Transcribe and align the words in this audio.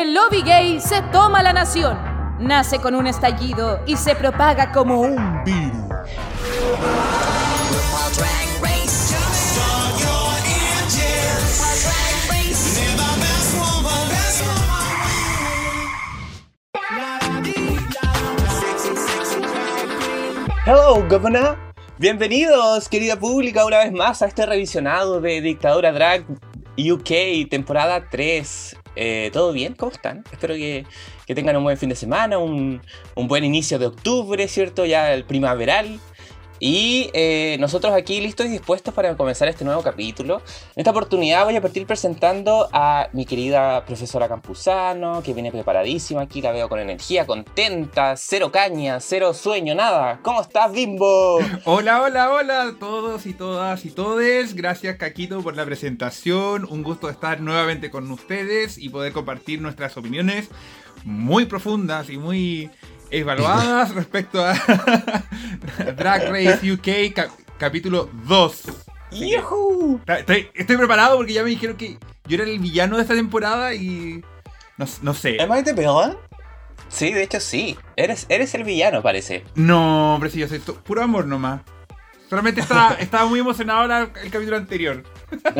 El 0.00 0.14
lobby 0.14 0.42
gay 0.42 0.80
se 0.80 1.02
toma 1.10 1.42
la 1.42 1.52
nación. 1.52 1.98
Nace 2.38 2.78
con 2.78 2.94
un 2.94 3.08
estallido 3.08 3.80
y 3.84 3.96
se 3.96 4.14
propaga 4.14 4.70
como 4.70 5.00
un 5.00 5.42
virus. 5.42 5.76
Hello, 20.64 21.04
governor. 21.08 21.58
Bienvenidos, 21.98 22.88
querida 22.88 23.16
pública, 23.16 23.66
una 23.66 23.78
vez 23.78 23.90
más 23.90 24.22
a 24.22 24.26
este 24.26 24.46
revisionado 24.46 25.20
de 25.20 25.40
Dictadura 25.40 25.90
Drag 25.90 26.24
UK, 26.78 27.50
temporada 27.50 28.08
3. 28.08 28.77
Eh, 29.00 29.30
¿Todo 29.32 29.52
bien? 29.52 29.74
¿Cómo 29.74 29.92
están? 29.92 30.24
Espero 30.32 30.54
que, 30.54 30.84
que 31.24 31.34
tengan 31.36 31.56
un 31.56 31.62
buen 31.62 31.78
fin 31.78 31.88
de 31.88 31.94
semana, 31.94 32.38
un, 32.38 32.82
un 33.14 33.28
buen 33.28 33.44
inicio 33.44 33.78
de 33.78 33.86
octubre, 33.86 34.48
¿cierto? 34.48 34.84
Ya 34.84 35.14
el 35.14 35.22
primaveral. 35.24 36.00
Y 36.60 37.10
eh, 37.12 37.56
nosotros 37.60 37.92
aquí 37.92 38.20
listos 38.20 38.46
y 38.46 38.50
dispuestos 38.50 38.92
para 38.92 39.16
comenzar 39.16 39.48
este 39.48 39.64
nuevo 39.64 39.82
capítulo. 39.82 40.42
En 40.74 40.80
esta 40.80 40.90
oportunidad 40.90 41.44
voy 41.44 41.56
a 41.56 41.60
partir 41.60 41.86
presentando 41.86 42.68
a 42.72 43.08
mi 43.12 43.26
querida 43.26 43.84
profesora 43.84 44.28
Campuzano, 44.28 45.22
que 45.22 45.34
viene 45.34 45.52
preparadísima 45.52 46.22
aquí, 46.22 46.42
la 46.42 46.52
veo 46.52 46.68
con 46.68 46.80
energía, 46.80 47.26
contenta, 47.26 48.16
cero 48.16 48.50
caña, 48.50 49.00
cero 49.00 49.34
sueño, 49.34 49.74
nada. 49.74 50.20
¿Cómo 50.22 50.40
estás, 50.40 50.72
Bimbo? 50.72 51.38
Hola, 51.64 52.02
hola, 52.02 52.32
hola 52.32 52.62
a 52.62 52.78
todos 52.78 53.26
y 53.26 53.34
todas 53.34 53.84
y 53.84 53.90
todes. 53.90 54.54
Gracias, 54.54 54.96
Caquito, 54.96 55.42
por 55.42 55.54
la 55.54 55.64
presentación. 55.64 56.66
Un 56.68 56.82
gusto 56.82 57.08
estar 57.08 57.40
nuevamente 57.40 57.90
con 57.90 58.10
ustedes 58.10 58.78
y 58.78 58.88
poder 58.88 59.12
compartir 59.12 59.60
nuestras 59.60 59.96
opiniones 59.96 60.48
muy 61.04 61.46
profundas 61.46 62.10
y 62.10 62.18
muy 62.18 62.70
evaluadas 63.10 63.94
respecto 63.94 64.44
a 64.44 64.54
Drag 65.96 66.28
Race 66.30 66.72
UK 66.72 67.14
cap- 67.14 67.30
capítulo 67.58 68.08
2. 68.24 68.62
¡Yujú! 69.12 70.00
Estoy, 70.06 70.48
estoy 70.54 70.76
preparado 70.76 71.16
porque 71.16 71.32
ya 71.32 71.42
me 71.42 71.50
dijeron 71.50 71.76
que 71.76 71.98
yo 72.26 72.34
era 72.36 72.44
el 72.44 72.58
villano 72.58 72.96
de 72.96 73.02
esta 73.02 73.14
temporada 73.14 73.74
y 73.74 74.22
no, 74.76 74.86
no 75.02 75.14
sé. 75.14 75.40
¿Am 75.40 75.50
I 75.58 75.62
the 75.62 75.72
villain? 75.72 76.14
Sí, 76.88 77.12
de 77.12 77.22
hecho 77.22 77.40
sí. 77.40 77.76
Eres, 77.96 78.26
eres 78.28 78.54
el 78.54 78.64
villano, 78.64 79.02
parece. 79.02 79.44
No, 79.54 80.14
hombre, 80.14 80.30
sí, 80.30 80.38
yo 80.38 80.48
soy 80.48 80.58
puro 80.58 81.02
amor 81.02 81.26
nomás. 81.26 81.62
Solamente 82.28 82.60
estaba, 82.60 82.94
estaba 83.00 83.26
muy 83.26 83.40
emocionado 83.40 83.86
la- 83.86 84.10
el 84.22 84.30
capítulo 84.30 84.56
anterior. 84.56 85.02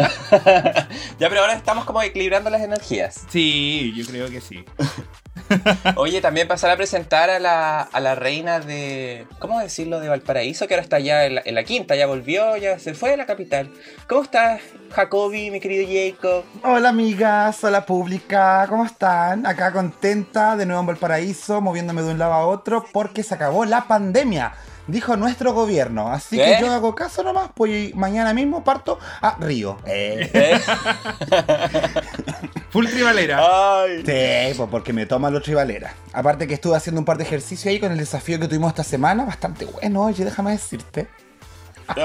ya, 1.18 1.28
pero 1.28 1.40
ahora 1.40 1.54
estamos 1.54 1.84
como 1.84 2.02
equilibrando 2.02 2.50
las 2.50 2.62
energías. 2.62 3.24
Sí, 3.28 3.92
yo 3.96 4.06
creo 4.06 4.28
que 4.30 4.40
sí. 4.40 4.64
Oye, 5.96 6.20
también 6.20 6.46
pasar 6.48 6.70
a 6.70 6.76
presentar 6.76 7.30
a 7.30 7.38
la, 7.38 7.80
a 7.80 8.00
la 8.00 8.14
reina 8.14 8.60
de. 8.60 9.26
¿Cómo 9.38 9.58
decirlo? 9.60 10.00
De 10.00 10.08
Valparaíso, 10.08 10.66
que 10.66 10.74
ahora 10.74 10.82
está 10.82 10.98
ya 10.98 11.24
en 11.24 11.36
la, 11.36 11.42
en 11.44 11.54
la 11.54 11.64
quinta, 11.64 11.96
ya 11.96 12.06
volvió, 12.06 12.56
ya 12.56 12.78
se 12.78 12.92
fue 12.94 13.14
a 13.14 13.16
la 13.16 13.24
capital. 13.24 13.70
¿Cómo 14.08 14.22
estás, 14.22 14.60
Jacobi, 14.92 15.50
mi 15.50 15.60
querido 15.60 15.86
Jacob? 15.88 16.44
Hola 16.64 16.90
amigas, 16.90 17.62
hola 17.64 17.86
pública, 17.86 18.66
¿cómo 18.68 18.84
están? 18.84 19.46
Acá 19.46 19.72
contenta 19.72 20.56
de 20.56 20.66
nuevo 20.66 20.80
en 20.80 20.86
Valparaíso, 20.86 21.60
moviéndome 21.62 22.02
de 22.02 22.10
un 22.10 22.18
lado 22.18 22.32
a 22.34 22.46
otro 22.46 22.84
porque 22.92 23.22
se 23.22 23.34
acabó 23.34 23.64
la 23.64 23.86
pandemia, 23.86 24.52
dijo 24.88 25.16
nuestro 25.16 25.52
gobierno. 25.52 26.10
Así 26.10 26.36
que 26.36 26.58
yo 26.60 26.72
hago 26.72 26.94
caso 26.94 27.22
nomás, 27.22 27.50
pues 27.54 27.94
mañana 27.94 28.34
mismo 28.34 28.64
parto 28.64 28.98
a 29.20 29.36
Río. 29.38 29.78
Eh. 29.86 30.30
¿Eh? 30.34 30.60
Full 32.70 32.86
tribalera. 32.86 33.82
Ay. 33.82 34.02
Sí, 34.04 34.54
pues 34.56 34.68
porque 34.70 34.92
me 34.92 35.06
toma 35.06 35.30
los 35.30 35.42
tribalera. 35.42 35.94
Aparte 36.12 36.48
que 36.48 36.54
estuve 36.54 36.76
haciendo 36.76 37.00
un 37.00 37.04
par 37.04 37.18
de 37.18 37.24
ejercicios 37.24 37.66
ahí 37.66 37.78
con 37.78 37.92
el 37.92 37.98
desafío 37.98 38.40
que 38.40 38.48
tuvimos 38.48 38.70
esta 38.70 38.84
semana, 38.84 39.24
bastante 39.24 39.64
bueno, 39.64 40.02
oye, 40.02 40.24
déjame 40.24 40.52
decirte. 40.52 41.06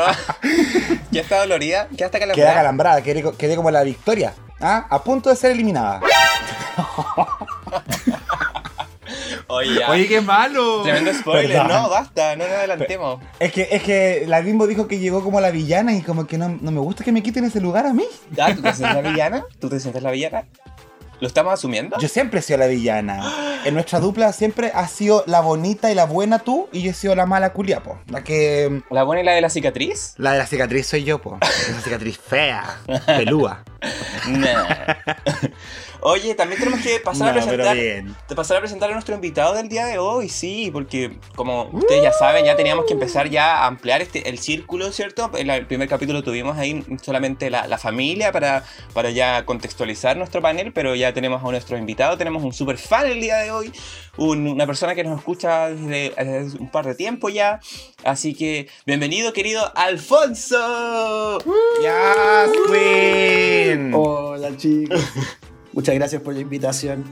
¿Ya 1.11 1.21
está 1.21 1.39
dolorida? 1.39 1.87
¿Ya 1.91 2.05
está 2.05 2.19
calambrada? 2.19 2.51
acalambrada, 2.51 3.01
quedé, 3.01 3.23
quedé 3.37 3.55
como 3.55 3.69
la 3.69 3.83
victoria, 3.83 4.33
¿ah? 4.61 4.87
a 4.89 5.03
punto 5.03 5.29
de 5.29 5.35
ser 5.35 5.51
eliminada. 5.51 6.01
Oye, 9.53 9.79
ya. 9.79 9.91
Oye, 9.91 10.07
qué 10.07 10.21
malo. 10.21 10.81
Tremendo 10.83 11.13
spoiler. 11.13 11.61
Perdón. 11.61 11.83
No, 11.83 11.89
basta, 11.89 12.35
no 12.35 12.47
nos 12.47 12.57
adelantemos. 12.57 13.21
Es 13.39 13.51
que, 13.51 13.67
es 13.71 13.83
que 13.83 14.25
la 14.27 14.41
Bimbo 14.41 14.67
dijo 14.67 14.87
que 14.87 14.99
llegó 14.99 15.23
como 15.23 15.39
la 15.41 15.51
villana 15.51 15.93
y 15.93 16.01
como 16.01 16.25
que 16.25 16.37
no, 16.37 16.49
no 16.49 16.71
me 16.71 16.79
gusta 16.79 17.03
que 17.03 17.11
me 17.11 17.21
quiten 17.21 17.45
ese 17.45 17.61
lugar 17.61 17.85
a 17.85 17.93
mí. 17.93 18.05
¿Ya? 18.31 18.55
¿Tú 18.55 18.61
te 18.61 18.73
sientes 18.73 19.03
la 19.03 19.09
villana? 19.11 19.45
¿Tú 19.59 19.69
te 19.69 19.79
sientes 19.79 20.01
la 20.01 20.11
villana? 20.11 20.45
¿Lo 21.19 21.27
estamos 21.27 21.53
asumiendo? 21.53 21.97
Yo 21.99 22.09
siempre 22.09 22.39
he 22.39 22.43
sido 22.43 22.59
la 22.59 22.67
villana. 22.67 23.61
En 23.63 23.75
nuestra 23.75 24.01
dupla 24.01 24.33
siempre 24.33 24.71
has 24.73 24.91
sido 24.91 25.23
la 25.25 25.39
bonita 25.39 25.89
y 25.89 25.95
la 25.95 26.05
buena 26.05 26.39
tú 26.39 26.67
y 26.73 26.81
yo 26.81 26.91
he 26.91 26.93
sido 26.93 27.15
la 27.15 27.25
mala 27.25 27.53
culiapo. 27.53 27.97
La 28.09 28.25
que... 28.25 28.81
¿La 28.89 29.03
buena 29.03 29.21
y 29.21 29.25
la 29.25 29.31
de 29.31 29.39
la 29.39 29.49
cicatriz? 29.49 30.15
La 30.17 30.33
de 30.33 30.39
la 30.39 30.47
cicatriz 30.47 30.87
soy 30.87 31.05
yo, 31.05 31.21
po. 31.21 31.37
Esa 31.41 31.79
cicatriz 31.79 32.17
fea, 32.17 32.79
pelúa. 33.05 33.63
Nah. 34.27 34.65
Oye, 36.05 36.35
también 36.35 36.59
tenemos 36.59 36.81
que 36.81 36.99
pasar 36.99 37.29
a 37.29 37.39
No, 37.39 37.45
presentar. 37.47 37.77
pasar 38.35 38.57
a 38.57 38.59
presentar 38.59 38.89
a 38.89 38.93
nuestro 38.93 39.15
invitado 39.15 39.53
del 39.53 39.69
día 39.69 39.85
de 39.85 39.97
hoy, 39.99 40.27
sí, 40.27 40.69
porque 40.71 41.17
como 41.35 41.69
ustedes 41.71 42.03
ya 42.03 42.11
saben, 42.11 42.43
ya 42.43 42.57
teníamos 42.57 42.85
que 42.85 42.93
empezar 42.93 43.29
ya 43.29 43.59
a 43.59 43.67
ampliar 43.67 44.01
este, 44.01 44.27
el 44.27 44.37
círculo, 44.37 44.91
¿cierto? 44.91 45.31
En 45.35 45.49
el 45.49 45.65
primer 45.65 45.87
capítulo 45.87 46.21
tuvimos 46.21 46.57
ahí 46.57 46.83
solamente 47.01 47.49
la, 47.49 47.67
la 47.67 47.77
familia 47.77 48.33
para, 48.33 48.63
para 48.93 49.11
ya 49.11 49.45
contextualizar 49.45 50.17
nuestro 50.17 50.41
panel, 50.41 50.73
pero 50.73 50.93
ya 50.95 51.13
tenemos 51.13 51.41
a 51.41 51.49
nuestro 51.49 51.77
invitado, 51.77 52.17
tenemos 52.17 52.43
un 52.43 52.51
super 52.51 52.77
fan 52.77 53.07
el 53.07 53.21
día 53.21 53.37
de 53.37 53.51
hoy, 53.51 53.71
un- 54.17 54.47
una 54.47 54.65
persona 54.67 54.93
que 54.95 55.03
nos 55.03 55.17
escucha 55.19 55.69
desde, 55.69 56.13
desde 56.15 56.59
un 56.59 56.69
par 56.69 56.85
de 56.85 56.95
tiempo 56.95 57.29
ya, 57.29 57.59
así 58.03 58.35
que 58.35 58.67
bienvenido 58.85 59.33
querido 59.33 59.61
Alfonso. 59.75 61.39
¡Ya, 61.81 62.45
Queen! 62.67 63.91
Hola 63.93 64.55
chicos, 64.57 64.99
muchas 65.73 65.95
gracias 65.95 66.21
por 66.21 66.33
la 66.35 66.41
invitación. 66.41 67.03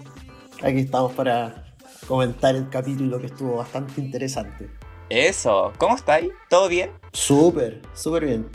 Aquí 0.62 0.80
estamos 0.80 1.14
para 1.14 1.74
comentar 2.08 2.56
el 2.56 2.70
capítulo 2.70 3.20
que 3.20 3.28
estuvo 3.28 3.58
bastante 3.58 4.00
interesante. 4.00 4.70
Eso, 5.10 5.74
¿cómo 5.78 5.96
estáis? 5.96 6.30
¿Todo 6.50 6.70
bien? 6.70 6.92
Súper, 7.12 7.82
súper 7.94 8.26
bien. 8.26 8.48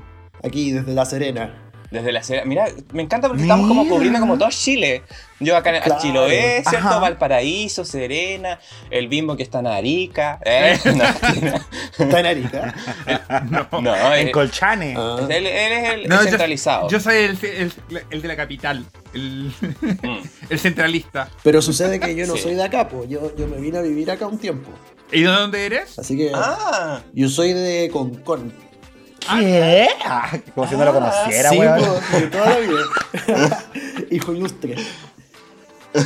Aquí 0.42 0.70
desde 0.70 0.94
La 0.94 1.04
Serena. 1.04 1.65
Desde 1.90 2.12
la 2.12 2.22
Serena. 2.22 2.46
Mira, 2.46 2.66
me 2.92 3.02
encanta 3.02 3.28
porque 3.28 3.42
estamos 3.42 3.68
como 3.68 3.88
cubriendo 3.88 4.18
como 4.20 4.36
todo 4.38 4.48
Chile. 4.50 5.02
Yo 5.38 5.56
acá 5.56 5.76
en 5.76 5.82
Claro. 5.82 6.00
Chiloé, 6.00 6.62
¿cierto? 6.68 6.88
Ajá. 6.88 6.98
Valparaíso, 6.98 7.84
Serena, 7.84 8.58
el 8.90 9.08
bimbo 9.08 9.36
que 9.36 9.42
está 9.42 9.58
en 9.60 9.66
Arica. 9.68 10.38
¿eh? 10.44 10.78
No, 10.96 11.04
Está 12.04 12.20
en 12.20 12.26
Arica. 12.26 12.74
no, 13.80 14.14
En 14.14 14.26
él, 14.26 14.32
Colchane. 14.32 14.94
Ah, 14.96 15.18
él- 15.28 15.46
él 15.46 15.72
es 15.72 15.90
el, 15.94 16.08
No, 16.08 16.16
el 16.20 16.24
yo- 16.24 16.28
centralizado. 16.30 16.88
Yo, 16.88 16.98
soy 17.00 17.16
el, 17.16 17.38
el- 17.42 17.72
el 18.10 18.22
de 18.22 18.28
la 18.28 18.36
capital. 18.36 18.84
El, 19.14 19.52
Mm. 19.60 20.18
el 20.50 20.58
centralista. 20.58 21.28
Pero 21.42 21.62
sucede 21.62 22.00
que 22.00 22.14
yo 22.14 22.26
no 22.26 22.36
Sí. 22.36 22.42
soy 22.44 22.54
de 22.54 22.64
acá, 22.64 22.88
pues 22.88 23.08
yo, 23.08 23.34
yo 23.36 23.46
me 23.46 23.58
vine 23.58 23.78
a 23.78 23.82
vivir 23.82 24.10
acá 24.10 24.26
un 24.26 24.38
tiempo. 24.38 24.70
¿Y 25.12 25.20
de 25.22 25.28
dónde 25.28 25.64
eres? 25.66 25.98
Así 25.98 26.16
que 26.16 26.32
Ah, 26.34 27.00
yo 27.14 27.28
soy 27.28 27.52
de 27.52 27.88
Concón. 27.92 28.52
¿Qué? 29.38 29.88
Ah, 30.04 30.30
como 30.54 30.68
si 30.68 30.76
no 30.76 30.84
lo 30.84 30.92
conociera, 30.92 31.50
sí, 31.50 31.58
weón. 31.58 31.80
pues, 32.10 32.22
de 32.22 32.26
toda 32.28 32.46
la 32.50 32.58
vida. 32.58 33.64
Hijo 34.10 34.32
ilustre. 34.32 34.76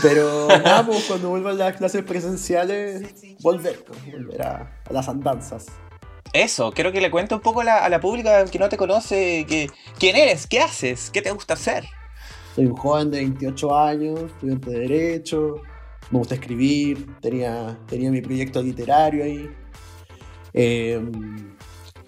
Pero 0.03 0.49
nada, 0.49 0.87
pues 0.87 1.05
cuando 1.05 1.31
vuelvan 1.31 1.59
las 1.59 1.77
clases 1.77 2.05
presenciales, 2.05 3.03
volver, 3.41 3.85
pues, 3.85 3.99
volver 4.13 4.43
a, 4.43 4.81
a 4.89 4.93
las 4.93 5.09
andanzas. 5.09 5.67
eso, 6.33 6.71
quiero 6.73 6.93
que 6.93 7.01
le 7.01 7.11
cuente 7.11 7.35
un 7.35 7.41
poco 7.41 7.63
a 7.63 7.65
la, 7.65 7.79
a 7.79 7.89
la 7.89 8.01
pública 8.01 8.45
que 8.45 8.59
no 8.59 8.69
te 8.69 8.77
conoce, 8.77 9.45
que, 9.49 9.69
quién 9.99 10.17
eres, 10.17 10.47
qué 10.47 10.61
haces, 10.61 11.11
qué 11.11 11.23
te 11.23 11.31
gusta 11.33 11.55
hacer. 11.55 11.85
Soy 12.55 12.67
un 12.67 12.77
joven 12.77 13.11
de 13.11 13.19
28 13.19 13.79
años, 13.79 14.21
estudiante 14.23 14.71
de 14.71 14.79
Derecho, 14.81 15.63
me 16.11 16.19
gusta 16.19 16.35
escribir, 16.35 17.07
tenía, 17.21 17.79
tenía 17.87 18.11
mi 18.11 18.21
proyecto 18.21 18.63
literario 18.63 19.25
ahí. 19.25 19.49
Eh, 20.53 21.01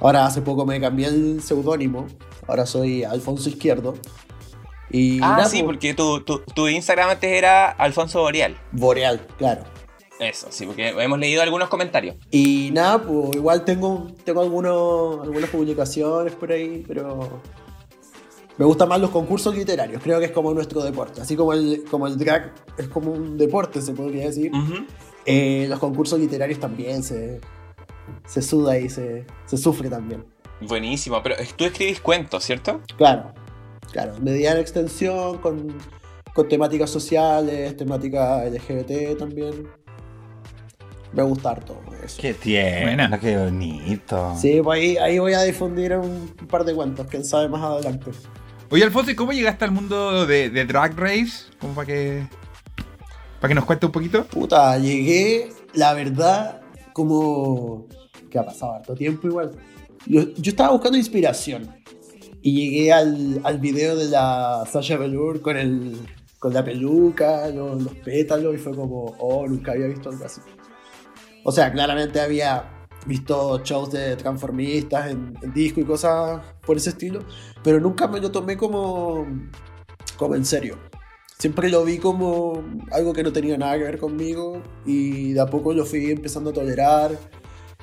ahora 0.02 0.26
hace 0.26 0.42
poco 0.42 0.66
me 0.66 0.80
cambié 0.80 1.06
el 1.06 1.42
seudónimo, 1.42 2.06
ahora 2.46 2.66
soy 2.66 3.04
Alfonso 3.04 3.48
Izquierdo. 3.48 3.94
Y 4.90 5.18
ah, 5.22 5.36
nada, 5.36 5.44
sí, 5.46 5.62
pues, 5.62 5.76
porque 5.76 5.94
tu, 5.94 6.20
tu, 6.20 6.40
tu 6.40 6.68
Instagram 6.68 7.10
antes 7.10 7.30
era 7.30 7.70
Alfonso 7.70 8.20
Boreal. 8.20 8.58
Boreal, 8.72 9.26
claro. 9.38 9.62
Eso, 10.18 10.48
sí, 10.50 10.66
porque 10.66 10.88
hemos 10.88 11.18
leído 11.18 11.42
algunos 11.42 11.68
comentarios. 11.68 12.16
Y 12.30 12.70
nada, 12.72 13.02
pues 13.02 13.34
igual 13.34 13.64
tengo, 13.64 14.08
tengo 14.24 14.42
algunos, 14.42 15.22
algunas 15.22 15.48
publicaciones 15.48 16.34
por 16.34 16.52
ahí, 16.52 16.84
pero 16.86 17.40
me 18.58 18.66
gustan 18.66 18.88
más 18.88 19.00
los 19.00 19.10
concursos 19.10 19.56
literarios, 19.56 20.02
creo 20.02 20.18
que 20.18 20.26
es 20.26 20.32
como 20.32 20.52
nuestro 20.52 20.82
deporte, 20.82 21.22
así 21.22 21.36
como 21.36 21.54
el, 21.54 21.84
como 21.90 22.06
el 22.06 22.18
drag 22.18 22.52
es 22.76 22.86
como 22.88 23.12
un 23.12 23.38
deporte, 23.38 23.80
se 23.80 23.92
podría 23.94 24.26
decir. 24.26 24.52
Eh, 25.24 25.66
los 25.68 25.78
concursos 25.78 26.20
literarios 26.20 26.60
también 26.60 27.02
se, 27.02 27.40
se 28.26 28.42
suda 28.42 28.78
y 28.78 28.88
se, 28.88 29.26
se 29.46 29.56
sufre 29.56 29.88
también. 29.88 30.24
Buenísimo, 30.60 31.22
pero 31.22 31.36
tú 31.56 31.64
escribís 31.64 32.00
cuentos, 32.00 32.44
¿cierto? 32.44 32.80
Claro, 32.96 33.32
claro, 33.90 34.14
mediana 34.20 34.60
extensión 34.60 35.38
con, 35.38 35.76
con 36.34 36.48
temáticas 36.48 36.90
sociales, 36.90 37.76
temáticas 37.76 38.50
LGBT 38.50 39.18
también. 39.18 39.68
Me 41.12 41.22
gusta 41.22 41.50
harto 41.50 41.78
eso. 42.02 42.16
Qué 42.20 42.32
tierno, 42.32 43.20
qué 43.20 43.36
bonito. 43.36 44.34
Sí, 44.38 44.60
pues 44.62 44.80
ahí, 44.80 44.96
ahí 44.96 45.18
voy 45.18 45.34
a 45.34 45.42
difundir 45.42 45.94
un 45.96 46.28
par 46.48 46.64
de 46.64 46.74
cuentos, 46.74 47.06
quién 47.10 47.24
sabe 47.24 47.48
más 47.48 47.62
adelante. 47.62 48.12
Oye, 48.70 48.84
Alfonso, 48.84 49.10
¿y 49.10 49.14
cómo 49.14 49.32
llegaste 49.32 49.66
al 49.66 49.70
mundo 49.70 50.24
de, 50.24 50.48
de 50.48 50.64
Drag 50.64 50.98
Race? 50.98 51.50
Como 51.60 51.74
para 51.74 51.86
que. 51.86 52.26
Para 53.38 53.48
que 53.48 53.54
nos 53.54 53.66
cuente 53.66 53.84
un 53.84 53.92
poquito. 53.92 54.24
Puta, 54.24 54.78
llegué, 54.78 55.50
la 55.74 55.92
verdad, 55.92 56.62
como. 56.94 57.86
Que 58.32 58.38
ha 58.38 58.44
pasado 58.44 58.72
harto 58.72 58.94
tiempo 58.94 59.28
igual. 59.28 59.52
Yo, 60.06 60.22
yo 60.34 60.50
estaba 60.50 60.72
buscando 60.72 60.96
inspiración. 60.96 61.68
Y 62.40 62.70
llegué 62.70 62.92
al, 62.92 63.40
al 63.44 63.58
video 63.58 63.94
de 63.94 64.06
la 64.06 64.64
Sasha 64.68 64.96
Velour 64.96 65.40
con, 65.42 65.56
el, 65.56 65.96
con 66.40 66.52
la 66.52 66.64
peluca, 66.64 67.48
los, 67.50 67.80
los 67.80 67.94
pétalos, 67.96 68.54
y 68.54 68.58
fue 68.58 68.74
como, 68.74 69.14
oh, 69.20 69.46
nunca 69.46 69.72
había 69.72 69.86
visto 69.86 70.08
algo 70.08 70.24
así. 70.24 70.40
O 71.44 71.52
sea, 71.52 71.70
claramente 71.70 72.20
había 72.20 72.86
visto 73.06 73.62
shows 73.62 73.92
de 73.92 74.16
transformistas 74.16 75.12
en, 75.12 75.34
en 75.40 75.52
disco 75.52 75.80
y 75.80 75.84
cosas 75.84 76.40
por 76.66 76.76
ese 76.76 76.90
estilo, 76.90 77.20
pero 77.62 77.78
nunca 77.78 78.08
me 78.08 78.20
lo 78.20 78.32
tomé 78.32 78.56
como, 78.56 79.24
como 80.16 80.34
en 80.34 80.44
serio. 80.44 80.78
Siempre 81.38 81.70
lo 81.70 81.84
vi 81.84 81.98
como 81.98 82.62
algo 82.92 83.12
que 83.12 83.22
no 83.22 83.32
tenía 83.32 83.58
nada 83.58 83.76
que 83.76 83.84
ver 83.84 83.98
conmigo 83.98 84.62
y 84.86 85.32
de 85.32 85.40
a 85.40 85.46
poco 85.46 85.72
lo 85.72 85.84
fui 85.84 86.10
empezando 86.10 86.50
a 86.50 86.52
tolerar 86.52 87.18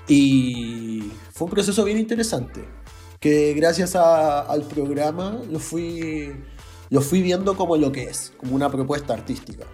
y 0.09 1.11
fue 1.31 1.45
un 1.45 1.51
proceso 1.51 1.83
bien 1.85 1.97
interesante 1.97 2.63
que 3.19 3.53
gracias 3.53 3.95
a- 3.95 4.41
al 4.41 4.63
programa 4.63 5.39
lo 5.49 5.59
fui, 5.59 6.33
lo 6.89 7.01
fui 7.01 7.21
viendo 7.21 7.55
como 7.55 7.77
lo 7.77 7.91
que 7.91 8.03
es, 8.03 8.33
como 8.37 8.55
una 8.55 8.69
propuesta 8.69 9.13
artística. 9.13 9.65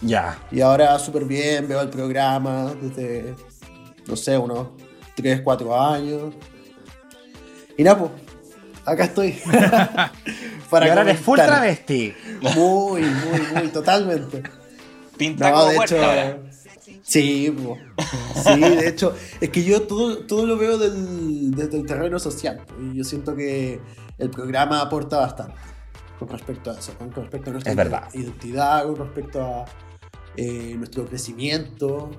Ya. 0.00 0.38
Y 0.52 0.60
ahora 0.60 0.98
súper 0.98 1.24
bien, 1.24 1.66
veo 1.68 1.80
el 1.80 1.88
programa 1.90 2.72
desde, 2.80 3.34
no 4.06 4.14
sé, 4.16 4.38
unos 4.38 4.68
3, 5.16 5.40
4 5.42 5.78
años. 5.80 6.34
Y 7.76 7.82
nada, 7.82 7.98
pues, 7.98 8.10
acá 8.84 9.04
estoy. 9.04 9.38
Para 10.70 10.86
y 10.86 10.88
ahora 10.90 11.02
eres 11.02 11.20
full 11.20 11.36
travesti. 11.38 12.14
Muy, 12.54 13.02
muy, 13.02 13.40
muy, 13.54 13.68
totalmente. 13.68 14.42
Pinta 15.16 15.50
No, 15.50 15.56
como 15.56 15.70
de 15.70 15.76
hecho. 15.76 15.96
ahora. 15.96 16.38
Sí, 17.08 17.50
po. 17.64 17.78
sí, 18.44 18.60
de 18.60 18.88
hecho, 18.88 19.14
es 19.40 19.48
que 19.50 19.64
yo 19.64 19.82
todo, 19.82 20.18
todo 20.26 20.46
lo 20.46 20.56
veo 20.58 20.76
del- 20.78 21.50
desde 21.52 21.78
el 21.78 21.86
terreno 21.86 22.18
social. 22.18 22.60
Y 22.82 22.96
yo 22.98 23.04
siento 23.04 23.34
que 23.34 23.80
el 24.18 24.30
programa 24.30 24.80
aporta 24.82 25.16
bastante 25.18 25.54
con 26.18 26.28
respecto 26.28 26.70
a 26.70 26.78
eso, 26.78 26.92
con 26.98 27.10
respecto 27.12 27.48
a 27.50 27.52
nuestra 27.54 27.74
verdad. 27.74 28.08
identidad, 28.12 28.84
con 28.84 28.96
respecto 28.96 29.40
a 29.42 29.64
eh, 30.36 30.74
nuestro 30.76 31.06
crecimiento, 31.06 32.10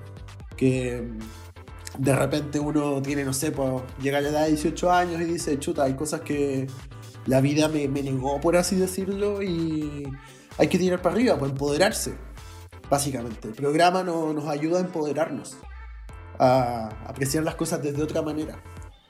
que 0.56 1.06
de 1.98 2.16
repente 2.16 2.58
uno 2.58 3.00
tiene, 3.02 3.24
no 3.24 3.32
sé, 3.32 3.52
pues, 3.52 3.82
llega 4.02 4.18
a 4.18 4.20
la 4.22 4.28
edad 4.30 4.42
de 4.44 4.48
18 4.52 4.90
años 4.92 5.20
y 5.20 5.24
dice, 5.24 5.58
chuta, 5.58 5.84
hay 5.84 5.94
cosas 5.94 6.22
que 6.22 6.66
la 7.26 7.40
vida 7.40 7.68
me, 7.68 7.86
me 7.88 8.02
negó, 8.02 8.40
por 8.40 8.56
así 8.56 8.74
decirlo, 8.76 9.42
y 9.42 10.02
hay 10.58 10.68
que 10.68 10.78
tirar 10.78 11.00
para 11.02 11.14
arriba, 11.14 11.38
para 11.38 11.50
empoderarse 11.52 12.14
básicamente. 12.90 13.48
El 13.48 13.54
programa 13.54 14.02
no- 14.02 14.32
nos 14.34 14.46
ayuda 14.48 14.78
a 14.78 14.80
empoderarnos, 14.80 15.56
a 16.38 16.88
apreciar 17.06 17.44
las 17.44 17.54
cosas 17.54 17.82
desde 17.82 18.02
otra 18.02 18.22
manera. 18.22 18.60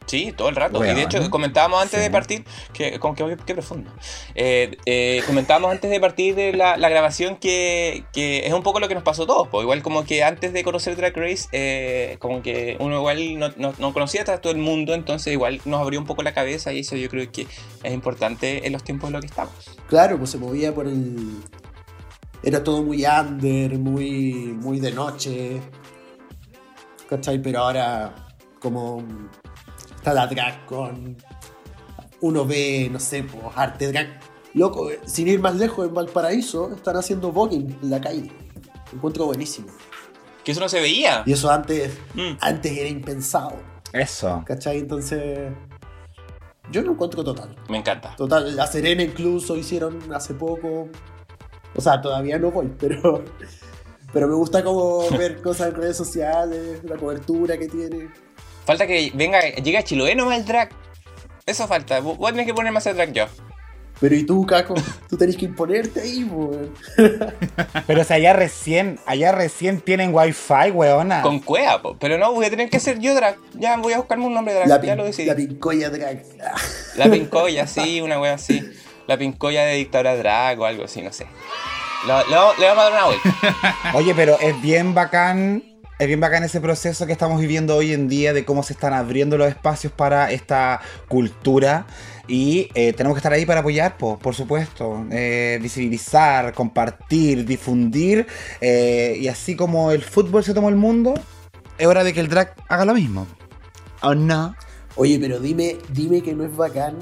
Sí, 0.06 0.32
todo 0.36 0.48
el 0.48 0.56
rato. 0.56 0.78
Bueno, 0.78 0.92
y 0.92 0.96
de 0.96 1.02
hecho, 1.02 1.20
¿no? 1.20 1.30
comentábamos 1.30 1.80
antes 1.80 2.00
Sí. 2.00 2.02
de 2.02 2.10
partir, 2.10 2.44
que, 2.72 2.98
como 2.98 3.14
que 3.14 3.36
qué 3.46 3.54
profundo. 3.54 3.92
Eh, 4.34 4.76
eh, 4.84 5.22
comentábamos 5.24 5.70
antes 5.70 5.88
de 5.88 6.00
partir 6.00 6.34
de 6.34 6.52
la, 6.52 6.76
la 6.76 6.88
grabación 6.88 7.36
que, 7.36 8.02
que 8.12 8.44
es 8.44 8.52
un 8.52 8.64
poco 8.64 8.80
lo 8.80 8.88
que 8.88 8.94
nos 8.94 9.04
pasó 9.04 9.22
a 9.22 9.26
todos. 9.28 9.46
po. 9.46 9.62
Igual 9.62 9.82
como 9.84 10.04
que 10.04 10.24
antes 10.24 10.52
de 10.52 10.64
conocer 10.64 10.96
Drag 10.96 11.16
Race, 11.16 11.46
eh, 11.52 12.16
como 12.18 12.42
que 12.42 12.76
uno 12.80 12.96
igual 12.96 13.38
no, 13.38 13.50
no- 13.56 13.72
no 13.78 13.92
conocía 13.92 14.22
a 14.26 14.40
todo 14.40 14.52
el 14.52 14.58
mundo, 14.58 14.94
entonces 14.94 15.32
igual 15.32 15.60
nos 15.64 15.80
abrió 15.80 16.00
un 16.00 16.06
poco 16.06 16.24
la 16.24 16.34
cabeza 16.34 16.72
y 16.72 16.80
eso 16.80 16.96
yo 16.96 17.08
creo 17.08 17.30
que 17.30 17.42
es 17.84 17.92
importante 17.92 18.66
en 18.66 18.72
los 18.72 18.82
tiempos 18.82 19.10
en 19.10 19.12
los 19.12 19.20
que 19.20 19.28
estamos. 19.28 19.54
Claro, 19.88 20.18
pues 20.18 20.30
se 20.30 20.38
movía 20.38 20.74
por 20.74 20.88
el... 20.88 21.36
Era 22.42 22.64
todo 22.64 22.82
muy 22.82 23.04
under, 23.04 23.78
muy, 23.78 24.56
muy 24.60 24.80
de 24.80 24.92
noche. 24.92 25.60
¿Cachai? 27.08 27.40
Pero 27.42 27.60
ahora, 27.60 28.14
como 28.60 29.02
está 29.96 30.14
la 30.14 30.26
drag 30.26 30.64
con. 30.66 31.16
Uno 32.22 32.44
ve, 32.44 32.88
no 32.90 32.98
sé, 33.00 33.22
pues, 33.24 33.42
arte 33.56 33.90
drag. 33.92 34.20
Loco, 34.54 34.90
eh, 34.90 35.00
sin 35.06 35.28
ir 35.28 35.40
más 35.40 35.56
lejos, 35.56 35.86
en 35.86 35.94
Valparaíso 35.94 36.72
están 36.74 36.96
haciendo 36.96 37.30
voguing 37.32 37.78
en 37.82 37.90
la 37.90 38.00
calle. 38.00 38.30
Lo 38.92 38.96
encuentro 38.98 39.26
buenísimo. 39.26 39.68
Que 40.44 40.52
eso 40.52 40.60
no 40.60 40.68
se 40.68 40.80
veía. 40.80 41.22
Y 41.26 41.32
eso 41.32 41.50
antes, 41.50 41.96
Mm. 42.14 42.36
antes 42.40 42.72
era 42.76 42.88
impensado. 42.88 43.54
Eso. 43.92 44.42
¿Cachai? 44.46 44.78
Entonces. 44.78 45.52
Yo 46.70 46.82
lo 46.82 46.92
encuentro 46.92 47.24
total. 47.24 47.56
Me 47.68 47.78
encanta. 47.78 48.14
Total, 48.16 48.54
La 48.54 48.66
Serena 48.66 49.02
incluso 49.02 49.56
hicieron 49.56 49.98
hace 50.14 50.34
poco. 50.34 50.88
O 51.74 51.80
sea, 51.80 52.00
todavía 52.00 52.38
no 52.38 52.50
voy, 52.50 52.70
pero. 52.78 53.24
Pero 54.12 54.26
me 54.26 54.34
gusta 54.34 54.64
como 54.64 55.08
ver 55.10 55.40
cosas 55.40 55.68
en 55.68 55.76
redes 55.76 55.96
sociales, 55.96 56.82
la 56.82 56.96
cobertura 56.96 57.56
que 57.56 57.68
tiene. 57.68 58.08
Falta 58.64 58.86
que 58.86 59.12
venga, 59.14 59.40
llegue 59.40 59.78
a 59.78 59.84
Chiloé 59.84 60.14
nomás 60.14 60.38
el 60.38 60.44
drag. 60.44 60.70
Eso 61.46 61.68
falta. 61.68 62.00
Vos 62.00 62.18
vos 62.18 62.30
tenés 62.30 62.46
que 62.46 62.54
ponerme 62.54 62.78
a 62.78 62.80
hacer 62.80 62.96
drag 62.96 63.12
yo. 63.12 63.26
Pero 64.00 64.14
y 64.16 64.24
tú, 64.24 64.46
Caco, 64.46 64.74
tú 65.10 65.16
tenés 65.18 65.36
que 65.36 65.44
imponerte 65.44 66.00
ahí, 66.00 66.24
weón. 66.24 66.72
Pero 67.86 68.02
si 68.02 68.12
allá 68.14 68.32
recién, 68.32 68.98
allá 69.04 69.30
recién 69.30 69.80
tienen 69.82 70.14
wifi, 70.14 70.70
weona. 70.72 71.20
Con 71.20 71.38
cuea, 71.38 71.82
po. 71.82 71.96
pero 71.98 72.16
no, 72.16 72.32
voy 72.32 72.46
a 72.46 72.50
tener 72.50 72.70
que 72.70 72.80
ser 72.80 72.98
yo 72.98 73.14
drag. 73.14 73.36
Ya 73.54 73.76
voy 73.76 73.92
a 73.92 73.98
buscarme 73.98 74.24
un 74.24 74.32
nombre 74.32 74.54
drag. 74.54 74.68
La, 74.68 74.80
ya 74.82 74.96
lo 74.96 75.04
decidí. 75.04 75.26
la 75.26 75.34
La, 75.34 75.36
pincoya 75.36 75.90
drag. 75.90 76.22
pincoya, 77.12 77.66
sí, 77.66 78.00
una 78.00 78.18
wea 78.18 78.34
así. 78.34 78.62
La 79.10 79.18
pincoya 79.18 79.64
de 79.64 79.74
dictadura 79.74 80.16
drag 80.16 80.60
o 80.60 80.64
algo 80.66 80.84
así, 80.84 81.02
no 81.02 81.12
sé. 81.12 81.26
Lo- 82.06 82.24
lo- 82.28 82.54
le 82.60 82.66
vamos 82.68 82.84
a 82.84 82.90
dar 82.90 82.92
una 82.92 83.04
vuelta. 83.06 83.76
Oye, 83.94 84.14
pero 84.14 84.38
es 84.38 84.62
bien 84.62 84.94
bacán, 84.94 85.64
es 85.98 86.06
bien 86.06 86.20
bacán 86.20 86.44
ese 86.44 86.60
proceso 86.60 87.06
que 87.06 87.12
estamos 87.12 87.40
viviendo 87.40 87.74
hoy 87.74 87.92
en 87.92 88.06
día 88.08 88.32
de 88.32 88.44
cómo 88.44 88.62
se 88.62 88.72
están 88.72 88.92
abriendo 88.92 89.36
los 89.36 89.48
espacios 89.48 89.92
para 89.92 90.30
esta 90.30 90.80
cultura. 91.08 91.86
Y 92.28 92.68
eh, 92.74 92.92
tenemos 92.92 93.16
que 93.16 93.18
estar 93.18 93.32
ahí 93.32 93.44
para 93.44 93.58
apoyar, 93.60 93.96
po, 93.96 94.16
por 94.16 94.36
supuesto. 94.36 95.04
Eh, 95.10 95.58
visibilizar, 95.60 96.54
compartir, 96.54 97.44
difundir. 97.44 98.28
eh, 98.60 99.16
y 99.20 99.26
así 99.26 99.56
como 99.56 99.90
el 99.90 100.02
fútbol 100.04 100.44
se 100.44 100.54
tomó 100.54 100.68
el 100.68 100.76
mundo, 100.76 101.14
es 101.78 101.86
hora 101.88 102.04
de 102.04 102.12
que 102.12 102.20
el 102.20 102.28
drag 102.28 102.54
haga 102.68 102.84
lo 102.84 102.94
mismo. 102.94 103.26
¿O 104.02 104.14
no? 104.14 104.54
Oye, 104.94 105.18
pero 105.20 105.40
dime, 105.40 105.78
dime 105.88 106.22
que 106.22 106.32
no 106.32 106.44
es 106.44 106.56
bacán. 106.56 106.96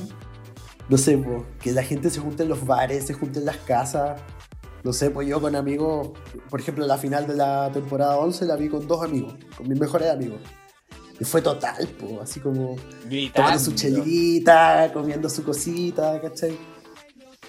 No 0.89 0.97
sé, 0.97 1.19
po, 1.19 1.45
que 1.61 1.73
la 1.73 1.83
gente 1.83 2.11
se 2.11 2.21
junte 2.21 2.45
en 2.45 2.49
los 2.49 2.65
bares, 2.67 3.07
se 3.07 3.15
junte 3.15 3.41
en 3.41 3.45
las 3.45 3.59
casas. 3.59 4.21
No 4.85 4.93
sé, 4.93 5.11
pues 5.11 5.29
yo 5.29 5.41
con 5.41 5.55
amigos, 5.57 6.11
por 6.49 6.61
ejemplo, 6.61 6.87
la 6.87 6.97
final 6.97 7.27
de 7.27 7.35
la 7.35 7.71
temporada 7.73 8.17
11 8.17 8.47
la 8.47 8.57
vi 8.57 8.69
con 8.69 8.87
dos 8.87 9.05
amigos, 9.05 9.35
con 9.57 9.69
mis 9.69 9.79
mejores 9.79 10.11
amigos. 10.11 10.41
Y 11.21 11.25
fue 11.25 11.43
total, 11.43 11.89
pues, 11.99 12.13
así 12.23 12.41
como 12.41 12.77
tomando 13.35 13.59
su 13.59 13.73
chelita, 13.75 14.91
comiendo 14.93 15.29
su 15.29 15.43
cosita, 15.43 16.21
¿cachai? 16.21 16.57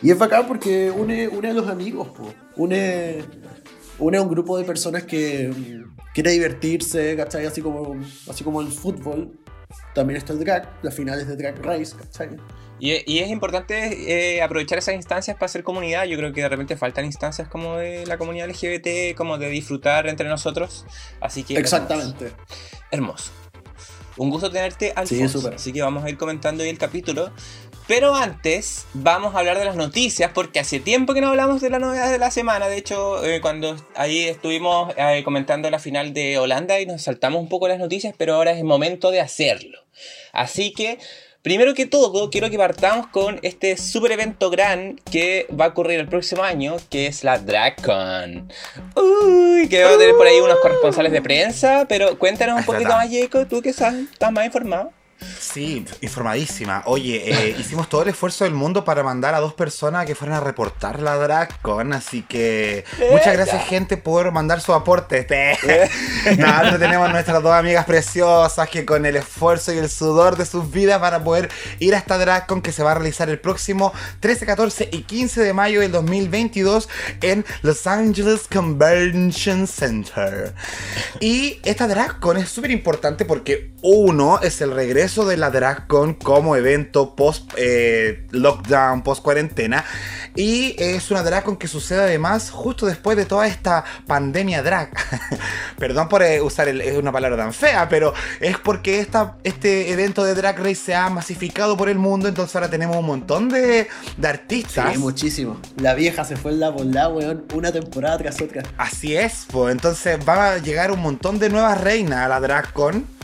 Y 0.02 0.10
es 0.12 0.18
bacán 0.18 0.48
porque 0.48 0.90
une, 0.90 1.28
une 1.28 1.50
a 1.50 1.54
los 1.54 1.68
amigos, 1.68 2.08
po. 2.10 2.34
une, 2.56 3.24
une 4.00 4.18
a 4.18 4.22
un 4.22 4.30
grupo 4.30 4.58
de 4.58 4.64
personas 4.64 5.04
que 5.04 5.50
mm, 5.50 6.14
quiere 6.14 6.32
divertirse, 6.32 7.16
¿cachai? 7.16 7.46
Así 7.46 7.62
como, 7.62 7.96
así 8.28 8.44
como 8.44 8.62
el 8.62 8.70
fútbol. 8.70 9.40
También 9.94 10.18
está 10.18 10.34
el 10.34 10.40
drag, 10.40 10.80
las 10.82 10.96
finales 10.96 11.28
de 11.28 11.36
Drag 11.36 11.64
Race, 11.64 11.96
¿cachai? 11.96 12.38
Y, 12.80 13.12
y 13.12 13.20
es 13.20 13.30
importante 13.30 14.36
eh, 14.38 14.42
aprovechar 14.42 14.78
esas 14.78 14.96
instancias 14.96 15.36
para 15.36 15.46
hacer 15.46 15.64
comunidad. 15.64 16.06
Yo 16.06 16.18
creo 16.18 16.34
que 16.34 16.42
de 16.42 16.50
repente 16.50 16.78
faltan 16.78 17.06
instancias 17.06 17.48
como 17.48 17.78
de 17.78 18.06
la 18.06 18.18
comunidad 18.18 18.50
LGBT, 18.50 19.16
como 19.16 19.38
de 19.38 19.50
disfrutar 19.50 20.08
entre 20.08 20.30
nosotros. 20.30 20.86
Así 21.20 21.44
que. 21.44 21.58
Exactamente. 21.58 22.32
Hermoso. 22.92 23.32
Un 24.18 24.30
gusto 24.30 24.52
tenerte, 24.52 24.92
Alfonso. 24.96 25.28
Sí, 25.28 25.30
súper. 25.30 25.54
Así 25.56 25.72
que 25.72 25.82
vamos 25.82 26.04
a 26.04 26.10
ir 26.10 26.18
comentando 26.18 26.64
hoy 26.64 26.70
el 26.70 26.78
capítulo. 26.78 27.32
Pero 27.90 28.14
antes, 28.14 28.86
vamos 28.94 29.34
a 29.34 29.40
hablar 29.40 29.58
de 29.58 29.66
las 29.66 29.76
noticias, 29.76 30.30
porque 30.32 30.60
hace 30.60 30.80
tiempo 30.80 31.16
que 31.16 31.22
no 31.22 31.30
hablamos 31.30 31.60
de 31.60 31.72
las 31.72 31.82
novedades 31.82 32.12
de 32.12 32.20
la 32.20 32.30
semana. 32.30 32.68
De 32.68 32.78
hecho, 32.78 33.26
eh, 33.26 33.42
cuando 33.42 33.76
ahí 33.96 34.26
estuvimos 34.26 34.94
eh, 34.96 35.24
comentando 35.24 35.72
la 35.72 35.80
final 35.80 36.14
de 36.14 36.38
Holanda 36.38 36.80
y 36.80 36.86
nos 36.86 37.02
saltamos 37.02 37.42
un 37.42 37.50
poco 37.50 37.68
las 37.68 37.80
noticias, 37.80 38.14
pero 38.16 38.36
ahora 38.36 38.52
es 38.52 38.60
el 38.60 38.66
momento 38.66 39.10
de 39.10 39.22
hacerlo. 39.22 39.80
Así 40.34 40.72
que, 40.72 41.00
primero 41.42 41.74
que 41.74 41.86
todo, 41.86 42.30
quiero 42.30 42.50
que 42.50 42.58
partamos 42.58 43.08
con 43.08 43.40
este 43.44 43.78
super 43.78 44.12
evento 44.12 44.50
gran 44.50 45.00
que 45.12 45.48
va 45.58 45.66
a 45.66 45.68
ocurrir 45.70 46.00
el 46.00 46.08
próximo 46.08 46.44
año, 46.44 46.78
que 46.90 47.08
es 47.08 47.24
la 47.24 47.38
DragCon. 47.40 48.52
Uy, 48.96 49.68
que 49.70 49.82
vamos 49.84 49.98
a 49.98 50.00
tener 50.00 50.16
por 50.16 50.28
ahí 50.28 50.40
unos 50.40 50.60
corresponsales 50.60 51.12
de 51.12 51.22
prensa, 51.22 51.86
pero 51.88 52.18
cuéntanos 52.20 52.56
un 52.56 52.60
Es 52.62 52.66
poquito 52.66 52.84
verdad. 52.90 52.98
más, 53.06 53.10
Jacob, 53.12 53.48
tú 53.48 53.62
que 53.62 53.74
sabes, 53.74 54.10
estás 54.12 54.32
más 54.32 54.46
informado. 54.46 54.92
Sí, 55.40 55.86
informadísima. 56.02 56.84
Oye, 56.86 57.24
eh, 57.26 57.56
hicimos 57.60 57.90
todo 57.90 58.04
el 58.04 58.10
esfuerzo 58.10 58.44
del 58.44 58.54
mundo 58.54 58.86
para 58.86 59.04
mandar 59.04 59.34
a 59.34 59.40
dos 59.40 59.54
personas 59.54 60.06
que 60.06 60.16
fueran 60.16 60.38
a 60.38 60.40
reportar 60.40 61.02
la 61.02 61.16
DragCon, 61.16 61.94
así 61.94 62.22
que 62.22 62.86
muchas 63.12 63.34
gracias 63.34 63.66
gente 63.68 63.98
por 63.98 64.32
mandar 64.32 64.62
su 64.62 64.74
aporte. 64.74 65.28
Nada, 66.38 66.78
tenemos 66.78 67.10
nuestras 67.12 67.42
dos 67.44 67.54
amigas 67.54 67.86
preciosas 67.86 68.70
que 68.70 68.86
con 68.86 69.06
el 69.06 69.16
esfuerzo 69.16 69.74
y 69.74 69.78
el 69.78 69.90
sudor 69.90 70.38
de 70.38 70.46
sus 70.46 70.72
vidas 70.72 71.02
van 71.02 71.16
a 71.16 71.24
poder 71.24 71.50
ir 71.80 71.96
a 71.96 71.98
esta 71.98 72.18
DragCon 72.18 72.62
que 72.62 72.72
se 72.72 72.84
va 72.84 72.92
a 72.92 72.96
realizar 72.96 73.30
el 73.30 73.40
próximo 73.40 73.94
13, 74.20 74.46
14 74.46 74.90
y 74.92 75.04
15 75.04 75.42
de 75.42 75.54
mayo 75.54 75.82
del 75.82 75.92
2022 75.92 76.88
en 77.22 77.46
Los 77.62 77.88
Angeles 77.88 78.48
Convention 78.52 79.68
Center. 79.68 80.54
Y 81.20 81.60
esta 81.64 81.88
DragCon 81.88 82.38
es 82.38 82.50
súper 82.50 82.72
importante 82.72 83.26
porque 83.26 83.72
uno 83.82 84.40
es 84.42 84.62
el 84.62 84.72
regreso 84.72 85.09
de 85.18 85.38
la 85.38 85.50
DragCon 85.50 86.14
como 86.14 86.56
evento 86.56 87.16
post 87.16 87.52
eh, 87.58 88.28
lockdown, 88.32 89.04
post 89.04 89.24
cuarentena. 89.24 89.84
Y 90.36 90.76
es 90.78 91.12
una 91.12 91.24
DragCon 91.24 91.58
que 91.58 91.68
sucede 91.68 92.02
además 92.02 92.52
justo 92.52 92.86
después 92.86 93.18
de 93.18 93.26
toda 93.26 93.48
esta 93.48 93.84
pandemia 94.08 94.62
drag. 94.62 94.92
Perdón 95.78 96.08
por 96.10 96.24
eh, 96.24 96.42
usar 96.42 96.70
una 96.98 97.12
palabra 97.12 97.38
tan 97.38 97.54
fea, 97.54 97.90
pero 97.90 98.14
es 98.40 98.58
porque 98.58 99.00
esta, 99.00 99.38
este 99.44 99.92
evento 99.92 100.24
de 100.24 100.36
Drag 100.36 100.58
Race 100.58 100.76
se 100.76 100.96
ha 100.96 101.10
masificado 101.10 101.76
por 101.78 101.90
el 101.90 101.98
mundo, 101.98 102.28
entonces 102.28 102.56
ahora 102.56 102.70
tenemos 102.70 102.98
un 102.98 103.06
montón 103.06 103.50
de, 103.50 103.88
de 104.18 104.28
artistas. 104.28 104.94
Sí, 104.94 105.00
muchísimo. 105.00 105.60
La 105.78 105.94
vieja 105.94 106.24
se 106.26 106.36
fue 106.36 106.52
en 106.52 106.60
la 106.60 106.70
bola, 106.70 107.10
weón, 107.10 107.46
una 107.54 107.72
temporada 107.72 108.18
tras 108.18 108.42
otra. 108.42 108.64
Así 108.78 109.16
es, 109.16 109.46
pues 109.52 109.72
entonces 109.72 110.20
va 110.28 110.54
a 110.54 110.58
llegar 110.58 110.92
un 110.92 111.02
montón 111.02 111.40
de 111.40 111.50
nuevas 111.50 111.80
reinas 111.82 112.26
a 112.26 112.28
la 112.28 112.40
DragCon. 112.40 113.19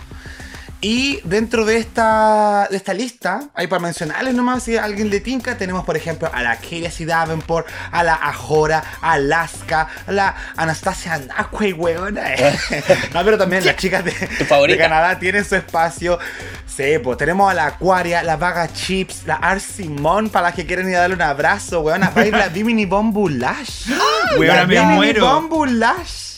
Y 0.87 1.19
dentro 1.23 1.65
de 1.65 1.77
esta, 1.77 2.67
de 2.69 2.77
esta 2.77 2.93
lista, 2.93 3.49
hay 3.55 3.65
para 3.65 3.79
mencionarles 3.79 4.35
nomás, 4.35 4.61
si 4.61 4.77
alguien 4.77 5.09
le 5.09 5.19
tinca, 5.19 5.57
tenemos 5.57 5.83
por 5.83 5.97
ejemplo 5.97 6.29
a 6.31 6.43
la 6.43 6.57
Casey 6.57 7.07
Davenport, 7.07 7.65
a 7.91 8.03
la 8.03 8.13
Ajora, 8.13 8.83
a 9.01 9.13
Alaska, 9.13 9.87
a 10.05 10.11
la 10.11 10.35
Anastasia 10.55 11.17
Nakwe, 11.17 11.73
weón. 11.73 12.13
no, 13.15 13.25
pero 13.25 13.35
también 13.35 13.65
las 13.65 13.77
chicas 13.77 14.05
de, 14.05 14.11
de, 14.11 14.77
Canadá 14.77 15.17
tienen 15.17 15.43
su 15.43 15.55
espacio. 15.55 16.19
Sí, 16.67 16.99
pues 17.03 17.17
tenemos 17.17 17.49
a 17.49 17.55
la 17.55 17.65
Aquaria, 17.65 18.21
la 18.21 18.37
Vaga 18.37 18.71
Chips, 18.71 19.23
la 19.25 19.37
Art 19.37 19.61
Simón, 19.61 20.29
para 20.29 20.49
las 20.49 20.55
que 20.55 20.67
quieren 20.67 20.87
ir 20.87 20.97
a 20.97 20.99
darle 20.99 21.15
un 21.15 21.23
abrazo, 21.23 21.81
weón. 21.81 22.01
Va 22.03 22.11
a 22.13 22.27
ir 22.27 22.37
la 22.37 22.49
Bimini 22.49 22.85
Bombulash. 22.85 23.89
Weón, 24.37 24.67
me 24.67 24.81
muero. 24.81 25.25
Bombulash 25.25 26.35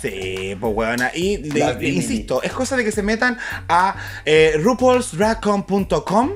sí, 0.00 0.56
pues 0.60 0.72
weona. 0.74 1.10
Y 1.14 1.34
insisto, 1.80 2.42
es 2.42 2.52
cosa 2.52 2.76
de 2.76 2.84
que 2.84 2.92
se 2.92 3.02
metan 3.02 3.38
a 3.68 3.96
eh, 4.24 4.54
RuPaulsDragCon.com 4.58 6.30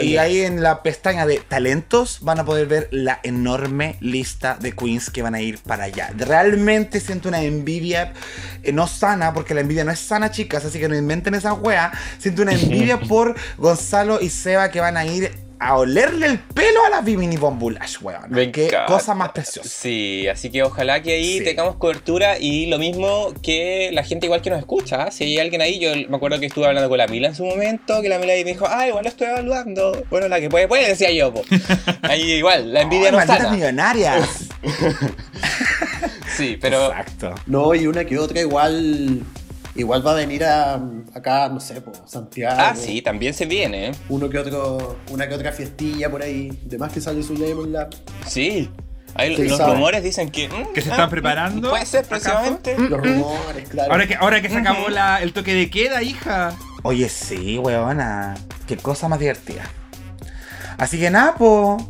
y 0.00 0.16
ahí 0.16 0.40
en 0.40 0.62
la 0.62 0.82
pestaña 0.82 1.26
de 1.26 1.38
talentos 1.38 2.18
van 2.22 2.40
a 2.40 2.44
poder 2.44 2.66
ver 2.66 2.88
la 2.90 3.20
enorme 3.22 3.96
lista 4.00 4.56
de 4.58 4.72
queens 4.72 5.10
que 5.10 5.22
van 5.22 5.34
a 5.34 5.40
ir 5.40 5.58
para 5.58 5.84
allá. 5.84 6.10
Realmente 6.16 6.98
siento 6.98 7.28
una 7.28 7.42
envidia 7.42 8.12
eh, 8.62 8.72
no 8.72 8.86
sana, 8.86 9.32
porque 9.32 9.54
la 9.54 9.60
envidia 9.60 9.84
no 9.84 9.92
es 9.92 10.00
sana, 10.00 10.30
chicas, 10.30 10.64
así 10.64 10.80
que 10.80 10.88
no 10.88 10.96
inventen 10.96 11.34
esa 11.34 11.52
wea. 11.52 11.92
Siento 12.18 12.42
una 12.42 12.52
envidia 12.54 12.98
por 12.98 13.36
Gonzalo 13.56 14.20
y 14.20 14.30
Seba 14.30 14.70
que 14.70 14.80
van 14.80 14.96
a 14.96 15.04
ir 15.04 15.43
a 15.64 15.78
olerle 15.78 16.26
el 16.26 16.38
pelo 16.38 16.84
a 16.84 16.90
la 16.90 17.00
Bimini 17.00 17.38
Bombulash, 17.38 17.96
weón. 18.02 18.30
Qué 18.52 18.70
cosa 18.86 19.14
más 19.14 19.30
preciosa. 19.30 19.66
Sí, 19.66 20.28
así 20.28 20.50
que 20.50 20.62
ojalá 20.62 21.00
que 21.00 21.14
ahí 21.14 21.42
tengamos 21.42 21.76
cobertura 21.76 22.38
y 22.38 22.66
lo 22.66 22.78
mismo 22.78 23.32
que 23.42 23.88
la 23.94 24.04
gente 24.04 24.26
igual 24.26 24.42
que 24.42 24.50
nos 24.50 24.58
escucha. 24.58 25.04
¿ah? 25.04 25.10
Si 25.10 25.24
hay 25.24 25.38
alguien 25.38 25.62
ahí, 25.62 25.78
yo 25.78 25.90
me 26.10 26.16
acuerdo 26.16 26.38
que 26.38 26.46
estuve 26.46 26.66
hablando 26.66 26.90
con 26.90 26.98
la 26.98 27.06
Mila 27.06 27.28
en 27.28 27.34
su 27.34 27.46
momento, 27.46 28.02
que 28.02 28.10
la 28.10 28.18
Mila 28.18 28.34
ahí 28.34 28.44
me 28.44 28.52
dijo, 28.52 28.66
ah, 28.68 28.86
igual 28.86 29.04
lo 29.04 29.08
estoy 29.08 29.28
evaluando. 29.28 30.04
Bueno, 30.10 30.28
la 30.28 30.38
que 30.38 30.50
puede, 30.50 30.68
puede, 30.68 30.86
decía 30.86 31.10
yo, 31.10 31.32
po. 31.32 31.40
Ahí 32.02 32.32
igual, 32.32 32.74
la 32.74 32.82
envidia 32.82 33.10
no 33.10 33.18
está. 33.18 33.50
millonarias. 33.50 34.50
sí, 36.36 36.58
pero... 36.60 36.88
Exacto. 36.88 37.34
No, 37.46 37.74
y 37.74 37.86
una 37.86 38.04
que 38.04 38.18
otra 38.18 38.38
igual 38.40 39.24
Igual 39.76 40.06
va 40.06 40.12
a 40.12 40.14
venir 40.14 40.44
a, 40.44 40.80
acá, 41.14 41.48
no 41.48 41.58
sé, 41.58 41.80
por 41.80 41.94
Santiago. 42.06 42.56
Ah, 42.58 42.74
sí, 42.76 43.02
también 43.02 43.34
se 43.34 43.46
viene. 43.46 43.92
Uno 44.08 44.30
que 44.30 44.38
otro, 44.38 44.98
una 45.10 45.28
que 45.28 45.34
otra 45.34 45.50
fiestilla 45.50 46.08
por 46.10 46.22
ahí. 46.22 46.56
De 46.64 46.78
más 46.78 46.92
que 46.92 47.00
sale 47.00 47.22
su 47.24 47.34
Lemon 47.34 47.72
Lab. 47.72 47.90
Sí. 48.24 48.70
los 49.18 49.66
rumores 49.66 50.04
dicen 50.04 50.30
que. 50.30 50.48
Mm, 50.48 50.72
que 50.72 50.80
se 50.80 50.90
están 50.90 51.06
ah, 51.06 51.10
preparando. 51.10 51.70
Puede 51.70 51.86
ser 51.86 52.04
próximamente. 52.04 52.78
Los 52.78 53.00
rumores, 53.00 53.68
claro. 53.68 53.92
Ahora 53.92 54.06
que, 54.06 54.14
ahora 54.14 54.40
que 54.40 54.48
se 54.48 54.58
acabó 54.58 54.88
la, 54.90 55.20
el 55.20 55.32
toque 55.32 55.54
de 55.54 55.68
queda, 55.68 56.02
hija. 56.02 56.54
Oye, 56.84 57.08
sí, 57.08 57.58
weona. 57.58 58.36
Qué 58.68 58.76
cosa 58.76 59.08
más 59.08 59.18
divertida. 59.18 59.68
Así 60.78 61.00
que 61.00 61.10
nada, 61.10 61.34
pues. 61.34 61.82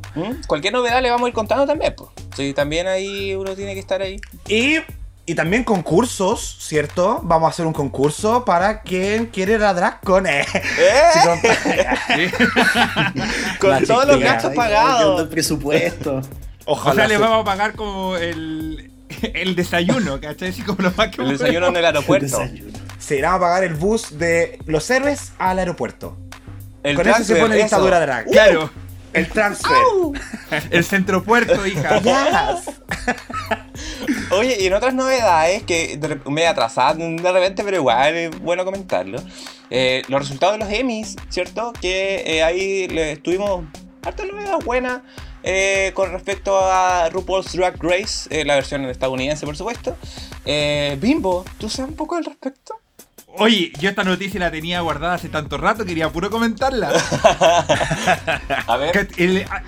Cualquier 0.47 0.73
novedad 0.73 1.03
le 1.03 1.11
vamos 1.11 1.27
a 1.27 1.29
ir 1.29 1.35
contando 1.35 1.67
también, 1.67 1.95
pues. 1.95 2.11
Sí, 2.35 2.55
también 2.55 2.87
ahí 2.87 3.35
uno 3.35 3.55
tiene 3.55 3.75
que 3.75 3.81
estar 3.81 4.01
ahí. 4.01 4.21
Y 4.49 4.79
y 5.27 5.35
también 5.35 5.65
concursos, 5.65 6.57
¿cierto? 6.61 7.21
Vamos 7.23 7.47
a 7.47 7.51
hacer 7.51 7.67
un 7.67 7.73
concurso 7.73 8.45
para 8.45 8.83
quien 8.83 9.27
quiere 9.27 9.59
la 9.59 9.73
DragCon. 9.73 10.27
¿Eh? 10.27 10.45
¿Eh? 10.79 12.31
con 13.59 13.85
todos 13.87 14.07
los 14.07 14.21
gastos 14.21 14.55
pagados. 14.55 15.23
El 15.23 15.29
presupuesto. 15.29 16.21
Ojalá. 16.67 16.93
O 16.93 16.97
sea, 16.97 17.09
le 17.09 17.19
vamos 17.19 17.41
a 17.41 17.45
pagar 17.45 17.75
como 17.75 18.17
el, 18.17 18.91
el 19.35 19.57
desayuno, 19.57 20.21
¿cachai? 20.21 20.51
Así 20.51 20.63
como 20.63 20.83
lo 20.83 20.93
más 20.93 21.09
que 21.09 21.23
El 21.23 21.31
desayuno 21.31 21.69
en 21.69 21.77
el 21.77 21.85
aeropuerto. 21.87 22.43
Se 22.99 23.17
irá 23.17 23.35
a 23.35 23.41
pagar 23.41 23.65
el 23.65 23.75
bus 23.75 24.19
de 24.19 24.59
los 24.67 24.91
héroes 24.91 25.33
al 25.39 25.59
aeropuerto. 25.59 26.19
El 26.83 26.97
Con 26.97 27.09
eso 27.09 27.25
se 27.25 27.37
pone 27.37 27.57
dictadura 27.57 27.99
drag. 27.99 28.27
Claro. 28.27 28.71
El 29.15 29.29
transfer. 29.29 29.79
El 30.71 30.85
centro 30.85 31.23
puerto, 31.23 31.65
hija. 31.67 32.01
Oye, 34.33 34.57
y 34.61 34.67
en 34.67 34.75
otras 34.75 34.93
novedades 34.93 35.63
que 35.63 35.99
me 36.27 36.47
atrasadas 36.47 36.99
de 36.99 37.33
repente, 37.33 37.63
pero 37.63 37.77
igual 37.77 38.15
es 38.15 38.41
bueno 38.41 38.65
comentarlo. 38.65 39.23
Eh, 39.71 40.03
los 40.09 40.21
resultados 40.21 40.59
de 40.59 40.65
los 40.65 40.73
Emmys, 40.73 41.17
¿cierto? 41.29 41.73
Que 41.81 42.25
eh, 42.27 42.43
ahí 42.43 42.89
le 42.89 43.17
tuvimos 43.17 43.65
harta 44.03 44.25
novedad 44.25 44.59
buena 44.65 45.05
eh, 45.43 45.93
con 45.95 46.11
respecto 46.11 46.59
a 46.59 47.09
RuPaul's 47.11 47.53
Drag 47.53 47.77
Race, 47.83 48.45
la 48.45 48.57
versión 48.57 48.85
estadounidense, 48.87 49.47
por 49.47 49.57
supuesto. 49.57 49.97
Bimbo, 50.99 51.45
¿tú 51.59 51.69
sabes 51.69 51.91
un 51.91 51.97
poco 51.97 52.17
al 52.17 52.25
respecto? 52.25 52.81
Oye, 53.39 53.73
yo 53.81 53.89
esta 53.89 54.05
noticia 54.05 54.39
la 54.39 54.51
tenía 54.51 54.81
guardada 54.81 55.15
hace 55.15 55.29
tanto 55.29 55.59
rato, 55.59 55.85
quería 55.85 56.11
puro 56.11 56.31
comentarla. 56.31 56.91
a 58.67 58.77
ver. 58.77 59.09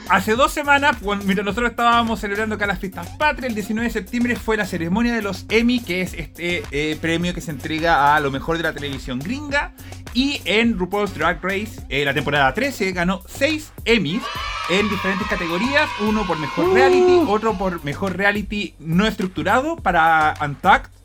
hace 0.09 0.37
dos 0.37 0.53
semanas, 0.53 0.97
mientras 1.03 1.45
nosotros 1.45 1.71
estábamos 1.71 2.21
celebrando 2.21 2.55
acá 2.55 2.67
las 2.67 2.79
fiestas 2.79 3.09
patrias, 3.17 3.49
el 3.49 3.55
19 3.55 3.89
de 3.89 3.93
septiembre 3.93 4.37
fue 4.37 4.57
la 4.57 4.67
ceremonia 4.67 5.15
de 5.15 5.23
los 5.23 5.47
Emmy, 5.49 5.81
que 5.81 6.03
es 6.03 6.15
este 6.15 6.63
eh, 6.71 6.97
premio 7.01 7.35
que 7.35 7.41
se 7.41 7.51
entrega 7.51 8.15
a 8.15 8.21
lo 8.21 8.31
mejor 8.31 8.57
de 8.57 8.63
la 8.63 8.73
televisión 8.73 9.19
gringa. 9.19 9.73
Y 10.15 10.41
en 10.45 10.79
RuPaul's 10.79 11.15
Drag 11.15 11.43
Race, 11.43 11.73
eh, 11.89 12.05
la 12.05 12.15
temporada 12.15 12.55
13, 12.55 12.93
ganó 12.93 13.21
6 13.27 13.73
Emmys 13.85 14.23
en 14.71 14.89
diferentes 14.89 15.27
categorías. 15.27 15.91
Uno 16.01 16.27
por 16.27 16.39
mejor 16.39 16.73
reality, 16.73 17.17
uh. 17.17 17.31
otro 17.31 17.59
por 17.59 17.85
mejor 17.85 18.17
reality 18.17 18.75
no 18.79 19.07
estructurado 19.07 19.77
para 19.77 20.35
Untucked 20.41 20.96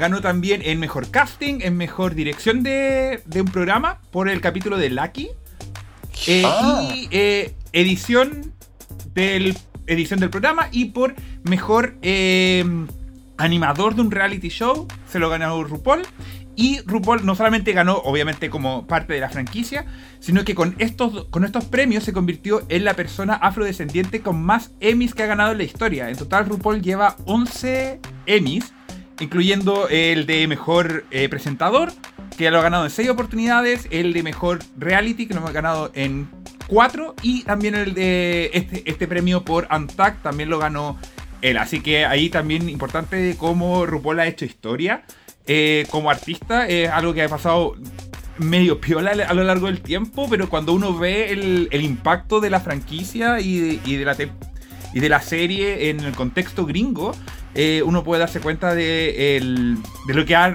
Ganó 0.00 0.22
también 0.22 0.62
en 0.64 0.80
mejor 0.80 1.10
casting, 1.10 1.58
en 1.60 1.76
mejor 1.76 2.14
dirección 2.14 2.62
de, 2.62 3.22
un 3.34 3.44
programa 3.44 3.98
por 4.10 4.30
el 4.30 4.40
capítulo 4.40 4.78
de 4.78 4.88
Lucky. 4.88 5.28
Eh, 6.26 6.42
ah. 6.46 6.88
Y 6.94 7.06
eh, 7.10 7.54
edición, 7.74 8.54
del, 9.12 9.54
edición 9.86 10.18
del 10.18 10.30
programa 10.30 10.68
y 10.72 10.86
por 10.86 11.14
mejor 11.42 11.98
eh, 12.00 12.64
animador 13.36 13.94
de 13.94 14.00
un 14.00 14.10
reality 14.10 14.48
show. 14.48 14.88
Se 15.06 15.18
lo 15.18 15.28
ganó 15.28 15.62
RuPaul. 15.62 16.00
Y 16.56 16.80
RuPaul 16.86 17.26
no 17.26 17.34
solamente 17.34 17.74
ganó, 17.74 17.98
obviamente, 17.98 18.48
como 18.48 18.86
parte 18.86 19.12
de 19.12 19.20
la 19.20 19.28
franquicia, 19.28 19.84
sino 20.18 20.46
que 20.46 20.54
con 20.54 20.76
estos, 20.78 21.26
con 21.26 21.44
estos 21.44 21.66
premios 21.66 22.04
se 22.04 22.14
convirtió 22.14 22.62
en 22.70 22.86
la 22.86 22.94
persona 22.94 23.34
afrodescendiente 23.34 24.22
con 24.22 24.42
más 24.42 24.70
Emmys 24.80 25.12
que 25.12 25.24
ha 25.24 25.26
ganado 25.26 25.52
en 25.52 25.58
la 25.58 25.64
historia. 25.64 26.08
En 26.08 26.16
total, 26.16 26.46
RuPaul 26.46 26.80
lleva 26.80 27.16
11 27.26 28.00
Emmys 28.24 28.72
incluyendo 29.20 29.88
el 29.88 30.26
de 30.26 30.46
mejor 30.48 31.04
eh, 31.10 31.28
presentador, 31.28 31.92
que 32.36 32.50
lo 32.50 32.58
ha 32.58 32.62
ganado 32.62 32.84
en 32.84 32.90
6 32.90 33.10
oportunidades, 33.10 33.86
el 33.90 34.12
de 34.12 34.22
mejor 34.22 34.60
reality, 34.78 35.26
que 35.26 35.34
lo 35.34 35.46
ha 35.46 35.52
ganado 35.52 35.90
en 35.94 36.28
4, 36.66 37.14
y 37.22 37.42
también 37.42 37.74
el 37.74 37.94
de 37.94 38.50
este, 38.54 38.82
este 38.90 39.06
premio 39.06 39.44
por 39.44 39.68
Untact, 39.70 40.22
también 40.22 40.48
lo 40.48 40.58
ganó 40.58 40.98
él. 41.42 41.58
Así 41.58 41.80
que 41.80 42.06
ahí 42.06 42.30
también 42.30 42.68
importante 42.68 43.36
cómo 43.38 43.86
RuPaul 43.86 44.20
ha 44.20 44.26
hecho 44.26 44.44
historia 44.44 45.04
eh, 45.46 45.86
como 45.90 46.10
artista, 46.10 46.66
es 46.66 46.88
algo 46.88 47.12
que 47.12 47.22
ha 47.22 47.28
pasado 47.28 47.76
medio 48.38 48.80
piola 48.80 49.10
a 49.10 49.34
lo 49.34 49.44
largo 49.44 49.66
del 49.66 49.82
tiempo, 49.82 50.26
pero 50.30 50.48
cuando 50.48 50.72
uno 50.72 50.96
ve 50.96 51.30
el, 51.30 51.82
impacto 51.82 52.40
de 52.40 52.48
la 52.50 52.60
franquicia 52.60 53.40
y 53.40 53.78
de, 53.96 54.04
la 54.04 54.16
y 54.94 55.00
de 55.00 55.08
la 55.08 55.20
serie 55.20 55.90
en 55.90 56.00
el 56.00 56.14
contexto 56.14 56.66
gringo, 56.66 57.12
eh, 57.54 57.82
uno 57.84 58.04
puede 58.04 58.20
darse 58.20 58.40
cuenta 58.40 58.74
de, 58.74 59.76
lo 60.06 60.24
que 60.24 60.36
ha 60.36 60.54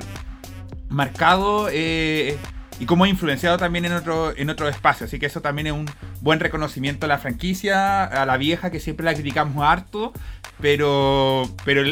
marcado 0.90 1.68
eh, 1.72 2.38
y 2.80 2.86
cómo 2.86 3.04
ha 3.04 3.10
influenciado 3.10 3.58
también 3.58 3.86
en 3.86 3.94
otro, 3.94 4.36
en 4.36 4.50
otro 4.50 4.68
espacio. 4.68 5.06
Así 5.06 5.20
que 5.20 5.26
eso 5.26 5.42
también 5.42 5.68
es 5.68 5.74
un 5.74 5.86
buen 6.22 6.40
reconocimiento 6.40 7.06
a 7.06 7.10
la 7.10 7.18
franquicia, 7.18 8.04
a 8.04 8.26
la 8.26 8.38
vieja, 8.38 8.72
que 8.72 8.80
siempre 8.80 9.06
la 9.06 9.14
criticamos 9.14 9.64
harto, 9.64 10.14
pero, 10.62 11.44
pero 11.64 11.84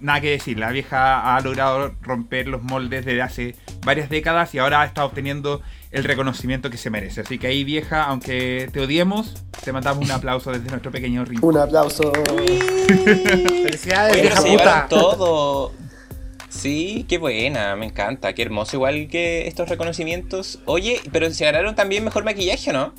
nada 0.00 0.20
que 0.20 0.30
decir, 0.30 0.58
la 0.58 0.70
vieja 0.70 1.36
ha 1.36 1.40
logrado 1.40 1.94
romper 2.02 2.48
los 2.48 2.62
moldes 2.62 3.04
desde 3.04 3.22
hace 3.22 3.56
varias 3.84 4.10
décadas 4.10 4.54
y 4.54 4.58
ahora 4.58 4.84
está 4.84 5.04
obteniendo 5.04 5.62
el 5.92 6.04
reconocimiento 6.04 6.70
que 6.70 6.76
se 6.78 6.90
merece. 6.90 7.20
Así 7.20 7.38
que 7.38 7.46
ahí 7.48 7.64
vieja, 7.64 8.04
aunque 8.04 8.68
te 8.72 8.80
odiemos, 8.80 9.34
te 9.64 9.72
mandamos 9.72 10.04
un 10.04 10.10
aplauso 10.10 10.50
desde 10.50 10.68
nuestro 10.70 10.90
pequeño 10.90 11.24
rincón. 11.24 11.50
Un 11.50 11.58
aplauso. 11.60 12.10
Felicidades, 13.62 14.20
vieja 14.20 14.42
puta. 14.42 14.86
todo. 14.88 15.72
Sí, 16.48 17.06
qué 17.08 17.18
buena, 17.18 17.76
me 17.76 17.86
encanta, 17.86 18.32
qué 18.34 18.42
hermoso. 18.42 18.76
Igual 18.76 19.08
que 19.10 19.46
estos 19.48 19.68
reconocimientos. 19.68 20.58
Oye, 20.66 21.00
pero 21.12 21.30
se 21.30 21.44
ganaron 21.44 21.74
también 21.74 22.04
mejor 22.04 22.24
maquillaje, 22.24 22.70
¿o 22.70 22.72
¿no? 22.72 22.92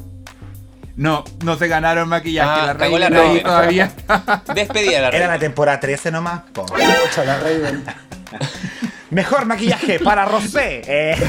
No, 0.95 1.23
no 1.43 1.57
se 1.57 1.67
ganaron 1.67 2.07
maquillaje, 2.09 2.61
Ah, 2.61 2.65
la 2.67 2.73
reina 2.73 3.09
la 3.09 3.09
Raven. 3.09 3.43
todavía. 3.43 3.91
Despedida 4.55 5.01
la 5.01 5.07
Era 5.07 5.11
reina. 5.11 5.27
la 5.33 5.39
temporada 5.39 5.79
13 5.79 6.11
nomás. 6.11 6.41
po. 6.53 6.65
La 7.25 7.39
Raven. 7.39 7.83
Mejor 9.13 9.45
maquillaje 9.45 9.99
para 9.99 10.25
Rosé. 10.25 10.81
Eh. 10.85 11.15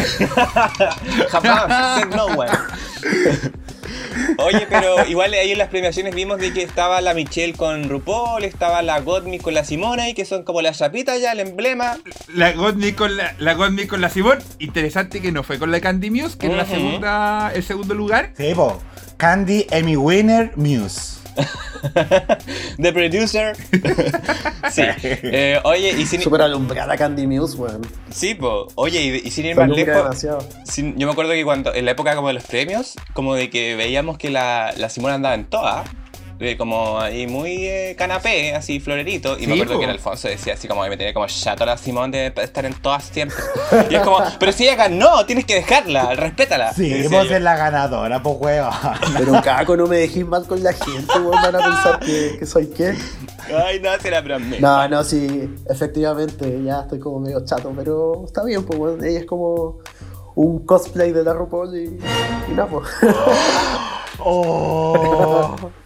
Oye, 4.39 4.67
pero 4.69 5.07
igual 5.07 5.33
ahí 5.35 5.53
en 5.53 5.59
las 5.59 5.69
premiaciones 5.69 6.15
vimos 6.15 6.39
de 6.39 6.53
que 6.53 6.63
estaba 6.63 7.01
la 7.01 7.15
Michelle 7.15 7.53
con 7.55 7.89
RuPaul, 7.89 8.45
estaba 8.45 8.83
la 8.83 9.01
Gottmik 9.01 9.43
con 9.43 9.55
la 9.55 9.65
Simona 9.65 10.09
y 10.09 10.15
que 10.15 10.25
son 10.25 10.43
como 10.45 10.63
las 10.63 10.79
chapitas 10.79 11.21
ya, 11.21 11.33
el 11.33 11.41
emblema. 11.41 11.99
La 12.35 12.53
Gottmik 12.53 12.95
con 12.97 13.17
la, 13.17 13.35
la 13.39 13.55
Gottmik 13.55 13.89
con 13.89 14.01
la 14.01 14.09
Simón. 14.09 14.39
Interesante 14.59 15.21
que 15.21 15.33
no 15.33 15.43
fue 15.43 15.59
con 15.59 15.71
la 15.71 15.81
Candy 15.81 16.11
Muse, 16.11 16.39
que 16.39 16.47
es 16.47 16.55
la 16.57 16.63
Ujú. 16.65 16.75
segunda, 16.75 17.53
el 17.55 17.63
segundo 17.63 17.95
lugar. 17.95 18.33
sí, 18.37 18.53
po. 18.55 18.81
Candy 19.17 19.67
Emmy 19.71 19.97
Winner 19.97 20.53
Muse. 20.57 21.19
The 22.81 22.93
producer. 22.93 23.57
sí. 24.71 24.83
Eh, 25.03 25.61
oye, 25.65 25.93
y 25.93 26.07
sin, 26.07 26.21
Super 26.23 26.43
alumbrada 26.43 26.97
Candy 26.97 27.27
Muse, 27.27 27.57
weón. 27.57 27.83
sí, 28.11 28.35
po. 28.35 28.69
Oye, 28.77 29.03
y, 29.03 29.27
y 29.29 29.31
sin 29.31 29.47
ir 29.47 29.55
Se 29.55 29.61
más 29.61 29.69
lejos, 29.71 30.27
sin- 30.65 30.97
yo 30.99 31.07
me 31.07 31.13
acuerdo 31.13 31.33
que 31.33 31.45
cuando 31.45 31.75
en 31.75 31.85
la 31.85 31.91
época 31.93 32.15
como 32.17 32.29
de 32.29 32.35
los 32.35 32.45
premios, 32.45 32.95
como 33.13 33.35
de 33.35 33.51
que 33.51 33.77
veíamos 33.77 34.19
que 34.19 34.31
la, 34.31 34.73
la 34.77 34.89
Simona 34.89 35.15
andaba 35.15 35.35
en 35.35 35.43
eh, 35.43 35.85
como 36.59 37.01
ahí 37.01 37.27
muy 37.27 37.67
eh, 37.67 37.95
canapé, 37.97 38.55
así 38.55 38.81
florerito, 38.81 39.39
y 39.39 39.47
me 39.47 39.55
acuerdo 39.55 39.75
po. 39.75 39.79
que 39.79 39.85
en 39.85 39.91
Alfonso 39.91 40.29
decía 40.29 40.55
así 40.55 40.69
como 40.69 40.83
que 40.83 40.91
me 40.91 40.97
tenía 40.97 41.15
como 41.15 41.27
chato 41.27 41.65
la 41.65 41.77
Simón 41.79 42.11
de 42.11 42.33
estar 42.37 42.65
en 42.65 42.75
todas 42.75 43.05
siempre. 43.05 43.37
Y 43.91 43.95
es 43.95 44.03
como, 44.03 44.19
pero 44.39 44.53
si 44.53 44.65
ella 44.65 44.77
ganó, 44.77 45.25
tienes 45.27 45.45
que 45.45 45.55
dejarla, 45.55 46.15
respétala. 46.15 46.73
Sí, 46.73 47.07
vos 47.09 47.31
es 47.31 47.43
la 47.43 47.57
ganadora, 47.57 48.23
pues 48.23 48.37
huevo. 48.39 48.71
Pero 49.19 49.43
caco, 49.43 49.77
no 49.77 49.87
me 49.87 49.97
dejéis 49.99 50.27
mal 50.27 50.47
con 50.47 50.63
la 50.63 50.73
gente, 50.73 51.13
weón. 51.19 51.43
Van 51.43 51.57
a 51.57 51.59
pensar 51.59 52.01
que, 52.01 52.37
que 52.39 52.47
soy 52.47 52.67
qué. 52.69 52.95
Ay, 53.55 53.81
no, 53.81 53.91
será 54.01 54.21
broma. 54.21 54.57
No, 54.61 54.89
no, 54.89 55.05
sí, 55.05 55.51
efectivamente, 55.69 56.63
ya 56.65 56.83
estoy 56.83 56.99
como 56.99 57.21
medio 57.21 57.45
chato, 57.45 57.73
pero 57.77 58.25
está 58.27 58.45
bien, 58.45 58.65
pues, 58.65 58.79
weón. 58.79 59.05
Ella 59.05 59.21
es 59.21 59.27
como 59.27 59.81
un 60.35 60.65
cosplay 60.65 61.13
de 61.13 61.25
la 61.25 61.33
RuPaul 61.33 61.77
y, 61.77 61.85
y 62.49 62.55
nada, 62.55 62.69
pues. 62.69 62.89
Oh. 64.21 65.57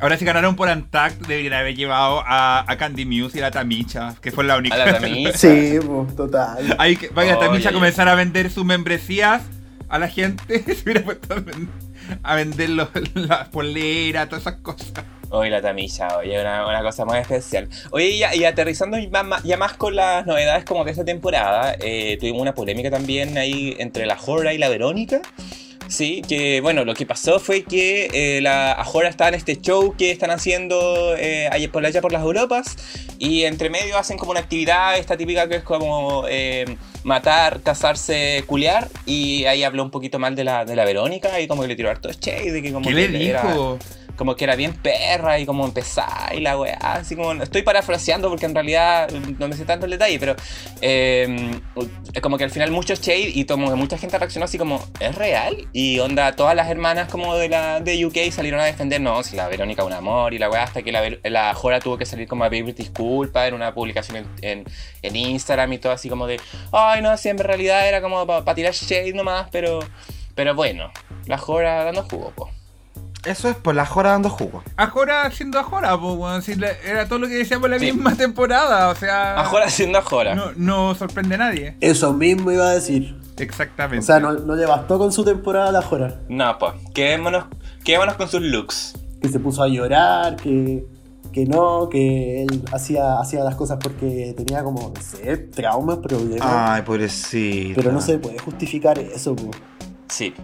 Ahora 0.00 0.16
si 0.16 0.24
ganaron 0.24 0.56
por 0.56 0.68
Antact, 0.68 1.20
deberían 1.26 1.54
haber 1.54 1.74
llevado 1.74 2.22
a, 2.26 2.64
a 2.70 2.76
Candy 2.76 3.04
Muse 3.04 3.38
y 3.38 3.40
a 3.40 3.44
la 3.44 3.50
Tamicha, 3.50 4.14
que 4.20 4.30
fue 4.32 4.44
la 4.44 4.56
única. 4.56 4.74
A 4.74 4.78
la 4.78 4.92
Tamicha. 4.98 5.36
Sí, 5.36 5.78
pues, 5.84 6.14
total. 6.16 6.76
Ahí 6.78 6.96
que 6.96 7.08
vaya 7.08 7.36
Oye. 7.38 7.46
Tamicha 7.46 7.70
a 7.70 7.72
comenzar 7.72 8.08
a 8.08 8.14
vender 8.14 8.50
sus 8.50 8.64
membresías 8.64 9.42
a 9.88 9.98
la 9.98 10.08
gente. 10.08 10.62
Se 10.74 10.82
hubiera 10.84 11.02
puesto 11.02 11.34
a 11.34 11.40
ven- 11.40 11.68
a 12.22 12.34
vender 12.34 12.70
los- 12.70 12.88
las 13.14 13.48
poleras, 13.48 14.28
todas 14.28 14.42
esas 14.42 14.60
cosas. 14.60 14.92
Hoy 15.34 15.48
la 15.48 15.62
tamilla, 15.62 16.18
oye, 16.18 16.38
una, 16.38 16.66
una 16.66 16.82
cosa 16.82 17.06
muy 17.06 17.16
especial. 17.16 17.66
Oye, 17.90 18.10
y, 18.10 18.22
y 18.40 18.44
aterrizando 18.44 18.98
ya 18.98 19.22
más, 19.22 19.42
ya 19.44 19.56
más 19.56 19.72
con 19.72 19.96
las 19.96 20.26
novedades 20.26 20.64
como 20.66 20.84
de 20.84 20.90
esta 20.90 21.06
temporada, 21.06 21.74
eh, 21.80 22.18
tuvimos 22.20 22.42
una 22.42 22.54
polémica 22.54 22.90
también 22.90 23.38
ahí 23.38 23.74
entre 23.78 24.04
la 24.04 24.16
Jora 24.18 24.52
y 24.52 24.58
la 24.58 24.68
Verónica. 24.68 25.22
Sí, 25.92 26.22
que 26.26 26.62
bueno, 26.62 26.86
lo 26.86 26.94
que 26.94 27.04
pasó 27.04 27.38
fue 27.38 27.64
que 27.64 28.08
eh, 28.14 28.40
la 28.40 28.72
Ajora 28.72 29.10
estaba 29.10 29.28
en 29.28 29.34
este 29.34 29.60
show 29.60 29.94
que 29.94 30.10
están 30.10 30.30
haciendo 30.30 31.14
eh, 31.18 31.48
allá 31.52 31.70
por 31.70 31.84
allá 31.84 32.00
por 32.00 32.12
las 32.12 32.22
Europas 32.22 32.76
y 33.18 33.42
entre 33.42 33.68
medio 33.68 33.98
hacen 33.98 34.16
como 34.16 34.30
una 34.30 34.40
actividad, 34.40 34.96
esta 34.96 35.18
típica 35.18 35.50
que 35.50 35.56
es 35.56 35.62
como 35.62 36.24
eh, 36.30 36.64
matar, 37.04 37.60
casarse, 37.60 38.42
culear 38.46 38.88
y 39.04 39.44
ahí 39.44 39.64
habló 39.64 39.82
un 39.82 39.90
poquito 39.90 40.18
mal 40.18 40.34
de 40.34 40.44
la, 40.44 40.64
de 40.64 40.76
la 40.76 40.86
Verónica 40.86 41.38
y 41.40 41.46
como 41.46 41.60
que 41.60 41.68
le 41.68 41.76
tiró 41.76 41.90
harto 41.90 42.10
shade, 42.10 42.52
de 42.52 42.62
que 42.62 42.72
como 42.72 42.88
¿Qué 42.88 42.94
que 42.94 43.08
le 43.08 43.28
era- 43.28 43.42
dijo? 43.42 43.78
Como 44.16 44.36
que 44.36 44.44
era 44.44 44.56
bien 44.56 44.74
perra 44.74 45.38
y 45.38 45.46
como 45.46 45.64
empezar 45.64 46.34
y 46.34 46.40
la 46.40 46.58
weá, 46.58 46.76
así 46.80 47.16
como, 47.16 47.32
estoy 47.42 47.62
parafraseando 47.62 48.28
porque 48.28 48.46
en 48.46 48.54
realidad 48.54 49.10
mm, 49.10 49.38
no 49.38 49.48
me 49.48 49.56
sé 49.56 49.64
tanto 49.64 49.86
el 49.86 49.92
detalle, 49.92 50.18
pero 50.18 50.36
eh, 50.80 51.60
como 52.22 52.38
que 52.38 52.44
al 52.44 52.50
final 52.50 52.70
muchos 52.70 53.00
shade 53.00 53.30
y 53.34 53.44
como 53.44 53.74
mucha 53.76 53.98
gente 53.98 54.18
reaccionó 54.18 54.44
así 54.44 54.58
como, 54.58 54.84
¿es 55.00 55.14
real? 55.14 55.68
Y 55.72 55.98
onda, 55.98 56.32
todas 56.32 56.54
las 56.54 56.68
hermanas 56.70 57.08
como 57.08 57.36
de 57.36 57.48
la 57.48 57.80
de 57.80 58.04
UK 58.04 58.30
salieron 58.30 58.60
a 58.60 58.64
defender, 58.64 59.00
no, 59.00 59.22
si 59.22 59.36
la 59.36 59.48
Verónica 59.48 59.84
un 59.84 59.92
amor 59.92 60.34
y 60.34 60.38
la 60.38 60.50
weá, 60.50 60.62
hasta 60.62 60.82
que 60.82 60.92
la, 60.92 61.02
la 61.24 61.54
Jora 61.54 61.80
tuvo 61.80 61.98
que 61.98 62.06
salir 62.06 62.28
como 62.28 62.44
a 62.44 62.50
pedir 62.50 62.74
disculpas 62.74 63.48
en 63.48 63.54
una 63.54 63.74
publicación 63.74 64.26
en, 64.40 64.64
en, 65.02 65.16
Instagram 65.16 65.72
y 65.74 65.78
todo 65.78 65.92
así 65.92 66.08
como 66.08 66.26
de, 66.26 66.40
ay 66.72 67.02
no, 67.02 67.16
si 67.16 67.28
en 67.28 67.38
realidad 67.38 67.86
era 67.86 68.00
como 68.00 68.26
para 68.26 68.54
tirar 68.54 68.72
shade 68.72 69.12
nomás, 69.12 69.48
pero, 69.50 69.80
pero 70.34 70.54
bueno, 70.54 70.90
la 71.26 71.38
Jora 71.38 71.84
dando 71.84 72.02
jugo, 72.04 72.32
po. 72.34 72.50
Eso 73.24 73.48
es 73.48 73.54
por 73.56 73.74
la 73.76 73.86
jora 73.86 74.10
dando 74.10 74.28
jugo. 74.30 74.62
Ajora 74.76 75.30
siendo 75.30 75.58
Ajora, 75.60 75.96
po, 75.98 76.14
weón. 76.14 76.42
Si 76.42 76.56
le- 76.56 76.76
era 76.84 77.06
todo 77.06 77.20
lo 77.20 77.28
que 77.28 77.34
decíamos 77.34 77.70
la 77.70 77.78
Sí. 77.78 77.92
misma 77.92 78.14
temporada, 78.16 78.88
o 78.88 78.94
sea. 78.96 79.38
Ajora 79.40 79.70
siendo 79.70 79.98
Ajora. 79.98 80.34
No, 80.34 80.46
no 80.56 80.94
sorprende 80.96 81.36
a 81.36 81.38
nadie. 81.38 81.76
Eso 81.80 82.12
mismo 82.12 82.50
iba 82.50 82.66
a 82.66 82.70
decir. 82.74 83.16
Exactamente. 83.38 84.00
O 84.02 84.06
sea, 84.06 84.18
no, 84.20 84.32
no 84.32 84.54
le 84.56 84.66
bastó 84.66 84.98
con 84.98 85.12
su 85.12 85.24
temporada 85.24 85.68
a 85.68 85.72
la 85.72 85.82
Jora. 85.82 86.20
No, 86.28 86.58
pues, 86.58 86.72
quedémonos, 86.94 87.44
quedémonos 87.84 88.16
con 88.16 88.28
sus 88.28 88.42
looks. 88.42 88.94
Que 89.22 89.28
se 89.28 89.38
puso 89.38 89.62
a 89.62 89.68
llorar, 89.68 90.36
que, 90.36 90.84
que 91.32 91.46
no, 91.46 91.88
que 91.88 92.42
él 92.42 92.62
hacía, 92.72 93.18
hacía 93.20 93.42
las 93.44 93.54
cosas 93.54 93.78
porque 93.82 94.34
tenía 94.36 94.62
como, 94.64 94.92
no 94.94 95.00
sé, 95.00 95.36
traumas, 95.38 95.98
problemas. 95.98 96.40
Ay, 96.42 96.82
pobrecito. 96.82 97.74
pero 97.80 97.90
no 97.92 98.00
se 98.00 98.18
puede 98.18 98.38
justificar 98.38 98.98
eso, 98.98 99.34
po. 99.34 99.50
Sí. 100.08 100.34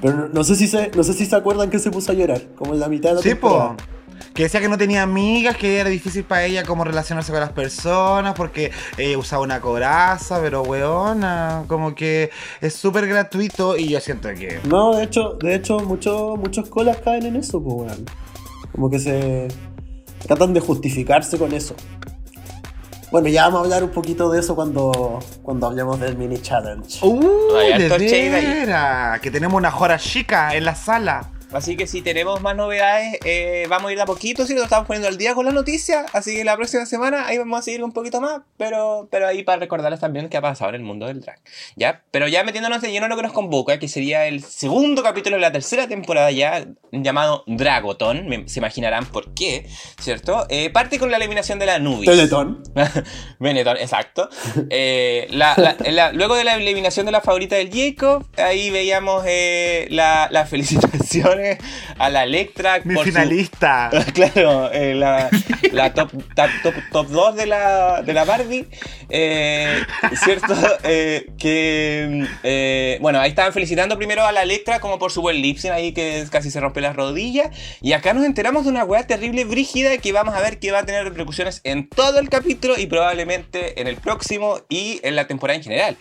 Pero 0.00 0.16
no, 0.16 0.28
no 0.28 0.44
sé 0.44 0.56
si 0.56 0.66
se, 0.66 0.90
no 0.94 1.02
sé 1.02 1.12
si 1.12 1.26
se 1.26 1.36
acuerdan 1.36 1.70
que 1.70 1.78
se 1.78 1.90
puso 1.90 2.12
a 2.12 2.14
llorar, 2.14 2.42
como 2.56 2.74
en 2.74 2.80
la 2.80 2.88
mitad 2.88 3.10
de 3.10 3.14
la 3.16 3.22
Sí, 3.22 3.30
temporada. 3.30 3.76
po. 3.76 3.84
Que 4.32 4.44
decía 4.44 4.60
que 4.60 4.68
no 4.68 4.78
tenía 4.78 5.02
amigas, 5.02 5.56
que 5.56 5.78
era 5.78 5.88
difícil 5.90 6.24
para 6.24 6.44
ella 6.44 6.64
como 6.64 6.82
relacionarse 6.84 7.30
con 7.30 7.40
las 7.40 7.52
personas, 7.52 8.34
porque 8.34 8.72
ella 8.96 9.16
usaba 9.18 9.42
una 9.42 9.60
coraza, 9.60 10.40
pero 10.40 10.62
weona, 10.62 11.64
como 11.68 11.94
que 11.94 12.30
es 12.60 12.74
súper 12.74 13.06
gratuito 13.06 13.76
y 13.76 13.88
yo 13.88 14.00
siento 14.00 14.28
que... 14.34 14.58
No, 14.64 14.94
de 14.96 15.04
hecho, 15.04 15.36
de 15.40 15.54
hecho 15.54 15.78
muchos 15.80 16.36
muchos 16.38 16.68
colas 16.68 16.96
caen 16.98 17.26
en 17.26 17.36
eso, 17.36 17.62
pues, 17.62 17.74
weón. 17.76 18.04
Como 18.72 18.90
que 18.90 18.98
se 18.98 19.48
tratan 20.26 20.52
de 20.54 20.60
justificarse 20.60 21.38
con 21.38 21.52
eso. 21.52 21.74
Bueno, 23.14 23.28
ya 23.28 23.44
vamos 23.44 23.60
a 23.60 23.62
hablar 23.62 23.84
un 23.84 23.90
poquito 23.90 24.28
de 24.28 24.40
eso 24.40 24.56
cuando, 24.56 25.20
cuando 25.40 25.68
hablemos 25.68 26.00
del 26.00 26.16
mini 26.16 26.36
challenge. 26.42 26.98
¡Uh! 27.06 27.52
De 27.78 28.28
veras, 28.28 29.20
Que 29.20 29.30
tenemos 29.30 29.56
una 29.56 29.70
jora 29.70 30.00
chica 30.00 30.52
en 30.52 30.64
la 30.64 30.74
sala. 30.74 31.30
Así 31.54 31.76
que 31.76 31.86
si 31.86 32.02
tenemos 32.02 32.40
más 32.40 32.56
novedades, 32.56 33.18
eh, 33.24 33.66
vamos 33.68 33.88
a 33.88 33.92
ir 33.92 33.98
de 33.98 34.02
a 34.02 34.06
poquito, 34.06 34.46
si 34.46 34.54
nos 34.54 34.64
estamos 34.64 34.86
poniendo 34.86 35.08
al 35.08 35.16
día 35.16 35.34
con 35.34 35.44
las 35.44 35.54
noticias. 35.54 36.04
Así 36.12 36.34
que 36.36 36.44
la 36.44 36.56
próxima 36.56 36.84
semana 36.86 37.26
ahí 37.26 37.38
vamos 37.38 37.58
a 37.58 37.62
seguir 37.62 37.82
un 37.84 37.92
poquito 37.92 38.20
más, 38.20 38.40
pero, 38.56 39.08
pero 39.10 39.26
ahí 39.26 39.42
para 39.42 39.58
recordarles 39.60 40.00
también 40.00 40.28
qué 40.28 40.36
ha 40.36 40.42
pasado 40.42 40.70
en 40.70 40.76
el 40.76 40.82
mundo 40.82 41.06
del 41.06 41.20
drag. 41.20 41.38
¿Ya? 41.76 42.02
Pero 42.10 42.28
ya 42.28 42.44
metiéndonos 42.44 42.82
de 42.82 42.90
lleno 42.90 43.06
en 43.06 43.10
lo 43.10 43.16
que 43.16 43.22
nos 43.22 43.32
convoca, 43.32 43.78
que 43.78 43.88
sería 43.88 44.26
el 44.26 44.42
segundo 44.42 45.02
capítulo 45.02 45.36
de 45.36 45.42
la 45.42 45.52
tercera 45.52 45.86
temporada 45.88 46.30
ya, 46.30 46.66
llamado 46.92 47.44
Dragoton. 47.46 48.44
Se 48.48 48.58
imaginarán 48.60 49.06
por 49.06 49.34
qué, 49.34 49.66
¿cierto? 50.00 50.46
Eh, 50.48 50.70
parte 50.70 50.98
con 50.98 51.10
la 51.10 51.16
eliminación 51.16 51.58
de 51.58 51.66
la 51.66 51.78
Nubis. 51.78 52.08
Teletón. 52.10 52.62
Benetton, 53.38 53.76
exacto. 53.76 54.28
Eh, 54.70 55.26
la- 55.30 55.54
la- 55.56 55.76
la- 55.90 56.12
luego 56.12 56.34
de 56.36 56.44
la 56.44 56.54
eliminación 56.56 57.06
de 57.06 57.12
la 57.12 57.20
favorita 57.20 57.56
del 57.56 57.70
Jacob, 57.72 58.26
ahí 58.36 58.70
veíamos 58.70 59.24
la- 59.90 60.28
las 60.30 60.48
felicitaciones 60.48 61.43
a 61.98 62.10
la 62.10 62.24
Electra. 62.24 62.80
Mi 62.84 62.94
su- 62.96 63.02
finalista. 63.04 63.90
claro, 64.14 64.70
eh, 64.72 64.94
la, 64.94 65.28
la 65.72 65.92
top, 65.94 66.10
top, 66.34 66.50
top, 66.62 66.74
top 66.92 67.06
2 67.08 67.36
de 67.36 67.46
la, 67.46 68.02
de 68.02 68.12
la 68.12 68.24
Barbie. 68.24 68.66
Eh, 69.10 69.80
¿Cierto? 70.24 70.54
Eh, 70.86 71.26
que. 71.38 72.26
eh, 72.42 72.98
bueno, 73.00 73.18
ahí 73.20 73.30
estaban 73.30 73.52
felicitando 73.52 73.96
primero 73.96 74.24
a 74.26 74.32
la 74.32 74.42
Electra 74.42 74.80
como 74.80 74.98
por 74.98 75.10
su 75.12 75.22
buen 75.22 75.40
lip 75.40 75.56
sync 75.58 75.72
ahí 75.72 75.92
que 75.92 76.24
casi 76.30 76.50
se 76.50 76.60
rompe 76.60 76.80
las 76.80 76.94
rodillas. 76.96 77.48
Y 77.80 77.92
acá 77.92 78.12
nos 78.12 78.24
enteramos 78.24 78.64
de 78.64 78.70
una 78.70 78.84
weá 78.84 79.06
terrible, 79.06 79.44
brígida, 79.44 79.96
que 79.98 80.12
vamos 80.12 80.34
a 80.34 80.40
ver 80.40 80.58
que 80.58 80.72
va 80.72 80.80
a 80.80 80.84
tener 80.86 81.04
repercusiones 81.04 81.60
en 81.64 81.88
todo 81.88 82.18
el 82.18 82.28
capítulo 82.28 82.74
y 82.78 82.86
probablemente 82.86 83.80
en 83.80 83.86
el 83.86 83.96
próximo 83.96 84.60
y 84.68 85.00
en 85.02 85.16
la 85.16 85.26
temporada 85.26 85.56
en 85.56 85.62
general. 85.64 85.96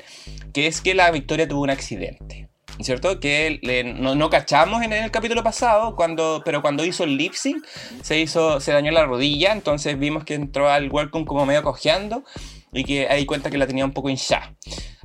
Que 0.54 0.68
es 0.68 0.82
que 0.82 0.94
la 0.94 1.10
Victoria 1.12 1.48
tuvo 1.48 1.62
un 1.62 1.70
accidente. 1.70 2.50
¿Cierto? 2.82 3.20
Que 3.20 3.60
no, 3.98 4.16
no 4.16 4.30
cachamos 4.30 4.82
en 4.84 4.94
el 4.94 5.12
capítulo 5.12 5.44
pasado, 5.44 5.96
cuando, 5.96 6.42
pero 6.44 6.62
cuando 6.62 6.86
hizo 6.86 7.04
el 7.04 7.18
lip 7.18 7.34
sync 7.34 7.66
se, 8.02 8.20
hizo, 8.20 8.60
se 8.60 8.72
dañó 8.72 8.92
la 8.92 9.06
rodilla, 9.06 9.52
entonces 9.52 9.98
vimos 10.00 10.24
que 10.24 10.34
entró 10.34 10.70
al 10.70 10.90
welcome 10.92 11.26
como 11.26 11.46
medio 11.46 11.64
cojeando 11.64 12.24
y 12.72 12.84
que 12.84 13.08
ahí 13.08 13.26
cuenta 13.26 13.52
que 13.52 13.58
la 13.58 13.68
tenía 13.68 13.86
un 13.86 13.94
poco 13.94 14.10
hinchada. 14.10 14.56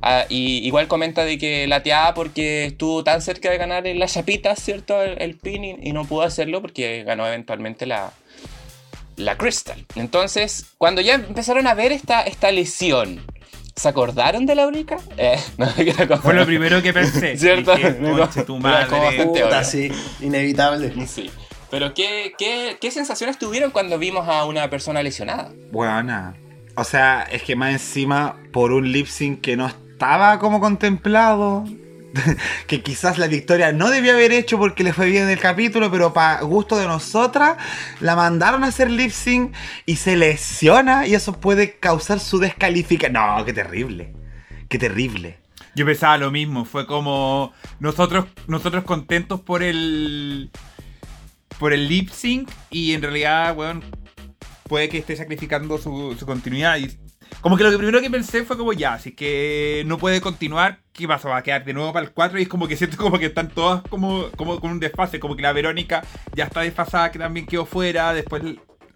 Ah, 0.01 0.25
y 0.29 0.65
igual 0.65 0.87
comenta 0.87 1.25
de 1.25 1.37
que 1.37 1.67
lateaba 1.67 2.13
porque 2.13 2.65
estuvo 2.65 3.03
tan 3.03 3.21
cerca 3.21 3.51
de 3.51 3.57
ganar 3.57 3.85
en 3.85 3.99
la 3.99 4.07
chapita, 4.07 4.55
¿cierto? 4.55 5.01
El, 5.01 5.21
el 5.21 5.37
pin 5.37 5.63
y, 5.63 5.75
y 5.81 5.93
no 5.93 6.05
pudo 6.05 6.23
hacerlo 6.23 6.61
porque 6.61 7.03
ganó 7.03 7.27
eventualmente 7.27 7.85
la, 7.85 8.13
la 9.17 9.37
Crystal. 9.37 9.85
Entonces, 9.95 10.67
cuando 10.77 11.01
ya 11.01 11.15
empezaron 11.15 11.67
a 11.67 11.73
ver 11.73 11.91
esta, 11.91 12.21
esta 12.21 12.51
lesión, 12.51 13.21
¿se 13.79 13.87
acordaron 13.87 14.45
de 14.45 14.55
la 14.55 14.67
única? 14.67 14.97
Eh, 15.17 15.39
no, 15.57 15.67
Fue 16.17 16.33
lo 16.33 16.45
primero 16.45 16.81
que 16.81 16.93
pensé. 16.93 17.37
¿Cierto? 17.37 17.75
Dije, 17.75 17.97
"Conche 17.97 18.43
tu 18.43 18.57
madre". 18.59 19.25
Puta, 19.25 19.63
sí, 19.63 19.91
inevitable. 20.19 20.93
Sí. 21.07 21.31
Pero 21.71 21.93
¿qué, 21.93 22.33
qué, 22.37 22.77
qué 22.81 22.91
sensaciones 22.91 23.37
tuvieron 23.37 23.71
cuando 23.71 23.97
vimos 23.99 24.27
a 24.27 24.45
una 24.45 24.69
persona 24.69 25.01
lesionada? 25.03 25.51
Buena. 25.71 26.35
O 26.75 26.83
sea, 26.83 27.23
es 27.31 27.43
que 27.43 27.55
más 27.55 27.71
encima, 27.71 28.37
por 28.51 28.71
un 28.71 28.91
lip 28.91 29.07
sync 29.07 29.41
que 29.41 29.55
no 29.55 29.67
estaba 29.67 30.39
como 30.39 30.59
contemplado, 30.59 31.63
que 32.67 32.81
quizás 32.81 33.17
la 33.17 33.27
victoria 33.27 33.71
no 33.71 33.89
debía 33.89 34.13
haber 34.13 34.31
hecho 34.31 34.57
porque 34.57 34.83
le 34.83 34.93
fue 34.93 35.07
bien 35.07 35.23
en 35.23 35.29
el 35.29 35.39
capítulo, 35.39 35.91
pero 35.91 36.13
para 36.13 36.41
gusto 36.41 36.77
de 36.77 36.87
nosotras, 36.87 37.57
la 37.99 38.15
mandaron 38.15 38.63
a 38.63 38.67
hacer 38.67 38.89
lip 38.89 39.11
sync 39.11 39.53
y 39.85 39.97
se 39.97 40.15
lesiona 40.15 41.07
y 41.07 41.15
eso 41.15 41.39
puede 41.39 41.77
causar 41.77 42.19
su 42.19 42.39
descalificación. 42.39 43.13
No, 43.13 43.43
qué 43.45 43.53
terrible. 43.53 44.13
Qué 44.67 44.77
terrible. 44.77 45.39
Yo 45.75 45.85
pensaba 45.85 46.17
lo 46.17 46.31
mismo, 46.31 46.65
fue 46.65 46.85
como 46.85 47.53
nosotros, 47.79 48.25
nosotros 48.47 48.83
contentos 48.83 49.39
por 49.39 49.63
el 49.63 50.49
por 51.57 51.73
el 51.73 51.87
lip 51.87 52.09
sync 52.09 52.49
y 52.69 52.93
en 52.93 53.01
realidad, 53.01 53.55
weón, 53.55 53.83
puede 54.63 54.89
que 54.89 54.97
esté 54.97 55.15
sacrificando 55.15 55.77
su, 55.77 56.15
su 56.17 56.25
continuidad. 56.25 56.77
Como 57.41 57.55
que 57.57 57.63
lo 57.63 57.71
que 57.71 57.77
primero 57.77 58.01
que 58.01 58.09
pensé 58.09 58.43
fue 58.43 58.57
como 58.57 58.73
ya, 58.73 58.93
así 58.95 59.11
que 59.13 59.83
no 59.87 59.97
puede 59.97 60.19
continuar, 60.21 60.79
¿qué 60.93 61.07
pasa? 61.07 61.29
Va 61.29 61.37
a 61.37 61.43
quedar 61.43 61.63
de 61.63 61.73
nuevo 61.73 61.93
para 61.93 62.05
el 62.05 62.11
4 62.11 62.37
y 62.39 62.43
es 62.43 62.47
como 62.49 62.67
que 62.67 62.75
siento 62.75 62.97
como 62.97 63.17
que 63.19 63.27
están 63.27 63.49
todas 63.49 63.81
como, 63.89 64.29
como 64.35 64.59
con 64.59 64.71
un 64.71 64.79
desfase, 64.79 65.19
como 65.19 65.35
que 65.35 65.41
la 65.41 65.53
Verónica 65.53 66.03
ya 66.35 66.45
está 66.45 66.61
desfasada, 66.61 67.11
que 67.11 67.19
también 67.19 67.45
quedó 67.45 67.65
fuera, 67.65 68.13
después 68.13 68.43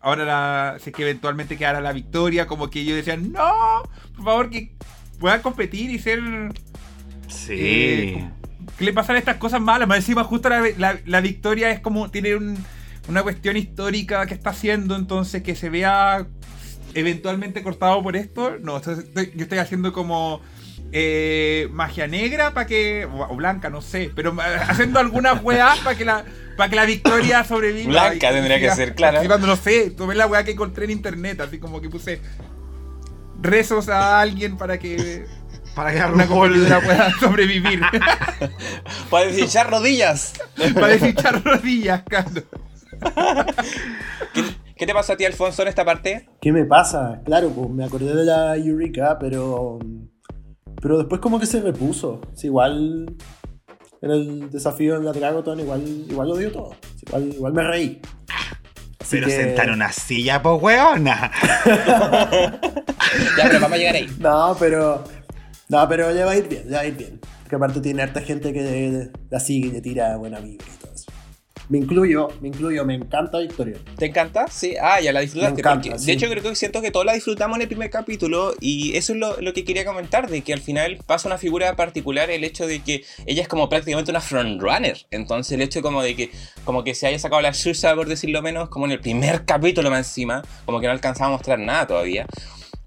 ahora 0.01 0.25
la, 0.25 0.77
sé 0.79 0.91
que 0.91 1.03
eventualmente 1.03 1.57
quedará 1.57 1.79
la 1.79 1.93
victoria, 1.93 2.45
como 2.47 2.69
que 2.69 2.81
ellos 2.81 2.97
decían, 2.97 3.31
no, 3.31 3.83
por 4.15 4.25
favor 4.25 4.49
que 4.49 4.73
puedan 5.19 5.41
competir 5.41 5.89
y 5.91 5.99
ser 5.99 6.19
Sí. 7.29 7.53
Eh, 7.57 8.29
¿Qué 8.77 8.85
le 8.85 8.93
pasan 8.93 9.15
estas 9.15 9.37
cosas 9.37 9.61
malas? 9.61 9.87
Más 9.87 9.97
encima, 9.97 10.23
justo 10.23 10.49
la, 10.49 10.61
la- 10.77 10.99
la 11.05 11.21
victoria 11.21 11.71
es 11.71 11.79
como. 11.79 12.09
Tiene 12.11 12.35
un- 12.35 12.63
una 13.07 13.23
cuestión 13.23 13.57
histórica 13.57 14.25
que 14.25 14.33
está 14.33 14.51
haciendo, 14.51 14.95
entonces 14.95 15.41
que 15.43 15.55
se 15.55 15.69
vea 15.69 16.25
eventualmente 16.95 17.63
cortado 17.63 18.01
por 18.03 18.15
esto. 18.15 18.57
No, 18.61 18.77
esto- 18.77 18.91
estoy- 18.93 19.31
yo 19.35 19.43
estoy 19.43 19.57
haciendo 19.59 19.91
como. 19.93 20.41
eh, 20.95 21.67
magia 21.71 22.05
negra 22.07 22.53
para 22.53 22.67
que. 22.67 23.05
O, 23.11 23.35
blanca, 23.35 23.69
no 23.71 23.81
sé. 23.81 24.11
Pero 24.15 24.35
haciendo 24.67 24.99
alguna 24.99 25.33
weá 25.33 25.75
para 25.83 25.97
que 25.97 26.05
la. 26.05 26.23
Para 26.55 26.69
que 26.69 26.75
la 26.75 26.85
victoria 26.85 27.43
sobreviva. 27.47 27.89
Blanca 27.89 28.29
Y- 28.31 28.33
tendría 28.35 28.59
que 28.59 28.69
ser, 28.75 28.93
claro. 28.95 29.13
participando. 29.15 29.47
no 29.47 29.55
sé, 29.55 29.89
tomé 29.91 30.13
la 30.15 30.27
weá 30.27 30.43
que 30.43 30.51
encontré 30.51 30.85
en 30.85 30.91
internet, 30.91 31.41
así 31.41 31.57
como 31.59 31.81
que 31.81 31.89
puse 31.89 32.21
rezos 33.41 33.89
a 33.89 34.19
alguien 34.21 34.55
para 34.57 34.77
que 34.77 35.25
Para 35.75 35.91
que 35.91 36.13
una 36.13 36.27
computadora 36.27 36.81
pueda 36.81 37.11
sobrevivir. 37.19 37.81
Para 39.09 39.25
deshinchar 39.25 39.71
rodillas. 39.71 40.33
Para 40.75 40.87
deshinchar 40.89 41.43
rodillas, 41.43 42.03
claro. 42.03 42.43
¿Qué, 44.83 44.87
te 44.87 44.93
pasó 44.93 45.13
a 45.13 45.15
ti, 45.15 45.23
Alfonso, 45.23 45.61
en 45.61 45.69
esta 45.69 45.85
parte? 45.85 46.27
¿Qué 46.41 46.51
me 46.51 46.65
pasa? 46.65 47.21
Claro, 47.23 47.51
pues 47.51 47.69
me 47.69 47.85
acordé 47.85 48.13
de 48.13 48.25
la 48.25 48.57
Eureka, 48.57 49.17
pero. 49.17 49.79
Pero 50.81 50.97
después 50.97 51.21
como 51.21 51.39
que 51.39 51.45
se 51.45 51.61
repuso. 51.61 52.19
Sí, 52.33 52.47
igual. 52.47 53.15
En 54.01 54.11
el 54.11 54.49
desafío 54.49 54.97
en 54.97 55.05
la 55.05 55.13
Dragoton, 55.13 55.57
igual, 55.61 55.81
igual 56.09 56.27
lo 56.27 56.35
dio 56.35 56.51
todo. 56.51 56.75
Sí, 56.97 57.05
Igual, 57.07 57.33
igual 57.33 57.53
me 57.53 57.63
reí. 57.63 58.01
Así 58.99 59.11
Pero 59.15 59.27
que- 59.27 59.31
sentar 59.37 59.71
una 59.71 59.89
silla, 59.89 60.43
pues, 60.43 60.61
weona. 60.61 61.31
Ya, 63.37 63.43
pero 63.47 63.59
vamos 63.61 63.73
a 63.75 63.77
llegar 63.77 63.95
ahí. 63.95 64.07
No, 64.19 64.57
pero. 64.59 65.01
No, 65.69 65.87
pero 65.87 66.13
ya 66.13 66.25
va 66.25 66.31
a 66.31 66.35
ir 66.35 66.49
bien, 66.49 66.63
ya 66.67 66.77
va 66.77 66.81
a 66.81 66.85
ir 66.87 66.97
bien. 66.97 67.21
Porque 67.43 67.55
aparte 67.55 67.79
tiene 67.79 68.01
harta 68.01 68.19
gente 68.19 68.51
que 68.51 69.11
la 69.29 69.39
sigue 69.39 69.67
y 69.69 69.71
le 69.71 69.79
tira 69.81 70.17
buena 70.17 70.41
vibra 70.41 70.65
y 70.67 70.77
todo. 70.81 70.92
Me 71.69 71.77
incluyo, 71.77 72.27
me 72.41 72.49
incluyo, 72.49 72.85
me 72.85 72.95
encanta 72.95 73.39
Victoria. 73.39 73.77
¿Te 73.97 74.07
encanta? 74.07 74.47
Sí. 74.47 74.75
Ah, 74.81 74.99
ya 74.99 75.13
la 75.13 75.21
disfrutaste. 75.21 75.53
Me 75.53 75.59
encanta, 75.59 75.89
porque, 75.89 75.99
sí. 75.99 76.05
De 76.05 76.11
hecho, 76.13 76.29
creo 76.29 76.43
que 76.43 76.55
siento 76.55 76.81
que 76.81 76.91
todos 76.91 77.05
la 77.05 77.13
disfrutamos 77.13 77.55
en 77.57 77.61
el 77.63 77.67
primer 77.67 77.89
capítulo 77.89 78.53
y 78.59 78.95
eso 78.97 79.13
es 79.13 79.19
lo, 79.19 79.39
lo 79.39 79.53
que 79.53 79.63
quería 79.63 79.85
comentar, 79.85 80.29
de 80.29 80.41
que 80.41 80.53
al 80.53 80.61
final 80.61 80.99
pasa 81.05 81.27
una 81.27 81.37
figura 81.37 81.75
particular 81.75 82.29
el 82.29 82.43
hecho 82.43 82.67
de 82.67 82.81
que 82.81 83.03
ella 83.25 83.41
es 83.41 83.47
como 83.47 83.69
prácticamente 83.69 84.11
una 84.11 84.21
frontrunner. 84.21 85.05
Entonces 85.11 85.53
el 85.53 85.61
hecho 85.61 85.81
como 85.81 86.03
de 86.03 86.15
que 86.15 86.31
como 86.65 86.83
que 86.83 86.95
se 86.95 87.07
haya 87.07 87.19
sacado 87.19 87.41
la 87.41 87.53
chucha, 87.53 87.95
por 87.95 88.07
decirlo 88.07 88.41
menos, 88.41 88.69
como 88.69 88.85
en 88.85 88.91
el 88.91 88.99
primer 88.99 89.45
capítulo 89.45 89.89
más 89.89 90.07
encima, 90.07 90.43
como 90.65 90.79
que 90.79 90.87
no 90.87 90.93
alcanzaba 90.93 91.29
a 91.29 91.31
mostrar 91.37 91.59
nada 91.59 91.87
todavía, 91.87 92.25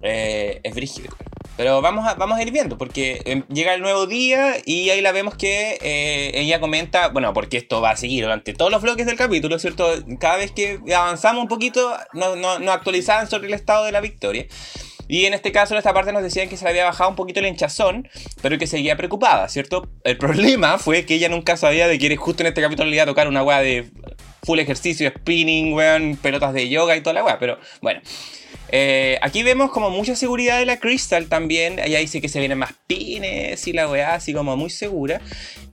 eh, 0.01 0.59
es 0.63 0.75
brígido. 0.75 1.09
Pero 1.57 1.81
vamos 1.81 2.07
a, 2.07 2.13
vamos 2.13 2.37
a 2.37 2.43
ir 2.43 2.51
viendo, 2.51 2.77
porque 2.77 3.21
eh, 3.25 3.43
llega 3.49 3.73
el 3.73 3.81
nuevo 3.81 4.05
día 4.05 4.57
y 4.63 4.91
ahí 4.91 5.01
la 5.01 5.11
vemos 5.11 5.35
que 5.35 5.79
eh, 5.81 6.31
ella 6.35 6.59
comenta, 6.59 7.09
bueno, 7.09 7.33
porque 7.33 7.57
esto 7.57 7.81
va 7.81 7.91
a 7.91 7.97
seguir 7.97 8.23
durante 8.23 8.53
todos 8.53 8.71
los 8.71 8.81
bloques 8.81 9.07
del 9.07 9.17
capítulo, 9.17 9.57
¿cierto? 9.57 9.89
Cada 10.19 10.37
vez 10.37 10.51
que 10.51 10.79
avanzamos 10.95 11.41
un 11.41 11.47
poquito, 11.47 11.97
nos 12.13 12.37
no, 12.37 12.59
nos 12.59 12.75
actualizaban 12.75 13.27
sobre 13.27 13.47
el 13.47 13.55
estado 13.55 13.85
de 13.85 13.91
la 13.91 14.01
victoria. 14.01 14.45
Y 15.07 15.25
en 15.25 15.33
este 15.33 15.51
caso, 15.51 15.73
en 15.73 15.79
esta 15.79 15.93
parte 15.93 16.11
nos 16.11 16.21
decían 16.21 16.49
que 16.49 16.57
se 16.57 16.65
le 16.65 16.71
había 16.71 16.85
bajado 16.85 17.09
un 17.09 17.15
poquito 17.15 17.39
el 17.39 17.47
hinchazón, 17.47 18.07
pero 18.41 18.57
que 18.57 18.67
seguía 18.67 18.97
preocupada, 18.97 19.47
¿cierto? 19.49 19.89
El 20.03 20.17
problema 20.17 20.77
fue 20.79 21.05
que 21.05 21.15
ella 21.15 21.29
nunca 21.29 21.57
sabía 21.57 21.87
de 21.87 21.97
que 21.97 22.15
justo 22.17 22.43
en 22.43 22.47
este 22.47 22.61
capítulo 22.61 22.89
le 22.89 22.95
iba 22.95 23.03
a 23.03 23.07
tocar 23.07 23.27
una 23.27 23.41
weá 23.43 23.61
de 23.61 23.89
full 24.43 24.59
ejercicio, 24.59 25.09
spinning, 25.09 25.73
weón, 25.73 26.17
pelotas 26.21 26.53
de 26.53 26.69
yoga 26.69 26.95
y 26.95 27.01
toda 27.01 27.13
la 27.13 27.23
weá, 27.23 27.39
pero 27.39 27.57
bueno. 27.81 28.01
Eh, 28.69 29.17
aquí 29.21 29.43
vemos 29.43 29.71
como 29.71 29.89
mucha 29.89 30.15
seguridad 30.15 30.59
de 30.59 30.65
la 30.65 30.77
Crystal 30.77 31.27
también. 31.27 31.79
Ella 31.79 31.99
dice 31.99 32.21
que 32.21 32.29
se 32.29 32.39
vienen 32.39 32.57
más 32.57 32.73
pines 32.87 33.67
y 33.67 33.73
la 33.73 33.89
weá, 33.89 34.15
así 34.15 34.33
como 34.33 34.55
muy 34.57 34.69
segura. 34.69 35.21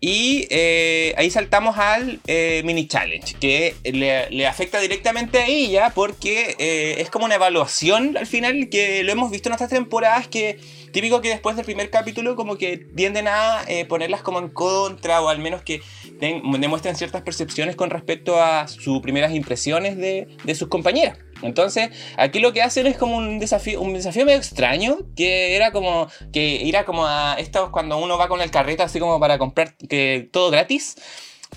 Y 0.01 0.47
eh, 0.51 1.15
ahí 1.17 1.31
saltamos 1.31 1.79
al 1.79 2.21
eh, 2.27 2.63
mini 2.65 2.87
challenge, 2.87 3.37
que 3.41 3.75
le, 3.85 4.47
afecta 4.47 4.81
directamente 4.81 5.39
a 5.39 5.47
ella 5.47 5.91
porque 5.95 6.57
es 6.99 7.11
como 7.11 7.25
una 7.25 7.37
evaluación 7.37 8.17
al 8.17 8.27
final 8.27 8.69
que 8.69 9.03
lo 9.03 9.13
hemos 9.13 9.31
visto 9.31 9.49
en 9.49 9.55
otras 9.55 9.71
temporadas 9.71 10.29
que 10.29 10.59
típico 10.95 11.21
que 11.21 11.29
después 11.29 11.57
del 11.57 11.65
primer 11.65 11.91
capítulo 11.91 12.37
como 12.37 12.57
que 12.57 12.79
tienden 12.79 13.27
a 13.27 13.65
eh, 13.67 13.85
ponerlas 13.85 14.23
como 14.23 14.39
en 14.39 14.49
contra 14.49 15.21
o 15.21 15.29
al 15.29 15.41
menos 15.41 15.61
que 15.63 15.83
demuestren 16.21 16.95
ciertas 16.95 17.23
percepciones 17.23 17.75
con 17.75 17.91
respecto 17.91 18.41
a 18.41 18.69
sus 18.69 19.01
primeras 19.01 19.35
impresiones 19.35 19.97
de, 19.97 20.55
sus 20.55 20.69
compañeras. 20.69 21.19
Entonces, 21.43 21.91
aquí 22.17 22.39
lo 22.39 22.53
que 22.53 22.63
hacen 22.63 22.87
es 22.87 22.97
como 22.97 23.17
un 23.17 23.41
desafío, 23.41 23.81
un 23.83 23.93
desafío 23.93 24.25
medio 24.25 24.39
extraño, 24.39 24.99
que 25.17 25.57
era 25.57 25.73
como 25.73 26.09
que 26.33 26.63
ir 26.63 26.77
como 26.87 27.07
a 27.07 27.35
estos 27.39 27.71
cuando 27.71 27.99
uno 27.99 28.17
va 28.17 28.29
con 28.29 28.41
el 28.41 28.53
carrito 28.53 28.85
así 28.85 29.01
como 29.01 29.19
para 29.19 29.37
comprar 29.37 29.75
que 29.89 30.29
todo 30.33 30.51
gratis. 30.51 30.97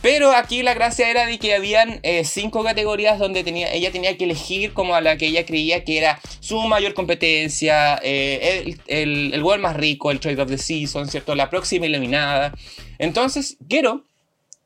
Pero 0.02 0.32
aquí 0.32 0.64
la 0.64 0.74
gracia 0.74 1.10
era 1.10 1.26
de 1.26 1.40
que 1.40 1.56
habían 1.56 2.00
eh, 2.04 2.24
cinco 2.24 2.64
categorías 2.64 3.20
donde 3.20 3.44
tenía, 3.44 3.72
ella 3.74 3.92
tenía 3.92 4.18
que 4.18 4.26
elegir 4.26 4.74
como 4.74 4.96
a 4.96 5.02
la 5.02 5.18
que 5.18 5.28
ella 5.28 5.46
creía 5.46 5.84
que 5.84 5.98
era 5.98 6.20
su 6.40 6.60
mayor 6.68 6.94
competencia, 6.94 8.00
eh, 8.04 8.64
el, 8.66 8.82
el, 8.88 9.34
el 9.34 9.44
world 9.44 9.64
más 9.64 9.76
rico, 9.76 10.12
el 10.12 10.20
trade 10.20 10.42
of 10.42 10.50
the 10.50 10.58
season, 10.58 11.08
¿cierto? 11.10 11.36
La 11.36 11.50
próxima 11.50 11.88
eliminada. 11.88 12.54
Entonces, 13.00 13.58
quiero 13.68 14.04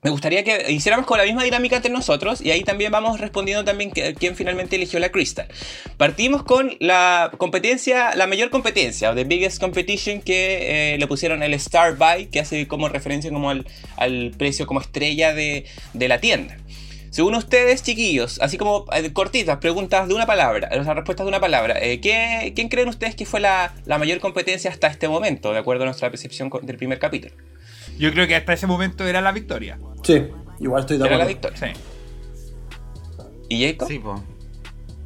me 0.04 0.10
gustaría 0.10 0.44
que 0.44 0.72
hiciéramos 0.72 1.06
con 1.06 1.20
la 1.20 1.26
misma 1.26 1.44
dinámica 1.44 1.76
entre 1.76 1.92
nosotros 1.92 2.42
y 2.42 2.50
ahí 2.50 2.64
también 2.64 2.92
vamos 2.92 3.20
respondiendo 3.20 3.64
también 3.64 3.92
quién 3.92 4.36
finalmente 4.36 4.76
eligió 4.76 5.00
la 5.00 5.10
Crystal. 5.10 5.48
Partimos 5.98 6.42
con 6.44 6.76
la 6.80 7.32
competencia, 7.38 8.16
la 8.16 8.26
mayor 8.26 8.50
competencia, 8.50 9.12
o 9.12 9.16
the 9.16 9.26
biggest 9.26 9.60
competition 9.60 10.22
que 10.22 10.94
eh, 10.94 10.98
le 10.98 11.06
pusieron 11.06 11.44
el 11.44 11.54
Star 11.54 11.98
Buy, 11.98 12.28
que 12.28 12.40
hace 12.40 12.68
como 12.68 12.90
referencia 12.90 13.30
como 13.32 13.52
al, 13.52 13.68
al 13.98 14.32
precio 14.36 14.66
como 14.66 14.82
estrella 14.82 15.36
de, 15.36 15.66
de 15.94 16.08
la 16.08 16.20
tienda. 16.20 16.58
Según 17.12 17.36
ustedes, 17.36 17.84
chiquillos, 17.84 18.40
así 18.42 18.58
como 18.58 18.86
eh, 18.94 19.14
cortitas, 19.14 19.58
preguntas 19.58 20.08
de 20.08 20.16
una 20.16 20.26
palabra, 20.26 20.70
o 20.80 20.84
sea, 20.84 20.96
respuestas 20.96 21.26
de 21.26 21.30
una 21.30 21.42
palabra, 21.42 21.78
eh, 21.80 22.00
¿qué, 22.00 22.54
¿quién 22.56 22.70
creen 22.70 22.88
ustedes 22.88 23.16
que 23.16 23.26
fue 23.26 23.40
la, 23.40 23.76
la 23.86 24.00
mayor 24.00 24.20
competencia 24.20 24.72
hasta 24.72 24.88
este 24.88 25.08
momento, 25.08 25.52
de 25.52 25.60
acuerdo 25.60 25.84
a 25.84 25.86
nuestra 25.86 26.10
percepción 26.10 26.50
del 26.64 26.78
primer 26.78 26.98
capítulo? 26.98 27.36
Yo 27.98 28.12
creo 28.12 28.28
que 28.28 28.36
hasta 28.36 28.54
ese 28.54 28.68
momento 28.68 29.06
era 29.08 29.22
la 29.22 29.32
victoria. 29.32 29.78
Sí, 30.04 30.28
igual 30.60 30.82
estoy 30.82 30.98
de 30.98 31.06
Era 31.06 31.18
la 31.18 31.24
acuerdo. 31.26 31.50
victoria. 31.50 31.74
Sí. 31.76 31.82
¿Y 33.50 33.68
Jacob? 33.68 33.88
Sí, 33.88 34.00
po. 34.00 34.24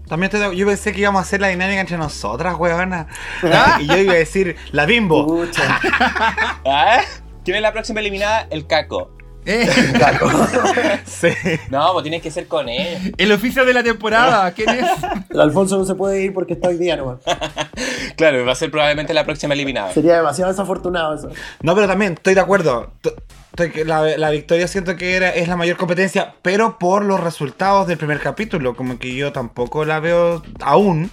También 0.07 0.31
estoy 0.33 0.49
de- 0.51 0.55
yo 0.55 0.67
pensé 0.67 0.93
que 0.93 1.01
íbamos 1.01 1.19
a 1.19 1.23
hacer 1.23 1.41
la 1.41 1.47
dinámica 1.47 1.81
entre 1.81 1.97
nosotras, 1.97 2.55
weona. 2.59 3.07
Ah, 3.43 3.77
Y 3.81 3.87
yo 3.87 3.97
iba 3.97 4.13
a 4.13 4.17
decir, 4.17 4.55
la 4.71 4.85
bimbo. 4.85 5.43
¿Ah? 6.65 7.01
¿Quién 7.43 7.57
es 7.57 7.61
la 7.63 7.71
próxima 7.73 7.99
eliminada? 8.01 8.47
El 8.51 8.67
Caco. 8.67 9.11
Eh, 9.45 9.69
Sí. 11.05 11.29
No, 11.69 11.93
pues 11.93 12.03
tienes 12.03 12.21
que 12.21 12.31
ser 12.31 12.47
con 12.47 12.67
él. 12.67 13.13
el 13.17 13.31
oficio 13.31 13.63
de 13.65 13.73
la 13.73 13.83
temporada, 13.83 14.51
¿quién 14.53 14.69
es? 14.69 14.85
El 15.29 15.39
Alfonso 15.39 15.77
no 15.77 15.85
se 15.85 15.95
puede 15.95 16.23
ir 16.23 16.33
porque 16.33 16.53
está 16.53 16.69
hoy 16.69 16.77
día 16.77 16.95
nomás. 16.97 17.19
Claro, 18.15 18.45
va 18.45 18.53
a 18.53 18.55
ser 18.55 18.71
probablemente 18.71 19.13
la 19.13 19.25
próxima 19.25 19.53
eliminada. 19.53 19.91
Sería 19.91 20.15
demasiado 20.15 20.49
desafortunado 20.49 21.15
eso. 21.15 21.29
No, 21.61 21.75
pero 21.75 21.85
también 21.85 22.13
estoy 22.13 22.33
de 22.33 22.39
acuerdo. 22.39 22.93
La 23.85 24.29
victoria 24.29 24.69
siento 24.69 24.95
que 24.95 25.15
era, 25.17 25.31
es 25.31 25.49
la 25.49 25.57
mayor 25.57 25.75
competencia, 25.75 26.33
pero 26.41 26.79
por 26.79 27.03
los 27.03 27.19
resultados 27.19 27.87
del 27.87 27.97
primer 27.97 28.21
capítulo, 28.21 28.73
como 28.73 28.99
que 28.99 29.13
yo 29.13 29.33
tampoco 29.33 29.83
la 29.83 29.99
veo 29.99 30.43
aún 30.61 31.11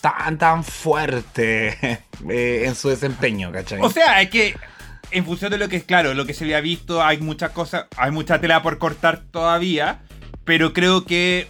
tan, 0.00 0.36
tan 0.36 0.64
fuerte 0.64 1.78
eh, 2.28 2.64
en 2.66 2.74
su 2.74 2.88
desempeño, 2.90 3.50
¿cachai? 3.52 3.80
O 3.80 3.90
sea, 3.90 4.20
es 4.20 4.28
que 4.28 4.54
en 5.10 5.24
función 5.24 5.50
de 5.50 5.58
lo 5.58 5.68
que 5.68 5.76
es 5.76 5.84
claro, 5.84 6.14
lo 6.14 6.26
que 6.26 6.34
se 6.34 6.44
había 6.44 6.60
visto, 6.60 7.02
hay 7.02 7.18
muchas 7.18 7.50
cosas, 7.50 7.86
hay 7.96 8.10
mucha 8.10 8.40
tela 8.40 8.62
por 8.62 8.78
cortar 8.78 9.22
todavía, 9.30 10.02
pero 10.44 10.72
creo 10.72 11.04
que 11.04 11.48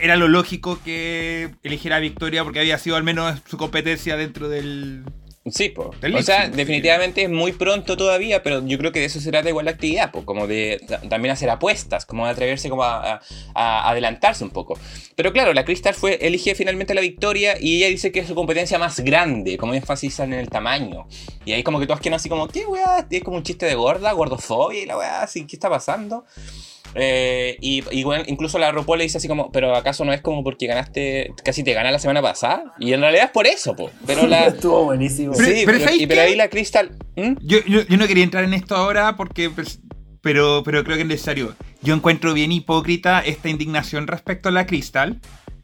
era 0.00 0.16
lo 0.16 0.28
lógico 0.28 0.80
que 0.84 1.54
eligiera 1.62 1.98
Victoria 1.98 2.44
porque 2.44 2.60
había 2.60 2.78
sido 2.78 2.96
al 2.96 3.02
menos 3.02 3.40
su 3.46 3.56
competencia 3.56 4.16
dentro 4.16 4.48
del... 4.48 5.04
Sí, 5.52 5.68
po. 5.70 5.90
O 6.18 6.22
sea, 6.22 6.48
definitivamente 6.48 7.22
es 7.22 7.30
muy 7.30 7.52
pronto 7.52 7.96
todavía, 7.96 8.42
pero 8.42 8.66
yo 8.66 8.78
creo 8.78 8.92
que 8.92 9.00
de 9.00 9.06
eso 9.06 9.20
se 9.20 9.30
trata 9.30 9.48
igual 9.48 9.64
la 9.66 9.72
actividad, 9.72 10.10
po, 10.10 10.24
como 10.24 10.46
de 10.46 10.80
ta- 10.86 11.00
también 11.08 11.32
hacer 11.32 11.50
apuestas, 11.50 12.06
como 12.06 12.24
de 12.26 12.32
atreverse 12.32 12.68
como 12.68 12.84
a, 12.84 13.14
a- 13.14 13.20
a 13.54 13.90
adelantarse 13.90 14.44
un 14.44 14.50
poco. 14.50 14.78
Pero 15.16 15.32
claro, 15.32 15.52
la 15.52 15.64
Crystal 15.64 15.94
fue, 15.94 16.18
elige 16.20 16.54
finalmente 16.54 16.94
la 16.94 17.00
victoria 17.00 17.56
y 17.60 17.76
ella 17.78 17.88
dice 17.88 18.12
que 18.12 18.20
es 18.20 18.26
su 18.28 18.34
competencia 18.34 18.78
más 18.78 19.00
grande, 19.00 19.56
como 19.58 19.74
enfatizan 19.74 20.32
en 20.32 20.40
el 20.40 20.48
tamaño. 20.48 21.06
Y 21.44 21.52
ahí 21.52 21.62
como 21.62 21.80
que 21.80 21.86
todas 21.86 22.00
quedan 22.00 22.14
así 22.14 22.28
como, 22.28 22.48
¿qué 22.48 22.66
weá? 22.66 23.06
Es 23.10 23.22
como 23.24 23.36
un 23.36 23.42
chiste 23.42 23.66
de 23.66 23.74
gorda, 23.74 24.12
gordofobia 24.12 24.82
y 24.82 24.86
la 24.86 24.96
weá, 24.96 25.22
así, 25.22 25.46
¿qué 25.46 25.56
está 25.56 25.68
pasando? 25.68 26.24
Eh, 26.94 27.56
y, 27.60 27.84
y 27.92 28.02
bueno, 28.04 28.24
incluso 28.26 28.58
la 28.58 28.72
RuPaul 28.72 28.98
le 28.98 29.04
dice 29.04 29.18
así 29.18 29.28
como, 29.28 29.52
pero 29.52 29.74
acaso 29.76 30.04
no 30.04 30.12
es 30.12 30.20
como 30.20 30.42
porque 30.42 30.66
ganaste, 30.66 31.32
casi 31.44 31.62
te 31.62 31.72
gana 31.72 31.90
la 31.90 31.98
semana 31.98 32.20
pasada. 32.22 32.72
Y 32.80 32.92
en 32.92 33.00
realidad 33.00 33.26
es 33.26 33.30
por 33.30 33.46
eso, 33.46 33.76
po. 33.76 33.90
Pero 34.06 34.26
la... 34.26 34.46
Estuvo 34.48 34.84
buenísimo. 34.84 35.34
Sí, 35.34 35.42
pero 35.44 35.66
pero, 35.66 35.80
¿sabes 35.80 36.00
y- 36.00 36.06
pero 36.06 36.22
ahí 36.22 36.36
la 36.36 36.48
Crystal... 36.48 36.96
¿Mm? 37.16 37.34
Yo, 37.42 37.58
yo, 37.66 37.82
yo 37.82 37.96
no 37.96 38.06
quería 38.06 38.24
entrar 38.24 38.44
en 38.44 38.54
esto 38.54 38.74
ahora 38.74 39.16
porque... 39.16 39.50
pues, 39.50 39.80
pero, 40.22 40.62
pero 40.64 40.84
creo 40.84 40.96
que 40.96 41.02
es 41.02 41.08
necesario. 41.08 41.54
Yo 41.82 41.94
encuentro 41.94 42.34
bien 42.34 42.52
hipócrita 42.52 43.20
esta 43.20 43.48
indignación 43.48 44.06
respecto 44.06 44.50
a 44.50 44.52
la 44.52 44.66
Crystal 44.66 45.18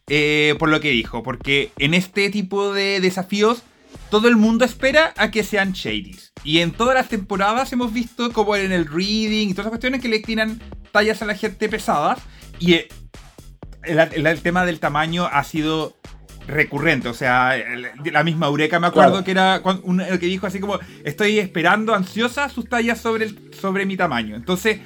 eh, 0.09 0.55
por 0.59 0.69
lo 0.71 0.81
que 0.81 0.91
dijo. 0.91 1.23
Porque 1.23 1.73
en 1.79 1.93
este 1.93 2.31
tipo 2.31 2.73
de 2.73 3.01
desafíos 3.01 3.63
todo 4.11 4.29
el 4.29 4.37
mundo 4.37 4.65
espera 4.65 5.13
a 5.17 5.31
que 5.31 5.43
sean 5.43 5.73
shadies. 5.73 6.33
Y 6.45 6.61
en 6.61 6.71
todas 6.71 6.95
las 6.95 7.09
temporadas 7.09 7.73
hemos 7.73 7.93
visto 7.93 8.33
como 8.33 8.55
en 8.57 8.73
el 8.73 8.87
reading 8.87 9.49
y 9.49 9.53
todas 9.53 9.65
esas 9.65 9.71
cuestiones 9.71 10.01
que 10.01 10.09
le 10.09 10.21
tiran 10.21 10.61
tallas 10.97 11.21
a 11.23 11.27
la 11.27 11.35
gente 11.35 11.69
pesadas. 11.69 12.19
Y 12.59 12.73
eh, 12.75 12.89
el, 13.85 13.99
el- 13.99 14.27
el 14.27 14.41
tema 14.41 14.65
del 14.65 14.81
tamaño 14.81 15.27
ha 15.31 15.45
sido 15.45 15.95
recurrente. 16.49 17.09
O 17.09 17.15
sea, 17.15 17.57
el- 17.57 17.87
la 18.13 18.25
misma 18.25 18.47
Eureka 18.47 18.81
me 18.81 18.87
acuerdo 18.87 19.23
Claro. 19.23 19.25
que 19.25 19.31
era 19.33 19.61
un- 19.83 20.01
el 20.01 20.19
que 20.19 20.27
dijo 20.27 20.47
así 20.47 20.59
como, 20.61 20.79
estoy 21.05 21.39
esperando 21.39 21.95
ansiosa 21.95 22.49
sus 22.49 22.69
tallas 22.69 22.99
sobre, 23.01 23.29
sobre 23.61 23.85
mi 23.85 23.97
tamaño. 23.97 24.37
Entonces, 24.37 24.79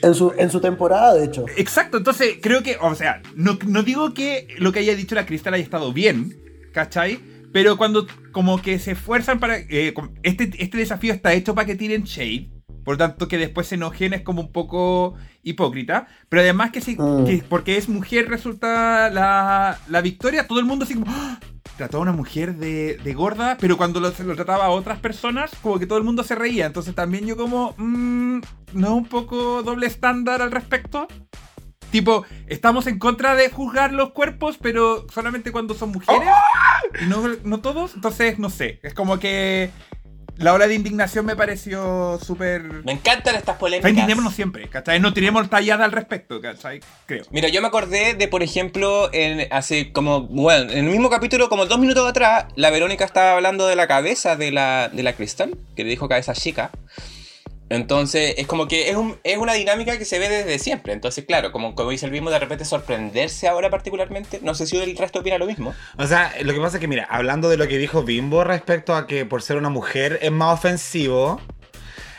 En 0.00 0.14
su, 0.14 0.32
en 0.38 0.48
su 0.48 0.60
temporada, 0.60 1.12
de 1.14 1.24
hecho. 1.24 1.44
Exacto, 1.56 1.96
entonces 1.96 2.36
creo 2.40 2.62
que, 2.62 2.76
o 2.80 2.94
sea, 2.94 3.20
no, 3.34 3.58
no 3.66 3.82
digo 3.82 4.14
que 4.14 4.46
lo 4.58 4.70
que 4.70 4.78
haya 4.78 4.94
dicho 4.94 5.16
la 5.16 5.26
Cristal 5.26 5.54
haya 5.54 5.64
estado 5.64 5.92
bien, 5.92 6.36
¿cachai? 6.72 7.18
Pero 7.52 7.76
cuando 7.76 8.06
como 8.30 8.62
que 8.62 8.78
se 8.78 8.92
esfuerzan 8.92 9.40
para... 9.40 9.56
eh, 9.58 9.92
este, 10.22 10.50
este 10.58 10.76
desafío 10.78 11.12
está 11.12 11.32
hecho 11.32 11.52
para 11.56 11.66
que 11.66 11.74
tiren 11.74 12.04
shade, 12.04 12.48
por 12.84 12.94
lo 12.94 12.98
tanto 12.98 13.26
que 13.26 13.38
después 13.38 13.66
se 13.66 13.74
enojen 13.74 14.12
es 14.12 14.22
como 14.22 14.40
un 14.42 14.52
poco 14.52 15.16
hipócrita, 15.42 16.06
pero 16.28 16.42
además 16.42 16.70
que, 16.70 16.80
si, 16.80 16.96
Mm. 16.96 17.24
que 17.24 17.44
porque 17.48 17.76
es 17.76 17.88
mujer 17.88 18.28
resulta 18.28 19.10
la, 19.10 19.78
la 19.88 20.00
victoria, 20.00 20.46
todo 20.46 20.58
el 20.58 20.64
mundo 20.66 20.84
así 20.84 20.94
como... 20.94 21.06
¡Ah! 21.08 21.38
Trató 21.76 21.98
a 21.98 22.00
una 22.00 22.12
mujer 22.12 22.56
de, 22.56 22.96
de 23.04 23.14
gorda, 23.14 23.56
pero 23.60 23.76
cuando 23.76 24.00
lo, 24.00 24.10
se 24.10 24.24
lo 24.24 24.34
trataba 24.34 24.64
a 24.64 24.70
otras 24.70 24.98
personas, 24.98 25.52
como 25.62 25.78
que 25.78 25.86
todo 25.86 25.96
el 25.98 26.02
mundo 26.04 26.24
se 26.24 26.34
reía. 26.34 26.66
Entonces 26.66 26.94
también 26.94 27.24
yo 27.26 27.36
como... 27.36 27.74
mm, 27.76 28.40
¿No 28.72 28.96
un 28.96 29.04
poco 29.04 29.62
doble 29.62 29.86
estándar 29.86 30.42
al 30.42 30.50
respecto? 30.50 31.06
Tipo, 31.92 32.24
estamos 32.48 32.86
en 32.86 32.98
contra 32.98 33.34
de 33.34 33.48
juzgar 33.48 33.92
los 33.94 34.10
cuerpos, 34.10 34.58
pero 34.60 35.06
solamente 35.10 35.52
cuando 35.52 35.72
son 35.74 35.90
mujeres. 35.92 36.28
Y 37.00 37.06
no, 37.06 37.22
no 37.44 37.60
todos. 37.60 37.94
Entonces, 37.94 38.38
no 38.38 38.50
sé. 38.50 38.78
Es 38.82 38.92
como 38.92 39.18
que 39.18 39.70
la 40.38 40.54
ola 40.54 40.68
de 40.68 40.74
indignación 40.74 41.26
me 41.26 41.36
pareció 41.36 42.18
súper... 42.24 42.62
Me 42.84 42.92
encantan 42.92 43.34
estas 43.34 43.56
polémicas. 43.56 43.90
indignémonos 43.90 44.34
siempre, 44.34 44.68
¿cachai? 44.68 45.00
No 45.00 45.12
tenemos 45.12 45.50
tallada 45.50 45.84
al 45.84 45.92
respecto, 45.92 46.40
¿cachai? 46.40 46.80
Creo. 47.06 47.24
Mira, 47.30 47.48
yo 47.48 47.60
me 47.60 47.66
acordé 47.66 48.14
de, 48.14 48.28
por 48.28 48.42
ejemplo, 48.42 49.10
en, 49.12 49.52
hace 49.52 49.92
como, 49.92 50.22
bueno, 50.22 50.70
en 50.70 50.86
el 50.86 50.90
mismo 50.90 51.10
capítulo, 51.10 51.48
como 51.48 51.66
dos 51.66 51.78
minutos 51.78 52.08
atrás, 52.08 52.46
la 52.54 52.70
Verónica 52.70 53.04
estaba 53.04 53.32
hablando 53.32 53.66
de 53.66 53.76
la 53.76 53.88
cabeza 53.88 54.36
de 54.36 54.52
la, 54.52 54.88
de 54.92 55.02
la 55.02 55.12
Crystal, 55.14 55.56
que 55.74 55.84
le 55.84 55.90
dijo 55.90 56.08
cabeza 56.08 56.34
chica. 56.34 56.70
Entonces, 57.70 58.34
es 58.38 58.46
como 58.46 58.66
que 58.66 58.88
es, 58.90 58.96
un- 58.96 59.18
es 59.24 59.36
una 59.36 59.52
dinámica 59.52 59.98
que 59.98 60.04
se 60.04 60.18
ve 60.18 60.28
desde 60.28 60.58
siempre. 60.58 60.92
Entonces, 60.94 61.24
claro, 61.26 61.52
como, 61.52 61.74
como 61.74 61.90
dice 61.90 62.06
el 62.06 62.12
mismo, 62.12 62.30
de 62.30 62.38
repente 62.38 62.64
sorprenderse 62.64 63.46
ahora 63.46 63.68
particularmente. 63.70 64.40
No 64.42 64.54
sé 64.54 64.66
si 64.66 64.76
el 64.78 64.96
resto 64.96 65.20
opina 65.20 65.36
lo 65.38 65.46
mismo. 65.46 65.74
O 65.98 66.06
sea, 66.06 66.32
lo 66.42 66.52
que 66.54 66.60
pasa 66.60 66.78
es 66.78 66.80
que, 66.80 66.88
mira, 66.88 67.06
hablando 67.10 67.48
de 67.50 67.56
lo 67.58 67.68
que 67.68 67.76
dijo 67.78 68.02
Bimbo 68.04 68.42
respecto 68.44 68.94
a 68.94 69.06
que 69.06 69.26
por 69.26 69.42
ser 69.42 69.56
una 69.58 69.68
mujer 69.68 70.18
es 70.22 70.32
más 70.32 70.54
ofensivo, 70.54 71.40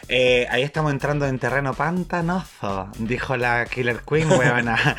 eh, 0.07 0.47
ahí 0.49 0.63
estamos 0.63 0.91
entrando 0.91 1.27
en 1.27 1.37
terreno 1.39 1.73
pantanoso, 1.73 2.89
dijo 2.99 3.35
la 3.37 3.65
Killer 3.65 4.01
Queen, 4.07 4.31
huevona. 4.31 4.97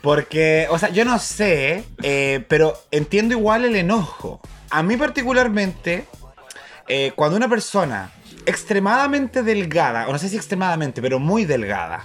Porque, 0.00 0.66
o 0.70 0.78
sea, 0.78 0.90
yo 0.90 1.04
no 1.04 1.18
sé, 1.18 1.84
eh, 2.02 2.44
pero 2.48 2.80
entiendo 2.90 3.34
igual 3.34 3.64
el 3.64 3.74
enojo. 3.76 4.40
A 4.70 4.82
mí 4.82 4.96
particularmente, 4.96 6.04
eh, 6.88 7.12
cuando 7.16 7.36
una 7.36 7.48
persona 7.48 8.10
extremadamente 8.48 9.42
delgada, 9.42 10.08
o 10.08 10.12
no 10.12 10.18
sé 10.18 10.28
si 10.28 10.36
extremadamente, 10.36 11.00
pero 11.02 11.18
muy 11.18 11.44
delgada, 11.44 12.04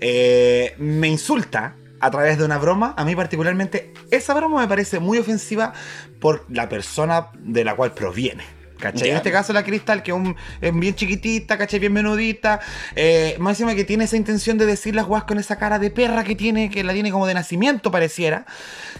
eh, 0.00 0.74
me 0.78 1.08
insulta 1.08 1.74
a 2.00 2.10
través 2.10 2.38
de 2.38 2.44
una 2.44 2.56
broma, 2.58 2.94
a 2.96 3.04
mí 3.04 3.14
particularmente 3.14 3.92
esa 4.10 4.32
broma 4.32 4.60
me 4.62 4.68
parece 4.68 4.98
muy 5.00 5.18
ofensiva 5.18 5.72
por 6.20 6.46
la 6.48 6.68
persona 6.68 7.28
de 7.38 7.64
la 7.64 7.74
cual 7.76 7.92
proviene. 7.92 8.44
¿Cachai? 8.78 9.08
Ya. 9.08 9.10
En 9.10 9.16
este 9.18 9.30
caso 9.30 9.52
la 9.52 9.62
Cristal, 9.62 10.02
que 10.02 10.10
es, 10.10 10.16
un- 10.16 10.34
es 10.62 10.72
bien 10.74 10.94
chiquitita, 10.94 11.58
¿cachai? 11.58 11.78
Bien 11.78 11.92
menudita. 11.92 12.60
Eh, 12.96 13.36
más 13.38 13.50
encima 13.60 13.74
que 13.74 13.84
tiene 13.84 14.04
esa 14.04 14.16
intención 14.16 14.56
de 14.56 14.64
decir 14.64 14.94
las 14.94 15.04
guas 15.04 15.24
con 15.24 15.38
esa 15.38 15.58
cara 15.58 15.78
de 15.78 15.90
perra 15.90 16.24
que 16.24 16.34
tiene, 16.34 16.70
que 16.70 16.82
la 16.82 16.94
tiene 16.94 17.10
como 17.10 17.26
de 17.26 17.34
nacimiento 17.34 17.90
pareciera. 17.90 18.46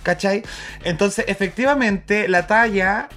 ¿Cachai? 0.02 0.42
Entonces, 0.84 1.24
efectivamente, 1.28 2.28
la 2.28 2.46
talla 2.46 3.08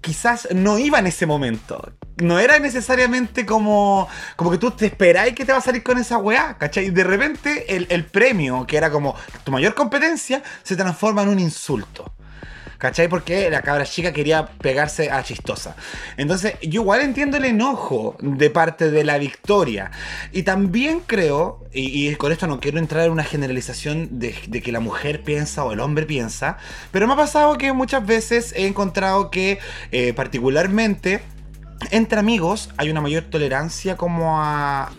quizás 0.00 0.46
no 0.54 0.78
iba 0.78 1.00
en 1.00 1.08
ese 1.08 1.26
momento. 1.26 1.92
No 2.16 2.38
era 2.38 2.58
necesariamente 2.58 3.44
como, 3.44 4.08
como 4.36 4.50
que 4.50 4.58
tú 4.58 4.70
te 4.70 4.86
esperáis 4.86 5.34
que 5.34 5.44
te 5.44 5.52
va 5.52 5.58
a 5.58 5.62
salir 5.62 5.82
con 5.82 5.98
esa 5.98 6.18
weá, 6.18 6.56
¿cachai? 6.58 6.86
Y 6.86 6.90
de 6.90 7.04
repente 7.04 7.76
el, 7.76 7.86
el 7.90 8.06
premio, 8.06 8.66
que 8.66 8.76
era 8.76 8.90
como 8.90 9.14
tu 9.44 9.52
mayor 9.52 9.74
competencia, 9.74 10.42
se 10.62 10.76
transforma 10.76 11.22
en 11.22 11.28
un 11.28 11.38
insulto. 11.38 12.12
¿Cachai? 12.78 13.08
Porque 13.08 13.48
la 13.48 13.62
cabra 13.62 13.84
chica 13.84 14.12
quería 14.12 14.46
pegarse 14.46 15.10
a 15.10 15.22
chistosa. 15.22 15.76
Entonces, 16.16 16.54
yo 16.60 16.82
igual 16.82 17.00
entiendo 17.00 17.38
el 17.38 17.46
enojo 17.46 18.16
de 18.20 18.50
parte 18.50 18.90
de 18.90 19.02
la 19.02 19.16
victoria. 19.16 19.90
Y 20.32 20.42
también 20.42 21.00
creo, 21.06 21.64
y, 21.72 22.14
con 22.16 22.32
esto 22.32 22.46
no 22.46 22.60
quiero 22.60 22.78
entrar 22.78 23.06
en 23.06 23.12
una 23.12 23.24
generalización 23.24 24.18
de, 24.18 24.34
de 24.48 24.62
que 24.62 24.72
la 24.72 24.80
mujer 24.80 25.22
piensa 25.22 25.64
o 25.64 25.72
el 25.72 25.80
hombre 25.80 26.04
piensa, 26.04 26.58
pero 26.90 27.06
me 27.06 27.14
ha 27.14 27.16
pasado 27.16 27.56
que 27.56 27.72
muchas 27.72 28.04
veces 28.04 28.52
he 28.54 28.66
encontrado 28.66 29.30
que, 29.30 29.58
eh, 29.90 30.12
particularmente, 30.12 31.22
entre 31.90 32.18
amigos 32.18 32.70
hay 32.76 32.90
una 32.90 33.00
mayor 33.00 33.24
tolerancia 33.24 33.96
como 33.96 34.40
a, 34.40 34.92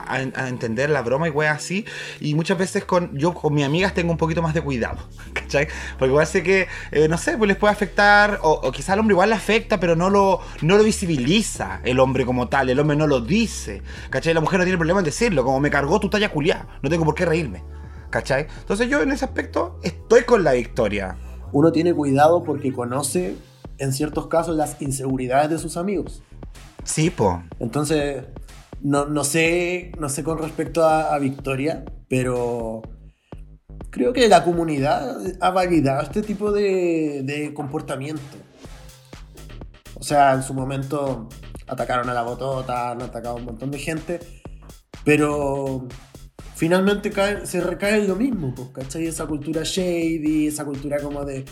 entender 0.47 0.89
la 0.89 1.01
broma 1.01 1.27
y 1.27 1.31
weas 1.31 1.57
así. 1.57 1.85
Y 2.19 2.35
muchas 2.35 2.57
veces 2.57 2.85
con 2.85 3.17
yo 3.17 3.33
con 3.33 3.53
mis 3.53 3.65
amigas 3.65 3.93
tengo 3.93 4.11
un 4.11 4.17
poquito 4.17 4.41
más 4.41 4.53
de 4.53 4.61
cuidado. 4.61 4.97
¿Cachai? 5.33 5.67
Porque 5.97 6.25
sé 6.25 6.43
que, 6.43 6.67
eh, 6.91 7.07
no 7.07 7.17
sé, 7.17 7.37
pues 7.37 7.47
les 7.47 7.57
puede 7.57 7.73
afectar. 7.73 8.39
O, 8.43 8.51
o 8.51 8.71
quizá 8.71 8.93
al 8.93 8.99
hombre 8.99 9.13
igual 9.13 9.29
le 9.29 9.35
afecta, 9.35 9.79
pero 9.79 9.95
no 9.95 10.09
lo, 10.09 10.41
no 10.61 10.77
lo 10.77 10.83
visibiliza 10.83 11.81
el 11.83 11.99
hombre 11.99 12.25
como 12.25 12.47
tal. 12.47 12.69
El 12.69 12.79
hombre 12.79 12.97
no 12.97 13.07
lo 13.07 13.21
dice. 13.21 13.81
¿Cachai? 14.09 14.33
La 14.33 14.41
mujer 14.41 14.59
no 14.59 14.65
tiene 14.65 14.77
problema 14.77 14.99
en 14.99 15.05
decirlo. 15.05 15.43
Como 15.43 15.59
me 15.59 15.69
cargó 15.69 15.99
tu 15.99 16.09
talla 16.09 16.29
culiá. 16.29 16.67
No 16.81 16.89
tengo 16.89 17.05
por 17.05 17.15
qué 17.15 17.25
reírme. 17.25 17.63
¿Cachai? 18.09 18.47
Entonces 18.59 18.89
yo 18.89 19.01
en 19.01 19.11
ese 19.11 19.25
aspecto 19.25 19.79
estoy 19.83 20.23
con 20.23 20.43
la 20.43 20.53
victoria. 20.53 21.17
Uno 21.51 21.71
tiene 21.71 21.93
cuidado 21.93 22.43
porque 22.43 22.73
conoce, 22.73 23.35
en 23.77 23.93
ciertos 23.93 24.27
casos, 24.27 24.55
las 24.55 24.81
inseguridades 24.81 25.49
de 25.49 25.57
sus 25.57 25.77
amigos. 25.77 26.21
Sí, 26.87 27.09
po. 27.09 27.43
Entonces, 27.59 28.23
no, 28.81 29.05
no 29.05 29.23
sé, 29.23 29.91
no 29.99 30.09
sé 30.09 30.23
con 30.23 30.39
respecto 30.39 30.85
a, 30.85 31.17
Victoria, 31.19 31.83
pero 32.09 32.81
creo 33.89 34.13
que 34.13 34.27
la 34.29 34.43
comunidad 34.43 35.17
ha 35.41 35.51
validado 35.51 36.01
este 36.01 36.21
tipo 36.21 36.51
de, 36.51 37.21
de 37.23 37.53
comportamiento. 37.53 38.21
O 39.95 40.03
sea, 40.03 40.33
en 40.33 40.43
su 40.43 40.53
momento 40.53 41.27
atacaron 41.67 42.09
a 42.09 42.13
la 42.13 42.23
botota, 42.23 42.91
han 42.91 43.01
atacado 43.01 43.35
a 43.35 43.39
un 43.39 43.45
montón 43.45 43.69
de 43.71 43.79
gente, 43.79 44.19
Pero 45.03 45.87
finalmente 46.55 47.11
se 47.45 47.61
recae 47.61 47.97
en 47.97 48.07
lo 48.07 48.15
mismo, 48.15 48.55
¿cachai? 48.73 49.07
Esa 49.07 49.25
cultura 49.25 49.61
shady, 49.63 50.47
esa 50.47 50.65
cultura 50.65 50.99
como 51.01 51.25
de, 51.25 51.45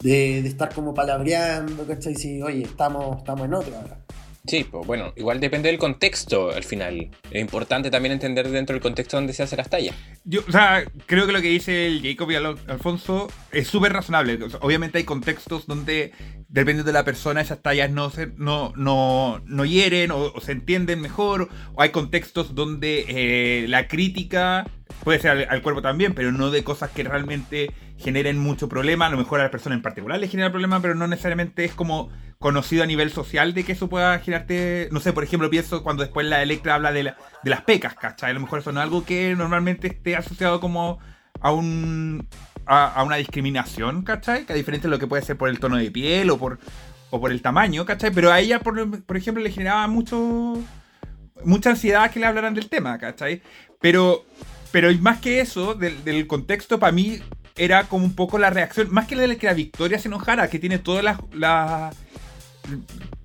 de, 0.00 0.38
estar 0.40 0.74
como 0.74 0.92
palabreando, 0.94 1.86
¿cachai? 1.86 2.14
Sí, 2.14 2.42
oye, 2.42 2.62
estamos, 2.62 3.18
estamos 3.18 3.46
en 3.46 3.54
otra 3.54 3.80
ahora. 3.80 4.02
Sí, 4.44 4.64
pues 4.68 4.84
bueno, 4.88 5.12
igual 5.16 5.38
depende 5.38 5.68
del 5.68 5.78
contexto 5.78 6.50
al 6.50 6.64
final. 6.64 7.10
Es 7.30 7.40
importante 7.40 7.92
también 7.92 8.12
entender 8.12 8.48
dentro 8.48 8.74
del 8.74 8.82
contexto 8.82 9.16
donde 9.16 9.32
se 9.32 9.44
hacen 9.44 9.58
las 9.58 9.70
tallas. 9.70 9.94
Yo, 10.24 10.40
o 10.46 10.50
sea, 10.50 10.84
creo 11.06 11.26
que 11.26 11.32
lo 11.32 11.40
que 11.40 11.48
dice 11.48 11.86
el 11.86 12.02
Jacob 12.02 12.28
y 12.32 12.34
Al- 12.34 12.58
Alfonso 12.66 13.28
es 13.52 13.68
súper 13.68 13.92
razonable. 13.92 14.38
Obviamente 14.60 14.98
hay 14.98 15.04
contextos 15.04 15.68
donde, 15.68 16.10
dependiendo 16.48 16.82
de 16.82 16.92
la 16.92 17.04
persona, 17.04 17.40
esas 17.40 17.62
tallas 17.62 17.88
no 17.92 18.10
se, 18.10 18.32
no, 18.36 18.72
no, 18.74 19.40
no 19.46 19.64
hieren 19.64 20.10
o, 20.10 20.32
se 20.40 20.50
entienden 20.52 21.00
mejor. 21.00 21.48
O 21.74 21.80
hay 21.82 21.90
contextos 21.90 22.56
donde 22.56 23.04
eh, 23.08 23.66
la 23.68 23.86
crítica 23.86 24.68
puede 25.04 25.20
ser 25.20 25.46
al 25.48 25.62
cuerpo 25.62 25.82
también, 25.82 26.14
pero 26.14 26.32
no 26.32 26.50
de 26.50 26.64
cosas 26.64 26.90
que 26.90 27.04
realmente 27.04 27.70
generen 28.02 28.38
mucho 28.38 28.68
problema. 28.68 29.06
A 29.06 29.10
lo 29.10 29.16
mejor 29.16 29.40
a 29.40 29.44
la 29.44 29.50
persona 29.50 29.74
en 29.74 29.82
particular 29.82 30.18
le 30.20 30.28
genera 30.28 30.50
problema, 30.50 30.80
pero 30.80 30.94
no 30.94 31.06
necesariamente 31.06 31.64
es 31.64 31.72
como 31.72 32.10
conocido 32.38 32.82
a 32.82 32.86
nivel 32.86 33.10
social 33.10 33.54
de 33.54 33.64
que 33.64 33.72
eso 33.72 33.88
pueda 33.88 34.18
generarte, 34.18 34.88
no 34.90 35.00
sé, 35.00 35.12
por 35.12 35.22
ejemplo, 35.24 35.48
pienso 35.48 35.82
cuando 35.82 36.02
después 36.02 36.26
la 36.26 36.42
Electra 36.42 36.74
habla 36.74 36.92
de, 36.92 37.04
la- 37.04 37.16
de 37.44 37.50
las 37.50 37.62
pecas, 37.62 37.94
¿cachai? 37.94 38.30
A 38.30 38.34
lo 38.34 38.40
mejor 38.40 38.58
eso 38.58 38.72
no 38.72 38.80
es 38.80 38.84
algo 38.84 39.04
que 39.04 39.34
normalmente 39.36 39.86
esté 39.88 40.16
asociado 40.16 40.60
como 40.60 40.98
a 41.40 41.52
un 41.52 42.26
a, 42.66 43.02
una 43.04 43.16
discriminación, 43.16 44.02
¿cachai? 44.02 44.44
Que 44.46 44.52
a 44.52 44.56
diferencia 44.56 44.88
de 44.88 44.96
lo 44.96 44.98
que 45.00 45.06
puede 45.06 45.22
ser 45.22 45.36
por 45.36 45.48
el 45.48 45.58
tono 45.60 45.76
de 45.76 45.90
piel 45.90 46.30
o 46.30 46.38
por, 46.38 46.58
o 47.10 47.20
por 47.20 47.30
el 47.32 47.42
tamaño, 47.42 47.84
¿cachai? 47.84 48.10
Pero 48.12 48.30
a 48.32 48.40
ella, 48.40 48.60
por, 48.60 49.02
por 49.02 49.16
ejemplo, 49.16 49.42
le 49.42 49.50
generaba 49.50 49.86
mucho 49.88 50.58
mucha 51.44 51.70
ansiedad 51.70 52.10
que 52.10 52.20
le 52.20 52.26
hablaran 52.26 52.54
del 52.54 52.68
tema, 52.68 52.98
¿cachai? 52.98 53.42
Pero, 53.80 54.24
pero 54.70 54.92
más 55.00 55.18
que 55.18 55.40
eso, 55.40 55.74
del 55.74 56.26
contexto, 56.26 56.78
para 56.78 56.92
mí 56.92 57.20
era 57.56 57.84
como 57.84 58.04
un 58.04 58.14
poco 58.14 58.38
la 58.38 58.50
reacción, 58.50 58.92
más 58.92 59.06
que 59.06 59.16
la 59.16 59.26
de 59.26 59.36
que 59.36 59.46
la 59.46 59.54
Victoria 59.54 59.98
se 59.98 60.08
enojara, 60.08 60.48
que 60.48 60.58
tiene 60.58 60.78
toda 60.78 61.02
la, 61.02 61.20
la, 61.32 61.92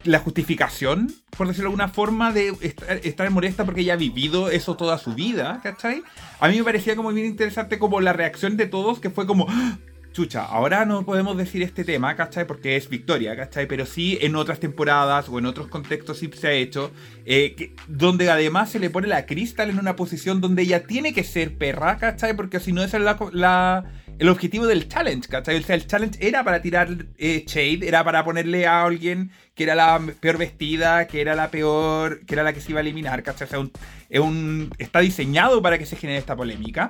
la 0.04 0.20
justificación, 0.20 1.14
por 1.38 1.48
decirlo 1.48 1.70
de 1.70 1.74
alguna 1.74 1.90
forma, 1.90 2.32
de 2.32 2.54
estar, 2.62 2.98
estar 3.04 3.30
molesta 3.30 3.66
porque 3.66 3.82
ella 3.82 3.94
ha 3.94 3.98
vivido 3.98 4.50
eso 4.50 4.76
toda 4.76 4.98
su 4.98 5.14
vida, 5.14 5.60
¿cachai? 5.64 6.04
A 6.40 6.48
mí 6.48 6.58
me 6.58 6.64
parecía 6.64 6.96
como 6.96 7.12
bien 7.12 7.28
interesante 7.28 7.80
como 7.80 8.02
la 8.02 8.14
reacción 8.14 8.58
de 8.58 8.68
todos, 8.68 9.00
que 9.00 9.10
fue 9.10 9.26
como... 9.26 9.48
Chucha, 10.18 10.46
ahora 10.46 10.84
no 10.84 11.06
podemos 11.06 11.38
decir 11.38 11.62
este 11.62 11.84
tema, 11.84 12.16
¿cachai? 12.16 12.48
Porque 12.48 12.76
es 12.76 12.90
Victoria, 12.90 13.36
¿cachai? 13.36 13.68
Pero 13.68 13.86
sí 13.86 14.18
en 14.20 14.36
otras 14.36 14.60
temporadas 14.60 15.30
o 15.30 15.38
en 15.38 15.46
otros 15.46 15.68
contextos 15.68 16.18
sí 16.18 16.28
se 16.36 16.48
ha 16.48 16.52
hecho, 16.54 16.90
eh, 17.28 17.54
que- 17.56 17.76
donde 17.88 18.28
además 18.32 18.72
se 18.72 18.80
le 18.80 18.90
pone 18.90 19.08
la 19.08 19.28
Crystal 19.28 19.70
en 19.70 19.78
una 19.78 19.96
posición 19.96 20.42
donde 20.42 20.64
ella 20.64 20.88
tiene 20.88 21.14
que 21.14 21.24
ser 21.24 21.56
perra, 21.60 21.98
¿cachai? 22.00 22.36
Porque 22.36 22.60
si 22.60 22.72
no, 22.74 22.82
ese 22.84 22.98
es 22.98 23.04
la, 23.04 23.16
la- 23.32 23.86
el 24.18 24.28
objetivo 24.30 24.66
del 24.66 24.88
challenge, 24.88 25.30
¿cachai? 25.30 25.58
O 25.58 25.62
sea, 25.62 25.76
el 25.76 25.86
challenge 25.86 26.18
era 26.28 26.44
para 26.44 26.64
tirar 26.64 26.90
eh, 27.20 27.44
shade, 27.46 27.88
era 27.88 28.04
para 28.04 28.24
ponerle 28.26 28.66
a 28.66 28.86
alguien 28.86 29.30
que 29.54 29.66
era 29.66 29.76
la 29.76 30.02
peor 30.20 30.40
vestida, 30.40 31.06
que 31.06 31.22
era 31.22 31.36
la 31.36 31.52
peor, 31.52 32.26
que 32.26 32.34
era 32.34 32.42
la 32.42 32.54
que 32.54 32.62
se 32.62 32.72
iba 32.72 32.80
a 32.80 32.82
eliminar, 32.82 33.22
¿cachai? 33.22 33.46
O 33.46 33.50
sea, 33.52 33.60
un- 33.60 33.72
un- 34.20 34.72
está 34.80 35.00
diseñado 35.00 35.62
para 35.62 35.78
que 35.78 35.86
se 35.86 35.96
genere 35.96 36.18
esta 36.18 36.36
polémica. 36.36 36.90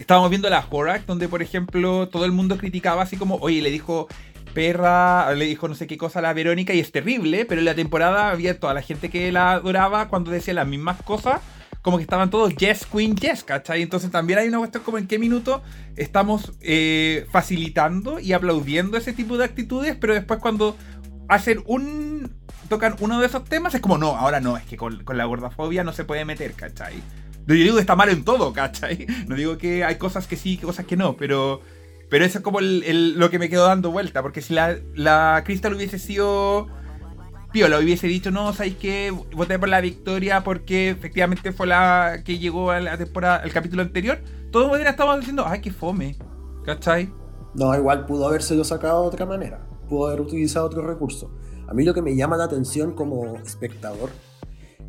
Estábamos 0.00 0.30
viendo 0.30 0.48
la 0.48 0.64
Horak, 0.70 1.04
donde 1.04 1.28
por 1.28 1.42
ejemplo 1.42 2.08
todo 2.08 2.24
el 2.24 2.32
mundo 2.32 2.56
criticaba 2.56 3.02
así 3.02 3.18
como, 3.18 3.36
oye, 3.36 3.60
le 3.60 3.70
dijo 3.70 4.08
perra, 4.54 5.32
le 5.34 5.44
dijo 5.44 5.68
no 5.68 5.74
sé 5.74 5.86
qué 5.86 5.98
cosa 5.98 6.20
a 6.20 6.22
la 6.22 6.32
Verónica 6.32 6.72
y 6.72 6.80
es 6.80 6.90
terrible, 6.90 7.44
pero 7.44 7.60
en 7.60 7.66
la 7.66 7.74
temporada 7.74 8.30
había 8.30 8.58
toda 8.58 8.72
la 8.72 8.80
gente 8.80 9.10
que 9.10 9.30
la 9.30 9.52
adoraba 9.52 10.08
cuando 10.08 10.30
decía 10.30 10.54
las 10.54 10.66
mismas 10.66 11.02
cosas, 11.02 11.42
como 11.82 11.98
que 11.98 12.02
estaban 12.02 12.30
todos 12.30 12.56
yes, 12.56 12.86
queen, 12.86 13.14
yes, 13.14 13.44
¿cachai? 13.44 13.82
Entonces 13.82 14.10
también 14.10 14.38
hay 14.38 14.48
una 14.48 14.56
cuestión 14.56 14.82
como 14.84 14.96
en 14.96 15.06
qué 15.06 15.18
minuto 15.18 15.62
estamos 15.96 16.54
eh, 16.62 17.26
facilitando 17.30 18.20
y 18.20 18.32
aplaudiendo 18.32 18.96
ese 18.96 19.12
tipo 19.12 19.36
de 19.36 19.44
actitudes, 19.44 19.96
pero 20.00 20.14
después 20.14 20.40
cuando 20.40 20.78
hacen 21.28 21.62
un... 21.66 22.32
tocan 22.70 22.96
uno 23.00 23.20
de 23.20 23.26
esos 23.26 23.44
temas 23.44 23.74
es 23.74 23.82
como, 23.82 23.98
no, 23.98 24.16
ahora 24.16 24.40
no, 24.40 24.56
es 24.56 24.64
que 24.64 24.78
con, 24.78 25.04
con 25.04 25.18
la 25.18 25.26
gordafobia 25.26 25.84
no 25.84 25.92
se 25.92 26.04
puede 26.04 26.24
meter, 26.24 26.54
¿cachai? 26.54 27.02
Yo 27.46 27.54
digo 27.54 27.74
que 27.74 27.80
está 27.80 27.96
mal 27.96 28.08
en 28.08 28.24
todo, 28.24 28.52
¿cachai? 28.52 29.06
No 29.26 29.36
digo 29.36 29.58
que 29.58 29.84
hay 29.84 29.96
cosas 29.96 30.26
que 30.26 30.36
sí, 30.36 30.56
cosas 30.58 30.86
que 30.86 30.96
no, 30.96 31.16
pero. 31.16 31.60
Pero 32.08 32.24
eso 32.24 32.38
es 32.38 32.44
como 32.44 32.60
lo 32.60 33.30
que 33.30 33.38
me 33.38 33.48
quedó 33.48 33.66
dando 33.66 33.92
vuelta. 33.92 34.20
Porque 34.22 34.42
si 34.42 34.52
la, 34.52 34.76
la 34.94 35.42
Crystal 35.44 35.74
hubiese 35.74 35.98
sido. 35.98 36.68
Piola, 37.52 37.80
hubiese 37.80 38.06
dicho, 38.06 38.30
no, 38.30 38.52
¿sabéis 38.52 38.76
qué? 38.76 39.10
Voté 39.10 39.58
por 39.58 39.68
la 39.68 39.80
victoria 39.80 40.44
porque 40.44 40.90
efectivamente 40.90 41.50
fue 41.50 41.66
la 41.66 42.22
que 42.24 42.38
llegó 42.38 42.70
a 42.70 42.78
la 42.78 42.96
temporada, 42.96 43.38
al 43.38 43.52
capítulo 43.52 43.82
anterior. 43.82 44.20
Todos 44.52 44.70
hubiera 44.70 44.90
estado 44.90 45.16
diciendo, 45.18 45.44
ay, 45.44 45.60
qué 45.60 45.72
fome. 45.72 46.16
¿Cachai? 46.64 47.12
No, 47.54 47.74
igual 47.74 48.06
pudo 48.06 48.28
habérselo 48.28 48.62
sacado 48.62 49.02
de 49.02 49.08
otra 49.08 49.26
manera. 49.26 49.66
Pudo 49.88 50.06
haber 50.06 50.20
utilizado 50.20 50.66
otro 50.66 50.86
recurso. 50.86 51.32
A 51.66 51.74
mí 51.74 51.84
lo 51.84 51.92
que 51.92 52.02
me 52.02 52.14
llama 52.14 52.36
la 52.36 52.44
atención 52.44 52.92
como 52.92 53.36
espectador 53.38 54.10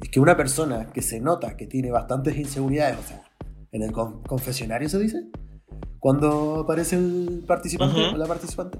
es 0.01 0.09
que 0.09 0.19
una 0.19 0.35
persona 0.35 0.87
que 0.91 1.01
se 1.01 1.19
nota 1.19 1.55
que 1.55 1.67
tiene 1.67 1.91
bastantes 1.91 2.35
inseguridades, 2.37 2.97
o 2.99 3.07
sea, 3.07 3.23
en 3.71 3.83
el 3.83 3.91
con- 3.91 4.21
confesionario 4.23 4.89
se 4.89 4.99
dice, 4.99 5.23
cuando 5.99 6.61
aparece 6.61 6.95
el 6.95 7.43
participante 7.47 7.99
Ujú. 8.01 8.15
o 8.15 8.17
la 8.17 8.25
participante, 8.25 8.79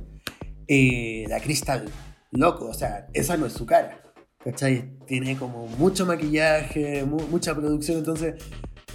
eh, 0.68 1.26
la 1.30 1.40
cristal, 1.40 1.86
loco, 2.32 2.66
o 2.66 2.74
sea, 2.74 3.08
esa 3.14 3.38
no 3.38 3.46
es 3.46 3.54
su 3.54 3.66
cara. 3.66 3.98
¿Cachai? 4.44 4.98
Tiene 5.06 5.38
como 5.38 5.68
mucho 5.68 6.04
maquillaje, 6.08 7.04
mu- 7.06 7.28
mucha 7.28 7.54
producción, 7.54 8.00
entonces 8.00 8.36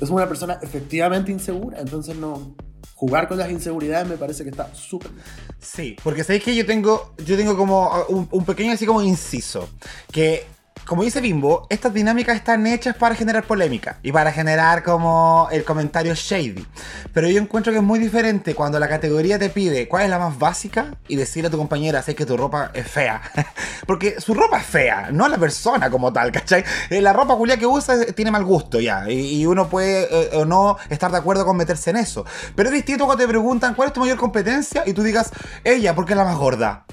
es 0.00 0.10
una 0.10 0.26
persona 0.26 0.58
efectivamente 0.62 1.30
insegura, 1.32 1.80
entonces 1.80 2.16
no... 2.16 2.56
Jugar 2.94 3.28
con 3.28 3.36
las 3.36 3.50
inseguridades 3.50 4.08
me 4.08 4.16
parece 4.16 4.42
que 4.42 4.48
está 4.48 4.74
súper. 4.74 5.10
Sí, 5.58 5.96
porque 6.02 6.24
sabéis 6.24 6.44
que 6.44 6.56
yo 6.56 6.64
tengo, 6.64 7.14
yo 7.26 7.36
tengo 7.36 7.54
como 7.54 7.86
uh, 7.90 8.04
un, 8.12 8.26
un 8.30 8.44
pequeño 8.46 8.72
así 8.72 8.86
como 8.86 9.02
inciso. 9.02 9.68
Que, 10.10 10.44
como 10.86 11.02
dice 11.02 11.20
Bimbo, 11.20 11.66
estas 11.68 11.92
dinámicas 11.92 12.36
están 12.36 12.64
hechas 12.66 12.94
para 12.94 13.16
generar 13.16 13.44
polémica 13.44 13.98
y 14.02 14.12
para 14.12 14.30
generar 14.30 14.84
como 14.84 15.48
el 15.50 15.64
comentario 15.64 16.14
shady. 16.14 16.64
Pero 17.12 17.28
yo 17.28 17.40
encuentro 17.40 17.72
que 17.72 17.78
es 17.78 17.84
muy 17.84 17.98
diferente 17.98 18.54
cuando 18.54 18.78
la 18.78 18.88
categoría 18.88 19.36
te 19.36 19.50
pide 19.50 19.88
cuál 19.88 20.04
es 20.04 20.10
la 20.10 20.20
más 20.20 20.38
básica 20.38 20.94
y 21.08 21.16
decirle 21.16 21.48
a 21.48 21.50
tu 21.50 21.58
compañera, 21.58 22.02
sé 22.02 22.14
que 22.14 22.24
tu 22.24 22.36
ropa 22.36 22.70
es 22.72 22.86
fea. 22.86 23.20
porque 23.86 24.20
su 24.20 24.32
ropa 24.32 24.60
es 24.60 24.66
fea, 24.66 25.08
no 25.10 25.26
la 25.26 25.38
persona 25.38 25.90
como 25.90 26.12
tal, 26.12 26.30
¿cachai? 26.30 26.64
Eh, 26.88 27.00
La 27.00 27.12
ropa 27.12 27.34
culia 27.34 27.56
que 27.56 27.66
usa 27.66 28.06
tiene 28.14 28.30
mal 28.30 28.44
gusto 28.44 28.78
ya. 28.78 29.10
Y, 29.10 29.40
y 29.40 29.46
uno 29.46 29.68
puede 29.68 30.06
eh, 30.08 30.36
o 30.36 30.44
no 30.44 30.76
estar 30.88 31.10
de 31.10 31.18
acuerdo 31.18 31.44
con 31.44 31.56
meterse 31.56 31.90
en 31.90 31.96
eso. 31.96 32.24
Pero 32.54 32.68
es 32.68 32.74
distinto 32.74 33.06
cuando 33.06 33.24
te 33.24 33.28
preguntan 33.28 33.74
cuál 33.74 33.88
es 33.88 33.92
tu 33.92 34.00
mayor 34.00 34.18
competencia 34.18 34.84
y 34.86 34.92
tú 34.92 35.02
digas, 35.02 35.32
ella, 35.64 35.96
porque 35.96 36.12
es 36.12 36.16
la 36.16 36.24
más 36.24 36.36
gorda. 36.36 36.84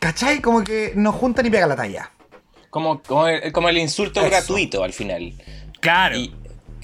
¿Cachai? 0.00 0.40
Como 0.40 0.64
que 0.64 0.92
no 0.96 1.12
junta 1.12 1.42
ni 1.42 1.48
pega 1.48 1.66
la 1.66 1.76
talla. 1.76 2.10
Como, 2.74 3.00
como, 3.04 3.28
el, 3.28 3.52
como 3.52 3.68
el 3.68 3.78
insulto 3.78 4.18
Eso. 4.18 4.28
gratuito 4.30 4.82
al 4.82 4.92
final. 4.92 5.32
Claro. 5.78 6.16
Y- 6.18 6.34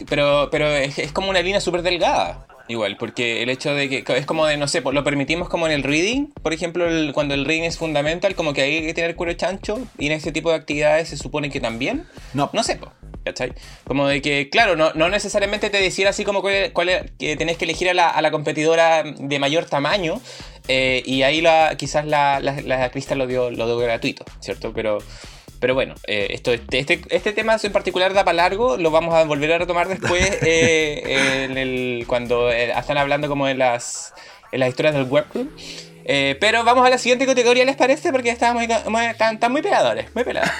pero 0.08 0.48
pero 0.52 0.68
es, 0.68 1.00
es 1.00 1.10
como 1.10 1.28
una 1.30 1.42
línea 1.42 1.60
súper 1.60 1.82
delgada. 1.82 2.46
Igual, 2.68 2.96
porque 2.96 3.42
el 3.42 3.48
hecho 3.50 3.74
de 3.74 3.88
que 3.88 4.04
es 4.16 4.24
como 4.24 4.46
de, 4.46 4.56
no 4.56 4.68
sé, 4.68 4.82
pues, 4.82 4.94
lo 4.94 5.02
permitimos 5.02 5.48
como 5.48 5.66
en 5.66 5.72
el 5.72 5.82
reading, 5.82 6.26
por 6.44 6.52
ejemplo, 6.52 6.86
el- 6.88 7.12
cuando 7.12 7.34
el 7.34 7.44
reading 7.44 7.64
es 7.64 7.76
fundamental, 7.76 8.36
como 8.36 8.52
que 8.52 8.62
hay 8.62 8.86
que 8.86 8.94
tener 8.94 9.16
cuero 9.16 9.32
chancho, 9.32 9.80
y 9.98 10.06
en 10.06 10.12
ese 10.12 10.30
tipo 10.30 10.50
de 10.50 10.56
actividades 10.56 11.08
se 11.08 11.16
supone 11.16 11.50
que 11.50 11.58
también. 11.60 12.04
No. 12.34 12.48
No 12.52 12.62
sé, 12.62 12.76
po, 12.76 12.92
¿cachai? 13.24 13.52
Como 13.84 14.06
de 14.06 14.22
que, 14.22 14.48
claro, 14.48 14.76
no, 14.76 14.92
no 14.94 15.08
necesariamente 15.08 15.70
te 15.70 15.78
decir 15.82 16.06
así 16.06 16.22
como 16.22 16.40
cuál, 16.40 16.70
cuál 16.72 16.88
es- 16.90 17.10
que 17.18 17.34
tenés 17.36 17.56
que 17.56 17.64
elegir 17.64 17.90
a 17.90 17.94
la, 17.94 18.08
a 18.08 18.22
la 18.22 18.30
competidora 18.30 19.02
de 19.02 19.38
mayor 19.40 19.64
tamaño, 19.64 20.20
eh, 20.68 21.02
y 21.04 21.22
ahí 21.24 21.40
la, 21.40 21.74
quizás 21.76 22.06
la, 22.06 22.38
la, 22.38 22.60
la 22.60 22.90
Crystal 22.92 23.18
lo 23.18 23.26
dio, 23.26 23.50
lo 23.50 23.66
dio 23.66 23.76
gratuito, 23.78 24.24
¿cierto? 24.38 24.72
Pero. 24.72 24.98
Pero 25.60 25.74
bueno, 25.74 25.94
eh, 26.06 26.28
esto, 26.30 26.52
este, 26.52 27.00
este, 27.10 27.32
tema 27.32 27.56
en 27.62 27.72
particular 27.72 28.14
da 28.14 28.24
para 28.24 28.34
largo, 28.36 28.76
lo 28.78 28.90
vamos 28.90 29.14
a 29.14 29.24
volver 29.24 29.52
a 29.52 29.58
retomar 29.58 29.88
después 29.88 30.22
eh, 30.42 31.44
en 31.44 31.58
el, 31.58 32.04
cuando 32.06 32.50
eh, 32.50 32.70
están 32.76 32.96
hablando 32.98 33.28
como 33.28 33.46
de 33.46 33.54
las, 33.54 34.14
en 34.52 34.60
las 34.60 34.70
historias 34.70 34.94
del 34.94 35.04
webclub. 35.04 35.48
Eh, 36.06 36.36
pero 36.40 36.64
vamos 36.64 36.84
a 36.84 36.90
la 36.90 36.98
siguiente 36.98 37.26
categoría, 37.26 37.64
¿les 37.64 37.76
parece? 37.76 38.10
Porque 38.10 38.30
están 38.30 38.58
están, 38.58 39.34
están 39.34 39.52
muy 39.52 39.60
pegadores, 39.62 40.12
muy 40.14 40.24
pegados. 40.24 40.50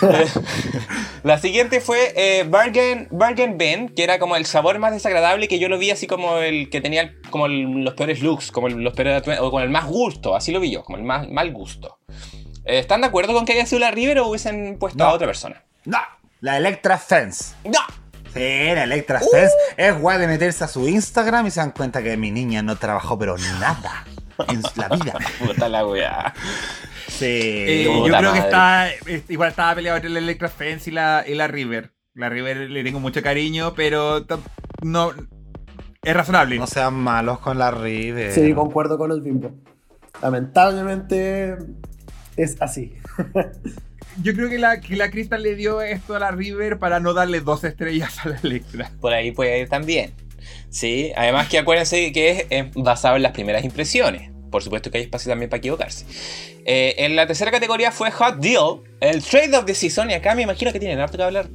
la 1.24 1.38
siguiente 1.38 1.80
fue 1.80 2.12
eh, 2.16 2.44
Bargain, 2.48 3.08
Bargain 3.10 3.58
Ben, 3.58 3.88
que 3.88 4.04
era 4.04 4.18
como 4.18 4.36
el 4.36 4.46
sabor 4.46 4.78
más 4.78 4.92
desagradable, 4.92 5.48
que 5.48 5.58
yo 5.58 5.68
lo 5.68 5.78
vi 5.78 5.90
así 5.90 6.06
como 6.06 6.38
el 6.38 6.70
que 6.70 6.80
tenía 6.80 7.02
el- 7.02 7.20
como 7.30 7.46
el- 7.46 7.84
los 7.84 7.94
peores 7.94 8.22
looks, 8.22 8.50
como 8.52 8.68
el- 8.68 8.76
los 8.76 8.94
peores 8.94 9.22
o 9.40 9.50
con 9.50 9.62
el 9.62 9.68
más 9.70 9.86
gusto, 9.86 10.36
así 10.36 10.52
lo 10.52 10.60
vi 10.60 10.70
yo, 10.70 10.82
como 10.84 10.96
el 10.96 11.04
más 11.04 11.28
mal 11.28 11.52
gusto. 11.52 11.98
Eh, 12.68 12.78
¿Están 12.78 13.00
de 13.00 13.06
acuerdo 13.08 13.32
con 13.32 13.44
que 13.46 13.54
haya 13.54 13.66
sido 13.66 13.80
la 13.80 13.90
River 13.90 14.18
o 14.20 14.28
hubiesen 14.28 14.78
puesto 14.78 14.98
No. 15.02 15.10
a 15.10 15.12
otra 15.14 15.26
persona? 15.26 15.64
No, 15.86 15.98
la 16.40 16.58
Electra 16.58 16.98
Fence. 16.98 17.54
¡No! 17.64 17.80
Sí, 18.34 18.40
la 18.74 18.84
Electra 18.84 19.20
Fence 19.20 19.54
es 19.76 19.98
guay 19.98 20.18
de 20.18 20.26
meterse 20.26 20.62
a 20.64 20.68
su 20.68 20.86
Instagram 20.86 21.46
y 21.46 21.50
se 21.50 21.60
dan 21.60 21.70
cuenta 21.72 22.02
que 22.02 22.16
mi 22.18 22.30
niña 22.30 22.62
no 22.62 22.76
trabajó 22.76 23.18
pero 23.18 23.36
nada 23.38 24.04
en 24.48 24.62
la 24.76 24.88
vida. 24.90 25.14
Puta 25.46 25.68
la 25.68 25.86
weá. 25.86 26.34
Sí. 27.08 27.24
Eh, 27.26 27.84
yo 27.84 28.04
creo 28.18 28.32
que 28.34 28.38
está. 28.38 28.88
Igual 29.28 29.48
estaba 29.48 29.74
peleado 29.74 29.96
entre 29.96 30.10
la 30.10 30.18
Electra 30.18 30.48
Fence 30.48 30.90
y 30.90 30.92
la, 30.92 31.24
y 31.26 31.34
la 31.34 31.48
River. 31.48 31.94
La 32.14 32.28
River 32.28 32.68
le 32.70 32.84
tengo 32.84 33.00
mucho 33.00 33.22
cariño, 33.22 33.72
pero 33.74 34.24
no. 34.82 35.12
Es 36.02 36.14
razonable. 36.14 36.58
No 36.58 36.66
sean 36.66 36.94
malos 36.94 37.38
con 37.40 37.58
la 37.58 37.70
River. 37.70 38.30
Sí, 38.32 38.52
concuerdo 38.52 38.98
con 38.98 39.10
el 39.10 39.22
bimbo. 39.22 39.52
Lamentablemente 40.20 41.56
es 42.38 42.60
así. 42.60 42.94
Yo 44.22 44.34
creo 44.34 44.48
que 44.48 44.58
la, 44.58 44.80
que 44.80 44.96
la 44.96 45.10
Crystal 45.10 45.42
le 45.42 45.54
dio 45.54 45.80
esto 45.80 46.16
a 46.16 46.18
la 46.18 46.30
River 46.30 46.78
para 46.78 47.00
no 47.00 47.14
darle 47.14 47.40
dos 47.40 47.62
estrellas 47.64 48.18
a 48.24 48.30
la 48.30 48.38
Electra. 48.42 48.90
Por 49.00 49.12
ahí 49.12 49.32
puede 49.32 49.60
ir 49.60 49.68
también. 49.68 50.12
Sí, 50.70 51.12
además 51.16 51.48
que 51.48 51.58
acuérdense 51.58 52.12
que 52.12 52.46
es 52.48 52.66
basado 52.74 53.16
en 53.16 53.22
las 53.22 53.32
primeras 53.32 53.64
impresiones. 53.64 54.30
Por 54.50 54.62
supuesto 54.62 54.90
que 54.90 54.98
hay 54.98 55.04
espacio 55.04 55.30
también 55.30 55.50
para 55.50 55.58
equivocarse. 55.58 56.06
Eh, 56.64 56.94
en 56.98 57.16
la 57.16 57.26
tercera 57.26 57.50
categoría 57.50 57.92
fue 57.92 58.10
Hot 58.10 58.36
Deal, 58.36 58.80
el 59.00 59.22
Trade 59.22 59.56
of 59.56 59.64
the 59.66 59.74
Season. 59.74 60.10
Y 60.10 60.14
acá 60.14 60.34
me 60.34 60.42
imagino 60.42 60.72
que 60.72 60.80
tienen 60.80 60.98
harto 60.98 61.16
que 61.16 61.22
hablar, 61.22 61.48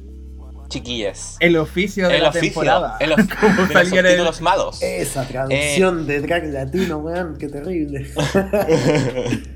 chiquillas. 0.74 1.36
El 1.40 1.56
oficio 1.56 2.08
de 2.08 2.16
El 2.16 2.22
la 2.24 2.28
oficio, 2.28 2.48
temporada. 2.48 2.96
el 3.00 3.12
of- 3.14 3.20
Como 3.40 3.66
de 3.66 4.16
los 4.18 4.38
el- 4.38 4.42
malos. 4.44 4.82
Esa 4.82 5.26
traducción 5.26 6.06
de 6.06 6.20
drag 6.20 6.44
latino, 6.46 6.98
weón, 6.98 7.36
qué 7.38 7.48
terrible. 7.48 8.06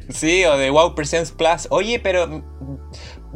Sí, 0.09 0.45
o 0.45 0.57
de 0.57 0.71
Wow 0.71 0.95
Presents 0.95 1.33
Plus. 1.33 1.67
Oye, 1.71 2.01
pero 2.01 2.27
mm, 2.27 2.43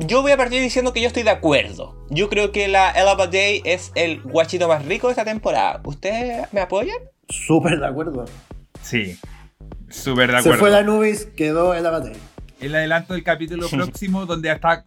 yo 0.06 0.22
voy 0.22 0.32
a 0.32 0.36
partir 0.38 0.60
diciendo 0.62 0.92
que 0.94 1.00
yo 1.02 1.06
estoy 1.06 1.22
de 1.22 1.30
acuerdo. 1.30 2.06
Yo 2.08 2.28
creo 2.30 2.50
que 2.50 2.66
la 2.68 2.92
Ella 2.92 3.14
Day 3.26 3.60
es 3.64 3.92
el 3.94 4.22
guachito 4.22 4.68
más 4.68 4.84
rico 4.86 5.08
de 5.08 5.12
esta 5.12 5.24
temporada. 5.24 5.80
¿Ustedes 5.84 6.46
me 6.52 6.60
apoyan? 6.62 6.96
Súper 7.28 7.78
de 7.78 7.86
acuerdo. 7.86 8.24
Sí. 8.80 9.18
Súper 9.90 10.28
de 10.28 10.34
Se 10.34 10.38
acuerdo. 10.40 10.58
fue 10.60 10.70
la 10.70 10.82
Nubis, 10.82 11.26
quedó 11.36 11.74
en 11.74 11.82
la 11.82 11.90
batalla. 11.90 12.16
El 12.60 12.74
adelanto 12.74 13.12
del 13.14 13.22
capítulo 13.22 13.68
próximo, 13.70 14.24
donde 14.24 14.50
hasta. 14.50 14.86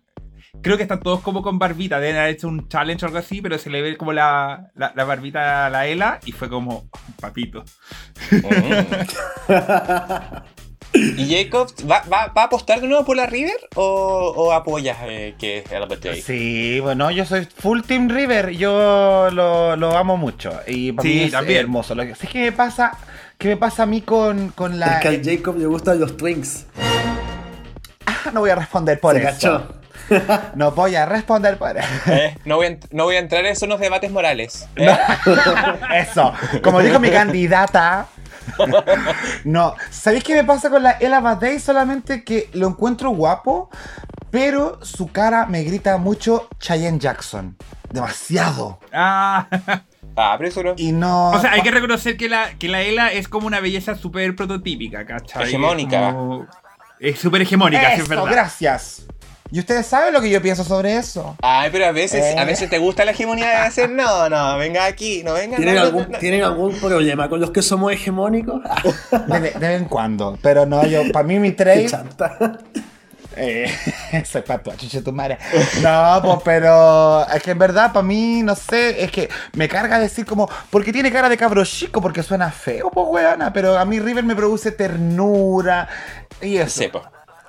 Creo 0.61 0.77
que 0.77 0.83
están 0.83 0.99
todos 1.01 1.21
como 1.21 1.41
con 1.43 1.59
barbita. 1.59 1.99
Deben 1.99 2.17
haber 2.17 2.31
hecho 2.31 2.47
un 2.47 2.67
challenge 2.67 3.05
o 3.05 3.07
algo 3.07 3.19
así, 3.19 3.41
pero 3.41 3.57
se 3.59 3.69
le 3.69 3.81
ve 3.83 3.97
como 3.97 4.13
la, 4.13 4.71
la, 4.75 4.93
la 4.95 5.03
barbita 5.03 5.67
a 5.67 5.69
la 5.69 5.85
Ela 5.87 6.19
y 6.25 6.31
fue 6.31 6.49
como. 6.49 6.89
Papito. 7.21 7.63
¿Y 10.93 11.29
Jacob 11.35 11.67
va, 11.91 12.03
va- 12.11 12.27
va 12.27 12.41
a 12.43 12.45
apostar 12.45 12.79
de 12.79 12.87
nuevo 12.87 13.03
por 13.03 13.17
la 13.17 13.25
River 13.25 13.57
o, 13.75 14.33
o 14.37 14.53
apoyas 14.53 14.97
eh, 15.03 15.35
que 15.37 15.63
Day? 16.01 16.21
Sí, 16.21 16.79
bueno, 16.79 17.11
yo 17.11 17.25
soy 17.25 17.45
full 17.57 17.81
Team 17.81 18.07
River, 18.09 18.51
yo 18.51 19.29
lo, 19.31 19.75
lo 19.75 19.97
amo 19.97 20.15
mucho. 20.15 20.57
Y 20.67 20.93
para 20.93 21.07
Sí, 21.09 21.15
mí 21.15 21.23
es 21.23 21.31
también. 21.33 21.59
hermoso. 21.59 21.95
Lo 21.95 22.03
que, 22.03 22.15
¿sabes 22.15 22.29
qué 22.31 22.39
me 22.43 22.51
pasa? 22.53 22.97
¿Qué 23.37 23.49
me 23.49 23.57
pasa 23.57 23.83
a 23.83 23.85
mí 23.85 24.01
con, 24.01 24.49
con 24.49 24.79
la. 24.79 24.95
Es 24.95 25.01
que 25.01 25.07
al 25.09 25.21
Jacob 25.23 25.57
le 25.57 25.65
gustan 25.65 25.99
los 25.99 26.15
twinks. 26.15 26.65
Ah, 28.05 28.31
no 28.33 28.39
voy 28.39 28.51
a 28.51 28.55
responder 28.55 28.97
por 28.99 29.15
Se 29.15 29.21
eso. 29.21 29.29
cachó. 29.31 29.74
No 30.55 30.71
voy 30.71 30.95
a 30.95 31.05
responder 31.05 31.57
por 31.57 31.77
eso. 31.77 31.87
Eh, 32.07 32.37
no, 32.45 32.57
voy 32.57 32.67
a, 32.67 32.69
ent- 32.71 32.87
no 32.91 33.05
voy 33.05 33.15
a 33.15 33.19
entrar 33.19 33.45
en 33.45 33.51
esos 33.51 33.79
debates 33.79 34.11
morales. 34.11 34.67
¿eh? 34.75 34.95
Eso. 35.95 36.33
Como 36.63 36.79
dijo 36.81 36.99
mi 36.99 37.09
candidata. 37.09 38.07
No, 39.43 39.75
¿sabéis 39.89 40.23
qué 40.23 40.35
me 40.35 40.43
pasa 40.43 40.69
con 40.69 40.83
la 40.83 40.97
Ella 40.99 41.19
Day? 41.39 41.59
Solamente 41.59 42.23
que 42.23 42.49
lo 42.53 42.67
encuentro 42.67 43.09
guapo, 43.09 43.69
pero 44.31 44.79
su 44.83 45.07
cara 45.11 45.45
me 45.47 45.63
grita 45.63 45.97
mucho 45.97 46.47
Cheyenne 46.59 46.99
Jackson. 46.99 47.55
Demasiado. 47.89 48.79
Ah. 48.93 49.47
Ah, 50.17 50.35
pero 50.37 50.47
eso 50.47 50.63
no. 50.63 50.73
Y 50.77 50.93
no. 50.93 51.31
O 51.31 51.39
sea, 51.41 51.51
hay 51.51 51.61
que 51.61 51.71
reconocer 51.71 52.15
que 52.15 52.29
la, 52.29 52.51
que 52.57 52.69
la 52.69 52.81
Ela 52.81 53.11
es 53.11 53.27
como 53.27 53.47
una 53.47 53.59
belleza 53.59 53.95
súper 53.95 54.33
prototípica, 54.33 55.05
¿cachai? 55.05 55.43
Hegemónica. 55.43 56.07
Es 56.07 56.13
como- 56.13 56.47
súper 57.17 57.41
hegemónica, 57.41 57.87
sí, 57.87 57.93
es 57.95 57.99
Eso, 57.99 58.09
verdad. 58.09 58.25
gracias. 58.31 59.07
¿Y 59.51 59.59
ustedes 59.59 59.85
saben 59.85 60.11
lo 60.13 60.21
que 60.21 60.29
yo 60.29 60.41
pienso 60.41 60.63
sobre 60.63 60.97
eso? 60.97 61.35
Ay, 61.41 61.69
pero 61.71 61.85
a 61.85 61.91
veces, 61.91 62.23
Eh. 62.23 62.35
a 62.37 62.45
veces 62.45 62.69
te 62.69 62.77
gusta 62.79 63.05
la 63.05 63.11
hegemonía 63.11 63.47
de 63.47 63.55
hacer. 63.55 63.89
No, 63.91 64.27
no, 64.27 64.57
venga 64.57 64.85
aquí, 64.85 65.21
no 65.23 65.33
venga. 65.33 65.55
¿Tienen 65.57 65.75
no, 65.75 65.81
algún, 65.81 66.11
no. 66.11 66.17
¿Tienen 66.17 66.43
algún 66.43 66.73
problema 66.79 67.29
con 67.29 67.39
los 67.39 67.51
que 67.51 67.61
somos 67.61 67.91
hegemónicos? 67.93 68.61
De, 69.27 69.39
de 69.51 69.59
vez 69.59 69.81
en 69.81 69.85
cuando. 69.85 70.37
Pero 70.41 70.65
no, 70.65 70.85
yo, 70.85 71.03
para 71.13 71.25
mí 71.27 71.39
mi 71.39 71.51
trade. 71.51 71.85
chanta. 71.87 72.57
Eh, 73.37 73.69
soy 74.25 74.41
pato, 74.43 74.73
chuche 74.77 75.01
tu 75.01 75.11
madre. 75.11 75.37
No, 75.81 76.21
pues, 76.23 76.37
pero 76.45 77.27
es 77.29 77.43
que 77.43 77.51
en 77.51 77.59
verdad, 77.59 77.91
para 77.91 78.05
mí, 78.05 78.41
no 78.43 78.55
sé, 78.55 79.03
es 79.03 79.11
que 79.11 79.29
me 79.53 79.67
carga 79.67 79.99
decir 79.99 80.25
como, 80.25 80.49
porque 80.69 80.93
tiene 80.93 81.11
cara 81.11 81.27
de 81.27 81.35
cabro 81.37 81.65
chico, 81.65 82.01
porque 82.01 82.23
suena 82.23 82.49
feo, 82.49 82.89
pues, 82.89 83.07
weona. 83.09 83.51
Pero 83.51 83.77
a 83.77 83.83
mí 83.85 83.99
River 83.99 84.23
me 84.23 84.35
produce 84.35 84.71
ternura 84.71 85.87
y 86.41 86.57
eso. 86.57 86.81
Sí, 86.81 86.87
po. 86.87 87.01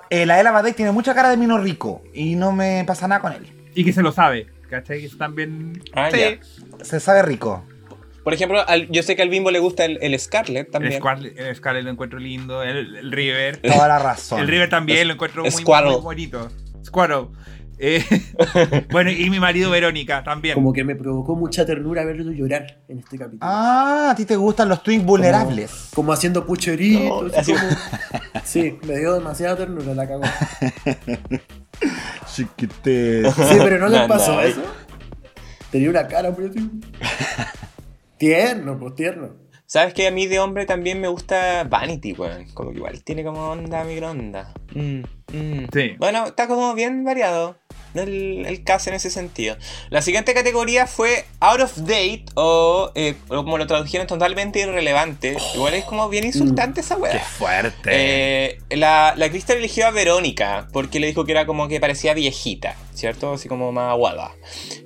Eh, 0.09 0.25
la 0.25 0.39
Ella 0.39 0.51
Badek 0.51 0.75
tiene 0.75 0.91
mucha 0.91 1.13
cara 1.13 1.29
de 1.29 1.37
mino 1.37 1.57
rico 1.57 2.01
y 2.13 2.35
no 2.35 2.51
me 2.51 2.83
pasa 2.85 3.07
nada 3.07 3.21
con 3.21 3.33
él. 3.33 3.45
Y 3.75 3.83
que 3.83 3.93
se 3.93 4.01
lo 4.01 4.11
sabe, 4.11 4.47
¿cachai? 4.69 4.99
Que 5.01 5.05
eso 5.07 5.17
también. 5.17 5.81
Ah, 5.93 6.09
Sí. 6.11 6.17
ya. 6.19 6.83
Se 6.83 6.99
sabe 6.99 7.21
rico. 7.23 7.63
Por 8.23 8.33
ejemplo, 8.33 8.61
al- 8.67 8.89
yo 8.89 9.03
sé 9.03 9.15
que 9.15 9.21
al 9.21 9.29
Bimbo 9.29 9.51
le 9.51 9.59
gusta 9.59 9.85
el, 9.85 9.99
el 10.01 10.19
Scarlet 10.19 10.65
El 10.67 10.71
también. 10.71 10.99
Scarlet, 11.01 11.39
el 11.39 11.55
Scarlet 11.55 11.83
lo 11.83 11.91
encuentro 11.91 12.19
lindo, 12.19 12.61
el, 12.63 12.95
el 12.97 13.11
River. 13.11 13.57
Toda 13.61 13.87
la 13.87 13.99
razón. 13.99 14.41
El 14.41 14.47
River 14.47 14.69
también 14.69 14.99
Es- 14.99 15.05
lo 15.07 15.13
encuentro 15.13 15.43
muy, 15.43 15.51
muy 15.63 16.01
bonito. 16.01 16.49
Squirrel. 16.85 17.27
Eh, 17.79 18.03
bueno, 18.91 19.11
y 19.11 19.29
mi 19.29 19.39
marido 19.39 19.69
Verónica 19.69 20.23
también. 20.23 20.55
Como 20.55 20.73
que 20.73 20.83
me 20.83 20.95
provocó 20.95 21.35
mucha 21.35 21.65
ternura 21.65 22.03
verlo 22.05 22.31
llorar 22.31 22.79
en 22.87 22.99
este 22.99 23.17
capítulo. 23.17 23.39
Ah, 23.41 24.09
a 24.11 24.15
ti 24.15 24.25
te 24.25 24.35
gustan 24.35 24.69
los 24.69 24.81
twins 24.83 25.05
vulnerables. 25.05 25.89
Como 25.93 26.11
haciendo 26.11 26.45
pucheritos. 26.45 27.31
No, 27.31 27.37
así 27.39 27.53
como- 27.53 27.67
Sí, 28.43 28.77
me 28.87 28.97
dio 28.97 29.13
demasiada 29.13 29.55
ternura 29.57 29.93
la 29.93 30.07
cagó. 30.07 30.23
Sí, 32.25 32.47
pero 32.57 33.77
no 33.79 33.87
les 33.89 34.01
pasó 34.07 34.33
no, 34.35 34.41
eso. 34.41 34.61
Tenía 35.71 35.89
una 35.89 36.07
cara 36.07 36.31
muy 36.31 36.47
así. 36.49 36.69
Tierno, 38.17 38.79
pues 38.79 38.95
tierno. 38.95 39.29
¿Sabes 39.65 39.93
que 39.93 40.07
a 40.07 40.11
mí 40.11 40.27
de 40.27 40.39
hombre 40.39 40.65
también 40.65 41.01
me 41.01 41.09
gusta 41.09 41.65
Vanity, 41.65 42.13
weón? 42.13 42.45
Como 42.53 42.71
que 42.71 42.77
igual 42.77 43.03
tiene 43.03 43.23
como 43.23 43.49
onda 43.49 43.83
microonda. 43.83 44.53
Mm, 44.73 44.99
mm. 45.33 45.67
Sí. 45.73 45.91
Bueno, 45.99 46.27
está 46.27 46.47
como 46.47 46.73
bien 46.73 47.03
variado 47.03 47.57
el, 47.99 48.45
el 48.45 48.63
caso 48.63 48.89
en 48.89 48.95
ese 48.95 49.09
sentido. 49.09 49.57
La 49.89 50.01
siguiente 50.01 50.33
categoría 50.33 50.87
fue 50.87 51.25
Out 51.39 51.61
of 51.61 51.77
Date 51.77 52.25
o, 52.35 52.91
eh, 52.95 53.15
como 53.27 53.57
lo 53.57 53.67
tradujeron 53.67 54.07
totalmente 54.07 54.59
irrelevante. 54.59 55.37
Igual 55.55 55.73
es 55.73 55.85
como 55.85 56.09
bien 56.09 56.23
insultante 56.25 56.81
esa 56.81 56.95
Qué 56.95 57.01
weá. 57.01 57.19
fuerte. 57.19 57.89
Eh, 57.91 58.59
la, 58.71 59.13
la 59.15 59.29
Crystal 59.29 59.57
eligió 59.57 59.87
a 59.87 59.91
Verónica 59.91 60.67
porque 60.73 60.99
le 60.99 61.07
dijo 61.07 61.25
que 61.25 61.31
era 61.31 61.45
como 61.45 61.67
que 61.67 61.79
parecía 61.79 62.13
viejita, 62.13 62.75
¿cierto? 62.97 63.33
Así 63.33 63.47
como 63.47 63.71
más 63.71 63.91
aguada. 63.91 64.31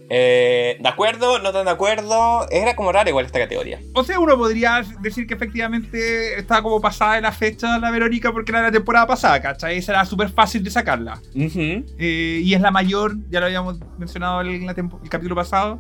Eh, 0.10 0.78
¿De 0.80 0.90
acuerdo? 0.90 1.40
¿No 1.40 1.54
tan 1.54 1.66
de 1.66 1.72
acuerdo? 1.72 2.46
Era 2.52 2.76
como 2.76 2.92
rara 2.92 3.10
igual 3.10 3.26
esta 3.26 3.40
categoría. 3.40 3.80
O 3.96 4.04
sea, 4.04 4.20
uno 4.20 4.38
podría 4.38 4.84
decir 5.00 5.26
que 5.26 5.34
efectivamente 5.34 6.38
estaba 6.38 6.62
como 6.62 6.82
pasada 6.82 7.16
de 7.16 7.22
la 7.22 7.32
fecha 7.32 7.80
la 7.80 7.90
Verónica 7.92 8.32
porque 8.34 8.52
era 8.52 8.62
la 8.62 8.72
temporada 8.72 9.08
pasada, 9.08 9.42
¿cachai? 9.42 9.78
Esa 9.78 9.94
era 9.94 10.06
súper 10.06 10.30
fácil 10.30 10.64
de 10.64 10.70
sacarla. 10.70 11.22
Eh, 11.34 12.42
y 12.44 12.54
es 12.54 12.62
la 12.62 12.72
mayor, 12.72 13.16
ya 13.30 13.40
lo 13.40 13.46
habíamos 13.46 13.80
mencionado 13.98 14.42
en 14.42 14.66
la 14.66 14.74
el 14.74 15.10
capítulo 15.10 15.36
pasado. 15.36 15.80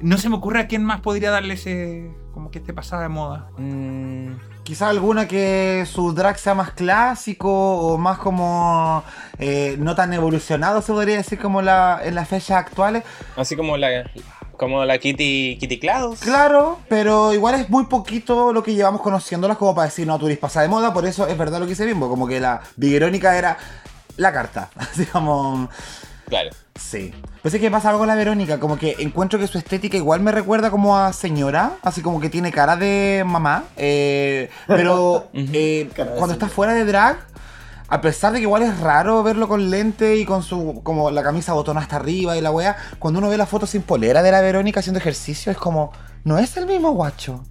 No 0.00 0.18
se 0.18 0.28
me 0.28 0.36
ocurre 0.36 0.60
a 0.60 0.66
quién 0.66 0.84
más 0.84 1.00
podría 1.00 1.30
darle 1.30 1.54
ese. 1.54 2.10
como 2.32 2.50
que 2.50 2.58
esté 2.58 2.74
pasada 2.74 3.02
de 3.04 3.08
moda. 3.08 3.48
Mm, 3.56 4.32
Quizá 4.64 4.88
alguna 4.88 5.28
que 5.28 5.86
su 5.86 6.14
drag 6.14 6.38
sea 6.38 6.54
más 6.54 6.70
clásico 6.70 7.50
o 7.50 7.98
más 7.98 8.16
como 8.16 9.04
eh, 9.38 9.76
no 9.78 9.94
tan 9.94 10.14
evolucionado, 10.14 10.80
se 10.80 10.90
podría 10.90 11.18
decir 11.18 11.38
como 11.38 11.60
la, 11.60 12.00
en 12.02 12.14
las 12.14 12.28
fechas 12.28 12.56
actuales. 12.56 13.04
así 13.36 13.56
como 13.56 13.76
la, 13.76 14.10
como 14.56 14.82
la 14.86 14.96
Kitty, 14.96 15.58
Kitty 15.60 15.78
Klaus. 15.78 16.20
Claro, 16.20 16.78
pero 16.88 17.34
igual 17.34 17.56
es 17.56 17.68
muy 17.68 17.84
poquito 17.84 18.54
lo 18.54 18.62
que 18.62 18.74
llevamos 18.74 19.02
conociéndolas 19.02 19.58
como 19.58 19.74
para 19.74 19.88
decir, 19.88 20.06
no, 20.06 20.18
tú 20.18 20.26
eres 20.26 20.38
pasada 20.38 20.62
de 20.62 20.70
moda, 20.70 20.94
por 20.94 21.04
eso 21.04 21.26
es 21.26 21.36
verdad 21.36 21.60
lo 21.60 21.66
que 21.66 21.72
hice 21.72 21.84
Bimbo, 21.84 22.08
como 22.08 22.26
que 22.26 22.40
la 22.40 22.62
Verónica 22.76 23.36
era 23.36 23.58
la 24.16 24.32
carta, 24.32 24.70
así 24.76 25.04
como... 25.04 25.68
Claro. 26.26 26.50
Sí. 26.74 27.12
Pues 27.42 27.54
es 27.54 27.60
que 27.60 27.70
pasa 27.70 27.90
algo 27.90 28.00
con 28.00 28.08
la 28.08 28.14
Verónica, 28.14 28.58
como 28.58 28.76
que 28.78 28.96
encuentro 28.98 29.38
que 29.38 29.46
su 29.46 29.58
estética 29.58 29.96
igual 29.96 30.20
me 30.20 30.32
recuerda 30.32 30.70
como 30.70 30.96
a 30.98 31.12
señora, 31.12 31.76
así 31.82 32.02
como 32.02 32.20
que 32.20 32.30
tiene 32.30 32.50
cara 32.50 32.76
de 32.76 33.22
mamá, 33.24 33.64
eh, 33.76 34.50
pero 34.66 35.28
eh, 35.34 35.88
cuando 36.16 36.32
está 36.32 36.48
fuera 36.48 36.74
de 36.74 36.84
drag, 36.84 37.18
a 37.88 38.00
pesar 38.00 38.32
de 38.32 38.38
que 38.38 38.44
igual 38.44 38.62
es 38.62 38.80
raro 38.80 39.22
verlo 39.22 39.46
con 39.46 39.70
lente 39.70 40.16
y 40.16 40.24
con 40.24 40.42
su 40.42 40.80
como 40.82 41.10
la 41.10 41.22
camisa 41.22 41.52
botón 41.52 41.78
hasta 41.78 41.96
arriba 41.96 42.36
y 42.36 42.40
la 42.40 42.50
wea, 42.50 42.76
cuando 42.98 43.18
uno 43.18 43.28
ve 43.28 43.36
la 43.36 43.46
foto 43.46 43.66
sin 43.66 43.82
polera 43.82 44.22
de 44.22 44.32
la 44.32 44.40
Verónica 44.40 44.80
haciendo 44.80 44.98
ejercicio 44.98 45.52
es 45.52 45.58
como, 45.58 45.92
no 46.24 46.38
es 46.38 46.56
el 46.56 46.66
mismo 46.66 46.92
guacho. 46.92 47.44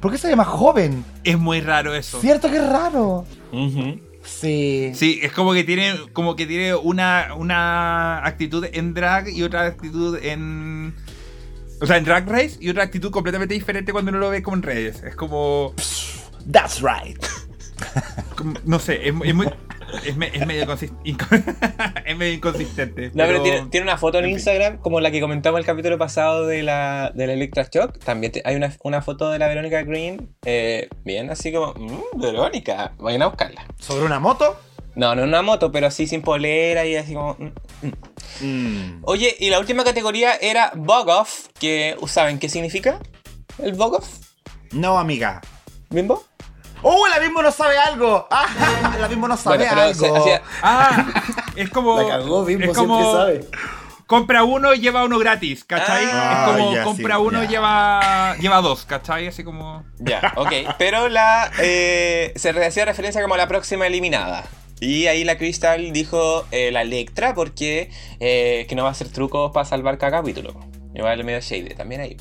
¿Por 0.00 0.12
qué 0.12 0.18
se 0.18 0.34
más 0.36 0.46
joven? 0.46 1.04
Es 1.24 1.38
muy 1.38 1.60
raro 1.60 1.94
eso. 1.94 2.20
Cierto 2.20 2.50
que 2.50 2.58
es 2.58 2.68
raro. 2.68 3.24
Sí. 4.40 4.92
Sí, 4.94 5.18
es 5.22 5.32
como 5.32 5.52
que 5.52 5.64
tiene, 5.64 5.94
como 6.12 6.36
que 6.36 6.46
tiene 6.46 6.74
una, 6.74 7.34
una 7.36 8.24
actitud 8.24 8.64
en 8.72 8.94
drag 8.94 9.28
y 9.28 9.42
otra 9.42 9.66
actitud 9.66 10.16
en. 10.22 10.94
O 11.80 11.86
sea, 11.86 11.96
en 11.96 12.04
Drag 12.04 12.28
Race 12.28 12.56
y 12.60 12.70
otra 12.70 12.82
actitud 12.82 13.10
completamente 13.10 13.54
diferente 13.54 13.92
cuando 13.92 14.10
uno 14.10 14.18
lo 14.18 14.30
ve 14.30 14.42
como 14.42 14.56
en 14.56 14.62
redes. 14.62 15.02
Es 15.02 15.16
como. 15.16 15.74
That's 16.50 16.80
right. 16.80 17.18
No 18.64 18.78
sé, 18.78 19.08
es, 19.08 19.14
es 19.24 19.34
muy. 19.34 19.48
es, 20.04 20.16
me- 20.16 20.26
es 20.28 20.46
medio, 20.46 20.62
es 20.72 22.34
inconsistente. 22.34 23.10
No, 23.14 23.24
pero 23.26 23.42
tiene, 23.42 23.66
tiene 23.70 23.84
una 23.84 23.96
foto 23.98 24.18
en, 24.18 24.24
en 24.24 24.30
fin. 24.30 24.36
Instagram, 24.38 24.78
como 24.78 25.00
la 25.00 25.10
que 25.10 25.20
comentamos 25.20 25.58
el 25.60 25.66
capítulo 25.66 25.98
pasado 25.98 26.46
de 26.46 26.62
la, 26.62 27.12
de 27.14 27.26
la 27.26 27.32
Electra 27.32 27.68
Shock. 27.72 27.98
También 27.98 28.32
te- 28.32 28.42
hay 28.44 28.56
una, 28.56 28.72
una 28.82 29.02
foto 29.02 29.30
de 29.30 29.38
la 29.38 29.48
Verónica 29.48 29.82
Green. 29.82 30.34
eh, 30.44 30.88
bien, 31.04 31.30
así 31.30 31.52
como, 31.52 31.74
"Mm, 31.74 32.20
Verónica, 32.20 32.92
vayan 32.98 33.22
a 33.22 33.26
buscarla. 33.28 33.66
¿Sobre 33.78 34.04
una 34.04 34.20
moto? 34.20 34.58
No, 34.94 35.14
no 35.14 35.22
una 35.24 35.42
moto, 35.42 35.70
pero 35.70 35.86
así 35.86 36.06
sin 36.08 36.22
polera 36.22 36.84
y 36.84 36.96
así 36.96 37.14
como. 37.14 37.34
mm, 37.38 37.86
mm. 37.86 37.92
Mm. 38.40 39.00
Oye, 39.02 39.34
y 39.38 39.50
la 39.50 39.58
última 39.58 39.82
categoría 39.84 40.34
era 40.34 40.72
Bog 40.76 41.08
Off, 41.08 41.48
que 41.58 41.96
¿saben 42.06 42.38
qué 42.38 42.48
significa? 42.48 43.00
¿El 43.62 43.72
Bog 43.74 43.94
Off? 43.94 44.08
No, 44.72 44.98
amiga. 44.98 45.40
¿Bimbo? 45.90 46.24
¡Oh, 46.82 47.06
la 47.08 47.20
mismo 47.20 47.42
no 47.42 47.50
sabe 47.52 47.76
algo! 47.78 48.26
¡Ah, 48.30 48.96
la 48.98 49.08
mismo 49.08 49.26
no 49.28 49.36
sabe 49.36 49.58
Bueno, 49.58 49.72
pero 49.74 49.94
se 49.94 50.04
algo! 50.06 50.16
hacía- 50.18 50.42
Ah, 50.62 51.06
es 51.56 51.70
como. 51.70 52.00
La 52.00 52.08
cagó, 52.08 52.44
Bimbo 52.44 52.70
es 52.70 52.76
como 52.76 52.98
siempre 52.98 53.46
sabe. 53.50 53.58
compra 54.06 54.44
uno 54.44 54.72
y 54.74 54.80
lleva 54.80 55.04
uno 55.04 55.18
gratis, 55.18 55.64
¿cachai? 55.64 56.06
Ah, 56.12 56.46
es 56.48 56.52
como 56.56 56.74
ya, 56.74 56.84
compra 56.84 57.16
sí, 57.16 57.20
uno 57.22 57.44
y 57.44 57.46
lleva, 57.48 58.36
lleva 58.40 58.60
dos, 58.60 58.84
¿cachai? 58.84 59.26
Así 59.26 59.44
como. 59.44 59.84
Ya, 59.98 60.32
ok. 60.36 60.52
Pero 60.78 61.08
la 61.08 61.50
eh, 61.60 62.32
se 62.36 62.50
hacía 62.50 62.84
referencia 62.84 63.20
como 63.22 63.34
a 63.34 63.38
la 63.38 63.48
próxima 63.48 63.86
eliminada. 63.86 64.44
Y 64.80 65.08
ahí 65.08 65.24
la 65.24 65.36
Crystal 65.36 65.92
dijo 65.92 66.46
eh, 66.52 66.70
la 66.70 66.82
Electra 66.82 67.34
porque 67.34 67.90
eh, 68.20 68.64
que 68.68 68.76
no 68.76 68.84
va 68.84 68.90
a 68.90 68.92
hacer 68.92 69.08
trucos 69.10 69.50
para 69.52 69.64
salvar 69.66 69.98
cada 69.98 70.18
capítulo. 70.18 70.54
Igual 70.94 71.24
medio 71.24 71.40
shade 71.40 71.74
también 71.74 72.00
ahí. 72.00 72.16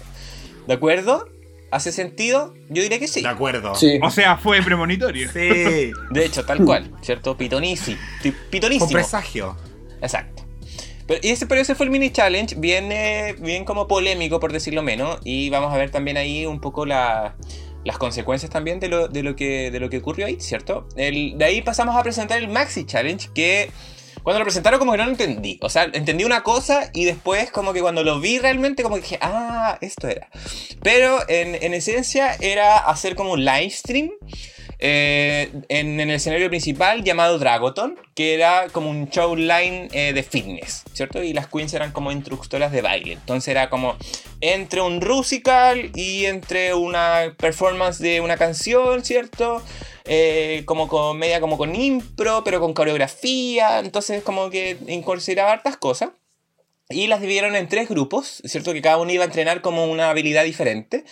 ¿De 0.66 0.74
acuerdo? 0.74 1.28
¿Hace 1.72 1.92
sentido? 1.92 2.54
Yo 2.70 2.82
diría 2.82 2.98
que 3.00 3.08
sí. 3.08 3.22
De 3.22 3.28
acuerdo. 3.28 3.76
Sí. 3.76 4.00
O 4.02 4.10
sea, 4.10 4.38
fue 4.38 4.62
premonitorio. 4.62 5.30
Sí. 5.32 5.92
De 6.12 6.26
hecho, 6.26 6.46
tal 6.46 6.64
cual, 6.64 6.92
¿cierto? 7.02 7.36
Pitonisi. 7.38 7.98
Pitonísimo. 8.50 8.90
presagio. 8.92 9.58
Exacto. 10.02 10.44
Pero, 11.08 11.20
y 11.24 11.30
ese, 11.30 11.46
pero 11.48 11.62
ese 11.62 11.76
fue 11.76 11.86
el 11.86 11.92
mini 11.92 12.10
challenge, 12.12 12.56
bien, 12.58 12.92
eh, 12.92 13.36
bien 13.40 13.64
como 13.66 13.88
polémico, 13.88 14.40
por 14.40 14.52
decirlo 14.54 14.84
menos. 14.84 15.20
Y 15.24 15.50
vamos 15.50 15.74
a 15.74 15.78
ver 15.78 15.90
también 15.90 16.18
ahí 16.18 16.46
un 16.46 16.60
poco 16.60 16.86
la- 16.86 17.36
las 17.84 17.98
consecuencias 17.98 18.52
también 18.52 18.80
de 18.82 18.90
lo, 18.90 19.08
de 19.08 19.24
lo, 19.24 19.36
que, 19.38 19.72
de 19.72 19.80
lo 19.80 19.90
que 19.90 20.00
ocurrió 20.00 20.26
ahí, 20.26 20.38
¿cierto? 20.42 20.88
El- 20.98 21.38
de 21.38 21.46
ahí 21.46 21.62
pasamos 21.62 21.96
a 21.96 22.04
presentar 22.04 22.38
el 22.40 22.50
Maxi 22.50 22.86
Challenge, 22.86 23.30
que 23.34 23.72
cuando 24.28 24.40
lo 24.40 24.46
presentaron 24.46 24.78
como 24.78 24.92
que 24.92 24.98
no 24.98 25.06
lo 25.06 25.12
entendí. 25.12 25.58
O 25.62 25.70
sea, 25.70 25.84
entendí 25.86 26.26
una 26.26 26.44
cosa 26.44 26.92
y 26.94 27.06
después 27.06 27.50
como 27.50 27.72
que 27.72 27.80
cuando 27.80 28.04
lo 28.04 28.20
vi 28.20 28.40
realmente 28.40 28.84
como 28.84 28.96
que 28.96 29.02
dije, 29.04 29.20
ah, 29.22 29.78
esto 29.80 30.10
era. 30.10 30.28
Pero 30.84 31.22
en, 31.30 31.56
en 31.56 31.74
esencia 31.74 32.36
era 32.42 32.78
hacer 32.78 33.16
como 33.16 33.32
un 33.32 33.46
live 33.46 33.70
stream 33.70 34.12
eh, 34.80 35.50
en, 35.70 36.02
en 36.02 36.10
el 36.10 36.16
escenario 36.18 36.50
principal 36.50 37.06
llamado 37.06 37.40
Dragoton, 37.40 37.98
que 38.16 38.34
era 38.34 38.68
como 38.74 38.90
un 38.90 39.10
show 39.10 39.34
line 39.34 39.88
eh, 39.94 40.12
de 40.12 40.24
fitness, 40.24 40.84
¿cierto? 40.92 41.24
Y 41.24 41.32
las 41.32 41.48
queens 41.48 41.74
eran 41.74 41.94
como 41.94 42.12
instructoras 42.12 42.74
de 42.74 42.82
baile. 42.82 43.14
Entonces 43.14 43.48
era 43.48 43.70
como 43.70 43.96
entre 44.42 44.82
un 44.82 45.00
musical 45.00 45.90
y 45.96 46.26
entre 46.26 46.74
una 46.74 47.34
performance 47.38 48.00
de 48.00 48.20
una 48.20 48.36
canción, 48.36 49.06
¿cierto? 49.06 49.64
Eh, 50.08 50.64
como 50.66 50.88
con 50.88 51.18
media 51.18 51.42
como 51.42 51.58
con 51.58 51.76
impro, 51.76 52.44
pero 52.44 52.60
con 52.60 52.74
coreografía. 52.74 53.80
Entonces 53.80 54.24
como 54.24 54.50
que 54.50 54.78
incorporaba 54.88 55.52
hartas 55.52 55.78
cosas. 55.78 56.10
Y 56.90 57.08
las 57.08 57.20
dividieron 57.20 57.56
en 57.56 57.68
tres 57.68 57.90
grupos, 57.90 58.42
¿cierto? 58.46 58.72
Que 58.72 58.82
cada 58.82 58.98
uno 58.98 59.12
iba 59.12 59.24
a 59.24 59.28
entrenar 59.28 59.62
como 59.62 59.86
una 59.92 60.10
habilidad 60.10 60.46
diferente. 60.46 61.04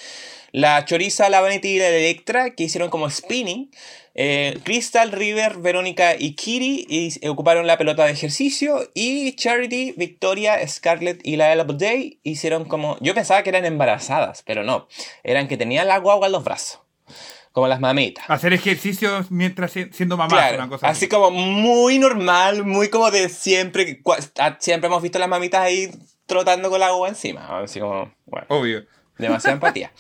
La 0.54 0.86
Choriza, 0.86 1.30
la 1.30 1.42
Vanity 1.42 1.68
y 1.68 1.80
la 1.80 1.90
Electra, 1.90 2.56
que 2.56 2.64
hicieron 2.64 2.90
como 2.90 3.10
spinning. 3.10 3.72
Eh, 4.14 4.58
Crystal, 4.64 5.12
River, 5.12 5.58
Verónica 5.58 6.16
y 6.18 6.36
Kitty 6.36 6.86
y- 6.88 7.28
ocuparon 7.28 7.68
la 7.68 7.78
pelota 7.78 8.06
de 8.06 8.14
ejercicio. 8.14 8.90
Y 8.94 9.34
Charity, 9.34 9.96
Victoria, 9.98 10.66
Scarlett 10.66 11.20
y 11.28 11.36
la 11.36 11.52
Ella 11.52 11.66
Day 11.66 12.22
hicieron 12.24 12.64
como... 12.64 12.98
Yo 13.02 13.14
pensaba 13.14 13.44
que 13.44 13.50
eran 13.50 13.66
embarazadas, 13.66 14.44
pero 14.44 14.64
no. 14.64 14.88
Eran 15.26 15.50
que 15.50 15.58
tenían 15.58 15.90
la 15.90 15.98
guagua 16.00 16.28
en 16.28 16.32
los 16.32 16.46
brazos. 16.46 16.85
Como 17.56 17.70
las 17.70 17.80
mamitas. 17.80 18.26
Hacer 18.28 18.52
ejercicios 18.52 19.32
mientras 19.32 19.72
si- 19.72 19.88
siendo 19.94 20.18
mamá, 20.18 20.28
Claro, 20.28 20.58
una 20.58 20.68
cosa 20.68 20.90
así 20.90 21.08
como 21.08 21.32
muy 21.32 21.98
normal, 22.00 22.66
muy 22.66 22.90
como 22.90 23.10
de 23.12 23.30
siempre. 23.30 23.86
que 23.86 24.04
cua- 24.04 24.30
a- 24.40 24.58
Siempre 24.60 24.88
hemos 24.88 25.02
visto 25.02 25.20
las 25.20 25.30
mamitas 25.30 25.62
ahí 25.62 25.90
trotando 26.26 26.70
con 26.70 26.82
la 26.82 26.88
agua 26.88 27.08
encima. 27.08 27.60
Así 27.62 27.80
como, 27.80 28.14
bueno, 28.26 28.46
Obvio. 28.50 28.86
demasiada 29.18 29.54
empatía. 29.74 29.94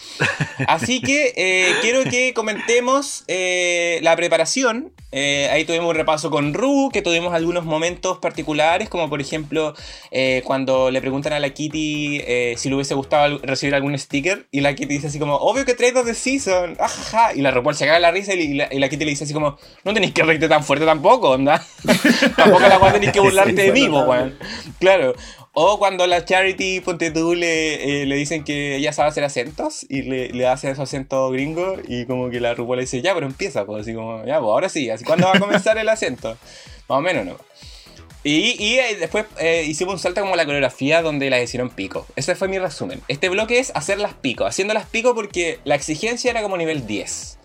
Así 0.67 0.99
que 1.01 1.33
eh, 1.37 1.73
quiero 1.81 2.03
que 2.03 2.33
comentemos 2.33 3.23
eh, 3.29 3.99
la 4.03 4.17
preparación. 4.17 4.91
Eh, 5.17 5.47
ahí 5.49 5.63
tuvimos 5.63 5.89
un 5.89 5.95
repaso 5.95 6.29
con 6.29 6.53
Ru, 6.53 6.89
que 6.91 7.01
tuvimos 7.01 7.33
algunos 7.33 7.63
momentos 7.63 8.17
particulares, 8.17 8.89
como 8.89 9.09
por 9.09 9.21
ejemplo 9.21 9.73
eh, 10.11 10.41
cuando 10.43 10.91
le 10.91 10.99
preguntan 10.99 11.31
a 11.31 11.39
la 11.39 11.51
Kitty 11.51 12.19
eh, 12.27 12.55
si 12.57 12.67
le 12.67 12.75
hubiese 12.75 12.95
gustado 12.95 13.39
recibir 13.41 13.75
algún 13.75 13.97
sticker, 13.97 14.45
y 14.51 14.59
la 14.59 14.75
Kitty 14.75 14.95
dice 14.95 15.07
así 15.07 15.17
como, 15.17 15.35
obvio 15.35 15.63
que 15.63 15.73
traes 15.73 15.93
dos 15.93 16.05
de 16.05 16.15
Season, 16.15 16.75
ajaja, 16.81 17.33
y 17.33 17.41
la 17.41 17.51
RuPaul 17.51 17.75
se 17.75 17.85
caga 17.85 17.99
la 17.99 18.11
risa 18.11 18.33
y 18.33 18.55
la, 18.55 18.67
y 18.69 18.77
la 18.77 18.89
Kitty 18.89 19.05
le 19.05 19.11
dice 19.11 19.23
así 19.23 19.33
como, 19.33 19.57
no 19.85 19.93
tenéis 19.93 20.11
que 20.11 20.23
reírte 20.23 20.49
tan 20.49 20.65
fuerte 20.65 20.85
tampoco, 20.85 21.29
onda. 21.29 21.65
tampoco 22.35 22.67
la 22.67 22.77
weá 22.77 22.91
tenéis 22.91 23.13
que 23.13 23.19
burlarte 23.21 23.53
de 23.53 23.71
mí, 23.71 23.87
weón. 23.87 24.37
Claro. 24.79 25.15
O 25.57 25.79
cuando 25.79 26.05
la 26.05 26.25
Charity, 26.25 26.81
ponte 26.81 27.11
tú, 27.11 27.33
le, 27.33 28.01
eh, 28.01 28.05
le 28.05 28.17
dicen 28.17 28.43
que 28.43 28.75
ella 28.75 28.91
sabe 28.91 29.07
hacer 29.07 29.23
acentos 29.23 29.85
y 29.87 30.01
le, 30.01 30.27
le 30.33 30.47
hace 30.47 30.69
esos 30.69 30.83
acentos 30.83 31.31
gringos 31.31 31.79
y 31.87 32.05
como 32.05 32.29
que 32.29 32.41
la 32.41 32.53
RuPaul 32.53 32.75
le 32.75 32.83
dice, 32.83 33.01
ya, 33.01 33.13
pero 33.13 33.25
empieza, 33.25 33.65
pues 33.65 33.83
así 33.83 33.93
como, 33.93 34.25
ya, 34.25 34.39
pues 34.39 34.49
ahora 34.49 34.67
sí, 34.67 34.89
así, 34.89 35.05
¿cuándo 35.05 35.27
va 35.27 35.33
a 35.37 35.39
comenzar 35.39 35.77
el 35.77 35.87
acento? 35.87 36.37
Más 36.89 36.97
o 36.97 37.01
menos, 37.01 37.25
¿no? 37.25 37.37
Y, 38.25 38.61
y, 38.61 38.79
eh, 38.79 38.97
después 38.99 39.27
eh, 39.39 39.63
hicimos 39.65 39.93
un 39.93 39.99
salto 39.99 40.19
como 40.19 40.35
la 40.35 40.43
coreografía 40.45 41.01
donde 41.01 41.29
las 41.29 41.41
hicieron 41.41 41.69
pico. 41.69 42.05
Ese 42.17 42.35
fue 42.35 42.49
mi 42.49 42.59
resumen. 42.59 43.01
Este 43.07 43.29
bloque 43.29 43.59
es 43.59 43.71
hacerlas 43.75 44.13
pico, 44.15 44.45
haciéndolas 44.45 44.87
pico 44.87 45.15
porque 45.15 45.59
la 45.63 45.75
exigencia 45.75 46.31
era 46.31 46.41
como 46.41 46.57
nivel 46.57 46.85
10. 46.85 47.37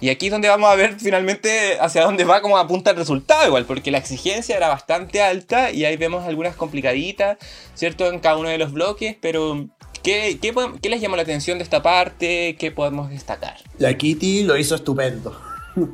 Y 0.00 0.10
aquí 0.10 0.26
es 0.26 0.32
donde 0.32 0.48
vamos 0.48 0.70
a 0.70 0.76
ver 0.76 0.94
finalmente 0.98 1.78
hacia 1.80 2.02
dónde 2.04 2.24
va 2.24 2.40
como 2.40 2.56
apunta 2.56 2.92
el 2.92 2.96
resultado 2.96 3.46
igual, 3.46 3.64
porque 3.64 3.90
la 3.90 3.98
exigencia 3.98 4.56
era 4.56 4.68
bastante 4.68 5.20
alta 5.22 5.72
y 5.72 5.84
ahí 5.84 5.96
vemos 5.96 6.24
algunas 6.24 6.54
complicaditas, 6.54 7.36
¿cierto? 7.74 8.06
En 8.12 8.20
cada 8.20 8.36
uno 8.36 8.48
de 8.48 8.58
los 8.58 8.72
bloques, 8.72 9.16
pero 9.20 9.66
¿qué, 10.04 10.38
qué, 10.40 10.54
qué 10.80 10.88
les 10.88 11.00
llamó 11.00 11.16
la 11.16 11.22
atención 11.22 11.58
de 11.58 11.64
esta 11.64 11.82
parte? 11.82 12.54
¿Qué 12.58 12.70
podemos 12.70 13.10
destacar? 13.10 13.56
La 13.78 13.92
Kitty 13.96 14.44
lo 14.44 14.56
hizo 14.56 14.74
estupendo. 14.76 15.36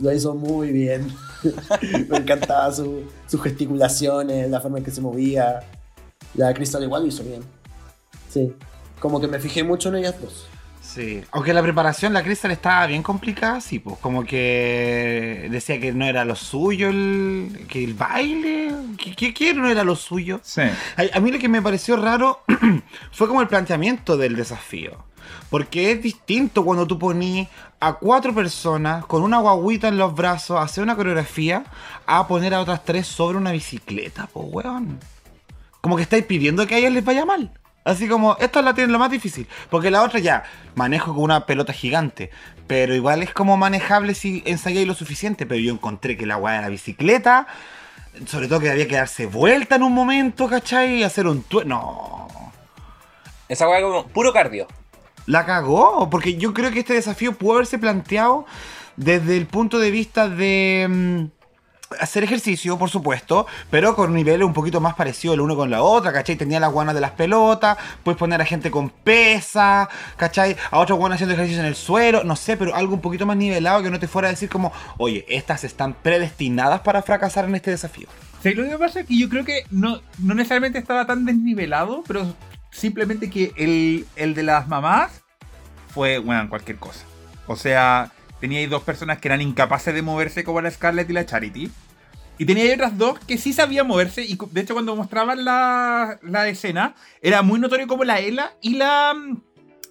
Lo 0.00 0.10
hizo 0.12 0.34
muy 0.34 0.72
bien. 0.72 1.14
Me 2.08 2.16
encantaba 2.16 2.72
su- 2.72 3.04
sus 3.28 3.40
gesticulaciones, 3.42 4.50
la 4.50 4.58
forma 4.60 4.78
en 4.78 4.84
que 4.84 4.90
se 4.90 5.00
movía. 5.02 5.60
La 6.34 6.52
Crystal 6.54 6.82
igual 6.82 7.02
lo 7.02 7.08
hizo 7.08 7.22
bien. 7.22 7.42
Sí. 8.32 8.52
Como 8.98 9.20
que 9.20 9.28
me 9.28 9.38
fijé 9.38 9.62
mucho 9.62 9.90
en 9.90 9.96
ellas 9.96 10.14
dos. 10.20 10.46
Sí. 10.94 11.22
Aunque 11.32 11.54
la 11.54 11.62
preparación, 11.62 12.12
la 12.12 12.22
Crystal 12.22 12.50
estaba 12.50 12.86
bien 12.86 13.02
complicada, 13.02 13.60
sí, 13.60 13.78
pues 13.78 13.96
como 13.98 14.24
que 14.24 15.48
decía 15.50 15.80
que 15.80 15.92
no 15.92 16.04
era 16.04 16.24
lo 16.24 16.36
suyo 16.36 16.88
el, 16.90 17.64
que 17.68 17.82
el 17.82 17.94
baile, 17.94 18.72
que, 18.98 19.14
que- 19.14 19.32
que 19.32 19.54
no 19.54 19.68
era 19.68 19.84
lo 19.84 19.96
suyo. 19.96 20.40
Sí. 20.42 20.60
A, 20.62 21.16
a 21.16 21.20
mí 21.20 21.30
lo 21.32 21.38
que 21.38 21.48
me 21.48 21.62
pareció 21.62 21.96
raro 21.96 22.42
fue 23.12 23.26
como 23.28 23.40
el 23.40 23.48
planteamiento 23.48 24.16
del 24.16 24.36
desafío. 24.36 25.04
Porque 25.48 25.92
es 25.92 26.02
distinto 26.02 26.64
cuando 26.64 26.86
tú 26.86 26.98
poní 26.98 27.48
a 27.80 27.94
cuatro 27.94 28.34
personas 28.34 29.04
con 29.06 29.22
una 29.22 29.38
guaguita 29.38 29.88
en 29.88 29.96
los 29.98 30.14
brazos 30.14 30.58
a 30.58 30.62
hacer 30.62 30.82
una 30.82 30.96
coreografía 30.96 31.64
a 32.06 32.26
poner 32.26 32.54
a 32.54 32.60
otras 32.60 32.84
tres 32.84 33.06
sobre 33.06 33.38
una 33.38 33.52
bicicleta, 33.52 34.28
pues 34.32 34.46
weón. 34.50 34.98
Como 35.80 35.96
que 35.96 36.02
estáis 36.02 36.24
pidiendo 36.24 36.66
que 36.66 36.74
a 36.74 36.78
ellas 36.78 36.92
les 36.92 37.04
vaya 37.04 37.24
mal. 37.24 37.50
Así 37.84 38.08
como, 38.08 38.36
esta 38.38 38.62
la 38.62 38.74
tienen 38.74 38.92
lo 38.92 38.98
más 38.98 39.10
difícil. 39.10 39.46
Porque 39.70 39.90
la 39.90 40.02
otra 40.02 40.20
ya, 40.20 40.44
manejo 40.74 41.14
con 41.14 41.24
una 41.24 41.46
pelota 41.46 41.72
gigante. 41.72 42.30
Pero 42.66 42.94
igual 42.94 43.22
es 43.22 43.32
como 43.32 43.56
manejable 43.56 44.14
si 44.14 44.42
ensayáis 44.46 44.86
lo 44.86 44.94
suficiente. 44.94 45.46
Pero 45.46 45.60
yo 45.60 45.72
encontré 45.72 46.16
que 46.16 46.26
la 46.26 46.36
weá 46.36 46.56
de 46.56 46.62
la 46.62 46.68
bicicleta, 46.68 47.46
sobre 48.26 48.48
todo 48.48 48.60
que 48.60 48.70
había 48.70 48.86
que 48.86 48.96
darse 48.96 49.26
vuelta 49.26 49.76
en 49.76 49.82
un 49.82 49.92
momento, 49.92 50.48
¿cachai? 50.48 51.00
Y 51.00 51.02
hacer 51.02 51.26
un 51.26 51.42
tue... 51.42 51.64
No. 51.64 52.28
Esa 53.48 53.68
hueá 53.68 53.82
como 53.82 54.06
puro 54.06 54.32
cardio. 54.32 54.68
La 55.26 55.44
cagó, 55.44 56.08
porque 56.10 56.36
yo 56.36 56.54
creo 56.54 56.70
que 56.70 56.80
este 56.80 56.94
desafío 56.94 57.32
pudo 57.32 57.54
haberse 57.54 57.78
planteado 57.78 58.46
desde 58.96 59.36
el 59.36 59.46
punto 59.46 59.78
de 59.78 59.90
vista 59.90 60.28
de 60.28 60.86
mm, 60.88 61.41
hacer 62.00 62.24
ejercicio, 62.24 62.78
por 62.78 62.90
supuesto, 62.90 63.46
pero 63.70 63.94
con 63.94 64.14
niveles 64.14 64.46
un 64.46 64.52
poquito 64.52 64.80
más 64.80 64.94
parecidos 64.94 65.34
el 65.34 65.40
uno 65.40 65.56
con 65.56 65.70
la 65.70 65.82
otra, 65.82 66.12
¿cachai? 66.12 66.36
Tenía 66.36 66.60
las 66.60 66.72
guanas 66.72 66.94
de 66.94 67.00
las 67.00 67.12
pelotas, 67.12 67.76
puedes 68.02 68.18
poner 68.18 68.40
a 68.40 68.44
gente 68.44 68.70
con 68.70 68.90
pesa, 68.90 69.88
¿cachai? 70.16 70.56
A 70.70 70.78
otros 70.78 70.98
guanas 70.98 71.16
haciendo 71.16 71.34
ejercicio 71.34 71.60
en 71.60 71.68
el 71.68 71.74
suelo, 71.74 72.24
no 72.24 72.36
sé, 72.36 72.56
pero 72.56 72.74
algo 72.74 72.94
un 72.94 73.00
poquito 73.00 73.26
más 73.26 73.36
nivelado 73.36 73.82
que 73.82 73.90
no 73.90 73.98
te 73.98 74.08
fuera 74.08 74.28
a 74.28 74.30
decir 74.30 74.48
como, 74.48 74.72
oye, 74.98 75.24
estas 75.28 75.64
están 75.64 75.94
predestinadas 75.94 76.80
para 76.80 77.02
fracasar 77.02 77.44
en 77.44 77.54
este 77.54 77.70
desafío. 77.70 78.08
Sí, 78.42 78.54
lo 78.54 78.64
que 78.64 78.76
pasa 78.76 79.00
es 79.00 79.06
que 79.06 79.18
yo 79.18 79.28
creo 79.28 79.44
que 79.44 79.64
no, 79.70 80.00
no 80.18 80.34
necesariamente 80.34 80.78
estaba 80.78 81.06
tan 81.06 81.24
desnivelado, 81.24 82.02
pero 82.06 82.34
simplemente 82.70 83.30
que 83.30 83.52
el, 83.56 84.06
el 84.16 84.34
de 84.34 84.42
las 84.42 84.66
mamás 84.66 85.22
fue, 85.88 86.18
bueno, 86.18 86.48
cualquier 86.48 86.78
cosa. 86.78 87.04
O 87.46 87.56
sea, 87.56 88.10
teníais 88.42 88.68
dos 88.68 88.82
personas 88.82 89.18
que 89.18 89.28
eran 89.28 89.40
incapaces 89.40 89.94
de 89.94 90.02
moverse 90.02 90.42
como 90.42 90.60
la 90.60 90.68
Scarlett 90.68 91.08
y 91.08 91.12
la 91.12 91.24
Charity. 91.24 91.70
Y 92.38 92.44
tenía 92.44 92.74
otras 92.74 92.98
dos 92.98 93.20
que 93.20 93.38
sí 93.38 93.52
sabían 93.52 93.86
moverse. 93.86 94.24
Y 94.24 94.36
de 94.50 94.60
hecho, 94.60 94.74
cuando 94.74 94.96
mostraban 94.96 95.44
la, 95.44 96.18
la 96.22 96.48
escena, 96.48 96.96
era 97.20 97.42
muy 97.42 97.60
notorio 97.60 97.86
como 97.86 98.02
la 98.02 98.18
Ela 98.18 98.54
y 98.60 98.74
la, 98.74 99.14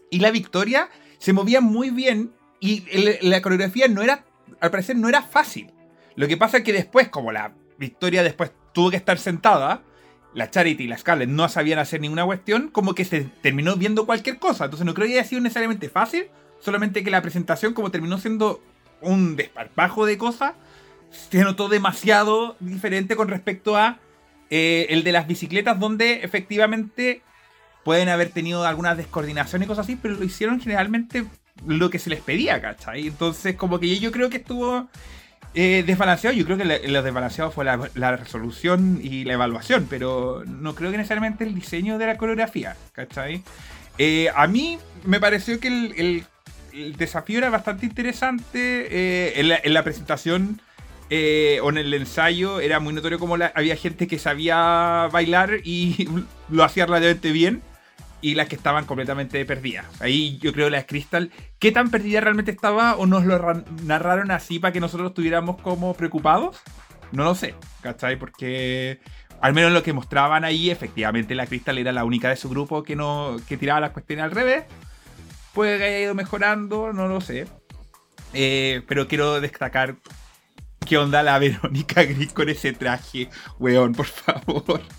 y 0.10 0.20
la 0.20 0.32
Victoria 0.32 0.90
se 1.18 1.32
movían 1.32 1.64
muy 1.64 1.92
bien. 1.92 2.34
Y 2.60 2.84
la 3.22 3.42
coreografía 3.42 3.88
no 3.88 4.02
era, 4.02 4.26
al 4.60 4.70
parecer, 4.70 4.98
no 4.98 5.08
era 5.08 5.22
fácil. 5.22 5.72
Lo 6.18 6.28
que 6.28 6.36
pasa 6.36 6.58
es 6.58 6.64
que 6.66 6.74
después, 6.74 7.08
como 7.08 7.32
la 7.32 7.54
Victoria 7.78 8.22
después 8.22 8.52
tuvo 8.74 8.92
que 8.92 8.98
estar 8.98 9.18
sentada, 9.18 9.82
la 10.34 10.52
Charity 10.52 10.84
y 10.84 10.88
la 10.88 10.98
Scarlett 10.98 11.30
no 11.30 11.48
sabían 11.48 11.80
hacer 11.80 12.02
ninguna 12.02 12.26
cuestión, 12.26 12.68
como 12.68 12.96
que 12.96 13.06
se 13.06 13.22
terminó 13.22 13.78
viendo 13.78 14.06
cualquier 14.06 14.40
cosa. 14.40 14.66
Entonces 14.66 14.86
no 14.86 14.94
creo 14.94 15.08
que 15.08 15.14
haya 15.14 15.24
sido 15.24 15.40
necesariamente 15.40 15.88
fácil, 15.88 16.26
solamente 16.62 17.04
que 17.04 17.12
la 17.12 17.22
presentación, 17.22 17.74
como 17.74 17.92
terminó 17.92 18.18
siendo 18.18 18.62
un 19.02 19.36
desparpajo 19.36 20.06
de 20.06 20.18
cosas, 20.18 20.54
se 21.12 21.44
notó 21.44 21.68
demasiado 21.68 22.56
diferente 22.60 23.16
con 23.16 23.28
respecto 23.28 23.76
a 23.76 24.00
eh, 24.50 24.88
el 24.90 25.04
de 25.04 25.12
las 25.12 25.28
bicicletas, 25.28 25.80
donde 25.80 26.22
efectivamente 26.24 27.22
pueden 27.84 28.10
haber 28.10 28.30
tenido 28.30 28.66
algunas 28.66 28.98
descoordinaciones 28.98 29.66
y 29.66 29.68
cosas 29.68 29.86
así, 29.86 29.96
pero 29.96 30.16
lo 30.16 30.24
hicieron 30.24 30.60
generalmente 30.60 31.26
lo 31.66 31.90
que 31.90 32.00
se 32.00 32.10
les 32.10 32.22
pedía, 32.22 32.62
¿cachai? 32.62 33.08
Entonces, 33.08 33.56
como 33.56 33.80
que 33.80 34.00
yo 34.00 34.12
creo 34.12 34.30
que 34.30 34.38
estuvo 34.38 34.88
eh, 35.54 35.84
desbalanceado. 35.86 36.36
Yo 36.36 36.46
creo 36.46 36.58
que 36.58 36.88
lo 36.88 37.04
desbalanceado 37.04 37.52
fue 37.52 37.66
la, 37.66 38.16
resolución 38.16 39.00
y 39.04 39.26
la 39.26 39.34
evaluación, 39.34 39.88
pero 39.90 40.44
no 40.46 40.76
creo 40.76 40.92
que 40.92 40.98
necesariamente 40.98 41.44
el 41.44 41.54
diseño 41.54 41.98
de 41.98 42.06
la 42.06 42.18
coreografía, 42.18 42.78
¿cachai? 42.94 43.44
Eh, 43.98 44.30
a 44.34 44.48
mí 44.48 44.80
me 45.04 45.20
pareció 45.20 45.60
que 45.60 45.68
el- 45.68 46.26
el 46.74 46.96
desafío 46.98 47.38
era 47.40 47.50
bastante 47.50 47.86
interesante. 47.86 48.88
eh, 48.90 49.34
en, 49.40 49.50
la, 49.50 49.60
en 49.64 49.74
la 49.74 49.84
presentación 49.84 50.62
eh, 51.10 51.60
o 51.64 51.70
en 51.70 51.78
el 51.78 51.94
ensayo 51.94 52.60
era 52.60 52.80
muy 52.80 52.94
notorio 52.94 53.20
como 53.20 53.38
la- 53.38 53.52
había 53.56 53.76
gente 53.76 54.08
que 54.08 54.18
sabía 54.20 55.10
bailar 55.12 55.58
y 55.64 56.08
lo 56.50 56.64
hacía 56.64 56.86
relativamente 56.86 57.32
bien. 57.32 57.62
Y 58.24 58.36
las 58.36 58.48
que 58.48 58.56
estaban 58.56 58.86
completamente 58.86 59.44
perdidas. 59.46 59.86
Ahí 60.00 60.38
yo 60.44 60.54
creo 60.54 60.70
la 60.70 60.86
Crystal, 60.86 61.32
¿qué 61.58 61.72
tan 61.72 61.90
perdida 61.90 62.22
realmente 62.22 62.52
estaba 62.52 62.96
o 62.96 63.08
nos 63.08 63.26
lo 63.26 63.40
ra- 63.40 63.64
narraron 63.84 64.30
así 64.30 64.60
para 64.60 64.72
que 64.72 64.80
nosotros 64.80 65.10
estuviéramos 65.10 65.60
como 65.60 65.96
preocupados? 65.96 66.62
No 67.12 67.24
lo 67.24 67.34
sé, 67.34 67.56
¿cachai? 67.82 68.18
Porque 68.18 69.00
al 69.42 69.54
menos 69.56 69.72
lo 69.72 69.82
que 69.82 69.92
mostraban 69.92 70.44
ahí, 70.46 70.70
efectivamente 70.70 71.34
la 71.34 71.48
Crystal 71.48 71.80
era 71.80 71.92
la 71.92 72.06
única 72.06 72.30
de 72.30 72.36
su 72.36 72.48
grupo 72.48 72.84
que 72.84 72.96
no 72.96 73.38
que 73.50 73.58
tiraba 73.58 73.80
las 73.80 73.90
cuestiones 73.90 74.24
al 74.26 74.32
revés. 74.32 74.66
Puede 75.54 75.78
que 75.78 75.84
haya 75.86 76.00
ido 76.00 76.14
mejorando, 76.16 76.94
no 76.94 77.08
lo 77.08 77.22
sé. 77.22 77.48
Eh, 78.34 78.82
pero 78.88 79.08
quiero 79.08 79.42
destacar 79.42 79.96
qué 80.88 80.98
onda 80.98 81.22
la 81.24 81.38
Verónica 81.40 82.04
Gris 82.04 82.32
con 82.34 82.50
ese 82.50 82.74
traje, 82.74 83.30
weón, 83.60 83.94
por 83.94 84.06
favor. 84.08 84.82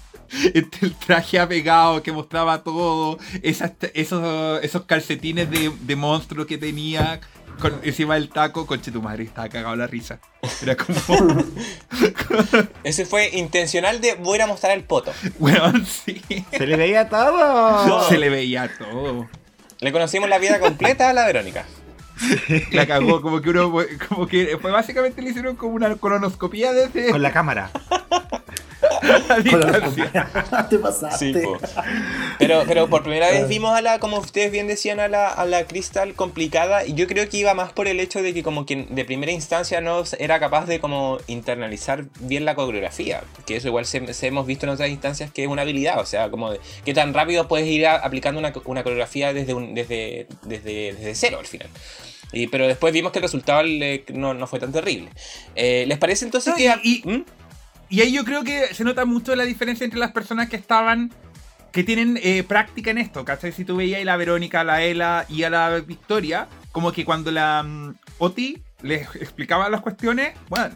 Este, 0.55 0.86
el 0.86 0.94
traje 0.94 1.38
apegado 1.38 2.03
que 2.03 2.11
mostraba 2.11 2.62
todo, 2.64 3.18
esas- 3.42 3.72
esos, 3.92 4.64
esos 4.64 4.86
calcetines 4.86 5.50
de, 5.50 5.70
de 5.82 5.94
monstruo 5.94 6.46
que 6.46 6.57
tenía 6.57 7.20
con, 7.61 7.78
encima 7.82 8.14
del 8.14 8.30
taco, 8.30 8.66
conche 8.66 8.90
tu 8.90 9.03
madre, 9.03 9.24
estaba 9.24 9.50
cagado 9.50 9.76
la 9.76 9.86
risa. 9.86 10.20
Era 10.62 10.74
como, 10.74 10.96
Ese 12.82 13.05
fue 13.05 13.28
intencional 13.34 14.00
de 14.00 14.14
voy 14.14 14.40
a 14.40 14.46
mostrar 14.46 14.72
el 14.72 14.84
poto. 14.84 15.12
weón, 15.38 15.84
sí. 15.84 16.22
Se 16.57 16.66
le 16.66 16.76
veía 16.76 17.11
todo. 17.11 18.09
Se 18.09 18.16
le 18.16 18.30
veía 18.30 18.70
todo. 18.78 19.28
Le 19.82 19.90
conocimos 19.90 20.28
la 20.28 20.38
vida 20.38 20.60
completa 20.60 21.10
a 21.10 21.12
la 21.12 21.26
Verónica. 21.26 21.64
La 22.70 22.86
cagó, 22.86 23.20
como 23.20 23.42
que 23.42 23.50
uno, 23.50 23.72
como 24.08 24.28
que 24.28 24.56
fue 24.62 24.70
básicamente 24.70 25.20
le 25.20 25.30
hicieron 25.30 25.56
como 25.56 25.74
una 25.74 25.96
colonoscopía 25.96 26.72
desde 26.72 27.10
Con 27.10 27.20
la 27.20 27.32
cámara. 27.32 27.70
Te 30.70 30.78
pasaste. 30.78 31.32
Sí. 31.32 31.40
Pero, 32.38 32.62
pero 32.66 32.88
por 32.88 33.02
primera 33.02 33.30
vez 33.30 33.48
vimos 33.48 33.76
a 33.76 33.82
la, 33.82 33.98
como 33.98 34.18
ustedes 34.18 34.50
bien 34.50 34.66
decían, 34.66 35.00
a 35.00 35.08
la, 35.08 35.28
a 35.28 35.44
la 35.44 35.64
Crystal 35.66 36.14
complicada. 36.14 36.84
Y 36.86 36.94
yo 36.94 37.06
creo 37.06 37.28
que 37.28 37.36
iba 37.38 37.54
más 37.54 37.72
por 37.72 37.88
el 37.88 38.00
hecho 38.00 38.22
de 38.22 38.34
que 38.34 38.42
como 38.42 38.66
que 38.66 38.86
de 38.88 39.04
primera 39.04 39.32
instancia 39.32 39.80
no 39.80 40.02
era 40.18 40.40
capaz 40.40 40.66
de 40.66 40.80
como 40.80 41.18
internalizar 41.26 42.04
bien 42.20 42.44
la 42.44 42.54
coreografía. 42.54 43.22
Que 43.46 43.56
eso 43.56 43.68
igual 43.68 43.86
se, 43.86 44.12
se 44.14 44.26
hemos 44.26 44.46
visto 44.46 44.66
en 44.66 44.70
otras 44.70 44.88
instancias 44.90 45.30
que 45.30 45.42
es 45.42 45.48
una 45.48 45.62
habilidad. 45.62 46.00
O 46.00 46.06
sea, 46.06 46.30
como 46.30 46.50
de 46.52 46.60
qué 46.84 46.94
tan 46.94 47.14
rápido 47.14 47.48
puedes 47.48 47.66
ir 47.66 47.86
a- 47.86 47.96
aplicando 47.96 48.38
una, 48.40 48.52
una 48.64 48.82
coreografía 48.82 49.32
desde, 49.32 49.54
un, 49.54 49.74
desde, 49.74 50.26
desde, 50.42 50.92
desde 50.94 51.14
cero 51.14 51.38
al 51.40 51.46
final. 51.46 51.68
Y, 52.34 52.46
pero 52.46 52.66
después 52.66 52.94
vimos 52.94 53.12
que 53.12 53.18
el 53.18 53.24
resultado 53.24 53.62
le- 53.62 54.04
no, 54.14 54.32
no 54.32 54.46
fue 54.46 54.58
tan 54.58 54.72
terrible. 54.72 55.10
Eh, 55.54 55.84
¿Les 55.86 55.98
parece 55.98 56.24
entonces 56.24 56.52
No, 56.52 56.56
que... 56.56 56.74
y- 56.82 57.02
¿Mm? 57.04 57.24
Y 57.93 58.01
ahí 58.01 58.11
yo 58.11 58.24
creo 58.24 58.43
que 58.43 58.74
se 58.74 58.84
nota 58.84 59.05
mucho 59.05 59.36
la 59.36 59.45
diferencia 59.45 59.84
entre 59.84 60.01
las 60.01 60.12
personas 60.12 60.49
que 60.49 60.57
estaban, 60.57 61.12
que 61.72 61.84
tienen 61.84 62.18
eh, 62.22 62.43
práctica 62.43 62.90
en 62.90 62.97
esto, 62.97 63.22
¿cachai? 63.26 63.53
Si 63.53 63.66
tú 63.66 63.76
veías 63.76 64.01
a 64.01 64.05
la 64.07 64.16
Verónica, 64.16 64.61
a 64.61 64.64
la 64.64 64.82
Ela 64.82 65.26
y 65.28 65.43
a 65.43 65.51
la 65.51 65.78
Victoria, 65.80 66.49
como 66.72 66.90
que 66.90 67.05
cuando 67.05 67.30
la 67.30 67.62
mm, 67.62 67.95
Oti 68.16 68.62
les 68.80 69.14
explicaba 69.16 69.68
las 69.68 69.82
cuestiones, 69.82 70.32
bueno, 70.49 70.74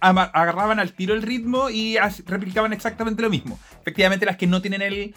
agarraban 0.00 0.80
al 0.80 0.92
tiro 0.92 1.14
el 1.14 1.22
ritmo 1.22 1.70
y 1.70 1.96
replicaban 2.26 2.74
exactamente 2.74 3.22
lo 3.22 3.30
mismo. 3.30 3.58
Efectivamente, 3.80 4.26
las 4.26 4.36
que 4.36 4.46
no 4.46 4.60
tienen 4.60 4.82
e- 4.82 5.14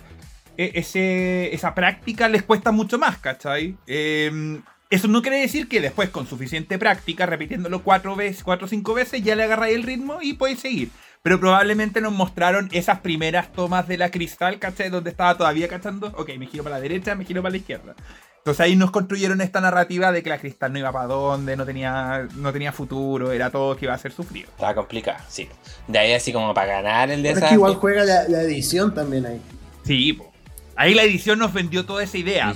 ese, 0.55 1.53
esa 1.53 1.75
práctica 1.75 2.29
les 2.29 2.43
cuesta 2.43 2.71
mucho 2.71 2.97
más, 2.97 3.17
¿cachai? 3.17 3.75
Eh, 3.85 4.61
eso 4.93 5.07
no 5.07 5.23
quiere 5.23 5.41
decir 5.41 5.67
que 5.67 5.81
después 5.81 6.09
con 6.09 6.27
suficiente 6.27 6.77
práctica, 6.77 7.25
repitiéndolo 7.25 7.81
cuatro 7.81 8.15
veces, 8.15 8.43
cuatro 8.43 8.67
o 8.67 8.69
cinco 8.69 8.93
veces, 8.93 9.23
ya 9.23 9.35
le 9.35 9.43
agarráis 9.43 9.75
el 9.75 9.81
ritmo 9.81 10.19
y 10.21 10.33
podéis 10.33 10.59
seguir. 10.59 10.89
Pero 11.23 11.39
probablemente 11.39 12.01
nos 12.01 12.11
mostraron 12.11 12.67
esas 12.73 12.99
primeras 12.99 13.51
tomas 13.53 13.87
de 13.87 13.97
la 13.97 14.11
cristal, 14.11 14.59
¿cachai? 14.59 14.89
Donde 14.89 15.09
estaba 15.09 15.37
todavía 15.37 15.69
cachando, 15.69 16.07
ok, 16.17 16.31
me 16.37 16.47
giro 16.47 16.65
para 16.65 16.75
la 16.75 16.81
derecha, 16.81 17.15
me 17.15 17.23
giro 17.23 17.41
para 17.41 17.51
la 17.51 17.57
izquierda. 17.57 17.95
Entonces 18.39 18.59
ahí 18.59 18.75
nos 18.75 18.91
construyeron 18.91 19.39
esta 19.39 19.61
narrativa 19.61 20.11
de 20.11 20.21
que 20.21 20.29
la 20.29 20.37
cristal 20.37 20.73
no 20.73 20.79
iba 20.79 20.91
para 20.91 21.05
dónde, 21.05 21.55
no 21.55 21.65
tenía, 21.65 22.27
no 22.35 22.51
tenía 22.51 22.73
futuro, 22.73 23.31
era 23.31 23.49
todo 23.49 23.77
que 23.77 23.85
iba 23.85 23.93
a 23.93 23.97
ser 23.97 24.11
sufrido. 24.11 24.49
Estaba 24.49 24.75
complicado, 24.75 25.23
sí. 25.29 25.47
De 25.87 25.97
ahí 25.97 26.11
así 26.11 26.33
como 26.33 26.53
para 26.53 26.73
ganar 26.81 27.09
el 27.09 27.21
Pero 27.21 27.29
es 27.29 27.35
desafío. 27.35 27.49
que 27.49 27.55
igual 27.55 27.75
juega 27.75 28.03
la, 28.03 28.27
la 28.27 28.41
edición 28.41 28.93
también 28.93 29.25
ahí. 29.25 29.39
Sí, 29.85 30.11
po. 30.11 30.29
Ahí 30.75 30.93
la 30.93 31.03
edición 31.03 31.39
nos 31.39 31.53
vendió 31.53 31.85
toda 31.85 32.03
esa 32.03 32.17
idea. 32.17 32.53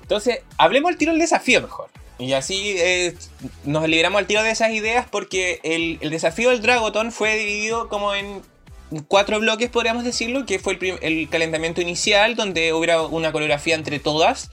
Entonces, 0.00 0.38
hablemos 0.56 0.92
al 0.92 0.96
tiro 0.96 1.12
del 1.12 1.20
desafío 1.20 1.60
mejor. 1.60 1.90
Y 2.22 2.32
así 2.34 2.74
eh, 2.78 3.14
nos 3.64 3.88
liberamos 3.88 4.18
al 4.20 4.26
tiro 4.26 4.42
de 4.42 4.50
esas 4.50 4.70
ideas 4.70 5.06
porque 5.10 5.60
el, 5.64 5.98
el 6.00 6.10
desafío 6.10 6.50
del 6.50 6.62
Dragoton 6.62 7.10
fue 7.10 7.36
dividido 7.36 7.88
como 7.88 8.14
en 8.14 8.42
cuatro 9.08 9.40
bloques, 9.40 9.70
podríamos 9.70 10.04
decirlo, 10.04 10.46
que 10.46 10.58
fue 10.58 10.78
el, 10.80 10.98
el 11.02 11.28
calentamiento 11.28 11.80
inicial, 11.80 12.36
donde 12.36 12.72
hubiera 12.72 13.02
una 13.02 13.32
coreografía 13.32 13.74
entre 13.74 13.98
todas. 13.98 14.50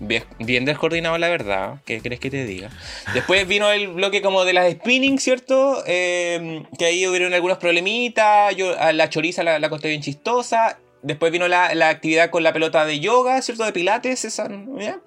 Bien, 0.00 0.24
bien 0.38 0.64
descoordinado, 0.64 1.18
la 1.18 1.28
verdad. 1.28 1.80
¿Qué 1.84 2.00
crees 2.00 2.20
que 2.20 2.30
te 2.30 2.44
diga? 2.44 2.70
Después 3.14 3.48
vino 3.48 3.70
el 3.72 3.88
bloque 3.88 4.22
como 4.22 4.44
de 4.44 4.52
las 4.52 4.70
spinning, 4.70 5.18
¿cierto? 5.18 5.82
Eh, 5.86 6.62
que 6.78 6.84
ahí 6.84 7.06
hubieron 7.08 7.34
algunos 7.34 7.58
problemitas. 7.58 8.54
Yo, 8.54 8.78
a 8.78 8.92
la 8.92 9.10
choriza 9.10 9.42
la, 9.42 9.58
la 9.58 9.68
conté 9.68 9.88
bien 9.88 10.00
chistosa. 10.00 10.78
Después 11.02 11.30
vino 11.30 11.46
la, 11.46 11.74
la 11.74 11.90
actividad 11.90 12.30
con 12.30 12.42
la 12.42 12.52
pelota 12.52 12.84
de 12.84 12.98
yoga, 12.98 13.40
¿cierto? 13.40 13.64
De 13.64 13.72
pilates, 13.72 14.24
esa, 14.24 14.48
¿ya? 14.78 14.98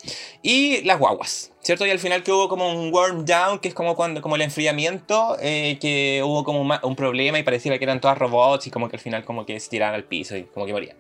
Y 0.42 0.82
las 0.84 0.98
guaguas, 0.98 1.52
¿cierto? 1.60 1.86
Y 1.86 1.90
al 1.90 2.00
final 2.00 2.24
que 2.24 2.32
hubo 2.32 2.48
como 2.48 2.72
un 2.72 2.94
warm 2.94 3.26
down, 3.26 3.60
que 3.60 3.68
es 3.68 3.74
como 3.74 3.96
cuando 3.98 4.22
como 4.22 4.38
el 4.38 4.42
enfriamiento, 4.42 5.36
eh, 5.42 5.78
que 5.82 6.22
hubo 6.24 6.46
como 6.46 6.62
un, 6.62 6.68
ma- 6.68 6.80
un 6.84 6.96
problema 6.96 7.40
y 7.40 7.44
parecía 7.44 7.78
que 7.78 7.84
eran 7.84 8.00
todas 8.00 8.18
robots 8.18 8.68
y 8.68 8.72
como 8.72 8.88
que 8.88 8.96
al 8.96 9.02
final 9.02 9.26
como 9.26 9.46
que 9.46 9.60
se 9.60 9.70
tiraban 9.70 9.96
al 9.96 10.06
piso 10.06 10.38
y 10.38 10.44
como 10.46 10.66
que 10.66 10.72
morían. 10.72 10.96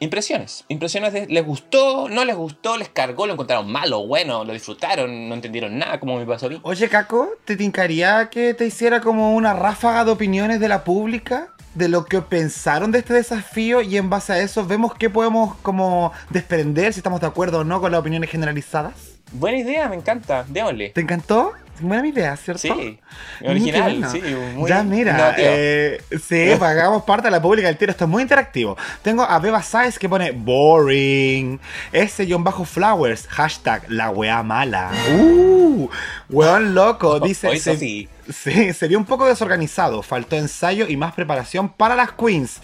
Impresiones. 0.00 0.64
Impresiones 0.68 1.12
de 1.12 1.26
les 1.26 1.44
gustó, 1.44 2.08
no 2.08 2.24
les 2.24 2.36
gustó, 2.36 2.76
les 2.76 2.88
cargó, 2.88 3.26
lo 3.26 3.32
encontraron 3.32 3.68
malo, 3.72 4.06
bueno, 4.06 4.44
lo 4.44 4.52
disfrutaron, 4.52 5.28
no 5.28 5.34
entendieron 5.34 5.76
nada, 5.76 5.98
como 5.98 6.16
me 6.16 6.24
pasó 6.24 6.46
a. 6.46 6.50
Oye, 6.62 6.88
Caco, 6.88 7.30
¿te 7.44 7.56
tincaría 7.56 8.30
que 8.30 8.54
te 8.54 8.64
hiciera 8.66 9.00
como 9.00 9.34
una 9.34 9.54
ráfaga 9.54 10.04
de 10.04 10.12
opiniones 10.12 10.60
de 10.60 10.68
la 10.68 10.84
pública? 10.84 11.52
De 11.78 11.88
lo 11.88 12.06
que 12.06 12.20
pensaron 12.20 12.90
de 12.90 12.98
este 12.98 13.14
desafío 13.14 13.82
y 13.82 13.96
en 13.96 14.10
base 14.10 14.32
a 14.32 14.40
eso 14.40 14.66
vemos 14.66 14.94
qué 14.96 15.08
podemos 15.08 15.54
como 15.62 16.12
desprender, 16.28 16.92
si 16.92 16.98
estamos 16.98 17.20
de 17.20 17.28
acuerdo 17.28 17.60
o 17.60 17.64
no 17.64 17.80
con 17.80 17.92
las 17.92 18.00
opiniones 18.00 18.30
generalizadas. 18.30 18.94
Buena 19.30 19.58
idea, 19.58 19.88
me 19.88 19.94
encanta, 19.94 20.44
démosle. 20.48 20.90
¿Te 20.90 21.02
encantó? 21.02 21.52
Buena 21.80 22.06
idea, 22.06 22.36
¿cierto? 22.36 22.62
Sí, 22.62 22.98
original, 23.44 23.92
bueno. 23.92 24.10
sí, 24.10 24.20
muy 24.54 24.68
ya, 24.68 24.82
mira, 24.82 25.34
eh, 25.38 26.00
sí, 26.22 26.50
pagamos 26.58 27.04
parte 27.04 27.28
de 27.28 27.30
la 27.30 27.40
pública 27.42 27.68
del 27.68 27.76
tiro. 27.76 27.90
Esto 27.90 28.04
es 28.04 28.10
muy 28.10 28.22
interactivo. 28.22 28.76
Tengo 29.02 29.22
a 29.22 29.38
Beba 29.38 29.62
Sáez 29.62 29.98
que 29.98 30.08
pone 30.08 30.30
boring. 30.32 31.60
Ese 31.92 32.26
John 32.28 32.44
Bajo 32.44 32.64
Flowers. 32.64 33.26
Hashtag 33.28 33.90
la 33.90 34.10
wea 34.10 34.42
mala. 34.42 34.90
Uh, 35.12 35.88
weón 36.28 36.74
loco. 36.74 37.20
Dice. 37.20 37.48
Hoy 37.48 37.58
se, 37.58 37.76
sí. 37.76 38.08
sí, 38.32 38.72
se 38.72 38.88
vio 38.88 38.98
un 38.98 39.04
poco 39.04 39.26
desorganizado. 39.26 40.02
Faltó 40.02 40.36
ensayo 40.36 40.86
y 40.88 40.96
más 40.96 41.14
preparación 41.14 41.68
para 41.68 41.94
las 41.94 42.12
queens. 42.12 42.60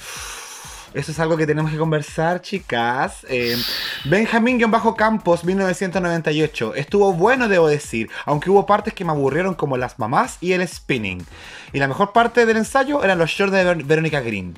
Eso 0.95 1.11
es 1.11 1.18
algo 1.18 1.36
que 1.36 1.47
tenemos 1.47 1.72
que 1.72 1.76
conversar, 1.76 2.40
chicas. 2.40 3.26
Eh, 3.28 3.57
Benjamín-Campos, 4.05 5.45
1998. 5.45 6.74
Estuvo 6.76 7.12
bueno, 7.12 7.49
debo 7.49 7.66
decir, 7.68 8.09
aunque 8.24 8.49
hubo 8.51 8.64
partes 8.64 8.95
que 8.95 9.05
me 9.05 9.11
aburrieron 9.11 9.55
como 9.55 9.76
las 9.76 9.99
mamás 9.99 10.38
y 10.40 10.53
el 10.53 10.66
spinning. 10.66 11.26
Y 11.72 11.78
la 11.80 11.88
mejor 11.88 12.12
parte 12.12 12.47
del 12.47 12.59
ensayo 12.59 13.03
eran 13.03 13.18
los 13.18 13.30
shorts 13.30 13.53
de 13.53 13.64
Ver- 13.64 13.82
Verónica 13.84 14.20
Green. 14.20 14.57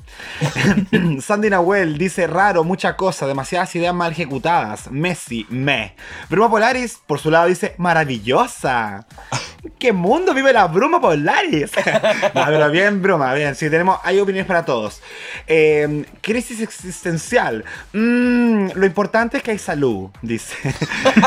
Sandy 1.21 1.49
Nahuel 1.49 1.97
dice 1.97 2.27
raro, 2.27 2.63
mucha 2.63 2.95
cosa, 2.95 3.25
demasiadas 3.25 3.75
ideas 3.75 3.95
mal 3.95 4.11
ejecutadas. 4.11 4.91
Messi, 4.91 5.47
me. 5.49 5.95
Bruma 6.29 6.49
Polaris, 6.51 6.99
por 7.07 7.19
su 7.19 7.31
lado, 7.31 7.47
dice 7.47 7.73
maravillosa. 7.79 9.07
¿Qué 9.79 9.93
mundo 9.93 10.33
vive 10.33 10.53
la 10.53 10.67
Bruma 10.67 10.99
Polaris? 10.99 11.71
no, 12.33 12.45
pero 12.45 12.71
bien, 12.71 13.01
Bruma, 13.01 13.33
bien. 13.33 13.55
Sí, 13.55 13.69
tenemos, 13.69 13.99
hay 14.03 14.19
opiniones 14.19 14.47
para 14.47 14.65
todos. 14.65 15.01
Eh, 15.45 16.05
crisis 16.21 16.61
existencial. 16.61 17.63
Mm, 17.93 18.69
lo 18.73 18.85
importante 18.85 19.37
es 19.37 19.43
que 19.43 19.51
hay 19.51 19.59
salud, 19.59 20.09
dice. 20.21 20.55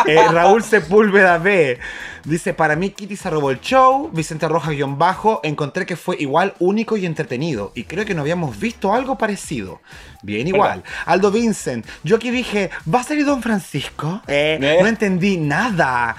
Eh, 0.07 0.19
Raúl 0.31 0.63
Sepúlveda 0.63 1.39
B. 1.39 1.79
Dice, 2.25 2.55
para 2.55 2.75
mí 2.75 2.91
Kitty 2.91 3.17
se 3.17 3.31
robó 3.31 3.51
el 3.51 3.61
show. 3.61 4.11
Vicente 4.13 4.49
Rojas-bajo. 4.49 5.41
Encontré 5.43 5.87
que 5.87 5.97
fue 5.97 6.17
igual 6.19 6.55
único 6.59 6.97
y 6.97 7.07
entretenido. 7.07 7.73
Y 7.75 7.85
creo 7.85 8.05
que 8.05 8.15
no 8.15 8.23
habíamos 8.23 8.59
visto 8.59 8.93
algo 8.93 9.19
parecido. 9.19 9.81
Bien 10.23 10.47
igual. 10.47 10.83
Aldo 11.07 11.31
Vincent. 11.31 11.87
Yo 12.03 12.17
aquí 12.17 12.31
dije, 12.31 12.71
¿va 12.93 13.01
a 13.01 13.05
salir 13.05 13.25
Don 13.25 13.43
Francisco? 13.43 14.23
¿Eh? 14.27 14.79
No 14.81 14.87
entendí 14.87 15.37
nada. 15.37 16.17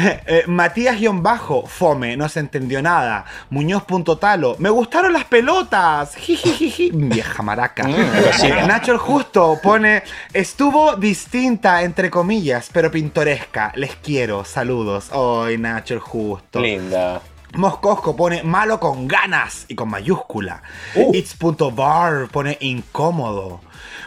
Eh, 0.26 0.44
Matías-bajo, 0.46 1.66
fome, 1.66 2.16
no 2.16 2.28
se 2.28 2.40
entendió 2.40 2.82
nada. 2.82 3.24
Muñoz.talo, 3.50 4.56
me 4.58 4.70
gustaron 4.70 5.12
las 5.12 5.24
pelotas. 5.24 6.14
Jijijiji, 6.16 6.90
vieja 6.92 7.42
maraca. 7.42 7.88
Eh, 7.88 8.64
Nacho 8.66 8.92
el 8.92 8.98
Justo 8.98 9.58
pone, 9.62 10.02
estuvo 10.32 10.96
distinta, 10.96 11.82
entre 11.82 12.10
comillas, 12.10 12.70
pero 12.72 12.90
pintoresca. 12.90 13.72
Les 13.74 13.96
quiero, 13.96 14.44
saludos. 14.44 15.10
Ay, 15.12 15.58
Nacho 15.58 15.94
el 15.94 16.00
Justo. 16.00 16.60
Linda. 16.60 17.20
Moscosco 17.54 18.16
pone 18.16 18.42
malo 18.42 18.78
con 18.78 19.08
ganas 19.08 19.64
y 19.68 19.74
con 19.74 19.88
mayúscula. 19.90 20.62
Uh. 20.94 21.12
It's.bar 21.14 22.28
pone 22.28 22.56
incómodo. 22.60 23.60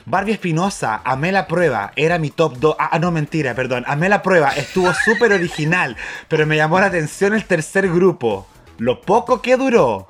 Barbie 0.05 0.33
Espinosa, 0.33 1.01
amé 1.03 1.31
la 1.31 1.47
prueba, 1.47 1.91
era 1.95 2.19
mi 2.19 2.29
top 2.29 2.57
2. 2.57 2.75
Ah, 2.77 2.99
no, 2.99 3.11
mentira, 3.11 3.53
perdón. 3.53 3.83
Amé 3.87 4.09
la 4.09 4.21
prueba, 4.21 4.49
estuvo 4.49 4.93
súper 5.05 5.33
original, 5.33 5.95
pero 6.27 6.45
me 6.45 6.57
llamó 6.57 6.79
la 6.79 6.87
atención 6.87 7.33
el 7.33 7.45
tercer 7.45 7.89
grupo. 7.89 8.47
Lo 8.77 9.01
poco 9.01 9.41
que 9.41 9.55
duró. 9.55 10.07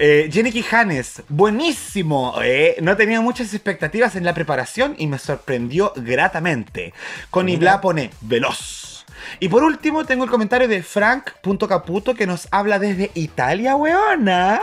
Eh, 0.00 0.30
Jenny 0.32 0.52
Quijanes, 0.52 1.22
buenísimo. 1.28 2.34
eh, 2.42 2.76
no 2.80 2.96
tenía 2.96 3.20
muchas 3.20 3.52
expectativas 3.52 4.14
en 4.14 4.24
la 4.24 4.32
preparación 4.32 4.94
y 4.96 5.08
me 5.08 5.18
sorprendió 5.18 5.92
gratamente. 5.96 6.94
Connie 7.30 7.56
Bla 7.56 7.80
pone 7.80 8.10
veloz. 8.20 8.87
Y 9.40 9.48
por 9.48 9.62
último, 9.62 10.04
tengo 10.04 10.24
el 10.24 10.30
comentario 10.30 10.68
de 10.68 10.82
Frank.caputo 10.82 12.14
que 12.14 12.26
nos 12.26 12.48
habla 12.50 12.78
desde 12.78 13.10
Italia, 13.14 13.76
weona. 13.76 14.62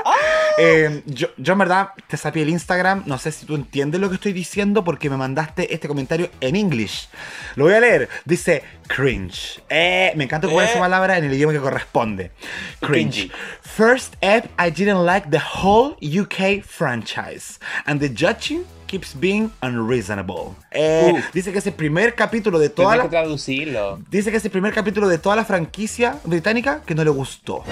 Eh, 0.58 1.02
yo, 1.06 1.28
yo 1.38 1.54
en 1.54 1.60
verdad 1.60 1.90
te 2.08 2.18
sapié 2.18 2.44
el 2.44 2.50
Instagram, 2.50 3.04
no 3.06 3.18
sé 3.18 3.32
si 3.32 3.46
tú 3.46 3.56
entiendes 3.56 4.00
lo 4.02 4.10
que 4.10 4.16
estoy 4.16 4.34
diciendo 4.34 4.84
porque 4.84 5.10
me 5.10 5.18
mandaste 5.18 5.74
este 5.74 5.88
comentario 5.88 6.30
en 6.42 6.56
English. 6.56 7.10
Lo 7.56 7.66
voy 7.66 7.74
a 7.74 7.80
leer. 7.80 8.10
Dice 8.26 8.64
cringe. 8.88 9.62
Eh, 9.70 10.14
me 10.16 10.26
encanta 10.26 10.48
ocupar 10.48 10.66
Eh. 10.66 10.70
esa 10.72 10.80
palabra 10.80 11.18
en 11.18 11.26
el 11.26 11.34
idioma 11.34 11.54
que 11.54 11.60
corresponde. 11.60 12.32
Cringe. 12.80 13.28
Cringy. 13.30 13.32
First 13.62 14.16
ep, 14.22 14.46
I 14.60 14.70
didn't 14.72 15.06
like 15.06 15.30
the 15.30 15.42
whole 15.62 15.96
UK 16.02 16.62
franchise. 16.64 17.60
And 17.86 18.00
the 18.00 18.10
judging 18.10 18.64
keeps 18.86 19.14
being 19.20 19.50
unreasonable. 19.62 20.56
Eh, 20.72 21.14
Uh. 21.14 21.20
Dice 21.34 21.52
que 21.52 21.60
es 21.60 21.68
el 21.68 21.74
primer 21.74 22.16
capítulo 22.16 22.60
de 22.60 22.70
toda 22.70 22.96
la... 22.96 23.04
que 23.04 23.10
traducirlo. 23.10 24.00
Dice 24.10 24.32
que 24.32 24.38
es 24.38 24.46
el 24.46 24.52
primer 24.52 24.74
capítulo 24.74 25.08
de 25.08 25.18
toda 25.18 25.36
la 25.36 25.46
franquicia 25.46 26.20
británica 26.24 26.82
que 26.86 26.96
no 26.96 27.04
le 27.04 27.10
gustó. 27.10 27.64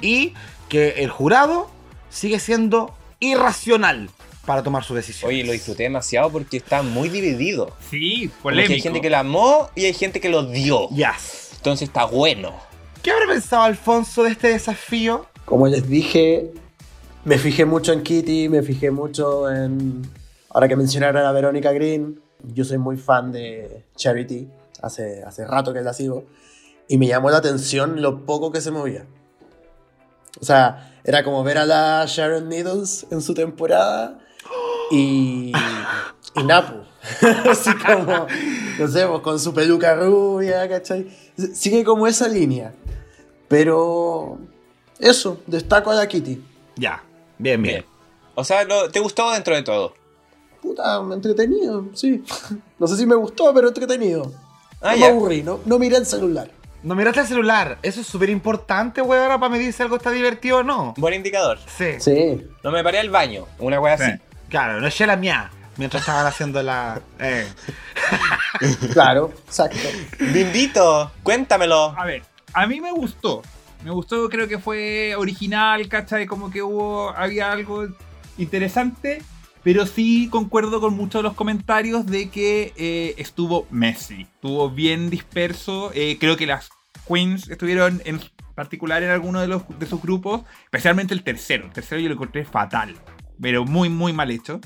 Y 0.00 0.34
que 0.68 0.90
el 0.98 1.10
jurado 1.10 1.70
sigue 2.10 2.38
siendo 2.40 2.94
irracional 3.20 4.10
para 4.44 4.62
tomar 4.62 4.84
su 4.84 4.94
decisión. 4.94 5.28
Oye, 5.30 5.44
lo 5.44 5.52
disfruté 5.52 5.84
demasiado 5.84 6.30
porque 6.30 6.56
está 6.56 6.82
muy 6.82 7.08
dividido. 7.08 7.72
Sí, 7.90 8.30
polémico. 8.42 8.72
hay 8.74 8.80
gente 8.80 9.00
que 9.00 9.10
lo 9.10 9.18
amó 9.18 9.70
y 9.74 9.84
hay 9.84 9.94
gente 9.94 10.20
que 10.20 10.28
lo 10.28 10.40
odió. 10.40 10.88
Yes. 10.90 11.50
Entonces 11.56 11.88
está 11.88 12.04
bueno. 12.04 12.52
¿Qué 13.02 13.10
habrá 13.10 13.26
pensado 13.26 13.62
Alfonso 13.62 14.24
de 14.24 14.30
este 14.30 14.48
desafío? 14.48 15.26
Como 15.44 15.66
les 15.68 15.88
dije, 15.88 16.50
me 17.24 17.38
fijé 17.38 17.64
mucho 17.64 17.92
en 17.92 18.02
Kitty, 18.02 18.48
me 18.48 18.62
fijé 18.62 18.90
mucho 18.90 19.50
en. 19.50 20.02
Ahora 20.52 20.68
que 20.68 20.76
mencionaron 20.76 21.24
a 21.24 21.32
Verónica 21.32 21.72
Green, 21.72 22.20
yo 22.42 22.64
soy 22.64 22.78
muy 22.78 22.96
fan 22.96 23.32
de 23.32 23.84
Charity, 23.96 24.48
hace, 24.82 25.22
hace 25.24 25.46
rato 25.46 25.72
que 25.72 25.80
la 25.80 25.92
sigo, 25.94 26.24
y 26.88 26.98
me 26.98 27.06
llamó 27.06 27.30
la 27.30 27.38
atención 27.38 28.02
lo 28.02 28.26
poco 28.26 28.52
que 28.52 28.60
se 28.60 28.70
movía. 28.70 29.06
O 30.40 30.44
sea, 30.44 30.92
era 31.04 31.24
como 31.24 31.42
ver 31.44 31.58
a 31.58 31.64
la 31.66 32.04
Sharon 32.06 32.48
Needles 32.48 33.06
en 33.10 33.20
su 33.22 33.34
temporada 33.34 34.18
y. 34.90 35.52
y 36.34 36.42
Napu. 36.42 36.82
Así 37.50 37.70
como, 37.78 38.26
no 38.78 38.88
sé, 38.88 39.06
pues, 39.06 39.20
con 39.22 39.38
su 39.40 39.52
peluca 39.52 39.94
rubia, 39.94 40.68
¿cachai? 40.68 41.08
Sigue 41.54 41.84
como 41.84 42.06
esa 42.06 42.28
línea. 42.28 42.72
Pero. 43.48 44.38
Eso, 44.98 45.40
destaco 45.46 45.90
a 45.90 45.94
la 45.94 46.06
Kitty. 46.06 46.42
Ya. 46.76 47.02
Bien, 47.38 47.60
bien. 47.60 47.74
Bien. 47.76 47.84
O 48.34 48.44
sea, 48.44 48.64
lo- 48.64 48.88
¿te 48.90 49.00
gustó 49.00 49.30
dentro 49.32 49.54
de 49.54 49.62
todo? 49.62 49.94
Puta, 50.62 51.00
entretenido, 51.12 51.86
sí. 51.94 52.24
No 52.78 52.86
sé 52.86 52.96
si 52.96 53.04
me 53.06 53.14
gustó, 53.16 53.52
pero 53.52 53.68
entretenido. 53.68 54.32
Ah, 54.80 54.92
no 54.94 54.98
me 54.98 55.06
aburrí, 55.06 55.42
no, 55.42 55.60
no 55.66 55.78
miré 55.78 55.96
el 55.96 56.06
celular. 56.06 56.50
No 56.82 56.96
miraste 56.96 57.20
el 57.20 57.26
celular. 57.28 57.78
Eso 57.82 58.00
es 58.00 58.06
súper 58.08 58.28
importante, 58.30 59.00
weón, 59.02 59.28
para 59.38 59.48
medir 59.48 59.72
si 59.72 59.82
algo 59.82 59.96
está 59.96 60.10
divertido 60.10 60.58
o 60.58 60.62
no. 60.64 60.94
Buen 60.96 61.14
indicador. 61.14 61.58
Sí. 61.78 62.00
Sí. 62.00 62.44
No 62.64 62.72
me 62.72 62.82
paré 62.82 62.98
al 62.98 63.08
baño. 63.10 63.46
Una 63.60 63.78
Sí. 63.78 64.02
así. 64.02 64.12
Claro, 64.48 64.80
no 64.80 64.88
eché 64.88 65.06
la 65.06 65.16
mía. 65.16 65.50
Mientras 65.76 66.02
estaban 66.02 66.26
haciendo 66.26 66.62
la. 66.62 67.00
Eh. 67.20 67.46
Claro, 68.92 69.32
exacto. 69.46 69.78
Bimbito, 70.18 71.10
cuéntamelo. 71.22 71.94
A 71.96 72.04
ver, 72.04 72.22
a 72.52 72.66
mí 72.66 72.80
me 72.80 72.92
gustó. 72.92 73.42
Me 73.84 73.90
gustó, 73.90 74.28
creo 74.28 74.46
que 74.46 74.58
fue 74.58 75.14
original, 75.16 75.88
¿cachai? 75.88 76.26
Como 76.26 76.50
que 76.50 76.62
hubo, 76.62 77.10
había 77.10 77.50
algo 77.50 77.86
interesante. 78.38 79.22
Pero 79.64 79.86
sí 79.86 80.28
concuerdo 80.28 80.80
con 80.80 80.94
muchos 80.94 81.20
de 81.20 81.22
los 81.24 81.34
comentarios 81.34 82.06
de 82.06 82.30
que 82.30 82.72
eh, 82.76 83.14
estuvo 83.16 83.66
Messi. 83.70 84.22
Estuvo 84.22 84.68
bien 84.70 85.08
disperso. 85.08 85.92
Eh, 85.94 86.16
creo 86.18 86.36
que 86.36 86.46
las 86.46 86.68
Queens 87.06 87.48
estuvieron 87.48 88.02
en 88.04 88.20
particular 88.56 89.02
en 89.04 89.10
alguno 89.10 89.40
de, 89.40 89.46
los, 89.48 89.62
de 89.78 89.86
sus 89.86 90.02
grupos. 90.02 90.42
Especialmente 90.64 91.14
el 91.14 91.22
tercero. 91.22 91.66
El 91.66 91.72
tercero 91.72 92.00
yo 92.00 92.08
lo 92.08 92.14
encontré 92.14 92.44
fatal. 92.44 92.96
Pero 93.40 93.64
muy, 93.64 93.88
muy 93.88 94.12
mal 94.12 94.32
hecho. 94.32 94.60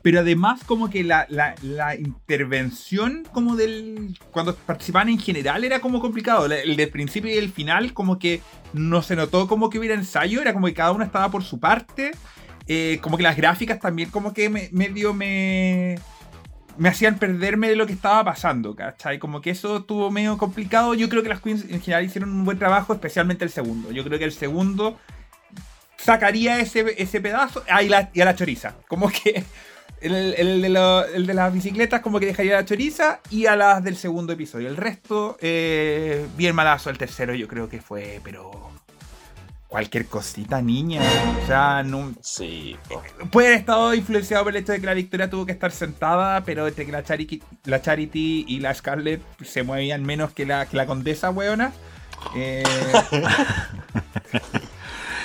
Pero 0.00 0.20
además 0.20 0.60
como 0.64 0.88
que 0.88 1.04
la, 1.04 1.26
la- 1.28 1.54
la 1.60 1.94
intervención 1.94 3.26
como 3.32 3.54
del... 3.56 4.18
Cuando 4.30 4.54
participaban 4.54 5.10
en 5.10 5.18
general 5.18 5.64
era 5.64 5.80
como 5.80 6.00
complicado. 6.00 6.46
El 6.46 6.76
del 6.76 6.88
principio 6.88 7.30
y 7.34 7.36
el 7.36 7.50
final 7.52 7.92
como 7.92 8.18
que 8.18 8.40
no 8.72 9.02
se 9.02 9.14
notó 9.16 9.46
como 9.46 9.68
que 9.68 9.78
hubiera 9.78 9.94
ensayo. 9.94 10.40
Era 10.40 10.54
como 10.54 10.68
que 10.68 10.74
cada 10.74 10.92
uno 10.92 11.04
estaba 11.04 11.30
por 11.30 11.42
su 11.44 11.60
parte. 11.60 12.12
Eh, 12.68 12.98
como 13.02 13.16
que 13.16 13.22
las 13.22 13.36
gráficas 13.36 13.80
también 13.80 14.10
como 14.10 14.32
que 14.34 14.48
me- 14.50 14.68
medio 14.72 15.14
me... 15.14 15.98
Me 16.76 16.88
hacían 16.88 17.18
perderme 17.18 17.68
de 17.68 17.74
lo 17.74 17.86
que 17.88 17.92
estaba 17.92 18.22
pasando, 18.22 18.76
¿cachai? 18.76 19.18
Como 19.18 19.40
que 19.40 19.50
eso 19.50 19.78
estuvo 19.78 20.12
medio 20.12 20.38
complicado. 20.38 20.94
Yo 20.94 21.08
creo 21.08 21.24
que 21.24 21.28
las 21.28 21.40
Queens 21.40 21.64
en 21.68 21.80
general 21.80 22.04
hicieron 22.04 22.30
un 22.30 22.44
buen 22.44 22.56
trabajo, 22.56 22.92
especialmente 22.94 23.44
el 23.44 23.50
segundo. 23.50 23.90
Yo 23.90 24.04
creo 24.04 24.16
que 24.16 24.24
el 24.26 24.30
segundo 24.32 24.96
sacaría 25.96 26.60
ese, 26.60 26.94
ese 27.02 27.20
pedazo. 27.20 27.64
Ah, 27.68 27.82
y, 27.82 27.88
la, 27.88 28.10
a 28.14 28.24
la 28.24 28.36
choriza. 28.36 28.74
Como 28.86 29.08
que 29.10 29.42
el, 30.00 30.34
el 30.36 31.26
de 31.26 31.34
las 31.34 31.52
bicicletas, 31.52 32.00
como 32.00 32.20
que 32.20 32.26
dejaría 32.26 32.54
la 32.54 32.64
choriza. 32.64 33.20
Y 33.30 33.46
a 33.46 33.56
las 33.56 33.82
del 33.82 33.96
segundo 33.96 34.32
episodio. 34.32 34.68
El 34.68 34.76
resto, 34.76 35.36
eh, 35.40 36.26
bien 36.36 36.54
malazo. 36.54 36.90
El 36.90 36.98
tercero, 36.98 37.34
yo 37.34 37.48
creo 37.48 37.68
que 37.68 37.80
fue, 37.80 38.20
pero. 38.22 38.70
Cualquier 39.68 40.06
cosita, 40.06 40.62
niña. 40.62 41.02
O 41.44 41.46
sea, 41.46 41.82
no, 41.84 42.12
Sí. 42.22 42.76
puede 43.30 43.48
haber 43.48 43.60
estado 43.60 43.92
influenciado 43.94 44.44
por 44.44 44.56
el 44.56 44.62
hecho 44.62 44.72
de 44.72 44.80
que 44.80 44.86
la 44.86 44.94
Victoria 44.94 45.28
tuvo 45.28 45.44
que 45.44 45.52
estar 45.52 45.70
sentada, 45.70 46.42
pero 46.42 46.66
entre 46.66 46.86
que 46.86 46.92
la 46.92 47.04
Charity, 47.04 47.42
la 47.64 47.82
Charity 47.82 48.46
y 48.48 48.60
la 48.60 48.72
Scarlett 48.72 49.20
se 49.44 49.62
movían 49.62 50.02
menos 50.04 50.32
que 50.32 50.46
la, 50.46 50.64
que 50.64 50.76
la 50.76 50.86
Condesa, 50.86 51.28
weona. 51.30 51.72
Eh, 52.34 52.62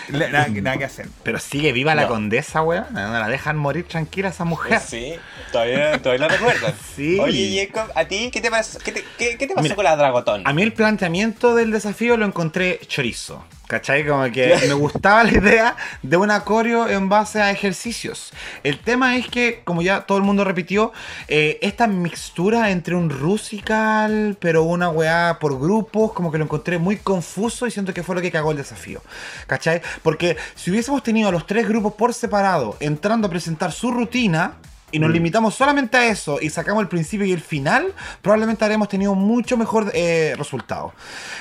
la- 0.09 0.29
nada, 0.29 0.47
nada 0.49 0.77
que 0.77 0.85
hacer. 0.85 1.07
Pero 1.23 1.39
sigue 1.39 1.71
viva 1.71 1.95
la 1.95 2.07
condesa, 2.07 2.61
weón. 2.61 2.85
No 2.91 3.19
la 3.19 3.27
dejan 3.29 3.57
morir 3.57 3.87
tranquila 3.87 4.29
esa 4.29 4.43
mujer. 4.43 4.79
Sí, 4.79 5.13
todavía, 5.51 6.01
todavía 6.01 6.27
lo 6.27 6.33
recuerdan. 6.35 6.73
Sí. 6.95 7.17
Oye, 7.19 7.67
Jacob, 7.71 7.91
¿a 7.95 8.05
ti 8.05 8.29
qué 8.31 8.39
te 8.41 8.51
pasó, 8.51 8.77
qué 8.79 8.91
te, 8.91 9.03
qué- 9.17 9.37
qué 9.37 9.47
te 9.47 9.53
pasó 9.55 9.63
Mira, 9.63 9.75
con 9.75 9.85
la 9.85 9.95
Dragotón? 9.95 10.43
A 10.45 10.53
mí 10.53 10.61
el 10.61 10.73
planteamiento 10.73 11.55
del 11.55 11.71
desafío 11.71 12.17
lo 12.17 12.25
encontré 12.25 12.79
chorizo. 12.87 13.43
¿Cachai? 13.73 14.05
Como 14.05 14.31
que 14.31 14.55
me 14.67 14.73
gustaba 14.75 15.23
la 15.23 15.31
idea 15.31 15.75
de 16.03 16.15
un 16.15 16.29
acorio 16.29 16.87
en 16.87 17.09
base 17.09 17.41
a 17.41 17.49
ejercicios. 17.49 18.31
El 18.61 18.77
tema 18.77 19.15
es 19.17 19.27
que, 19.27 19.61
como 19.63 19.81
ya 19.81 20.01
todo 20.01 20.19
el 20.19 20.23
mundo 20.23 20.43
repitió, 20.43 20.93
eh, 21.27 21.57
esta 21.63 21.87
mixtura 21.87 22.69
entre 22.69 22.93
un 22.93 23.09
rusical, 23.09 24.37
pero 24.39 24.61
una 24.61 24.89
weá 24.89 25.39
por 25.39 25.59
grupos, 25.59 26.13
como 26.13 26.31
que 26.31 26.37
lo 26.37 26.43
encontré 26.43 26.77
muy 26.77 26.97
confuso 26.97 27.65
y 27.65 27.71
siento 27.71 27.95
que 27.95 28.03
fue 28.03 28.13
lo 28.13 28.21
que 28.21 28.29
cagó 28.29 28.51
el 28.51 28.57
desafío. 28.57 29.01
¿Cachai? 29.47 29.81
Porque 30.03 30.37
si 30.53 30.69
hubiésemos 30.69 31.01
tenido 31.01 31.29
a 31.29 31.31
los 31.31 31.47
tres 31.47 31.67
grupos 31.67 31.93
por 31.93 32.13
separado 32.13 32.77
entrando 32.79 33.25
a 33.25 33.31
presentar 33.31 33.71
su 33.71 33.89
rutina, 33.89 34.57
y 34.93 34.99
nos 34.99 35.11
limitamos 35.11 35.55
solamente 35.55 35.97
a 35.97 36.07
eso 36.07 36.37
y 36.39 36.49
sacamos 36.49 36.81
el 36.83 36.87
principio 36.87 37.25
y 37.25 37.31
el 37.33 37.41
final, 37.41 37.93
probablemente 38.21 38.63
habríamos 38.63 38.87
tenido 38.87 39.15
mucho 39.15 39.57
mejor 39.57 39.91
eh, 39.93 40.35
resultado. 40.37 40.93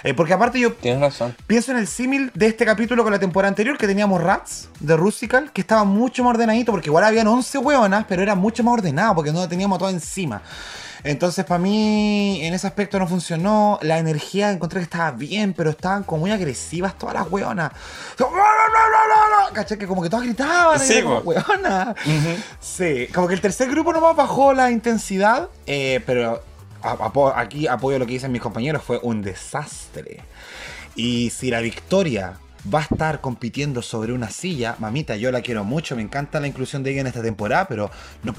Eh, 0.03 0.15
porque 0.15 0.33
aparte 0.33 0.59
yo 0.59 0.73
Tienes 0.73 1.01
razón. 1.01 1.37
pienso 1.47 1.71
en 1.71 1.79
el 1.79 1.87
símil 1.87 2.31
de 2.35 2.47
este 2.47 2.65
capítulo 2.65 3.03
con 3.05 3.13
la 3.13 3.19
temporada 3.19 3.51
anterior 3.51 3.77
que 3.77 3.87
teníamos 3.87 4.23
Rats 4.23 4.71
de 4.81 4.97
Rusical, 4.97 5.53
que 5.53 5.61
estaba 5.61 5.85
mucho 5.85 6.25
más 6.25 6.31
ordenadito, 6.35 6.73
porque 6.73 6.89
igual 6.89 7.05
habían 7.05 7.27
11 7.27 7.59
hueonas, 7.59 8.07
pero 8.09 8.23
era 8.23 8.35
mucho 8.35 8.65
más 8.65 8.73
ordenado 8.73 9.15
porque 9.15 9.33
no 9.33 9.41
lo 9.41 9.49
teníamos 9.49 9.79
todo 9.79 9.91
encima. 9.91 10.41
Entonces, 11.05 11.45
para 11.45 11.59
mí, 11.59 12.41
en 12.43 12.55
ese 12.55 12.67
aspecto 12.67 12.99
no 12.99 13.07
funcionó. 13.09 13.79
La 13.83 13.99
energía 13.99 14.51
encontré 14.51 14.81
que 14.81 14.85
estaba 14.85 15.11
bien, 15.11 15.53
pero 15.53 15.71
estaban 15.71 16.05
como 16.05 16.23
muy 16.23 16.31
agresivas 16.31 16.97
todas 16.97 17.15
las 17.15 17.31
hueonas. 17.31 17.73
¿Cachai? 19.53 19.79
Que 19.79 19.87
como 19.87 20.03
que 20.03 20.09
todas 20.09 20.25
gritaban. 20.25 20.79
Sí, 20.79 21.03
como. 21.03 21.23
Sí, 22.61 23.09
como 23.13 23.29
que 23.29 23.35
el 23.35 23.41
tercer 23.41 23.69
grupo 23.69 23.93
nomás 23.93 24.17
bajó 24.17 24.53
la 24.53 24.71
intensidad, 24.71 25.49
eh, 25.67 26.01
pero 26.07 26.43
aquí 27.35 27.67
apoyo 27.67 27.99
lo 27.99 28.07
que 28.07 28.13
dicen 28.13 28.33
mis 28.33 28.43
compañeros, 28.43 28.83
fue 28.83 28.99
un 29.03 29.23
desastre. 29.23 30.23
Y 30.95 31.31
si 31.31 31.51
la 31.51 31.61
victoria 31.61 32.35
va 32.73 32.81
a 32.81 32.83
estar 32.83 33.21
compitiendo 33.21 33.83
sobre 33.83 34.13
una 34.13 34.31
silla, 34.31 34.77
mamita, 34.79 35.17
yo 35.17 35.33
la 35.33 35.41
quiero 35.41 35.65
mucho, 35.65 35.97
me 35.97 36.03
encanta 36.03 36.39
la 36.41 36.47
inclusión 36.47 36.83
de 36.83 36.93
ella 36.93 37.01
en 37.01 37.07
esta 37.09 37.23
temporada, 37.23 37.67
pero 37.67 37.91
no... 38.23 38.35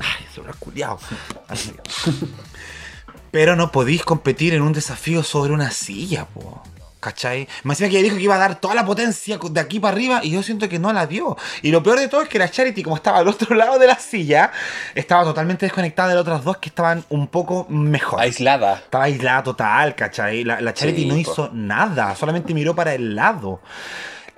Ay. 0.00 0.26
Ay, 1.48 1.58
Pero 3.30 3.56
no 3.56 3.70
podéis 3.72 4.04
competir 4.04 4.54
en 4.54 4.62
un 4.62 4.72
desafío 4.72 5.22
sobre 5.22 5.52
una 5.52 5.70
silla, 5.70 6.24
po. 6.26 6.62
¿Cachai? 7.00 7.46
Más 7.62 7.80
encima 7.80 7.90
que 7.90 7.98
ella 7.98 8.04
dijo 8.06 8.16
que 8.16 8.24
iba 8.24 8.34
a 8.34 8.38
dar 8.38 8.60
toda 8.60 8.74
la 8.74 8.84
potencia 8.84 9.38
de 9.40 9.60
aquí 9.60 9.78
para 9.78 9.94
arriba 9.94 10.20
y 10.24 10.30
yo 10.30 10.42
siento 10.42 10.68
que 10.68 10.80
no 10.80 10.92
la 10.92 11.06
dio. 11.06 11.36
Y 11.62 11.70
lo 11.70 11.80
peor 11.80 12.00
de 12.00 12.08
todo 12.08 12.22
es 12.22 12.28
que 12.28 12.40
la 12.40 12.50
Charity, 12.50 12.82
como 12.82 12.96
estaba 12.96 13.18
al 13.18 13.28
otro 13.28 13.54
lado 13.56 13.78
de 13.78 13.86
la 13.86 13.96
silla, 13.96 14.50
estaba 14.96 15.22
totalmente 15.22 15.64
desconectada 15.66 16.08
de 16.08 16.14
las 16.16 16.22
otras 16.22 16.42
dos 16.42 16.56
que 16.56 16.70
estaban 16.70 17.04
un 17.10 17.28
poco 17.28 17.66
mejor. 17.68 18.20
Aislada. 18.20 18.74
Estaba 18.78 19.04
aislada 19.04 19.42
total, 19.44 19.94
¿cachai? 19.94 20.42
La, 20.42 20.60
la 20.60 20.74
Charity 20.74 21.02
Sí, 21.02 21.06
no 21.06 21.14
po. 21.14 21.20
hizo 21.20 21.50
nada, 21.52 22.16
solamente 22.16 22.52
miró 22.52 22.74
para 22.74 22.92
el 22.94 23.14
lado. 23.14 23.60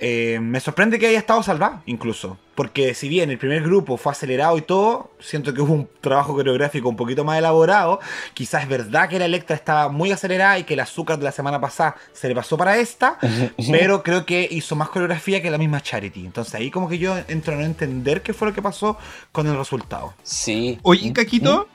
Eh, 0.03 0.38
me 0.40 0.61
sorprende 0.61 0.98
que 0.98 1.07
haya 1.07 1.18
estado 1.18 1.42
salvada, 1.42 1.82
incluso. 1.84 2.38
Porque 2.55 2.94
si 2.94 3.09
bien 3.09 3.30
el 3.30 3.36
primer 3.36 3.62
grupo 3.62 3.98
fue 3.98 4.12
acelerado 4.12 4.57
y 4.57 4.62
todo, 4.62 5.12
siento 5.20 5.53
que 5.53 5.61
hubo 5.61 5.74
un 5.74 5.88
trabajo 6.01 6.34
coreográfico 6.34 6.88
un 6.88 6.96
poquito 6.96 7.22
más 7.22 7.38
elaborado. 7.38 8.01
Quizás 8.32 8.62
es 8.62 8.68
verdad 8.68 9.11
que 9.11 9.18
la 9.18 9.26
Electra 9.26 9.55
estaba 9.55 9.90
muy 9.90 10.11
acelerada 10.11 10.59
y 10.59 10.64
que 10.64 10.72
el 10.72 10.80
azúcar 10.80 11.18
de 11.18 11.24
la 11.24 11.32
semana 11.32 11.61
pasada 11.61 11.96
se 12.12 12.28
le 12.28 12.34
pasó 12.34 12.57
para 12.57 12.78
esta, 12.78 13.18
pero 13.70 14.03
creo 14.03 14.24
que 14.24 14.48
hizo 14.51 14.74
más 14.74 14.88
coreografía 14.88 15.42
que 15.42 15.51
la 15.51 15.59
misma 15.59 15.82
Charity. 15.82 16.24
Entonces 16.24 16.55
ahí 16.55 16.70
como 16.70 16.88
que 16.88 16.98
yo 16.98 17.16
entro 17.28 17.53
a 17.53 17.57
no 17.59 17.64
entender 17.64 18.22
qué 18.22 18.32
fue 18.32 18.48
lo 18.48 18.55
que 18.55 18.62
pasó 18.62 18.96
con 19.32 19.46
el 19.46 19.57
resultado. 19.57 20.14
Sí. 20.22 20.78
Oye, 20.82 21.12
Caquito, 21.12 21.68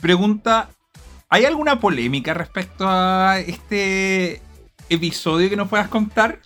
pregunta: 0.00 0.70
¿hay 1.28 1.44
alguna 1.44 1.78
polémica 1.78 2.32
respecto 2.32 2.86
a 2.88 3.38
este 3.38 4.40
episodio 4.88 5.48
que 5.50 5.56
nos 5.56 5.68
puedas 5.68 5.88
contar? 5.88 6.38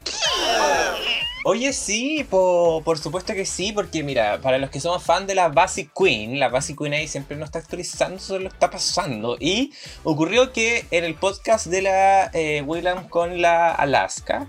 Oye, 1.45 1.73
sí, 1.73 2.27
po- 2.29 2.83
por 2.85 2.99
supuesto 2.99 3.33
que 3.33 3.47
sí, 3.47 3.73
porque 3.73 4.03
mira, 4.03 4.41
para 4.43 4.59
los 4.59 4.69
que 4.69 4.79
somos 4.79 5.03
fan 5.03 5.27
de 5.27 5.35
la 5.35 5.49
Basic 5.49 5.91
Queen, 5.99 6.39
la 6.39 6.49
Basic 6.51 6.77
Queen 6.79 6.93
ahí 6.93 7.09
siempre 7.09 7.35
nos 7.37 7.47
está 7.49 7.61
actualizando 7.61 8.19
sobre 8.19 8.45
lo 8.45 8.51
que 8.51 8.57
está 8.57 8.71
pasando. 8.71 9.39
Y 9.41 9.73
ocurrió 10.05 10.53
que 10.53 10.85
en 10.91 11.05
el 11.05 11.15
podcast 11.15 11.67
de 11.69 11.81
la 11.83 12.31
eh, 12.35 12.63
William 12.67 13.09
con 13.09 13.41
la 13.41 13.71
Alaska, 13.73 14.47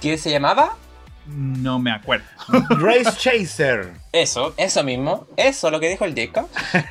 que 0.00 0.16
se 0.16 0.30
llamaba 0.30 0.76
No 1.28 1.78
me 1.78 1.90
acuerdo. 1.90 2.24
Race 2.70 3.12
Chaser. 3.18 3.92
Eso, 4.12 4.54
eso 4.56 4.82
mismo, 4.82 5.26
eso 5.36 5.70
lo 5.70 5.78
que 5.78 5.90
dijo 5.90 6.06
el 6.06 6.14
Jacob. 6.14 6.48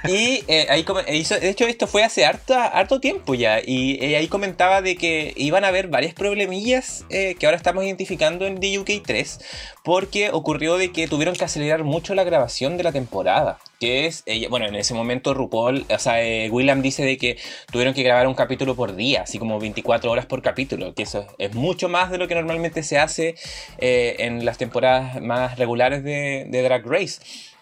Y 0.08 0.44
eh, 0.48 0.68
ahí 0.70 0.86
hizo, 1.14 1.40
de 1.40 1.50
hecho 1.50 1.66
esto 1.66 1.88
fue 1.88 2.04
hace 2.04 2.24
harto, 2.24 2.54
harto 2.54 3.00
tiempo 3.00 3.34
ya. 3.34 3.60
Y 3.66 3.98
eh, 4.04 4.16
ahí 4.16 4.28
comentaba 4.28 4.84
de 4.84 4.96
que 4.96 5.34
iban 5.36 5.64
a 5.64 5.70
haber 5.70 5.88
varias 5.88 6.14
problemillas 6.14 7.06
eh, 7.10 7.36
que 7.40 7.48
ahora 7.48 7.58
estamos 7.58 7.84
identificando 7.84 8.46
en 8.46 8.60
DUK 8.60 9.04
3. 9.04 9.40
Porque 9.84 10.30
ocurrió 10.32 10.78
de 10.78 10.92
que 10.92 11.08
tuvieron 11.08 11.36
que 11.36 11.46
acelerar 11.46 11.84
mucho 11.84 12.14
la 12.14 12.24
grabación 12.24 12.78
de 12.78 12.84
la 12.84 12.92
temporada. 12.92 13.58
Que 13.80 14.08
es, 14.08 14.24
bueno, 14.50 14.66
en 14.66 14.76
ese 14.76 14.94
momento 14.94 15.34
RuPaul, 15.34 15.86
o 15.90 16.00
sea, 16.00 16.24
eh, 16.24 16.50
William 16.50 16.82
dice 16.82 17.06
de 17.06 17.18
que 17.18 17.38
tuvieron 17.72 17.94
que 17.94 18.04
grabar 18.04 18.28
un 18.28 18.34
capítulo 18.34 18.76
por 18.76 18.96
día, 18.96 19.22
así 19.22 19.38
como 19.38 19.60
24 19.60 20.12
horas 20.12 20.26
por 20.26 20.42
capítulo. 20.42 20.94
Que 20.94 21.04
eso 21.04 21.28
es 21.38 21.54
mucho 21.54 21.90
más 21.90 22.10
de 22.10 22.18
lo 22.18 22.28
que 22.28 22.36
normalmente 22.36 22.84
se 22.84 22.98
hace 22.98 23.36
eh, 23.78 24.16
en 24.20 24.46
las 24.46 24.58
temporadas 24.58 25.22
más 25.22 25.58
regulares 25.58 26.04
de, 26.04 26.48
Drag 26.50 26.86
Race. 26.86 27.22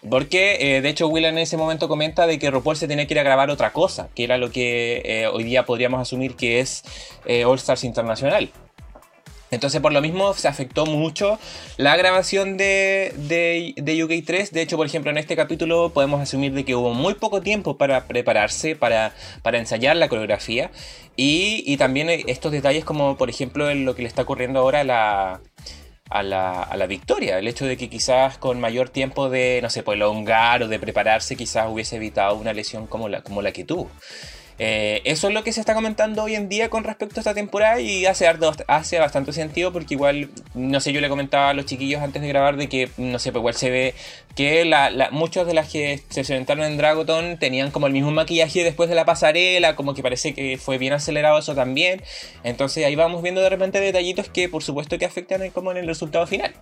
Porque 0.09 0.77
eh, 0.77 0.81
de 0.81 0.89
hecho 0.89 1.07
William 1.07 1.33
en 1.33 1.39
ese 1.39 1.57
momento 1.57 1.87
comenta 1.87 2.27
de 2.27 2.37
que 2.37 2.51
RuPaul 2.51 2.77
se 2.77 2.87
tenía 2.87 3.07
que 3.07 3.13
ir 3.15 3.19
a 3.19 3.23
grabar 3.23 3.49
otra 3.49 3.73
cosa, 3.73 4.09
que 4.15 4.23
era 4.23 4.37
lo 4.37 4.51
que 4.51 5.01
eh, 5.03 5.27
hoy 5.27 5.43
día 5.43 5.65
podríamos 5.65 5.99
asumir 5.99 6.35
que 6.35 6.59
es 6.59 6.83
All 7.45 7.57
Stars 7.57 7.83
Internacional. 7.83 8.51
Entonces 9.55 9.81
por 9.81 9.93
lo 9.93 10.01
mismo 10.01 10.33
se 10.33 10.47
afectó 10.47 10.85
mucho 10.85 11.39
la 11.77 11.95
grabación 11.97 12.57
de, 12.57 13.13
de, 13.15 13.73
de 13.77 14.03
UK 14.03 14.25
3. 14.25 14.51
De 14.51 14.61
hecho, 14.61 14.77
por 14.77 14.85
ejemplo, 14.85 15.11
en 15.11 15.17
este 15.17 15.35
capítulo 15.35 15.89
podemos 15.89 16.21
asumir 16.21 16.53
de 16.53 16.65
que 16.65 16.75
hubo 16.75 16.93
muy 16.93 17.15
poco 17.15 17.41
tiempo 17.41 17.77
para 17.77 18.05
prepararse, 18.05 18.75
para, 18.75 19.13
para 19.41 19.57
ensayar 19.57 19.95
la 19.95 20.09
coreografía. 20.09 20.71
Y, 21.15 21.63
y 21.65 21.77
también 21.77 22.09
estos 22.27 22.51
detalles 22.51 22.83
como 22.83 23.17
por 23.17 23.29
ejemplo 23.29 23.73
lo 23.73 23.95
que 23.95 24.01
le 24.01 24.07
está 24.07 24.23
ocurriendo 24.23 24.59
ahora 24.59 24.81
a 24.81 24.83
la, 24.83 25.41
a 26.09 26.23
la, 26.23 26.61
a 26.61 26.77
la 26.77 26.87
victoria. 26.87 27.39
El 27.39 27.47
hecho 27.47 27.65
de 27.65 27.77
que 27.77 27.89
quizás 27.89 28.37
con 28.37 28.59
mayor 28.59 28.89
tiempo 28.89 29.29
de, 29.29 29.59
no 29.61 29.69
sé, 29.69 29.83
pues 29.83 29.99
o 30.01 30.67
de 30.67 30.79
prepararse, 30.79 31.35
quizás 31.35 31.67
hubiese 31.69 31.95
evitado 31.95 32.35
una 32.35 32.53
lesión 32.53 32.87
como 32.87 33.09
la, 33.09 33.21
como 33.21 33.41
la 33.41 33.51
que 33.51 33.63
tuvo. 33.63 33.89
Eh, 34.57 35.01
eso 35.03 35.27
es 35.27 35.33
lo 35.33 35.43
que 35.43 35.51
se 35.51 35.59
está 35.59 35.73
comentando 35.73 36.23
hoy 36.23 36.35
en 36.35 36.47
día 36.47 36.69
con 36.69 36.83
respecto 36.83 37.19
a 37.19 37.21
esta 37.21 37.33
temporada 37.33 37.81
y 37.81 38.05
hace, 38.05 38.25
hace 38.67 38.99
bastante 38.99 39.33
sentido 39.33 39.73
porque 39.73 39.95
igual, 39.95 40.29
no 40.53 40.79
sé, 40.79 40.93
yo 40.93 41.01
le 41.01 41.09
comentaba 41.09 41.49
a 41.49 41.53
los 41.53 41.65
chiquillos 41.65 42.01
antes 42.01 42.21
de 42.21 42.27
grabar 42.29 42.55
de 42.55 42.69
que, 42.69 42.89
no 42.97 43.19
sé, 43.19 43.31
pues 43.31 43.41
igual 43.41 43.55
se 43.55 43.69
ve 43.69 43.95
que 44.35 44.65
la, 44.65 45.09
muchos 45.11 45.47
de 45.47 45.53
las 45.53 45.69
que 45.69 46.01
se 46.09 46.21
presentaron 46.21 46.65
en 46.65 46.77
Dragoton 46.77 47.37
tenían 47.37 47.71
como 47.71 47.87
el 47.87 47.93
mismo 47.93 48.11
maquillaje 48.11 48.63
después 48.63 48.89
de 48.89 48.95
la 48.95 49.05
pasarela, 49.05 49.75
como 49.75 49.93
que 49.93 50.03
parece 50.03 50.33
que 50.33 50.57
fue 50.57 50.77
bien 50.77 50.93
acelerado 50.93 51.39
eso 51.39 51.55
también. 51.55 52.01
Entonces 52.43 52.85
ahí 52.85 52.95
vamos 52.95 53.23
viendo 53.23 53.41
de 53.41 53.49
repente 53.49 53.79
detallitos 53.79 54.29
que 54.29 54.49
por 54.49 54.63
supuesto 54.63 54.97
que 54.97 55.05
afectan 55.05 55.49
como 55.51 55.71
en 55.71 55.77
el 55.77 55.87
resultado 55.87 56.27
final. 56.27 56.53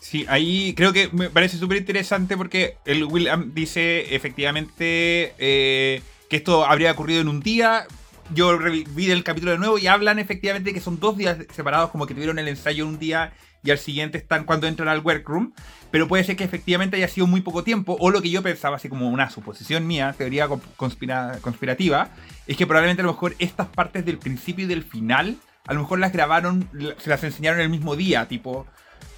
Sí, 0.00 0.24
ahí 0.28 0.74
creo 0.74 0.92
que 0.92 1.08
me 1.12 1.30
parece 1.30 1.58
súper 1.58 1.78
interesante 1.78 2.36
porque 2.36 2.76
el 2.84 3.04
William 3.04 3.52
dice 3.54 4.14
efectivamente 4.14 5.34
eh, 5.38 6.00
que 6.30 6.36
esto 6.36 6.64
habría 6.64 6.92
ocurrido 6.92 7.20
en 7.20 7.28
un 7.28 7.40
día. 7.40 7.86
Yo 8.32 8.56
vi 8.94 9.10
el 9.10 9.24
capítulo 9.24 9.50
de 9.52 9.58
nuevo 9.58 9.76
y 9.76 9.88
hablan 9.88 10.20
efectivamente 10.20 10.72
que 10.72 10.80
son 10.80 11.00
dos 11.00 11.18
días 11.18 11.38
separados, 11.52 11.90
como 11.90 12.06
que 12.06 12.14
tuvieron 12.14 12.38
el 12.38 12.46
ensayo 12.46 12.86
un 12.86 12.98
día 13.00 13.32
y 13.64 13.72
al 13.72 13.78
siguiente 13.78 14.16
están 14.16 14.44
cuando 14.44 14.68
entran 14.68 14.88
al 14.88 15.00
workroom. 15.00 15.52
Pero 15.90 16.06
puede 16.06 16.22
ser 16.22 16.36
que 16.36 16.44
efectivamente 16.44 16.96
haya 16.96 17.08
sido 17.08 17.26
muy 17.26 17.40
poco 17.40 17.64
tiempo, 17.64 17.96
o 17.98 18.10
lo 18.10 18.22
que 18.22 18.30
yo 18.30 18.42
pensaba, 18.42 18.76
así 18.76 18.88
como 18.88 19.10
una 19.10 19.28
suposición 19.28 19.88
mía, 19.88 20.14
teoría 20.16 20.46
con- 20.46 20.62
conspira- 20.76 21.40
conspirativa, 21.40 22.10
es 22.46 22.56
que 22.56 22.64
probablemente 22.64 23.02
a 23.02 23.06
lo 23.06 23.12
mejor 23.12 23.34
estas 23.40 23.66
partes 23.66 24.04
del 24.06 24.18
principio 24.18 24.66
y 24.66 24.68
del 24.68 24.84
final, 24.84 25.36
a 25.66 25.74
lo 25.74 25.80
mejor 25.80 25.98
las 25.98 26.12
grabaron, 26.12 26.68
se 26.98 27.10
las 27.10 27.24
enseñaron 27.24 27.60
el 27.60 27.68
mismo 27.68 27.96
día, 27.96 28.28
tipo 28.28 28.68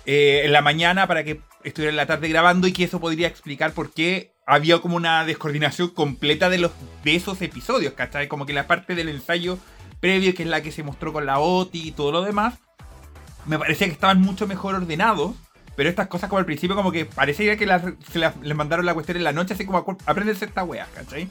eh, 0.07 0.43
en 0.45 0.53
la 0.53 0.63
mañana 0.63 1.07
para 1.07 1.23
que 1.23 1.41
estuviera 1.63 1.91
en 1.91 1.97
la 1.97 2.07
tarde 2.07 2.29
grabando 2.29 2.67
y 2.67 2.73
que 2.73 2.85
eso 2.85 2.99
podría 2.99 3.29
explicar 3.29 3.73
por 3.73 3.93
qué 3.93 4.32
había 4.47 4.79
como 4.81 4.97
una 4.97 5.25
descoordinación 5.25 5.89
completa 5.91 6.49
de, 6.51 6.59
los, 6.59 6.73
de 7.05 7.15
esos 7.15 7.41
episodios, 7.43 7.95
¿cachai? 7.95 8.29
Como 8.29 8.47
que 8.47 8.53
la 8.53 8.67
parte 8.67 8.95
del 8.95 9.09
ensayo 9.09 9.59
previo, 10.01 10.35
que 10.35 10.43
es 10.43 10.49
la 10.49 10.63
que 10.63 10.73
se 10.73 10.83
mostró 10.83 11.13
con 11.13 11.27
la 11.27 11.39
OTI 11.39 11.89
y 11.89 11.93
todo 11.93 12.11
lo 12.13 12.23
demás, 12.23 12.55
me 13.47 13.59
parecía 13.59 13.87
que 13.87 13.93
estaban 13.93 14.21
mucho 14.21 14.47
mejor 14.47 14.75
ordenados. 14.75 15.35
Pero 15.75 15.89
estas 15.89 16.09
cosas 16.09 16.29
como 16.29 16.39
al 16.39 16.45
principio 16.45 16.77
como 16.77 16.93
que 16.93 17.07
parecía 17.07 17.57
que 17.57 17.67
se 18.11 18.19
les 18.19 18.55
mandaron 18.55 18.85
la 18.85 18.93
cuestión 18.93 19.17
en 19.17 19.25
la 19.25 19.33
noche, 19.33 19.55
así 19.55 19.65
como 19.65 19.83
"Acu- 19.83 19.97
apréndense 20.05 20.45
esta 20.45 20.65
wea, 20.65 20.87
¿cachai? 20.95 21.29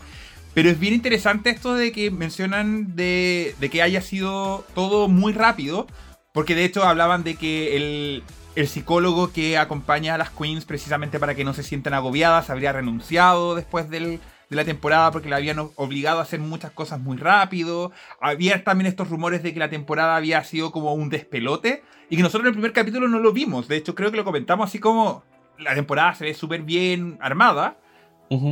Pero 0.56 0.68
es 0.70 0.80
bien 0.80 0.96
interesante 0.96 1.52
esto 1.52 1.76
de 1.76 1.92
que 1.92 2.10
mencionan 2.10 2.96
de, 2.96 3.56
de 3.60 3.70
que 3.70 3.84
haya 3.84 4.02
sido 4.02 4.66
todo 4.74 5.08
muy 5.08 5.32
rápido, 5.34 5.86
porque 6.34 6.56
de 6.56 6.66
hecho 6.66 6.84
hablaban 6.84 7.24
de 7.24 7.36
que 7.36 7.78
el, 7.78 8.24
el 8.56 8.68
psicólogo 8.68 9.32
que 9.32 9.58
acompaña 9.58 10.16
a 10.16 10.18
las 10.18 10.30
queens 10.30 10.66
precisamente 10.66 11.20
para 11.20 11.36
que 11.36 11.44
no 11.46 11.54
se 11.54 11.64
sientan 11.64 11.94
agobiadas 11.94 12.50
habría 12.50 12.74
renunciado 12.74 13.56
después 13.56 13.90
del, 13.90 14.20
de 14.50 14.56
la 14.56 14.66
temporada 14.66 15.10
porque 15.12 15.30
la 15.30 15.38
habían 15.38 15.58
obligado 15.76 16.20
a 16.20 16.24
hacer 16.24 16.40
muchas 16.42 16.72
cosas 16.72 17.00
muy 17.00 17.16
rápido. 17.18 17.92
Había 18.20 18.64
también 18.64 18.88
estos 18.88 19.10
rumores 19.10 19.42
de 19.42 19.54
que 19.54 19.60
la 19.60 19.70
temporada 19.70 20.16
había 20.18 20.44
sido 20.44 20.72
como 20.72 20.94
un 20.94 21.10
despelote 21.10 21.84
y 22.10 22.18
que 22.18 22.24
nosotros 22.24 22.42
en 22.44 22.48
el 22.48 22.54
primer 22.54 22.74
capítulo 22.74 23.08
no 23.08 23.20
lo 23.20 23.32
vimos. 23.32 23.70
De 23.70 23.78
hecho, 23.78 23.96
creo 23.96 24.12
que 24.12 24.18
lo 24.18 24.26
comentamos 24.26 24.70
así 24.70 24.80
como 24.80 25.24
la 25.58 25.74
temporada 25.74 26.14
se 26.16 26.26
ve 26.26 26.34
súper 26.34 26.64
bien 26.64 27.18
armada, 27.22 27.78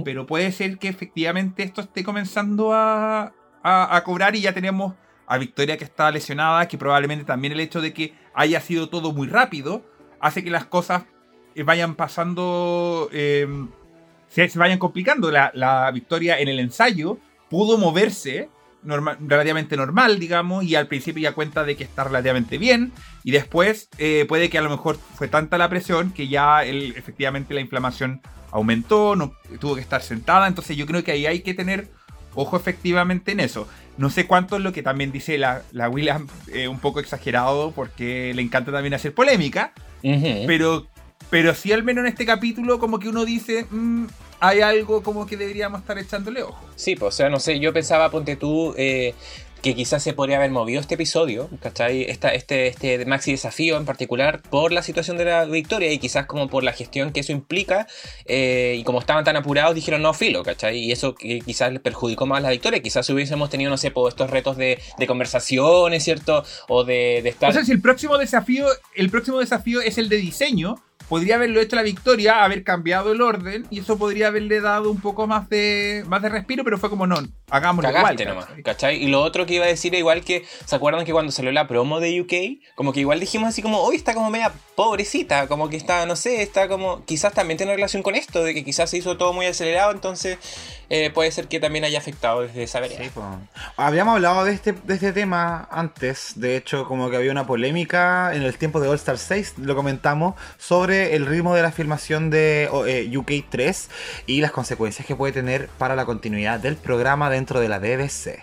pero 0.06 0.26
puede 0.26 0.52
ser 0.52 0.78
que 0.78 0.88
efectivamente 0.90 1.64
esto 1.64 1.82
esté 1.82 2.04
comenzando 2.04 2.74
a, 2.74 3.34
a- 3.64 3.96
a 3.96 4.04
cobrar 4.04 4.36
y 4.36 4.42
ya 4.42 4.54
tenemos 4.54 4.94
a 5.30 5.38
Victoria 5.38 5.78
que 5.78 5.84
está 5.86 6.10
lesionada, 6.10 6.68
que 6.68 6.78
probablemente 6.78 7.24
también 7.24 7.54
el 7.54 7.60
hecho 7.60 7.82
de 7.82 7.94
que 7.94 8.16
haya 8.34 8.60
sido 8.60 8.90
todo 8.90 9.14
muy 9.14 9.28
rápido 9.28 9.86
hace 10.20 10.44
que 10.44 10.50
las 10.50 10.66
cosas 10.66 11.04
eh, 11.56 11.64
vayan 11.64 11.96
pasando, 11.96 13.10
eh, 13.14 13.48
se, 14.28 14.50
vayan 14.56 14.80
complicando. 14.80 15.30
La, 15.30 15.52
la 15.54 15.90
Victoria 15.92 16.40
en 16.40 16.48
el 16.48 16.60
ensayo 16.60 17.20
pudo 17.48 17.78
moverse 17.78 18.50
relativamente 18.84 19.76
normal, 19.78 20.20
digamos, 20.20 20.64
y 20.64 20.76
al 20.76 20.88
principio 20.88 21.22
ya 21.22 21.34
cuenta 21.34 21.64
de 21.64 21.76
que 21.76 21.84
está 21.84 22.06
relativamente 22.06 22.58
bien, 22.58 22.94
y 23.24 23.32
después 23.32 23.90
eh, 23.98 24.26
puede 24.28 24.50
que 24.50 24.58
a 24.58 24.62
lo 24.62 24.70
mejor 24.70 24.98
fue 25.16 25.28
tanta 25.28 25.58
la 25.58 25.70
presión 25.70 26.12
que 26.12 26.30
ya 26.30 26.64
efectivamente 26.64 27.54
la 27.54 27.60
inflamación 27.60 28.22
aumentó, 28.52 29.18
no, 29.18 29.34
tuvo 29.60 29.76
que 29.76 29.82
estar 29.82 30.02
sentada, 30.02 30.48
entonces 30.48 30.78
yo 30.78 30.86
creo 30.86 31.04
que 31.04 31.12
ahí 31.12 31.26
hay 31.26 31.42
que 31.42 31.54
tener 31.54 31.90
ojo 32.36 32.56
efectivamente 32.56 33.34
en 33.34 33.42
eso. 33.42 33.68
No 34.00 34.10
sé 34.10 34.26
cuánto 34.28 34.56
es 34.56 34.62
lo 34.64 34.72
que 34.72 34.82
también 34.82 35.12
dice 35.12 35.38
la, 35.38 35.62
la 35.74 35.90
William, 35.90 36.26
eh, 36.54 36.70
un 36.70 36.80
poco 36.80 37.02
exagerado, 37.02 37.72
porque 37.72 38.32
le 38.34 38.42
encanta 38.42 38.72
también 38.72 38.94
hacer 38.94 39.14
polémica, 39.14 39.74
pero, 40.48 40.88
pero 41.30 41.54
sí 41.54 41.74
al 41.74 41.84
menos 41.84 42.04
en 42.06 42.08
este 42.08 42.26
capítulo 42.26 42.80
como 42.80 42.98
que 43.00 43.10
uno 43.10 43.26
dice, 43.26 43.66
"Mm, 43.70 44.06
hay 44.40 44.62
algo 44.62 45.04
como 45.04 45.26
que 45.26 45.36
deberíamos 45.36 45.82
estar 45.82 45.98
echándole 46.00 46.44
ojo. 46.44 46.66
Sí, 46.78 46.96
pues, 46.96 47.14
o 47.14 47.18
sea, 47.18 47.30
no 47.30 47.42
sé, 47.42 47.60
yo 47.60 47.74
pensaba, 47.74 48.10
ponte 48.10 48.38
tú, 48.38 48.74
eh, 48.78 49.14
que 49.62 49.76
quizás 49.76 50.02
se 50.02 50.14
podría 50.14 50.38
haber 50.38 50.52
movido 50.52 50.80
este 50.80 50.96
episodio, 50.96 51.50
¿cachai? 51.62 52.04
Esta, 52.04 52.30
este, 52.30 52.68
este 52.68 53.06
maxi 53.06 53.32
desafío 53.32 53.78
en 53.78 53.86
particular 53.86 54.42
por 54.42 54.72
la 54.72 54.82
situación 54.84 55.18
de 55.18 55.26
la 55.26 55.46
victoria 55.46 55.92
y 55.92 56.00
quizás 56.00 56.26
como 56.26 56.48
por 56.48 56.64
la 56.64 56.74
gestión 56.74 57.12
que 57.12 57.20
eso 57.20 57.32
implica, 57.32 57.88
eh, 58.26 58.76
y 58.78 58.84
como 58.84 59.00
estaban 59.00 59.24
tan 59.24 59.36
apurados 59.36 59.76
dijeron 59.76 60.02
no 60.02 60.14
filo, 60.14 60.44
¿cachai? 60.44 60.78
Y 60.78 60.92
eso 60.92 61.16
que 61.16 61.42
quizás 61.42 61.72
les 61.72 61.82
perjudicó 61.82 62.26
más 62.26 62.42
la 62.42 62.52
victoria, 62.52 62.82
quizás 62.82 63.10
hubiésemos 63.10 63.50
tenido, 63.50 63.70
no 63.70 63.78
sé, 63.78 63.92
pues, 63.92 64.14
estos 64.14 64.30
retos 64.30 64.58
de, 64.58 64.80
de 64.98 65.08
conversaciones, 65.08 66.04
¿cierto? 66.04 66.44
O 66.68 66.84
de, 66.84 67.22
de 67.22 67.30
estar... 67.30 67.50
O 67.50 67.54
sea, 67.54 67.66
si 67.66 67.72
el 67.72 67.82
próximo 67.82 68.18
desafío, 68.18 68.68
el 68.96 69.10
próximo 69.10 69.40
desafío 69.40 69.82
es 69.82 69.98
el 69.98 70.10
de 70.10 70.18
diseño, 70.18 70.82
podría 71.08 71.36
haberlo 71.36 71.60
hecho 71.60 71.76
la 71.76 71.82
victoria, 71.82 72.44
haber 72.44 72.64
cambiado 72.64 73.12
el 73.12 73.22
orden, 73.22 73.66
y 73.70 73.80
eso 73.80 73.98
podría 73.98 74.28
haberle 74.28 74.62
dado 74.62 74.92
un 74.92 75.02
poco 75.02 75.28
más 75.28 75.50
de, 75.50 76.04
más 76.08 76.22
de 76.22 76.30
respiro, 76.30 76.64
pero 76.64 76.78
fue 76.78 76.90
como 76.90 77.08
no, 77.08 77.18
hagámoslo 77.50 77.92
Cagaste 77.92 78.24
igual. 78.24 78.36
nomás, 78.36 78.46
¿cachai? 78.48 78.64
¿cachai? 78.64 79.04
Y 79.04 79.08
lo 79.08 79.22
otro 79.22 79.46
que 79.46 79.56
iba 79.56 79.66
a 79.66 79.68
decir, 79.68 79.94
igual 79.96 80.24
que, 80.24 80.46
¿se 80.66 80.76
acuerdan 80.76 81.06
que 81.06 81.12
cuando 81.12 81.32
salió 81.32 81.52
la 81.52 81.68
promo 81.68 82.00
de 82.00 82.22
UK? 82.22 82.76
Como 82.76 82.94
que 82.94 83.00
igual 83.00 83.20
dijimos 83.20 83.50
así 83.50 83.62
como, 83.62 83.80
hoy 83.80 83.96
está 83.96 84.14
como 84.14 84.30
media 84.30 84.52
pobrecita, 84.76 85.48
como 85.48 85.70
que 85.70 85.78
está, 85.78 86.06
no 86.06 86.16
sé, 86.16 86.42
está 86.42 86.68
como, 86.68 87.04
quizás 87.06 87.34
también 87.34 87.58
tiene 87.58 87.74
relación 87.74 88.04
con 88.04 88.16
esto, 88.16 88.44
de 88.44 88.54
que 88.54 88.64
quizás 88.64 88.90
se 88.90 88.98
hizo 88.98 89.18
todo 89.18 89.34
muy 89.34 89.46
acelerado, 89.46 89.92
entonces 89.92 90.38
eh, 90.90 91.10
puede 91.12 91.32
ser 91.32 91.48
que 91.48 91.60
también 91.60 91.86
haya 91.86 91.98
afectado 91.98 92.42
desde 92.42 92.64
esa 92.64 92.80
vereda. 92.80 93.04
Sí, 93.04 93.10
po. 93.10 93.24
Habíamos 93.78 94.16
hablado 94.16 94.46
de 94.46 94.54
este, 94.54 94.74
de 94.74 94.94
este 94.94 95.12
tema 95.12 95.68
antes, 95.72 96.34
de 96.36 96.56
hecho 96.56 96.86
como 96.86 97.10
que 97.10 97.18
había 97.18 97.32
una 97.32 97.48
polémica 97.48 98.34
en 98.34 98.44
el 98.44 98.58
tiempo 98.58 98.80
de 98.80 98.90
All 98.90 98.96
Star 98.96 99.18
6, 99.18 99.56
lo 99.58 99.76
comentamos, 99.76 100.36
sobre 100.58 100.89
el 100.90 101.26
ritmo 101.26 101.56
de 101.56 101.62
la 101.62 101.72
filmación 101.72 102.30
de 102.30 102.70
eh, 102.88 103.18
UK 103.18 103.46
3 103.50 103.90
y 104.28 104.42
las 104.42 104.52
consecuencias 104.52 105.06
que 105.06 105.16
puede 105.16 105.34
tener 105.34 105.68
para 105.78 105.96
la 105.96 106.06
continuidad 106.06 106.60
del 106.60 106.76
programa 106.76 107.30
dentro 107.30 107.60
de 107.60 107.70
la 107.70 107.80
BBC. 107.80 108.40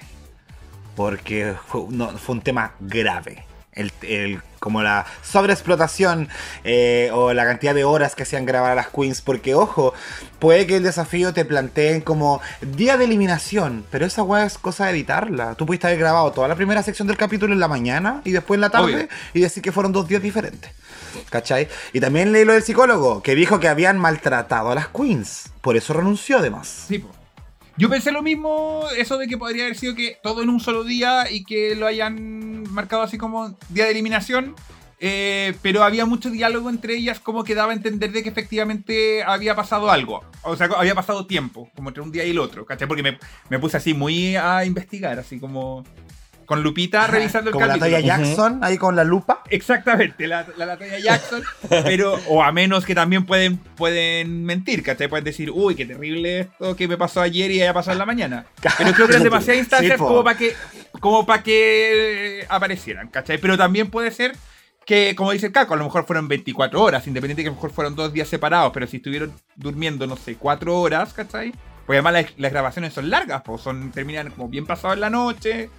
Porque 0.95 1.55
fue 1.67 1.83
un 1.83 2.41
tema 2.43 2.75
grave. 2.81 3.46
El, 3.77 3.93
el- 4.03 4.43
como 4.59 4.83
la 4.83 5.07
sobreexplotación 5.23 6.29
eh, 6.65 7.11
o 7.13 7.33
la 7.33 7.45
cantidad 7.45 7.73
de 7.73 7.85
horas 7.85 8.17
que 8.17 8.25
hacían 8.25 8.45
grabar 8.47 8.73
a 8.73 8.75
las 8.75 8.89
queens. 8.89 9.21
Porque, 9.21 9.55
ojo, 9.55 9.95
puede 10.41 10.67
que 10.67 10.77
el 10.79 10.83
desafío 10.83 11.33
te 11.33 11.45
planteen 11.45 12.01
como 12.01 12.41
día 12.61 12.97
de 12.97 13.05
eliminación, 13.05 13.85
pero 13.93 14.07
esa 14.07 14.25
weá 14.25 14.45
es 14.45 14.59
cosa 14.59 14.87
de 14.87 14.91
editarla. 14.93 15.55
Tú 15.55 15.67
pudiste 15.67 15.87
haber 15.87 16.01
grabado 16.01 16.33
toda 16.33 16.49
la 16.49 16.57
primera 16.57 16.83
sección 16.83 17.07
del 17.07 17.17
capítulo 17.17 17.53
en 17.53 17.61
la 17.61 17.69
mañana 17.69 18.23
y 18.25 18.33
después 18.33 18.57
en 18.57 18.63
la 18.63 18.71
tarde 18.71 18.95
Obvio. 18.95 19.09
y 19.35 19.41
decir 19.41 19.63
que 19.63 19.71
fueron 19.71 19.93
dos 19.93 20.09
días 20.09 20.23
diferentes. 20.23 20.73
¿Cachai? 21.31 21.69
Y 21.93 22.01
también 22.01 22.33
leí 22.33 22.45
lo 22.45 22.53
del 22.55 22.63
psicólogo, 22.63 23.23
que 23.23 23.35
dijo 23.37 23.61
que 23.61 23.69
habían 23.69 23.99
maltratado 23.99 24.71
a 24.71 24.75
las 24.75 24.89
queens. 24.89 25.51
Por 25.61 25.77
eso 25.77 25.93
renunció 25.93 26.39
además. 26.39 26.87
Sí, 26.89 26.99
po. 26.99 27.09
Yo 27.79 27.91
pensé 27.91 28.11
lo 28.11 28.23
mismo, 28.23 28.85
eso 28.97 29.19
de 29.19 29.29
que 29.29 29.37
podría 29.37 29.65
haber 29.65 29.77
sido 29.77 29.95
que 29.95 30.19
todo 30.23 30.43
en 30.43 30.49
un 30.49 30.61
solo 30.61 30.83
día 30.83 31.31
y 31.31 31.45
que 31.45 31.75
lo 31.75 31.87
hayan 31.87 32.63
marcado 32.73 33.03
así 33.03 33.19
como 33.19 33.57
día 33.69 33.85
de 33.85 33.91
eliminación. 33.91 34.55
eh, 34.99 35.55
pero 35.61 35.85
había 35.85 36.07
mucho 36.07 36.31
diálogo 36.31 36.71
entre 36.71 36.95
ellas, 36.97 37.21
como 37.21 37.45
que 37.45 37.55
daba 37.55 37.73
a 37.73 37.75
entender 37.75 38.13
de 38.13 38.23
que 38.23 38.31
efectivamente 38.31 39.23
había 39.23 39.55
pasado 39.55 39.91
algo. 39.91 40.25
O 40.43 40.57
sea, 40.57 40.69
había 40.75 40.95
pasado 40.95 41.27
tiempo, 41.27 41.69
como 41.75 41.91
entre 41.91 42.03
un 42.03 42.11
día 42.11 42.25
y 42.25 42.31
el 42.31 42.39
otro, 42.39 42.65
¿cachai? 42.65 42.89
Porque 42.89 43.03
me, 43.03 43.19
me 43.51 43.59
puse 43.59 43.77
así 43.77 43.93
muy 43.93 44.37
a 44.37 44.65
investigar, 44.65 45.19
así 45.19 45.39
como 45.39 45.85
con 46.47 46.63
Lupita 46.63 47.07
revisando 47.07 47.51
el 47.51 47.53
Como 47.53 47.67
la 47.67 47.75
capítulo. 47.75 47.97
Toya 47.97 48.07
Jackson, 48.07 48.61
ahí 48.63 48.79
con 48.79 48.97
la 48.97 49.05
lupa. 49.05 49.43
Exactamente, 49.51 50.27
la, 50.27 50.47
la 50.57 50.67
Latoya 50.67 50.99
Jackson, 50.99 51.43
pero, 51.69 52.19
o 52.29 52.43
a 52.43 52.53
menos 52.53 52.85
que 52.85 52.95
también 52.95 53.27
pueden, 53.27 53.59
pueden 53.59 54.45
mentir, 54.45 54.83
¿cachai? 54.83 55.09
Pueden 55.09 55.25
decir, 55.25 55.51
uy, 55.51 55.75
qué 55.75 55.85
terrible 55.85 56.41
esto 56.41 56.75
que 56.77 56.89
me 56.89 56.97
pasó 56.97 57.21
ayer 57.21 57.51
y 57.51 57.61
haya 57.61 57.75
pasado 57.75 57.93
en 57.93 57.99
la 57.99 58.07
mañana. 58.07 58.47
Pero 58.79 58.93
creo 58.93 59.07
que 59.07 59.13
eran 59.13 59.23
demasiadas 59.25 59.61
instancias 59.61 59.93
Sí, 59.93 59.99
como 59.99 60.25
para 60.25 60.39
que, 60.39 60.55
como 61.01 61.27
para 61.27 61.43
que 61.43 62.41
eh, 62.41 62.47
aparecieran, 62.49 63.09
¿cachai? 63.09 63.39
Pero 63.39 63.59
también 63.59 63.91
puede 63.91 64.11
ser 64.11 64.33
que, 64.85 65.15
como 65.17 65.33
dice 65.33 65.47
el 65.47 65.53
Caco, 65.53 65.75
a 65.75 65.77
lo 65.77 65.85
mejor 65.85 66.07
fueron 66.07 66.29
24 66.29 66.81
horas, 66.81 67.07
independiente 67.07 67.43
de 67.43 67.45
que 67.45 67.49
a 67.49 67.53
lo 67.53 67.57
mejor 67.57 67.73
fueron 67.73 67.97
dos 67.97 68.13
días 68.13 68.29
separados, 68.29 68.71
pero 68.73 68.87
si 68.87 68.99
estuvieron 68.99 69.33
durmiendo, 69.57 70.07
no 70.07 70.17
sé, 70.17 70.37
cuatro 70.37 70.79
horas, 70.81 71.13
¿cachai? 71.13 71.53
Pues 71.87 71.97
además 71.97 72.13
las, 72.13 72.39
las 72.39 72.53
grabaciones 72.53 72.95
son 72.95 73.11
largas, 73.11 73.43
pues 73.45 73.61
son, 73.61 73.91
terminan 73.93 74.31
como 74.31 74.49
bien 74.49 74.67
pasado 74.67 74.95
en 74.95 75.01
la 75.01 75.11
noche. 75.11 75.71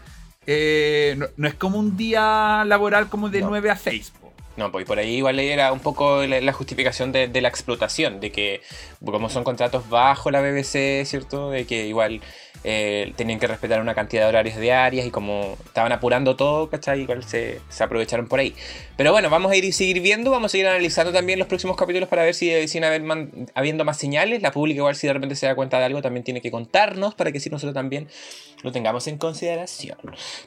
Eh, 0.48 1.16
no, 1.18 1.28
no 1.36 1.48
es 1.48 1.54
como 1.54 1.78
un 1.78 1.98
día 1.98 2.64
laboral 2.66 3.10
como 3.10 3.30
de 3.30 3.41
No. 3.41 3.50
9 3.50 3.70
a 3.70 3.76
6. 3.78 4.14
po. 4.20 4.34
No, 4.56 4.72
pues 4.72 4.86
por 4.86 4.98
ahí 4.98 5.18
igual 5.18 5.39
era 5.39 5.72
un 5.72 5.80
poco 5.82 6.26
la, 6.26 6.41
la 6.41 6.52
justificación 6.54 7.12
de, 7.12 7.28
de 7.28 7.41
la 7.41 7.48
explotación, 7.50 8.20
de 8.20 8.32
que 8.32 8.62
como 9.06 9.30
son 9.30 9.43
contratos 9.43 9.88
bajo 9.88 10.32
la 10.32 10.41
BBC, 10.41 11.06
¿cierto? 11.06 11.52
De 11.52 11.66
que 11.68 11.86
igual 11.86 12.22
eh, 12.64 13.14
tenían 13.16 13.39
que 13.39 13.45
respetar 13.45 13.80
una 13.82 13.93
cantidad 13.93 14.24
de 14.24 14.30
horarios 14.30 14.58
diarias 14.58 15.06
y 15.06 15.12
como 15.12 15.56
estaban 15.64 15.91
apurando 15.91 16.36
todo, 16.36 16.72
¿cachai? 16.72 17.02
Igual 17.02 17.24
se, 17.24 17.62
se 17.70 17.84
aprovecharon 17.84 18.28
por 18.28 18.39
ahí. 18.39 18.56
Pero 18.95 19.12
bueno, 19.12 19.30
vamos 19.30 19.52
a 19.52 19.56
ir 19.56 19.64
y 19.64 19.72
seguir 19.72 20.02
viendo, 20.02 20.32
vamos 20.32 20.48
a 20.48 20.54
seguir 20.54 20.66
analizando 20.66 21.14
también 21.14 21.38
los 21.38 21.48
próximos 21.48 21.78
capítulos 21.78 22.10
para 22.10 22.24
ver 22.24 22.34
si 22.34 22.68
siguen 22.68 22.86
haber 22.86 23.04
habiendo 23.54 23.86
más 23.86 23.98
señales. 23.98 24.41
La 24.41 24.52
pública 24.52 24.78
igual 24.78 24.95
si 24.95 25.06
de 25.06 25.14
repente 25.14 25.36
se 25.36 25.45
da 25.45 25.54
cuenta 25.54 25.78
de 25.78 25.86
algo 25.86 26.02
también 26.02 26.24
tiene 26.24 26.41
que 26.41 26.50
contarnos 26.50 27.14
para 27.14 27.32
que 27.32 27.39
si 27.39 27.52
nosotros 27.52 27.76
también 27.76 28.08
lo 28.64 28.72
tengamos 28.72 29.08
en 29.08 29.18
consideración. 29.18 29.97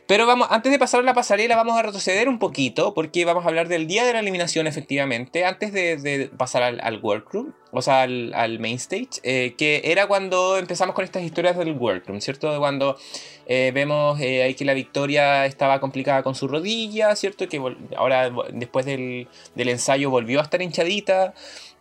Pero 0.06 0.26
vamos, 0.26 0.48
antes 0.50 0.72
de 0.72 0.78
pasar 0.78 1.00
a 1.00 1.02
la 1.02 1.14
pasarela, 1.14 1.56
vamos 1.56 1.78
a 1.78 1.82
retroceder 1.82 2.28
un 2.28 2.38
poquito, 2.38 2.94
porque 2.94 3.24
vamos 3.24 3.44
a 3.44 3.48
hablar 3.48 3.68
del 3.68 3.86
día 3.86 4.04
de 4.04 4.12
la 4.12 4.20
eliminación, 4.20 4.66
efectivamente, 4.66 5.44
antes 5.44 5.72
de, 5.72 6.30
pasar 6.36 6.62
al, 6.62 7.00
workroom, 7.00 7.52
o 7.72 7.82
sea, 7.82 8.02
al, 8.02 8.32
al 8.34 8.58
main 8.58 8.76
stage, 8.76 9.20
eh, 9.22 9.54
que 9.56 9.82
era 9.84 10.06
cuando 10.06 10.58
empezamos 10.58 10.94
con 10.94 11.04
estas 11.04 11.22
historias 11.22 11.56
del 11.56 11.72
workroom, 11.72 12.20
¿cierto? 12.20 12.58
Cuando 12.58 12.96
eh, 13.46 13.72
vemos 13.74 14.20
eh, 14.20 14.42
ahí 14.42 14.54
que 14.54 14.64
la 14.64 14.74
victoria 14.74 15.46
estaba 15.46 15.80
complicada 15.80 16.22
con 16.22 16.34
su 16.34 16.48
rodilla, 16.48 17.14
¿cierto? 17.16 17.48
Que 17.48 17.60
ahora, 17.96 18.30
después 18.52 18.86
del, 18.86 19.28
del 19.54 19.68
ensayo, 19.68 20.10
volvió 20.10 20.40
a 20.40 20.42
estar 20.42 20.62
hinchadita. 20.62 21.34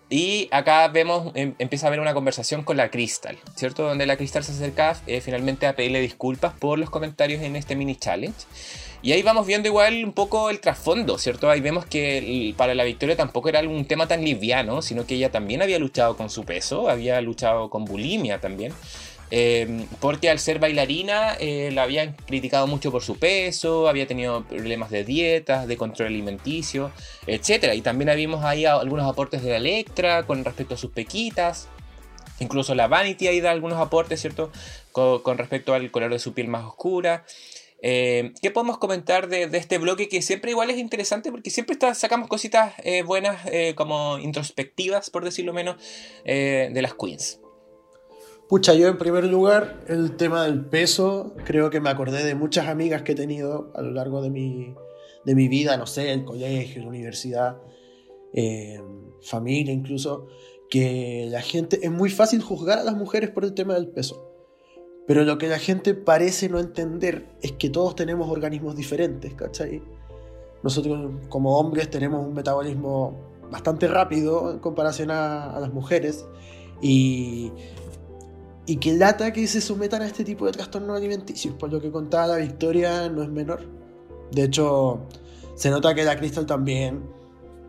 Y 0.09 0.47
acá 0.51 0.87
vemos, 0.87 1.31
em- 1.35 1.53
empieza 1.59 1.85
a 1.85 1.89
haber 1.89 1.99
una 1.99 2.15
conversación 2.15 2.63
con 2.63 2.77
la 2.77 2.89
Crystal, 2.89 3.37
¿cierto? 3.55 3.83
Donde 3.83 4.07
la 4.07 4.17
Crystal 4.17 4.43
se 4.43 4.53
acerca 4.53 4.99
eh, 5.05 5.21
finalmente 5.21 5.67
a 5.67 5.75
pedirle 5.75 6.01
disculpas 6.01 6.53
por 6.53 6.79
los 6.79 6.89
comentarios 6.89 7.43
en 7.43 7.55
este 7.55 7.75
mini 7.75 7.95
challenge. 7.95 8.39
Y 9.01 9.13
ahí 9.13 9.21
vamos 9.21 9.45
viendo 9.45 9.67
igual 9.69 10.03
un 10.03 10.11
poco 10.11 10.49
el 10.49 10.59
trasfondo, 10.59 11.17
¿cierto? 11.17 11.49
Ahí 11.49 11.61
vemos 11.61 11.85
que 11.85 12.53
para 12.57 12.73
la 12.75 12.83
victoria 12.83 13.15
tampoco 13.15 13.47
era 13.47 13.61
un 13.61 13.85
tema 13.85 14.07
tan 14.07 14.25
liviano, 14.25 14.81
sino 14.81 15.05
que 15.05 15.15
ella 15.15 15.31
también 15.31 15.61
había 15.61 15.79
luchado 15.79 16.17
con 16.17 16.29
su 16.29 16.43
peso, 16.43 16.89
había 16.89 17.21
luchado 17.21 17.69
con 17.69 17.85
bulimia 17.85 18.41
también. 18.41 18.73
Eh, 19.31 19.85
porque 19.99 20.29
al 20.29 20.39
ser 20.39 20.57
bailarina 20.57 21.35
eh, 21.39 21.69
la 21.71 21.83
habían 21.83 22.13
criticado 22.25 22.65
mucho 22.65 22.91
por 22.91 23.03
su 23.03 23.19
peso, 23.19 23.87
había 23.87 24.07
tenido 24.07 24.43
problemas 24.43 24.89
de 24.89 25.03
dietas, 25.03 25.67
de 25.67 25.77
control 25.77 26.07
alimenticio, 26.07 26.91
etc. 27.27 27.73
Y 27.75 27.81
también 27.81 28.09
vimos 28.15 28.43
ahí 28.43 28.65
algunos 28.65 29.07
aportes 29.07 29.43
de 29.43 29.51
la 29.51 29.57
Electra 29.57 30.23
con 30.25 30.43
respecto 30.43 30.73
a 30.73 30.77
sus 30.77 30.91
pequitas. 30.91 31.67
Incluso 32.39 32.73
la 32.73 32.87
Vanity 32.87 33.27
ahí 33.27 33.41
da 33.41 33.51
algunos 33.51 33.79
aportes, 33.79 34.21
¿cierto? 34.21 34.51
Co- 34.91 35.21
Con, 35.23 35.37
respecto 35.37 35.73
al 35.73 35.91
color 35.91 36.11
de 36.11 36.19
su 36.19 36.33
piel 36.33 36.47
más 36.47 36.63
oscura. 36.65 37.25
Eh, 37.81 38.33
¿Qué 38.41 38.49
podemos 38.51 38.77
comentar 38.77 39.27
de, 39.29 39.43
este 39.53 39.77
bloque 39.77 40.09
que 40.09 40.21
siempre 40.21 40.51
igual 40.51 40.69
es 40.69 40.77
interesante 40.77 41.31
porque 41.31 41.49
siempre 41.49 41.77
sacamos 41.93 42.27
cositas 42.27 42.73
eh, 42.83 43.03
buenas 43.03 43.45
eh, 43.45 43.73
como 43.75 44.17
introspectivas, 44.17 45.09
por 45.09 45.23
decirlo 45.23 45.53
menos, 45.53 45.75
de 46.25 46.81
las 46.81 46.93
queens? 46.93 47.39
Pucha, 48.49 48.73
yo 48.73 48.87
en 48.87 48.97
primer 48.97 49.25
lugar, 49.25 49.79
el 49.87 50.17
tema 50.17 50.43
del 50.43 50.65
peso, 50.65 51.35
creo 51.45 51.69
que 51.69 51.79
me 51.79 51.91
acordé 51.91 52.23
de 52.23 52.33
muchas 52.33 52.67
amigas 52.67 53.03
que 53.03 53.11
he 53.11 53.15
tenido 53.15 53.71
a 53.75 53.83
lo 53.83 53.91
largo 53.91 54.23
de 54.23 54.31
mi, 54.31 54.73
de 55.23 55.35
mi 55.35 55.47
vida, 55.47 55.77
no 55.77 55.85
sé, 55.85 56.11
el 56.11 56.25
colegio, 56.25 56.81
la 56.81 56.87
universidad, 56.87 57.57
eh, 58.33 58.81
familia 59.21 59.71
incluso, 59.71 60.25
que 60.67 61.27
la 61.29 61.43
gente, 61.43 61.81
es 61.83 61.91
muy 61.91 62.09
fácil 62.09 62.41
juzgar 62.41 62.79
a 62.79 62.83
las 62.83 62.95
mujeres 62.95 63.29
por 63.29 63.45
el 63.45 63.53
tema 63.53 63.75
del 63.75 63.89
peso. 63.89 64.33
Pero 65.05 65.25
lo 65.25 65.37
que 65.37 65.47
la 65.47 65.59
gente 65.59 65.93
parece 65.93 66.49
no 66.49 66.57
entender 66.57 67.27
es 67.43 67.51
que 67.51 67.69
todos 67.69 67.95
tenemos 67.95 68.31
organismos 68.31 68.75
diferentes, 68.75 69.31
¿cachai? 69.35 69.83
Nosotros 70.63 71.11
como 71.29 71.59
hombres 71.59 71.91
tenemos 71.91 72.25
un 72.25 72.33
metabolismo 72.33 73.15
bastante 73.51 73.87
rápido 73.87 74.51
en 74.51 74.57
comparación 74.57 75.11
a, 75.11 75.55
a 75.55 75.59
las 75.59 75.71
mujeres 75.71 76.25
y, 76.81 77.51
y 78.69 78.75
que 78.75 78.93
lata 78.93 79.33
que 79.33 79.47
se 79.47 79.61
sometan 79.61 80.03
a 80.03 80.05
este 80.05 80.23
tipo 80.23 80.45
de 80.45 80.51
trastornos 80.51 80.95
alimenticios. 80.95 81.55
Por 81.55 81.73
lo 81.73 81.81
que 81.81 81.89
contaba 81.89 82.27
la 82.27 82.35
Victoria 82.35 83.09
no 83.09 83.23
es 83.23 83.29
menor. 83.29 83.61
De 84.31 84.43
hecho, 84.43 85.07
se 85.55 85.71
nota 85.71 85.95
que 85.95 86.03
la 86.03 86.15
Crystal 86.15 86.45
también 86.45 87.01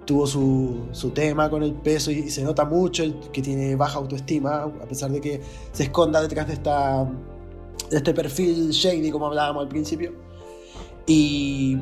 tuvo 0.05 0.26
su, 0.26 0.88
su 0.92 1.09
tema 1.09 1.48
con 1.48 1.62
el 1.62 1.72
peso 1.72 2.11
y, 2.11 2.28
se 2.28 2.44
nota 2.44 2.66
mucho 2.66 3.03
que 3.32 3.40
tiene 3.40 3.76
baja 3.76 3.96
autoestima, 3.96 4.64
a 4.64 4.86
pesar 4.86 5.11
de 5.11 5.22
que 5.22 5.40
se 5.72 5.84
esconda 5.84 6.20
detrás 6.20 6.48
de, 6.48 6.53
esta, 6.53 7.11
de 7.90 7.96
este 7.96 8.12
perfil 8.12 8.68
shady, 8.68 9.11
como 9.11 9.28
hablábamos 9.28 9.62
al 9.62 9.68
principio. 9.68 10.12
Y 11.07 11.78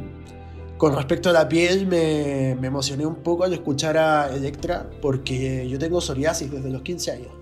con 0.76 0.94
respecto 0.94 1.30
a 1.30 1.32
la 1.32 1.48
piel, 1.48 1.88
me, 1.88 2.56
me, 2.60 2.68
emocioné 2.68 3.04
un 3.04 3.16
poco 3.16 3.42
al 3.42 3.52
escuchar 3.52 3.96
a 3.96 4.32
Electra, 4.32 4.88
porque 5.02 5.68
yo 5.68 5.76
tengo 5.76 6.00
psoriasis 6.00 6.52
desde 6.52 6.70
los 6.70 6.82
15 6.82 7.10
años. 7.10 7.32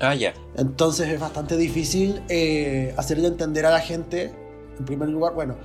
Ah, 0.00 0.14
ya. 0.14 0.34
Entonces 0.56 1.08
es 1.08 1.20
bastante 1.20 1.56
difícil 1.56 2.22
eh, 2.28 2.94
hacerle 2.96 3.28
entender 3.28 3.66
a 3.66 3.70
la 3.70 3.80
gente, 3.80 4.32
en 4.78 4.84
primer 4.84 5.08
lugar, 5.08 5.34
bueno, 5.34 5.56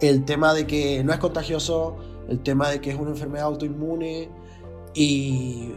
el 0.00 0.24
tema 0.24 0.52
de 0.54 0.66
que 0.66 1.02
no 1.04 1.12
es 1.12 1.18
contagioso, 1.18 1.96
el 2.28 2.42
tema 2.42 2.68
de 2.70 2.80
que 2.80 2.90
es 2.90 2.96
una 2.96 3.10
enfermedad 3.10 3.46
autoinmune 3.46 4.28
y, 4.94 5.72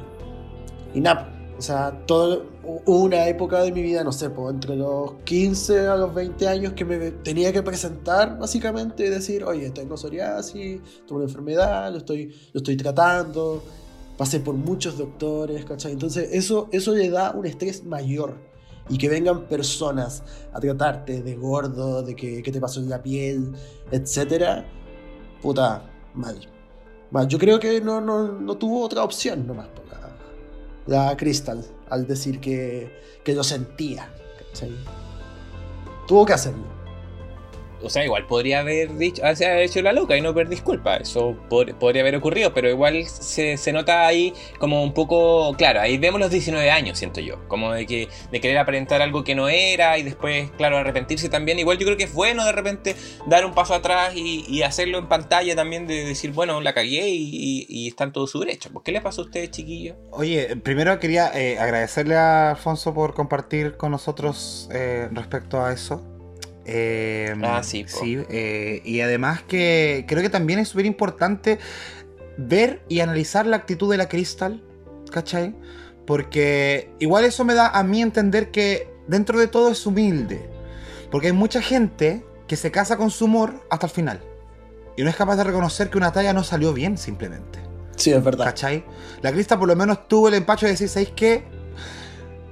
y 0.94 1.00
nada. 1.00 1.36
O 1.58 1.62
sea, 1.62 2.06
todo, 2.06 2.46
una 2.86 3.28
época 3.28 3.62
de 3.62 3.72
mi 3.74 3.82
vida, 3.82 4.04
no 4.04 4.14
sé, 4.14 4.30
pues, 4.30 4.54
entre 4.54 4.78
los 4.78 5.14
15 5.26 5.88
a 5.88 5.96
los 5.98 6.14
20 6.14 6.48
años 6.48 6.74
que 6.74 6.86
me 6.86 7.12
tenía 7.12 7.52
que 7.52 7.62
presentar 7.62 8.38
básicamente 8.38 9.06
y 9.06 9.10
decir, 9.10 9.44
oye, 9.44 9.70
tengo 9.72 9.98
psoriasis, 9.98 10.82
tengo 11.06 11.16
una 11.16 11.26
enfermedad, 11.26 11.92
lo 11.92 11.98
estoy, 11.98 12.34
lo 12.54 12.60
estoy 12.60 12.78
tratando, 12.78 13.62
pasé 14.20 14.42
por 14.42 14.54
muchos 14.54 14.98
doctores, 14.98 15.64
¿cachai? 15.64 15.94
Entonces 15.94 16.30
eso, 16.34 16.68
eso 16.74 16.94
le 16.94 17.10
da 17.10 17.32
un 17.32 17.46
estrés 17.46 17.86
mayor. 17.86 18.36
Y 18.90 18.98
que 18.98 19.08
vengan 19.08 19.48
personas 19.48 20.24
a 20.52 20.60
tratarte 20.60 21.22
de 21.22 21.36
gordo, 21.36 22.04
de 22.04 22.18
que, 22.18 22.44
que 22.44 22.52
te 22.52 22.60
pasó 22.60 22.82
en 22.82 22.90
la 22.90 23.02
piel, 23.02 23.54
etcétera, 23.92 24.66
puta, 25.42 25.90
mal. 26.16 26.38
mal. 27.12 27.30
Yo 27.30 27.40
creo 27.40 27.62
que 27.62 27.80
no, 27.80 28.02
no, 28.02 28.28
no 28.28 28.58
tuvo 28.58 28.84
otra 28.84 29.06
opción 29.06 29.48
nomás 29.48 29.68
la, 30.86 31.16
Crystal 31.16 31.64
al 31.90 32.06
decir 32.06 32.42
que, 32.42 32.92
que 33.24 33.34
lo 33.34 33.44
sentía. 33.44 34.12
Tuvo 36.08 36.26
que 36.26 36.34
hacerlo. 36.34 36.79
O 37.82 37.90
sea, 37.90 38.04
igual 38.04 38.26
podría 38.28 38.60
haber 38.60 38.96
dicho, 38.98 39.24
haber 39.24 39.62
hecho 39.62 39.82
la 39.82 39.94
loca 39.94 40.18
y 40.18 40.22
no 40.22 40.34
pedir 40.34 40.50
disculpa. 40.50 40.98
Eso 40.98 41.36
pod 41.50 41.74
podría 41.76 42.02
haber 42.02 42.16
ocurrido, 42.16 42.54
pero 42.54 42.70
igual 42.70 43.06
se, 43.06 43.58
se, 43.58 43.72
nota 43.72 44.06
ahí 44.08 44.34
como 44.60 44.84
un 44.84 44.94
poco. 44.94 45.56
Claro, 45.58 45.82
ahí 45.82 45.98
vemos 45.98 46.20
los 46.20 46.32
19 46.32 46.70
años, 46.72 46.98
siento 46.98 47.22
yo. 47.22 47.48
Como 47.48 47.72
de 47.74 47.86
que 47.86 48.10
de 48.32 48.42
querer 48.42 48.58
aparentar 48.58 49.02
algo 49.02 49.24
que 49.24 49.36
no 49.36 49.50
era 49.50 49.98
y 49.98 50.04
después, 50.04 50.52
claro, 50.58 50.78
arrepentirse 50.78 51.30
también. 51.30 51.60
Igual 51.60 51.78
yo 51.78 51.86
creo 51.86 51.98
que 51.98 52.06
es 52.06 52.14
bueno 52.14 52.46
de 52.46 52.52
repente 52.52 52.96
dar 53.28 53.46
un 53.46 53.54
paso 53.54 53.74
atrás 53.74 54.14
y, 54.16 54.60
hacerlo 54.60 54.98
en 55.00 55.08
pantalla 55.08 55.56
también, 55.56 55.88
de 55.88 56.06
decir, 56.06 56.32
bueno, 56.32 56.60
la 56.62 56.74
cagué 56.74 57.10
y, 57.10 57.30
y, 57.32 57.66
y 57.70 57.88
está 57.88 58.04
en 58.04 58.12
todo 58.12 58.28
su 58.28 58.40
derecho. 58.40 58.70
¿Por 58.72 58.84
qué 58.84 58.92
le 58.92 59.02
pasó 59.02 59.22
a 59.22 59.26
usted, 59.26 59.50
chiquillo? 59.50 59.96
Oye, 60.12 60.56
primero 60.58 61.00
quería 61.00 61.32
eh, 61.34 61.58
agradecerle 61.58 62.16
a 62.16 62.52
Alfonso 62.52 62.94
por 62.94 63.14
compartir 63.14 63.78
con 63.78 63.92
nosotros 63.92 64.70
eh, 64.72 65.08
respecto 65.12 65.64
a 65.64 65.72
eso. 65.72 66.19
Eh, 66.66 67.34
ah, 67.44 67.64
sí. 67.64 67.86
sí 67.88 68.20
eh, 68.30 68.82
y 68.84 69.02
además 69.02 69.42
que 69.42 70.06
creo 70.08 70.22
que 70.22 70.30
también 70.30 70.60
es 70.60 70.68
súper 70.68 70.86
importante 70.86 71.58
ver 72.38 72.82
y 72.88 73.00
analizar 73.00 73.46
la 73.46 73.58
actitud 73.58 73.90
de 73.90 73.98
la 73.98 74.08
Crystal, 74.08 74.62
¿cachai? 75.12 75.56
Porque 76.06 76.92
igual 77.00 77.26
eso 77.26 77.44
me 77.46 77.54
da 77.54 77.70
a 77.70 77.84
mí 77.84 78.02
entender 78.02 78.52
que 78.52 78.92
dentro 79.08 79.40
de 79.40 79.48
todo 79.48 79.72
es 79.72 79.86
humilde. 79.86 80.50
Porque 81.12 81.28
hay 81.28 81.34
mucha 81.34 81.62
gente 81.62 82.24
que 82.48 82.56
se 82.56 82.72
casa 82.72 82.98
con 82.98 83.12
su 83.12 83.26
humor 83.26 83.66
hasta 83.70 83.88
el 83.88 83.92
final. 83.92 84.20
Y 84.96 85.04
no 85.04 85.10
es 85.10 85.16
capaz 85.16 85.36
de 85.36 85.44
reconocer 85.44 85.90
que 85.90 85.98
una 85.98 86.12
talla 86.12 86.34
no 86.34 86.44
salió 86.44 86.74
bien 86.74 86.98
simplemente. 86.98 87.60
Sí, 87.96 88.12
es 88.12 88.24
verdad. 88.24 88.46
¿Cachai? 88.46 88.86
La 89.22 89.32
Crystal 89.32 89.60
por 89.60 89.68
lo 89.68 89.76
menos 89.76 90.08
tuvo 90.08 90.30
el 90.30 90.36
empacho 90.36 90.66
de 90.66 90.74
decir, 90.74 90.90
¿sabéis 90.90 91.12
qué? 91.16 91.44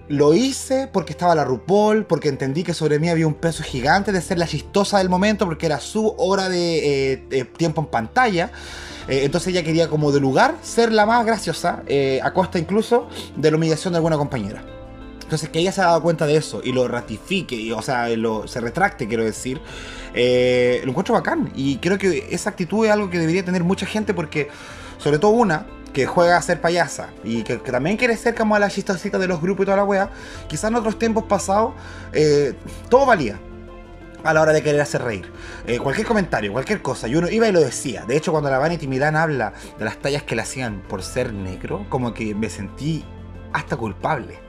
Lo 0.10 0.34
hice 0.34 0.88
porque 0.92 1.12
estaba 1.12 1.36
la 1.36 1.44
RuPaul, 1.44 2.06
porque 2.06 2.30
entendí 2.30 2.64
que 2.64 2.74
sobre 2.74 2.98
mí 2.98 3.10
había 3.10 3.28
un 3.28 3.34
peso 3.34 3.62
gigante 3.62 4.14
de 4.14 4.22
ser 4.22 4.38
la 4.38 4.48
chistosa 4.48 5.00
del 5.00 5.10
momento, 5.10 5.46
porque 5.46 5.66
era 5.66 5.82
su 5.82 6.16
hora 6.18 6.48
de, 6.48 7.14
eh, 7.30 7.46
tiempo 7.58 7.82
en 7.82 7.88
pantalla. 7.88 8.52
Eh, 9.10 9.26
entonces 9.26 9.50
ella 9.50 9.64
quería 9.64 9.90
como 9.90 10.14
de 10.14 10.22
lugar 10.22 10.56
ser 10.62 10.94
la 10.94 11.06
más 11.06 11.26
graciosa, 11.26 11.84
eh, 11.88 12.22
a 12.24 12.32
costa 12.34 12.58
incluso 12.58 13.10
de 13.36 13.52
la 13.52 13.58
humillación 13.58 13.94
de 13.94 13.98
alguna 13.98 14.18
compañera. 14.18 14.64
Entonces 15.24 15.50
que 15.50 15.60
ella 15.60 15.74
se 15.74 15.82
ha 15.82 15.88
dado 15.88 16.02
cuenta 16.02 16.26
de 16.26 16.38
eso 16.38 16.62
y 16.64 16.72
lo 16.72 16.88
ratifique, 16.88 17.56
y, 17.56 17.74
o 17.74 17.82
sea, 17.82 18.08
lo, 18.10 18.48
se 18.48 18.62
retracte, 18.62 19.10
quiero 19.10 19.26
decir, 19.26 19.60
lo 20.14 20.90
encuentro 20.90 21.16
bacán. 21.16 21.52
Y 21.54 21.78
creo 21.78 21.98
que 21.98 22.30
esa 22.32 22.50
actitud 22.52 22.86
es 22.86 22.94
algo 22.94 23.10
que 23.10 23.20
debería 23.20 23.44
tener 23.44 23.66
mucha 23.66 23.86
gente 23.86 24.14
porque, 24.14 24.48
sobre 25.00 25.20
todo 25.20 25.32
una, 25.32 25.66
que 25.98 26.06
juega 26.06 26.38
a 26.38 26.42
ser 26.44 26.62
payasa 26.62 27.10
y 27.24 27.42
que, 27.42 27.60
que, 27.60 27.72
también 27.72 27.98
quiere 27.98 28.16
ser 28.16 28.36
como 28.36 28.54
a 28.56 28.60
la 28.60 28.70
chistosita 28.70 29.18
de 29.18 29.28
los 29.28 29.42
grupos 29.42 29.64
y 29.64 29.66
toda 29.66 29.78
la 29.78 29.84
wea, 29.84 30.12
quizás 30.48 30.70
en 30.70 30.76
otros 30.76 31.00
tiempos 31.00 31.24
pasados 31.24 31.74
eh, 32.14 32.54
todo 32.88 33.08
valía 33.08 33.40
a 34.24 34.32
la 34.32 34.42
hora 34.44 34.54
de 34.54 34.62
querer 34.62 34.80
hacer 34.80 35.02
reír. 35.02 35.28
Eh, 35.66 35.80
cualquier 35.80 36.06
comentario, 36.06 36.52
cualquier 36.52 36.84
cosa, 36.84 37.08
y 37.08 37.16
uno 37.16 37.28
iba 37.30 37.48
y 37.48 37.52
lo 37.52 37.62
decía. 37.62 38.06
De 38.06 38.16
hecho, 38.16 38.32
cuando 38.32 38.52
la 38.52 38.60
Vanity 38.60 38.88
Milan 38.88 39.16
habla 39.16 39.54
de 39.80 39.86
las 39.86 39.98
tallas 39.98 40.22
que 40.22 40.36
le 40.36 40.44
hacían 40.44 40.84
por 40.88 41.02
ser 41.02 41.34
negro, 41.34 41.88
como 41.90 42.14
que 42.14 42.36
me 42.36 42.52
sentí 42.52 43.04
hasta 43.52 43.76
culpable 43.76 44.47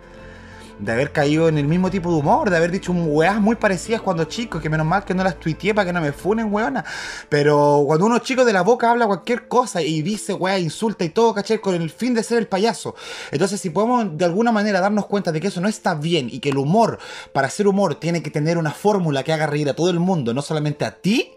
de 0.78 0.92
haber 0.92 1.12
caído 1.12 1.48
en 1.48 1.58
el 1.58 1.66
mismo 1.66 1.90
tipo 1.90 2.10
de 2.10 2.18
humor, 2.18 2.50
de 2.50 2.56
haber 2.56 2.70
dicho 2.70 2.92
weas 2.92 3.40
muy 3.40 3.56
parecidas 3.56 4.00
cuando 4.00 4.24
chico, 4.24 4.60
que 4.60 4.70
menos 4.70 4.86
mal 4.86 5.04
que 5.04 5.14
no 5.14 5.24
las 5.24 5.38
tuiteé 5.38 5.74
para 5.74 5.86
que 5.86 5.92
no 5.92 6.00
me 6.00 6.12
funen, 6.12 6.52
weona. 6.52 6.84
Pero 7.28 7.82
cuando 7.86 8.06
uno 8.06 8.18
chico 8.20 8.44
de 8.44 8.52
la 8.52 8.62
boca 8.62 8.90
habla 8.90 9.06
cualquier 9.06 9.48
cosa 9.48 9.82
y 9.82 10.02
dice 10.02 10.34
weas, 10.34 10.60
insulta 10.60 11.04
y 11.04 11.10
todo, 11.10 11.34
¿cachai? 11.34 11.58
Con 11.58 11.74
el 11.74 11.90
fin 11.90 12.14
de 12.14 12.22
ser 12.22 12.38
el 12.38 12.46
payaso. 12.46 12.94
Entonces, 13.30 13.60
si 13.60 13.70
podemos 13.70 14.16
de 14.16 14.24
alguna 14.24 14.52
manera 14.52 14.80
darnos 14.80 15.06
cuenta 15.06 15.32
de 15.32 15.40
que 15.40 15.48
eso 15.48 15.60
no 15.60 15.68
está 15.68 15.94
bien 15.94 16.28
y 16.30 16.40
que 16.40 16.50
el 16.50 16.58
humor, 16.58 16.98
para 17.32 17.50
ser 17.50 17.66
humor, 17.66 17.96
tiene 17.96 18.22
que 18.22 18.30
tener 18.30 18.58
una 18.58 18.70
fórmula 18.70 19.24
que 19.24 19.32
haga 19.32 19.46
reír 19.46 19.68
a 19.68 19.74
todo 19.74 19.90
el 19.90 19.98
mundo, 19.98 20.32
no 20.34 20.42
solamente 20.42 20.84
a 20.84 21.00
ti. 21.00 21.32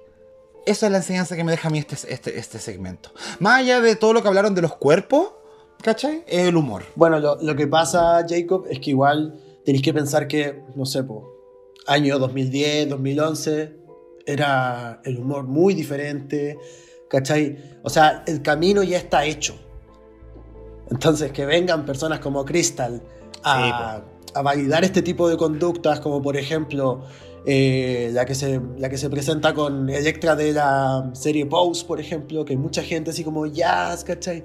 Esa 0.65 0.85
es 0.85 0.91
la 0.91 0.99
enseñanza 0.99 1.35
que 1.35 1.43
me 1.43 1.51
deja 1.51 1.69
a 1.69 1.71
mí 1.71 1.79
este, 1.79 1.95
este, 2.13 2.37
este 2.37 2.59
segmento. 2.59 3.11
Más 3.39 3.61
allá 3.61 3.81
de 3.81 3.95
todo 3.95 4.13
lo 4.13 4.21
que 4.21 4.27
hablaron 4.27 4.53
de 4.53 4.61
los 4.61 4.75
cuerpos, 4.75 5.33
¿Cachai? 5.81 6.23
Es 6.27 6.47
el 6.47 6.55
humor. 6.55 6.83
Bueno, 6.95 7.19
lo, 7.19 7.37
lo, 7.41 7.55
que 7.55 7.67
pasa, 7.67 8.25
Jacob, 8.27 8.65
es 8.69 8.79
que 8.79 8.91
igual 8.91 9.39
tenéis 9.65 9.83
que 9.83 9.93
pensar 9.93 10.27
que, 10.27 10.63
no 10.75 10.85
sé, 10.85 11.03
po, 11.03 11.31
año 11.87 12.19
2010, 12.19 12.89
2011, 12.89 13.75
era 14.25 15.01
el 15.03 15.17
humor 15.17 15.43
muy 15.43 15.73
diferente, 15.73 16.57
¿cachai? 17.09 17.57
O 17.83 17.89
sea, 17.89 18.23
el 18.27 18.41
camino 18.41 18.83
ya 18.83 18.97
está 18.97 19.25
hecho. 19.25 19.55
Entonces, 20.89 21.31
que 21.31 21.45
vengan 21.45 21.85
personas 21.85 22.19
como 22.19 22.43
Crystal 22.45 23.01
a, 23.43 23.97
sí, 23.97 24.03
a 24.35 24.41
validar 24.41 24.83
este 24.83 25.01
tipo 25.01 25.29
de 25.29 25.37
conductas, 25.37 25.99
como 25.99 26.21
por 26.21 26.37
ejemplo 26.37 27.03
eh, 27.45 28.11
la, 28.13 28.25
que 28.25 28.35
se, 28.35 28.61
la 28.77 28.89
que 28.89 28.97
se 28.97 29.09
presenta 29.09 29.53
con 29.53 29.89
Electra 29.89 30.35
de 30.35 30.53
la 30.53 31.09
serie 31.13 31.45
Pose, 31.45 31.85
por 31.85 31.99
ejemplo, 31.99 32.45
que 32.45 32.55
mucha 32.57 32.83
gente 32.83 33.11
así 33.11 33.23
como, 33.23 33.47
jazz, 33.47 34.03
¿cachai? 34.03 34.43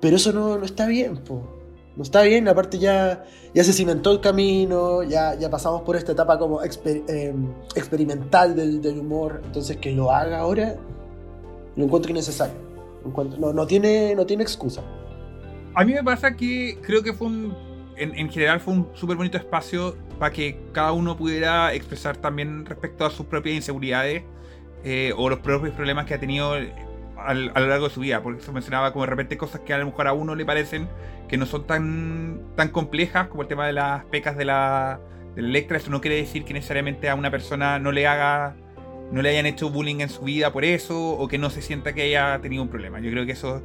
Pero 0.00 0.16
eso 0.16 0.32
no, 0.32 0.58
no 0.58 0.64
está 0.64 0.86
bien, 0.86 1.18
po. 1.18 1.60
No 1.96 2.02
está 2.02 2.22
bien, 2.22 2.48
aparte 2.48 2.78
ya, 2.78 3.24
ya 3.52 3.64
se 3.64 3.72
cimentó 3.72 4.12
el 4.12 4.20
camino, 4.20 5.02
ya, 5.02 5.34
ya 5.34 5.50
pasamos 5.50 5.82
por 5.82 5.96
esta 5.96 6.12
etapa 6.12 6.38
como 6.38 6.62
eh, 6.62 7.34
experimental 7.74 8.54
del, 8.54 8.80
del, 8.80 9.00
humor, 9.00 9.42
entonces 9.44 9.76
que 9.76 9.92
lo 9.92 10.12
haga 10.12 10.38
ahora, 10.38 10.76
lo 11.76 11.84
encuentro 11.84 12.10
innecesario. 12.10 12.54
No, 13.38 13.52
no, 13.52 13.66
tiene, 13.66 14.14
no 14.14 14.24
tiene 14.24 14.42
excusa. 14.44 14.82
A 15.74 15.84
mí 15.84 15.92
me 15.92 16.02
pasa 16.02 16.36
que 16.36 16.78
creo 16.80 17.02
que 17.02 17.12
fue 17.12 17.26
un, 17.26 17.54
en, 17.96 18.14
en 18.14 18.30
general 18.30 18.60
fue 18.60 18.74
un 18.74 18.88
súper 18.94 19.16
bonito 19.16 19.36
espacio 19.36 19.96
para 20.18 20.32
que 20.32 20.58
cada 20.72 20.92
uno 20.92 21.16
pudiera 21.16 21.74
expresar 21.74 22.16
también 22.16 22.64
respecto 22.66 23.04
a 23.04 23.10
sus 23.10 23.26
propias 23.26 23.56
inseguridades 23.56 24.22
eh, 24.84 25.12
o 25.16 25.28
los 25.28 25.40
propios 25.40 25.74
problemas 25.74 26.06
que 26.06 26.14
ha 26.14 26.20
tenido 26.20 26.54
al- 27.26 27.52
a 27.54 27.60
lo 27.60 27.66
largo 27.66 27.88
de 27.88 27.94
su 27.94 28.00
vida. 28.00 28.22
Porque 28.22 28.42
eso 28.42 28.52
mencionaba 28.52 28.92
como 28.92 29.04
de 29.04 29.10
repente 29.10 29.36
cosas 29.36 29.60
que 29.60 29.72
a 29.72 29.78
lo 29.78 29.86
mejor 29.86 30.06
a 30.06 30.12
uno 30.12 30.34
le 30.34 30.44
parecen 30.44 30.88
que 31.28 31.36
no 31.36 31.46
son 31.46 31.66
tan, 31.66 32.40
tan 32.56 32.68
complejas, 32.68 33.28
como 33.28 33.42
el 33.42 33.48
tema 33.48 33.66
de 33.66 33.72
las 33.72 34.04
pecas 34.06 34.36
de 34.36 34.44
la, 34.44 35.00
de 35.34 35.42
la 35.42 35.48
Electra. 35.48 35.76
Eso 35.76 35.90
no 35.90 36.00
quiere 36.00 36.16
decir 36.16 36.44
que 36.44 36.54
necesariamente 36.54 37.08
a 37.08 37.14
una 37.14 37.30
persona 37.30 37.78
no 37.78 37.92
le 37.92 38.06
haga 38.06 38.56
no 39.12 39.22
le 39.22 39.30
hayan 39.30 39.46
hecho 39.46 39.70
bullying 39.70 40.00
en 40.00 40.08
su 40.08 40.22
vida 40.22 40.52
por 40.52 40.64
eso, 40.64 40.96
o 40.96 41.26
que 41.26 41.36
no 41.36 41.50
se 41.50 41.62
sienta 41.62 41.92
que 41.92 42.02
haya 42.02 42.40
tenido 42.40 42.62
un 42.62 42.68
problema. 42.68 43.00
Yo 43.00 43.10
creo 43.10 43.26
que 43.26 43.32
eso. 43.32 43.62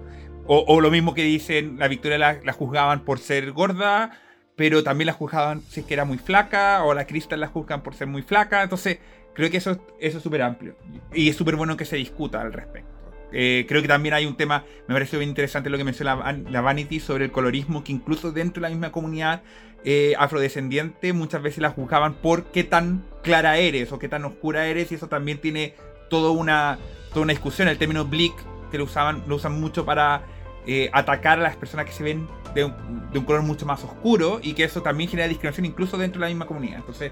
O, 0.47 0.79
lo 0.79 0.91
mismo 0.91 1.13
que 1.15 1.23
dicen, 1.23 1.77
la 1.79 1.87
Victoria 1.87 2.17
la, 2.17 2.39
la 2.43 2.53
juzgaban 2.53 3.03
por 3.03 3.17
ser 3.19 3.51
gorda, 3.51 4.11
pero 4.55 4.83
también 4.83 5.07
la 5.07 5.13
juzgaban 5.13 5.61
si 5.61 5.79
es 5.79 5.85
que 5.85 5.93
era 5.95 6.05
muy 6.05 6.17
flaca, 6.17 6.83
o 6.83 6.93
la 6.93 7.05
Crystal 7.05 7.39
la 7.39 7.47
juzgan 7.47 7.81
por 7.81 7.95
ser 7.95 8.07
muy 8.07 8.21
flaca. 8.21 8.61
Entonces, 8.63 8.99
creo 9.33 9.49
que 9.49 9.57
eso, 9.57 9.79
eso 9.99 10.17
es 10.17 10.23
súper 10.23 10.41
amplio. 10.43 10.75
Y 11.13 11.29
es 11.29 11.35
súper 11.35 11.55
bueno 11.55 11.77
que 11.77 11.85
se 11.85 11.95
discuta 11.95 12.41
al 12.41 12.53
respecto. 12.53 12.94
Eh, 13.37 13.65
creo 13.67 13.81
que 13.81 13.89
también 13.89 14.13
hay 14.13 14.25
un 14.25 14.37
tema, 14.37 14.63
me 14.87 14.95
pareció 14.95 15.19
bien 15.19 15.27
interesante 15.27 15.69
lo 15.69 15.77
que 15.77 15.83
mencionó 15.83 16.15
la, 16.15 16.39
la 16.49 16.61
Vanity 16.61 17.01
sobre 17.01 17.25
el 17.25 17.31
colorismo, 17.31 17.83
que 17.83 17.91
incluso 17.91 18.31
dentro 18.31 18.61
de 18.61 18.69
la 18.69 18.69
misma 18.69 18.93
comunidad 18.93 19.43
eh, 19.83 20.13
afrodescendiente 20.17 21.11
muchas 21.11 21.41
veces 21.41 21.59
la 21.59 21.69
juzgaban 21.69 22.13
por 22.13 22.45
qué 22.45 22.63
tan 22.63 23.03
clara 23.23 23.57
eres 23.57 23.91
o 23.91 23.99
qué 23.99 24.07
tan 24.07 24.23
oscura 24.23 24.67
eres, 24.67 24.89
y 24.93 24.95
eso 24.95 25.09
también 25.09 25.39
tiene 25.39 25.73
toda 26.09 26.31
una, 26.31 26.79
toda 27.09 27.23
una 27.23 27.33
discusión. 27.33 27.67
El 27.67 27.77
término 27.77 28.05
bleak, 28.05 28.33
que 28.71 28.77
lo, 28.77 28.85
usaban, 28.85 29.23
lo 29.27 29.35
usan 29.35 29.59
mucho 29.59 29.83
para 29.83 30.23
eh, 30.65 30.89
atacar 30.93 31.37
a 31.39 31.43
las 31.43 31.57
personas 31.57 31.85
que 31.85 31.91
se 31.91 32.03
ven 32.03 32.27
de 32.55 32.63
un, 32.63 33.11
de 33.11 33.19
un 33.19 33.25
color 33.25 33.41
mucho 33.41 33.65
más 33.65 33.83
oscuro, 33.83 34.39
y 34.41 34.53
que 34.53 34.63
eso 34.63 34.81
también 34.81 35.09
genera 35.09 35.27
discriminación 35.27 35.65
incluso 35.65 35.97
dentro 35.97 36.21
de 36.21 36.27
la 36.27 36.29
misma 36.29 36.47
comunidad. 36.47 36.77
Entonces, 36.77 37.11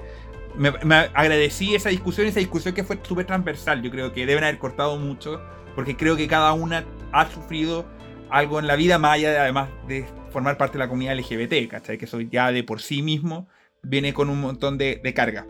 me, 0.55 0.95
agradecí 1.13 1.75
esa 1.75 1.89
discusión, 1.89 2.27
esa 2.27 2.39
discusión 2.39 2.73
que 2.73 2.83
fue 2.83 2.99
súper 3.03 3.25
transversal. 3.25 3.81
Yo 3.81 3.91
creo 3.91 4.13
que 4.13 4.25
deben 4.25 4.43
haber 4.43 4.59
cortado 4.59 4.97
mucho, 4.97 5.41
porque 5.75 5.95
creo 5.95 6.15
que 6.15 6.27
cada 6.27 6.53
una 6.53 6.85
ha 7.11 7.29
sufrido 7.29 7.85
algo 8.29 8.59
en 8.59 8.67
la 8.67 8.75
vida, 8.75 8.97
de, 8.97 9.37
además 9.37 9.69
de 9.87 10.05
formar 10.31 10.57
parte 10.57 10.73
de 10.73 10.79
la 10.79 10.89
comunidad 10.89 11.17
LGBT, 11.17 11.69
¿cachai? 11.69 11.97
Que 11.97 12.05
eso 12.05 12.19
ya 12.21 12.51
de 12.51 12.63
por 12.63 12.81
sí 12.81 13.01
mismo 13.01 13.47
viene 13.81 14.13
con 14.13 14.29
un 14.29 14.41
montón 14.41 14.77
de, 14.77 14.99
de 15.03 15.13
carga. 15.13 15.45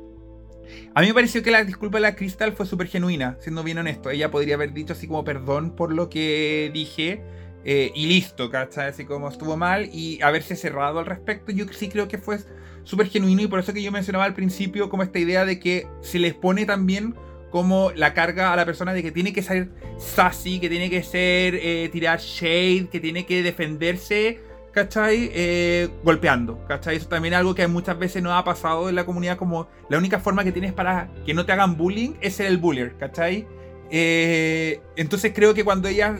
A 0.95 1.01
mí 1.01 1.07
me 1.07 1.13
pareció 1.13 1.43
que 1.43 1.51
la 1.51 1.63
disculpa 1.63 1.97
de 1.97 2.01
la 2.01 2.15
Crystal 2.15 2.53
fue 2.53 2.65
súper 2.65 2.88
genuina, 2.88 3.38
siendo 3.39 3.63
bien 3.63 3.77
honesto. 3.77 4.09
Ella 4.09 4.31
podría 4.31 4.55
haber 4.55 4.73
dicho 4.73 4.93
así 4.93 5.07
como 5.07 5.23
perdón 5.23 5.75
por 5.75 5.93
lo 5.93 6.09
que 6.09 6.71
dije 6.73 7.21
eh, 7.65 7.91
y 7.95 8.07
listo, 8.07 8.49
¿cachai? 8.49 8.90
Así 8.90 9.06
como 9.06 9.30
estuvo 9.30 9.56
mal 9.56 9.90
y 9.94 10.22
haberse 10.22 10.56
cerrado 10.56 10.99
al 10.99 11.06
respecto. 11.06 11.52
Yo 11.52 11.65
sí 11.72 11.88
creo 11.88 12.07
que 12.07 12.18
fue 12.18 12.40
súper 12.84 13.07
genuino 13.07 13.41
y 13.41 13.48
por 13.48 13.60
eso 13.60 13.73
que 13.73 13.81
yo 13.81 13.91
mencionaba 13.91 14.26
al 14.26 14.34
principio 14.34 14.90
como 14.90 15.03
esta 15.03 15.19
idea 15.19 15.45
de 15.45 15.60
que 15.60 15.88
se 16.02 16.19
les 16.19 16.34
pone 16.34 16.65
también 16.65 17.15
como 17.52 17.91
la 17.91 18.14
carga 18.14 18.52
a 18.52 18.56
la 18.56 18.65
persona 18.65 18.94
de 18.94 19.03
que 19.03 19.11
tiene 19.11 19.31
que 19.31 19.44
ser 19.44 19.69
sassy, 19.98 20.60
que 20.60 20.69
tiene 20.69 20.90
que 20.90 21.03
ser 21.03 21.56
eh, 21.56 21.88
tirar 21.91 22.19
shade, 22.19 22.90
que 22.91 22.99
tiene 22.99 23.26
que 23.26 23.44
defenderse, 23.44 24.41
¿cachai? 24.72 25.30
Eh, 25.34 25.88
golpeando, 26.03 26.65
¿cachai? 26.68 26.98
Eso 26.98 27.07
también 27.07 27.35
es 27.35 27.40
algo 27.40 27.56
que 27.56 27.65
muchas 27.68 27.98
veces 27.98 28.23
no 28.23 28.35
ha 28.35 28.44
pasado 28.44 28.90
en 28.90 28.95
la 28.95 29.06
comunidad 29.06 29.38
como 29.38 29.69
la 29.88 29.99
única 29.99 30.19
forma 30.19 30.44
que 30.44 30.52
tienes 30.52 30.73
para 30.73 31.10
que 31.26 31.34
no 31.34 31.45
te 31.45 31.52
hagan 31.52 31.77
bullying 31.77 32.15
es 32.19 32.35
ser 32.35 32.48
el 32.48 32.57
bullier, 32.57 32.98
¿cachai? 32.98 33.48
Entonces 33.91 35.31
creo 35.35 35.53
que 35.53 35.64
cuando 35.64 35.88
ella 35.88 36.18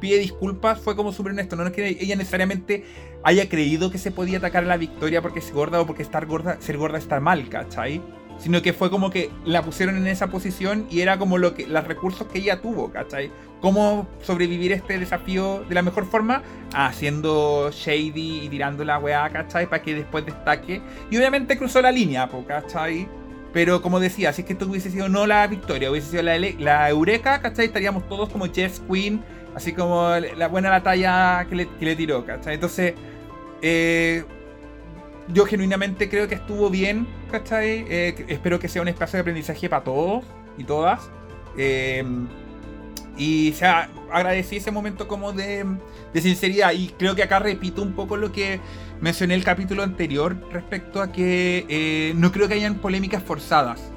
pide 0.00 0.18
disculpas 0.18 0.80
fue 0.80 0.96
como 0.96 1.12
súper 1.12 1.32
honesto, 1.32 1.56
no 1.56 1.66
es 1.66 1.72
que 1.72 1.88
ella 1.88 2.16
necesariamente 2.16 2.84
haya 3.22 3.48
creído 3.48 3.90
que 3.90 3.98
se 3.98 4.10
podía 4.10 4.38
atacar 4.38 4.64
a 4.64 4.66
la 4.66 4.76
victoria 4.76 5.22
porque 5.22 5.40
es 5.40 5.52
gorda 5.52 5.80
o 5.80 5.86
porque 5.86 6.02
estar 6.02 6.26
gorda, 6.26 6.60
ser 6.60 6.76
gorda 6.76 6.98
está 6.98 7.20
mal, 7.20 7.48
¿cachai? 7.48 8.00
sino 8.38 8.62
que 8.62 8.72
fue 8.72 8.90
como 8.90 9.10
que 9.10 9.30
la 9.44 9.62
pusieron 9.62 9.96
en 9.96 10.06
esa 10.06 10.28
posición 10.28 10.86
y 10.90 11.00
era 11.00 11.18
como 11.18 11.38
lo 11.38 11.54
que 11.54 11.66
los 11.66 11.84
recursos 11.84 12.26
que 12.28 12.38
ella 12.38 12.60
tuvo, 12.60 12.90
¿cachai? 12.90 13.30
Cómo 13.60 14.06
sobrevivir 14.22 14.72
este 14.72 14.98
desafío 14.98 15.64
de 15.68 15.74
la 15.74 15.82
mejor 15.82 16.06
forma, 16.06 16.42
haciendo 16.74 17.70
shady 17.72 18.44
y 18.44 18.48
tirando 18.48 18.84
la 18.84 18.98
weá, 18.98 19.28
¿cachai? 19.30 19.68
Para 19.68 19.82
que 19.82 19.94
después 19.94 20.26
destaque. 20.26 20.82
Y 21.10 21.16
obviamente 21.16 21.56
cruzó 21.56 21.80
la 21.80 21.90
línea, 21.90 22.28
¿cachai? 22.46 23.08
Pero 23.52 23.80
como 23.80 24.00
decía, 24.00 24.32
si 24.32 24.42
es 24.42 24.46
que 24.46 24.52
esto 24.52 24.66
hubiese 24.66 24.90
sido 24.90 25.08
no 25.08 25.26
la 25.26 25.46
victoria, 25.46 25.90
hubiese 25.90 26.10
sido 26.10 26.22
la, 26.22 26.38
la 26.58 26.90
Eureka, 26.90 27.40
¿cachai? 27.40 27.66
Estaríamos 27.66 28.06
todos 28.08 28.28
como 28.28 28.46
Jess 28.52 28.82
Queen, 28.90 29.22
así 29.56 29.72
como 29.72 30.10
la 30.36 30.48
buena 30.48 30.68
batalla 30.68 31.46
que 31.48 31.56
le, 31.56 31.68
que 31.78 31.84
le 31.86 31.96
tiró, 31.96 32.26
¿cachai? 32.26 32.54
Entonces, 32.54 32.92
eh, 33.62 34.22
yo 35.28 35.46
genuinamente 35.46 36.10
creo 36.10 36.28
que 36.28 36.34
estuvo 36.34 36.68
bien, 36.68 37.08
¿cachai? 37.30 37.86
Eh, 37.88 38.26
espero 38.28 38.60
que 38.60 38.68
sea 38.68 38.82
un 38.82 38.88
espacio 38.88 39.16
de 39.16 39.22
aprendizaje 39.22 39.66
para 39.70 39.82
todos 39.82 40.24
y 40.58 40.64
todas. 40.64 41.10
Eh, 41.56 42.04
y 43.16 43.50
o 43.50 43.54
sea, 43.54 43.88
agradecí 44.12 44.56
ese 44.56 44.70
momento 44.70 45.08
como 45.08 45.32
de, 45.32 45.64
de, 46.12 46.20
sinceridad. 46.20 46.72
Y 46.72 46.88
creo 46.88 47.14
que 47.14 47.22
acá 47.22 47.38
repito 47.38 47.80
un 47.80 47.94
poco 47.94 48.18
lo 48.18 48.30
que 48.30 48.60
mencioné 49.00 49.34
el 49.34 49.42
capítulo 49.42 49.82
anterior 49.82 50.36
respecto 50.52 51.00
a 51.00 51.10
que 51.10 51.64
eh, 51.70 52.12
no 52.14 52.30
creo 52.30 52.46
que 52.46 52.54
hayan 52.54 52.74
polémicas 52.74 53.22
forzadas. 53.22 53.90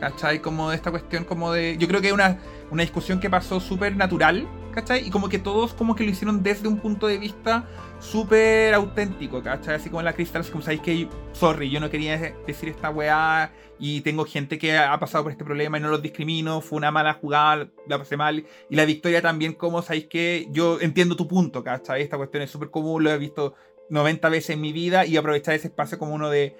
¿Cachai? 0.00 0.40
Como 0.40 0.70
esta 0.70 0.90
cuestión 0.90 1.24
como 1.24 1.50
de... 1.50 1.78
Yo 1.78 1.88
creo 1.88 2.02
que 2.02 2.08
es 2.08 2.12
una, 2.12 2.36
una 2.70 2.82
discusión 2.82 3.20
que 3.20 3.30
pasó 3.30 3.58
súper 3.58 3.96
natural, 3.96 4.46
¿cachai? 4.72 5.06
Y 5.06 5.10
como 5.10 5.28
que 5.28 5.38
todos 5.38 5.74
como 5.74 5.94
que 5.94 6.04
lo 6.04 6.10
hicieron 6.10 6.42
desde 6.42 6.68
un 6.68 6.78
punto 6.78 7.06
de 7.06 7.18
vista 7.18 7.66
súper 8.00 8.74
auténtico, 8.74 9.42
¿cachai? 9.42 9.76
Así 9.76 9.90
como 9.90 10.02
la 10.02 10.12
Crystal, 10.12 10.44
como 10.50 10.62
sabéis 10.62 10.80
que, 10.82 11.08
sorry, 11.32 11.70
yo 11.70 11.78
no 11.78 11.90
quería 11.90 12.18
decir 12.46 12.68
esta 12.68 12.90
weá 12.90 13.52
y 13.78 14.00
tengo 14.00 14.24
gente 14.24 14.58
que 14.58 14.76
ha 14.76 14.98
pasado 14.98 15.24
por 15.24 15.32
este 15.32 15.44
problema 15.44 15.78
y 15.78 15.80
no 15.80 15.88
los 15.88 16.02
discrimino, 16.02 16.60
fue 16.60 16.78
una 16.78 16.90
mala 16.90 17.14
jugada, 17.14 17.68
la 17.86 17.98
pasé 17.98 18.16
mal. 18.16 18.44
Y 18.70 18.76
la 18.76 18.84
victoria 18.84 19.22
también, 19.22 19.54
como 19.54 19.82
sabéis 19.82 20.06
que 20.06 20.48
yo 20.50 20.80
entiendo 20.80 21.16
tu 21.16 21.28
punto, 21.28 21.62
¿cachai? 21.64 22.02
Esta 22.02 22.16
cuestión 22.16 22.42
es 22.42 22.50
súper 22.50 22.70
común, 22.70 23.04
lo 23.04 23.10
he 23.10 23.18
visto 23.18 23.54
90 23.90 24.28
veces 24.28 24.50
en 24.50 24.60
mi 24.60 24.72
vida 24.72 25.04
y 25.04 25.16
aprovechar 25.16 25.54
ese 25.54 25.68
espacio 25.68 25.98
como 25.98 26.14
uno 26.14 26.30
de 26.30 26.56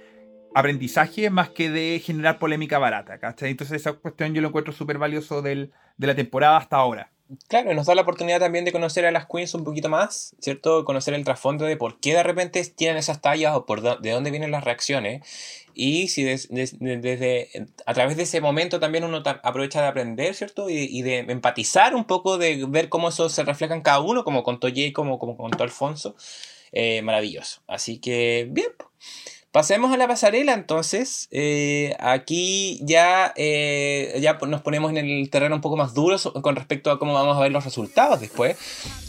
aprendizaje 0.55 1.31
más 1.31 1.51
que 1.51 1.71
de 1.71 2.01
generar 2.05 2.39
polémica 2.39 2.79
barata, 2.79 3.19
¿cachai? 3.19 3.51
Entonces 3.51 3.81
esa 3.81 3.93
cuestión 3.95 4.35
yo 4.35 4.43
lo 4.43 4.49
encuentro 4.49 4.73
súper 4.73 4.99
valioso 4.99 5.43
del, 5.43 5.73
de 5.97 6.07
la 6.07 6.15
temporada 6.15 6.57
hasta 6.57 6.77
ahora. 6.77 7.12
Claro, 7.49 7.73
nos 7.75 7.87
da 7.87 7.95
la 7.95 8.03
oportunidad 8.03 8.41
también 8.41 8.65
de 8.65 8.73
conocer 8.73 9.07
a 9.07 9.11
las 9.11 9.27
queens 9.27 9.55
un 9.55 9.65
poquito 9.65 9.89
más, 9.89 10.35
¿cierto? 10.41 10.85
Conocer 10.85 11.15
el 11.15 11.25
trasfondo 11.25 11.65
de 11.65 11.77
por 11.77 12.01
qué 12.01 12.15
de 12.15 12.23
repente 12.23 12.65
tienen 12.65 12.97
esas 12.97 13.21
tallas 13.21 13.55
o 13.55 13.67
por 13.67 14.01
de 14.01 14.11
dónde 14.11 14.31
vienen 14.31 14.51
las 14.51 14.65
reacciones. 14.65 15.23
Y 15.75 16.09
si 16.09 16.25
des, 16.25 16.49
des, 16.51 16.79
desde 16.79 17.49
a 17.87 17.95
través 17.95 18.17
de 18.17 18.25
ese 18.25 18.41
momento 18.41 18.81
también 18.81 19.05
uno 19.05 19.23
aprovecha 19.25 19.81
de 19.81 19.89
aprender, 19.89 20.35
¿cierto? 20.35 20.69
Y, 20.69 20.89
y, 20.91 21.03
de 21.03 21.21
empatizar 21.21 21.95
un 21.95 22.05
poco, 22.05 22.39
de 22.39 22.67
ver 22.69 22.89
cómo 22.89 23.09
eso 23.09 23.29
se 23.29 23.43
refleja 23.45 23.75
en 23.75 23.81
cada 23.81 24.01
uno, 24.01 24.25
como 24.25 24.43
contó 24.43 24.69
Jay, 24.69 24.93
como, 24.93 25.19
como 25.19 25.37
contó 25.37 25.65
Alfonso. 25.65 26.15
Eh, 26.73 27.03
maravilloso. 27.03 27.63
Así 27.67 27.99
que, 27.99 28.49
bien. 28.51 28.73
Pasemos 29.53 29.93
a 29.93 29.99
la 29.99 30.09
pasarela 30.09 30.55
entonces. 30.55 31.29
Eh, 31.31 31.95
aquí 32.01 32.81
ya, 32.83 33.35
eh, 33.37 34.19
ya 34.23 34.39
nos 34.47 34.63
ponemos 34.63 34.91
en 34.93 34.97
el 34.97 35.29
terreno 35.29 35.57
un 35.57 35.61
poco 35.61 35.77
más 35.77 35.93
duro 35.93 36.17
con 36.41 36.57
respecto 36.57 36.91
a 36.91 36.99
cómo 36.99 37.13
vamos 37.13 37.37
a 37.37 37.41
ver 37.41 37.53
los 37.53 37.63
resultados 37.63 38.19
después. 38.19 38.57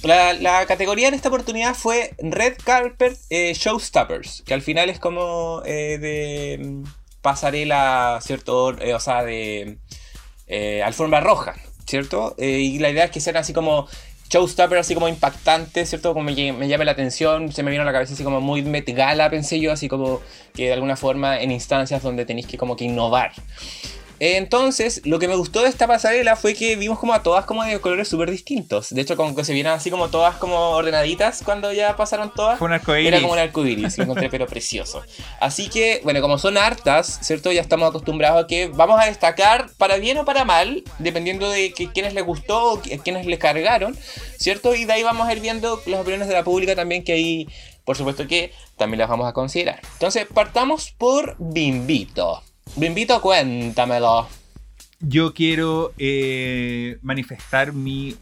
La, 0.03 0.65
categoría 0.65 1.07
en 1.07 1.13
esta 1.13 1.29
oportunidad 1.29 1.75
fue 1.75 2.13
Red 2.19 2.57
Carpet 2.61 3.17
eh, 3.29 3.53
Showstoppers, 3.53 4.43
que 4.45 4.53
al 4.53 4.61
final 4.61 4.89
es 4.89 4.99
como 4.99 5.61
de 5.61 6.83
pasarela, 7.21 8.19
¿cierto? 8.21 8.65
o 8.65 8.99
sea, 8.99 9.23
de 9.23 9.77
alfombra 10.83 11.21
roja, 11.21 11.55
¿cierto? 11.87 12.35
y 12.37 12.79
la 12.79 12.89
idea 12.89 13.05
es 13.05 13.11
que 13.11 13.21
sean 13.21 13.37
así 13.37 13.53
como 13.53 13.87
showstopper 14.29 14.77
así 14.77 14.93
como 14.93 15.07
impactante, 15.07 15.85
¿cierto? 15.85 16.13
Como 16.13 16.23
me, 16.23 16.53
me 16.53 16.67
llame 16.67 16.85
la 16.85 16.91
atención, 16.91 17.51
se 17.51 17.63
me 17.63 17.71
vino 17.71 17.83
a 17.83 17.85
la 17.85 17.93
cabeza 17.93 18.13
así 18.13 18.23
como 18.23 18.41
muy 18.41 18.61
Met 18.61 18.89
Gala, 18.89 19.29
pensé 19.29 19.59
yo, 19.59 19.71
así 19.71 19.87
como 19.87 20.21
que 20.53 20.67
de 20.67 20.73
alguna 20.73 20.95
forma 20.95 21.39
en 21.39 21.51
instancias 21.51 22.01
donde 22.01 22.25
tenéis 22.25 22.47
que 22.47 22.57
como 22.57 22.75
que 22.75 22.85
innovar. 22.85 23.31
Entonces, 24.25 25.01
lo 25.03 25.19
que 25.19 25.27
me 25.27 25.35
gustó 25.35 25.63
de 25.63 25.67
esta 25.67 25.85
pasarela 25.85 26.37
fue 26.37 26.53
que 26.53 26.77
vimos 26.77 26.97
como 26.97 27.13
a 27.13 27.23
todas 27.23 27.43
como 27.43 27.61
de 27.65 27.81
colores 27.81 28.07
súper 28.07 28.31
distintos. 28.31 28.91
De 28.91 29.01
hecho, 29.01 29.17
como 29.17 29.35
que 29.35 29.43
se 29.43 29.51
vieron 29.51 29.73
así 29.73 29.91
como 29.91 30.07
todas 30.07 30.37
como 30.37 30.55
ordenaditas 30.69 31.41
cuando 31.43 31.73
ya 31.73 31.97
pasaron 31.97 32.33
todas. 32.33 32.57
Fue 32.57 32.67
un 32.67 32.73
arcoíris. 32.73 33.09
Era 33.09 33.19
como 33.19 33.33
un 33.33 33.39
arcoíris, 33.39 33.97
lo 33.97 34.05
encontré 34.05 34.29
pero 34.29 34.47
precioso. 34.47 35.03
Así 35.41 35.67
que, 35.67 35.99
bueno, 36.05 36.21
como 36.21 36.37
son 36.37 36.57
hartas, 36.57 37.19
¿cierto? 37.21 37.51
Ya 37.51 37.59
estamos 37.59 37.89
acostumbrados 37.89 38.45
a 38.45 38.47
que 38.47 38.67
vamos 38.67 38.97
a 38.97 39.07
destacar 39.07 39.69
para 39.77 39.97
bien 39.97 40.17
o 40.17 40.23
para 40.23 40.45
mal, 40.45 40.85
dependiendo 40.99 41.49
de 41.49 41.73
que, 41.73 41.91
quienes 41.91 42.13
les 42.13 42.23
gustó 42.23 42.75
o 42.75 42.79
quienes 42.79 43.25
les 43.25 43.39
cargaron, 43.39 43.93
¿cierto? 44.37 44.73
Y 44.73 44.85
de 44.85 44.93
ahí 44.93 45.03
vamos 45.03 45.27
a 45.27 45.33
ir 45.33 45.41
viendo 45.41 45.81
las 45.85 45.99
opiniones 45.99 46.29
de 46.29 46.33
la 46.33 46.45
pública 46.45 46.77
también, 46.77 47.03
que 47.03 47.11
ahí, 47.11 47.49
por 47.83 47.97
supuesto 47.97 48.25
que 48.25 48.53
también 48.77 48.99
las 48.99 49.09
vamos 49.09 49.27
a 49.27 49.33
considerar. 49.33 49.81
Entonces, 49.95 50.27
partamos 50.33 50.91
por 50.97 51.35
Bimbito. 51.39 52.41
Bimbito, 52.75 53.21
cuéntamelo. 53.21 54.27
Yo 54.99 55.33
quiero 55.33 55.93
eh, 55.97 56.97
manifestar 57.01 57.73
mi. 57.73 58.15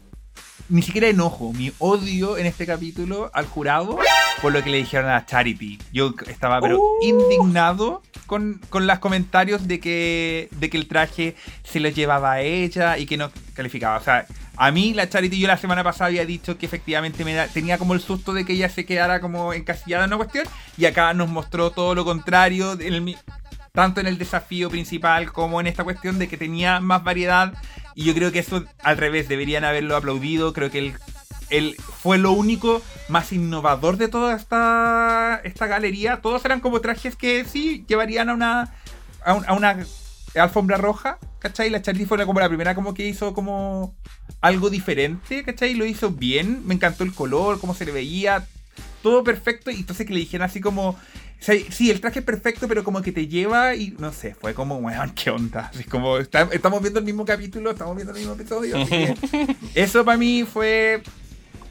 Ni 0.68 0.80
siquiera 0.82 1.08
enojo, 1.08 1.52
mi 1.52 1.70
odio 1.78 2.38
en 2.38 2.46
este 2.46 2.64
capítulo 2.66 3.30
al 3.34 3.44
jurado 3.46 3.98
por 4.40 4.52
lo 4.52 4.62
que 4.64 4.70
le 4.70 4.78
dijeron 4.78 5.10
a 5.10 5.26
Charity. 5.26 5.78
Yo 5.92 6.14
estaba 6.28 6.60
pero 6.60 6.80
uh. 6.80 6.98
indignado 7.02 8.02
con, 8.26 8.60
con 8.70 8.86
los 8.86 8.98
comentarios 9.00 9.68
de 9.68 9.80
que, 9.80 10.48
de 10.52 10.70
que 10.70 10.78
el 10.78 10.88
traje 10.88 11.36
se 11.64 11.78
lo 11.80 11.88
llevaba 11.90 12.32
a 12.32 12.40
ella 12.40 12.96
y 12.96 13.04
que 13.06 13.16
no 13.18 13.30
calificaba. 13.54 13.98
O 13.98 14.02
sea, 14.02 14.24
A 14.56 14.70
mí, 14.70 14.94
la 14.94 15.08
Charity, 15.10 15.38
yo 15.40 15.48
la 15.48 15.58
semana 15.58 15.84
pasada 15.84 16.06
había 16.06 16.24
dicho 16.24 16.56
que 16.56 16.64
efectivamente 16.64 17.24
me 17.24 17.34
da- 17.34 17.48
tenía 17.48 17.76
como 17.76 17.92
el 17.92 18.00
susto 18.00 18.32
de 18.32 18.46
que 18.46 18.54
ella 18.54 18.70
se 18.70 18.86
quedara 18.86 19.20
como 19.20 19.52
encasillada 19.52 20.04
en 20.04 20.10
una 20.10 20.16
cuestión. 20.18 20.46
Y 20.78 20.86
acá 20.86 21.12
nos 21.12 21.28
mostró 21.28 21.70
todo 21.70 21.94
lo 21.94 22.04
contrario, 22.04 22.72
en 22.80 22.94
el 22.94 23.16
tanto 23.72 24.00
en 24.00 24.06
el 24.06 24.18
desafío 24.18 24.68
principal 24.70 25.32
como 25.32 25.60
en 25.60 25.66
esta 25.66 25.82
cuestión 25.82 26.18
de 26.18 26.28
que 26.28 26.36
tenía 26.36 26.80
más 26.80 27.02
variedad. 27.04 27.54
Y 27.94 28.04
yo 28.04 28.14
creo 28.14 28.30
que 28.30 28.38
eso, 28.40 28.64
al 28.82 28.98
revés, 28.98 29.28
deberían 29.28 29.64
haberlo 29.64 29.96
aplaudido. 29.96 30.52
Creo 30.52 30.70
que 30.70 30.94
él, 31.50 31.76
fue 32.02 32.18
lo 32.18 32.32
único 32.32 32.82
más 33.08 33.32
innovador 33.32 33.96
de 33.96 34.08
toda 34.08 34.36
esta, 34.36 35.40
esta 35.44 35.66
galería. 35.66 36.20
Todos 36.20 36.44
eran 36.44 36.60
como 36.60 36.80
trajes 36.80 37.16
que 37.16 37.44
sí 37.44 37.84
llevarían 37.88 38.28
a 38.28 38.34
una, 38.34 38.74
a, 39.24 39.34
un- 39.34 39.44
a 39.46 39.52
una 39.54 39.78
alfombra 40.34 40.76
roja, 40.76 41.18
¿cachai? 41.38 41.68
La 41.70 41.82
Charity 41.82 42.06
fue 42.06 42.24
como 42.26 42.40
la 42.40 42.48
primera 42.48 42.74
como 42.74 42.94
que 42.94 43.06
hizo 43.06 43.34
como 43.34 43.94
algo 44.40 44.70
diferente, 44.70 45.44
¿cachai? 45.44 45.74
Lo 45.74 45.84
hizo 45.86 46.10
bien, 46.10 46.66
me 46.66 46.74
encantó 46.74 47.04
el 47.04 47.14
color, 47.14 47.58
cómo 47.60 47.74
se 47.74 47.84
le 47.86 47.92
veía, 47.92 48.46
todo 49.02 49.24
perfecto. 49.24 49.70
Y 49.70 49.76
entonces 49.76 50.06
que 50.06 50.12
le 50.14 50.20
dijeran 50.20 50.48
así 50.48 50.60
como, 50.60 50.98
o 51.42 51.44
sea, 51.44 51.56
sí, 51.70 51.90
el 51.90 52.00
traje 52.00 52.20
es 52.20 52.24
perfecto, 52.24 52.68
pero 52.68 52.84
como 52.84 53.02
que 53.02 53.10
te 53.10 53.26
lleva 53.26 53.74
y 53.74 53.96
no 53.98 54.12
sé, 54.12 54.32
fue 54.34 54.54
como, 54.54 54.76
weón, 54.76 55.10
qué 55.10 55.28
onda. 55.30 55.70
Así 55.74 55.82
como, 55.82 56.18
está- 56.18 56.48
estamos 56.52 56.80
viendo 56.80 57.00
el 57.00 57.04
mismo 57.04 57.24
capítulo, 57.24 57.72
estamos 57.72 57.96
viendo 57.96 58.12
el 58.12 58.18
mismo 58.20 58.34
episodio. 58.34 58.76
así 58.80 58.88
que 58.88 59.14
eso 59.74 60.04
para 60.04 60.16
mí 60.16 60.44
fue 60.44 61.02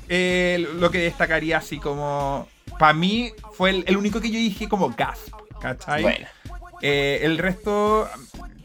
eh, 0.10 0.68
lo 0.78 0.92
que 0.92 0.98
destacaría 1.00 1.58
así 1.58 1.80
como, 1.80 2.48
para 2.78 2.94
mí 2.94 3.32
fue 3.54 3.70
el, 3.70 3.84
el 3.88 3.96
único 3.96 4.20
que 4.20 4.30
yo 4.30 4.38
dije 4.40 4.68
como 4.68 4.90
gasp, 4.90 5.34
¿cachai? 5.62 6.02
Bueno. 6.02 6.28
Eh, 6.82 7.20
el 7.24 7.38
resto, 7.38 8.10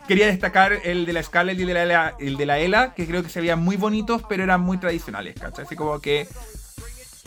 quería 0.09 0.27
destacar 0.27 0.73
el 0.85 1.07
de 1.07 1.13
la 1.13 1.23
Scarlett 1.23 1.59
y 1.59 1.63
el 1.63 1.69
de 1.69 1.85
la, 1.87 2.15
el 2.19 2.37
de 2.37 2.47
la 2.47 2.59
Ela, 2.59 2.95
que 2.95 3.07
creo 3.07 3.23
que 3.23 3.29
se 3.29 3.41
veían 3.41 3.61
muy 3.61 3.77
bonitos, 3.77 4.23
pero 4.29 4.43
eran 4.43 4.61
muy 4.61 4.79
tradicionales, 4.79 5.35
¿cachai? 5.41 5.67
Así 5.67 5.77
como 5.77 6.01
que 6.01 6.27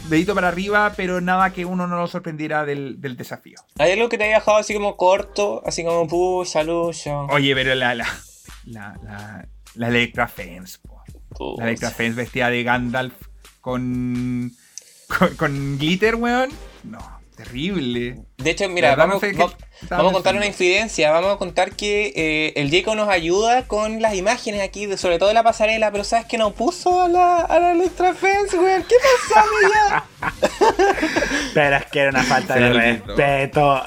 dedito 0.07 0.33
para 0.35 0.47
arriba, 0.47 0.93
pero 0.95 1.21
nada 1.21 1.51
que 1.51 1.65
uno 1.65 1.87
no 1.87 1.97
lo 1.97 2.07
sorprendiera 2.07 2.65
del, 2.65 3.01
del 3.01 3.17
desafío. 3.17 3.59
¿Hay 3.77 3.91
algo 3.91 4.09
que 4.09 4.17
te 4.17 4.25
haya 4.25 4.35
dejado 4.35 4.57
así 4.57 4.73
como 4.73 4.95
corto? 4.97 5.61
Así 5.65 5.83
como 5.83 6.07
pucha, 6.07 6.63
lucho. 6.63 7.25
Oye, 7.29 7.53
pero 7.55 7.75
la, 7.75 7.95
la, 7.95 8.07
la, 8.65 8.97
la, 9.03 9.47
la 9.75 9.87
Electra 9.87 10.27
Fence, 10.27 10.79
po. 10.81 11.55
La 11.57 11.65
Electra 11.65 11.91
Fence 11.91 12.15
vestida 12.15 12.49
de 12.49 12.63
Gandalf 12.63 13.13
con, 13.61 14.51
con, 15.07 15.35
con 15.35 15.77
glitter, 15.77 16.15
weón. 16.15 16.49
No, 16.83 17.18
terrible. 17.43 18.17
De 18.37 18.49
hecho, 18.51 18.67
mira, 18.67 18.95
vamos, 18.97 19.23
a 19.23 20.11
contar 20.11 20.35
una 20.35 20.45
infidencia. 20.45 21.09
Vamos 21.11 21.33
a 21.33 21.37
contar 21.37 21.71
que 21.71 22.11
eh, 22.13 22.53
el 22.57 22.69
Jacob 22.69 22.95
nos 22.95 23.07
ayuda 23.07 23.65
con 23.65 24.01
las 24.01 24.13
imágenes 24.15 24.61
aquí, 24.61 24.85
de- 24.87 24.97
sobre 24.97 25.19
todo 25.19 25.29
de 25.29 25.35
la 25.35 25.43
pasarela, 25.43 25.89
pero 25.89 26.03
¿sabes 26.03 26.25
que 26.25 26.37
no 26.37 26.51
puso 26.51 27.01
a 27.03 27.07
la, 27.07 27.37
a 27.41 27.59
la 27.59 27.71
Electra 27.71 28.13
Fence, 28.13 28.57
weón? 28.57 28.83
¿Qué 28.83 28.95
pasó, 29.31 29.47
amiga? 29.47 30.05
Pero 31.53 31.75
es 31.77 31.85
que 31.85 31.99
era 31.99 32.09
una 32.09 32.23
falta 32.23 32.55
de 32.55 32.73
respeto. 32.73 33.83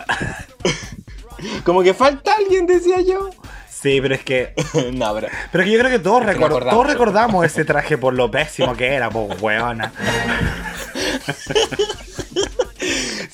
Como 1.65 1.83
que 1.83 1.93
falta 1.93 2.33
alguien, 2.35 2.67
decía 2.67 3.01
yo. 3.03 3.29
Sí, 3.69 4.01
pero 4.01 4.15
es 4.15 4.23
que. 4.23 4.55
no, 4.95 5.13
pero. 5.13 5.27
Pero 5.51 5.65
es 5.65 5.69
que 5.69 5.73
yo 5.75 5.79
creo 5.81 5.91
que 5.91 5.99
todos, 5.99 6.23
Es 6.23 6.29
que 6.29 6.35
recor- 6.35 6.39
me 6.39 6.47
acordaba. 6.47 6.71
todos 6.73 6.87
recordamos 6.87 7.45
ese 7.45 7.65
traje 7.65 7.99
por 7.99 8.15
lo 8.15 8.31
pésimo 8.31 8.77
que 8.77 8.87
era, 8.95 9.11
pues 9.11 9.43
weona. 9.43 9.93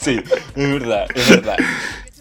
Sí, 0.00 0.20
es 0.56 0.72
verdad, 0.72 1.06
es 1.14 1.28
verdad. 1.30 1.56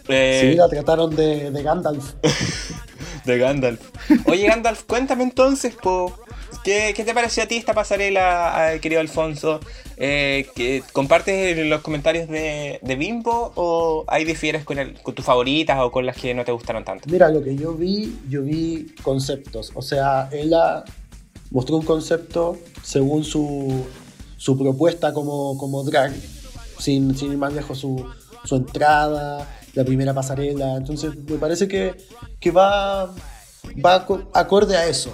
Eh, 0.10 0.49
Sí, 0.52 0.56
la 0.58 0.70
trataron 0.70 1.16
de, 1.16 1.52
de 1.52 1.64
Gandalf. 1.64 2.14
De 3.26 3.38
Gandalf. 3.38 3.82
Oye, 4.26 4.48
Gandalf, 4.48 4.84
cuéntame 4.84 5.24
entonces, 5.24 5.74
po. 5.76 6.18
¿Qué, 6.64 6.94
qué 6.95 7.04
te 7.04 7.14
pareció 7.14 7.44
a 7.44 7.45
ti 7.45 7.56
esta 7.58 7.74
pasarela, 7.74 8.74
eh, 8.76 8.80
querido 8.80 9.02
Alfonso? 9.02 9.60
Eh, 9.98 10.48
que- 10.56 10.82
¿Compartes 10.94 11.58
los 11.66 11.82
comentarios 11.82 12.30
de, 12.30 12.80
de 12.82 12.95
Bimbo 12.95 13.52
o 13.56 14.06
ahí 14.08 14.24
difieres 14.24 14.64
con, 14.64 14.80
el- 14.80 14.94
con 15.02 15.14
tus 15.14 15.26
favoritas 15.26 15.78
o 15.82 15.91
con 15.91 16.06
las 16.06 16.16
que 16.18 16.34
no 16.34 16.45
te 16.45 16.52
gustaron 16.54 16.86
tanto? 16.86 17.10
Mira, 17.10 17.30
lo 17.30 17.44
que 17.44 17.56
yo 17.56 17.74
vi, 17.74 18.18
yo 18.30 18.44
vi 18.44 18.94
conceptos. 19.04 19.72
O 19.76 19.82
sea, 19.82 20.30
ella 20.32 20.84
mostró 21.52 21.76
un 21.78 21.84
concepto 21.86 22.58
según 22.82 23.24
su, 23.26 23.86
su 24.38 24.58
propuesta 24.58 25.12
como, 25.14 25.58
como 25.58 25.84
drag, 25.84 26.14
sin, 26.80 27.16
sin 27.18 27.32
ir 27.32 27.38
más 27.38 27.54
lejos 27.54 27.78
su, 27.80 28.06
su 28.44 28.56
entrada, 28.56 29.48
la 29.74 29.84
primera 29.86 30.14
pasarela. 30.14 30.76
Entonces, 30.76 31.16
me 31.16 31.38
parece 31.38 31.68
que, 31.68 31.95
que 32.40 32.52
va, 32.52 33.06
va 33.84 34.06
aco- 34.08 34.30
acorde 34.34 34.76
a 34.78 34.88
eso. 34.88 35.12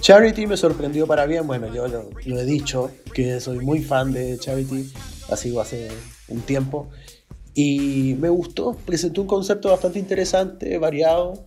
Charity 0.00 0.46
me 0.46 0.56
sorprendió 0.56 1.06
para 1.06 1.26
bien. 1.26 1.46
Bueno, 1.46 1.72
yo 1.72 1.86
lo, 1.86 2.10
lo 2.24 2.40
he 2.40 2.44
dicho, 2.44 2.90
que 3.14 3.40
soy 3.40 3.60
muy 3.60 3.82
fan 3.82 4.12
de 4.12 4.38
Charity, 4.38 4.92
la 5.28 5.36
sigo 5.36 5.60
hace 5.60 5.88
un 6.28 6.40
tiempo. 6.40 6.88
Y 7.54 8.14
me 8.18 8.28
gustó, 8.30 8.74
presentó 8.84 9.20
un 9.20 9.26
concepto 9.26 9.70
bastante 9.70 9.98
interesante, 9.98 10.78
variado. 10.78 11.46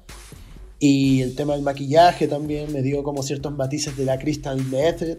Y 0.78 1.22
el 1.22 1.36
tema 1.36 1.54
del 1.54 1.64
maquillaje 1.64 2.28
también 2.28 2.72
me 2.72 2.82
dio 2.82 3.02
como 3.04 3.24
ciertos 3.24 3.54
matices 3.56 3.98
de 3.98 4.06
la 4.06 4.20
Crystal 4.20 4.62
Method, 4.66 5.18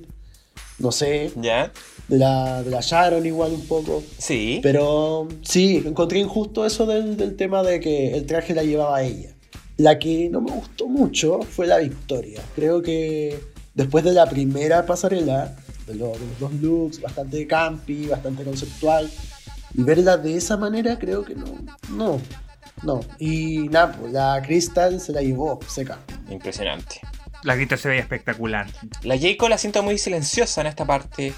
no 0.79 0.93
sé, 0.93 1.31
¿Ya? 1.37 1.73
de 2.09 2.19
la, 2.19 2.63
de 2.63 2.71
la 2.71 2.81
Sharon 2.81 3.25
igual 3.27 3.53
un 3.53 3.67
poco. 3.67 4.03
Sí. 4.19 4.61
Pero 4.63 5.29
sí, 5.43 5.83
encontré 5.85 6.19
injusto 6.21 6.65
eso 6.67 6.87
del, 6.87 7.17
del 7.17 7.37
tema 7.37 7.63
de 7.63 7.81
que 7.81 8.15
el 8.15 8.27
traje 8.27 8.55
la 8.55 8.63
llevaba 8.63 9.03
ella. 9.03 9.31
La 9.79 9.99
que 9.99 10.29
no 10.31 10.41
me 10.41 10.53
gustó 10.53 10.87
mucho 10.89 11.41
fue 11.43 11.67
la 11.67 11.79
Victoria. 11.79 12.41
Creo 12.55 12.81
que 12.83 13.39
después 13.75 14.05
de 14.05 14.13
la 14.13 14.27
primera 14.27 14.87
pasarela, 14.87 15.55
de, 15.87 15.95
lo- 15.95 16.13
de 16.13 16.21
los 16.27 16.39
dos 16.41 16.53
looks, 16.55 17.01
bastante 17.01 17.47
campi, 17.47 18.07
bastante 18.07 18.43
conceptual, 18.45 19.11
y 19.75 19.83
verla 19.83 20.17
de 20.17 20.37
esa 20.37 20.57
manera 20.57 20.99
creo 20.99 21.23
que 21.25 21.35
no, 21.35 21.45
no, 21.91 22.19
no. 22.83 23.01
Y 23.19 23.69
nada, 23.69 23.93
pues, 24.01 24.13
la 24.13 24.41
Crystal 24.47 24.99
se 25.01 25.13
la 25.13 25.21
llevó 25.21 25.59
seca. 25.69 25.99
Impresionante. 26.31 27.01
La 27.47 27.55
grita 27.55 27.77
se 27.77 27.89
veía 27.89 28.01
espectacular. 28.01 28.67
La 29.03 29.17
Jacob 29.17 29.49
la 29.49 29.57
siento 29.57 29.81
muy 29.85 29.99
silenciosa 29.99 30.63
en 30.63 30.67
esta 30.67 30.85
parte. 30.85 31.33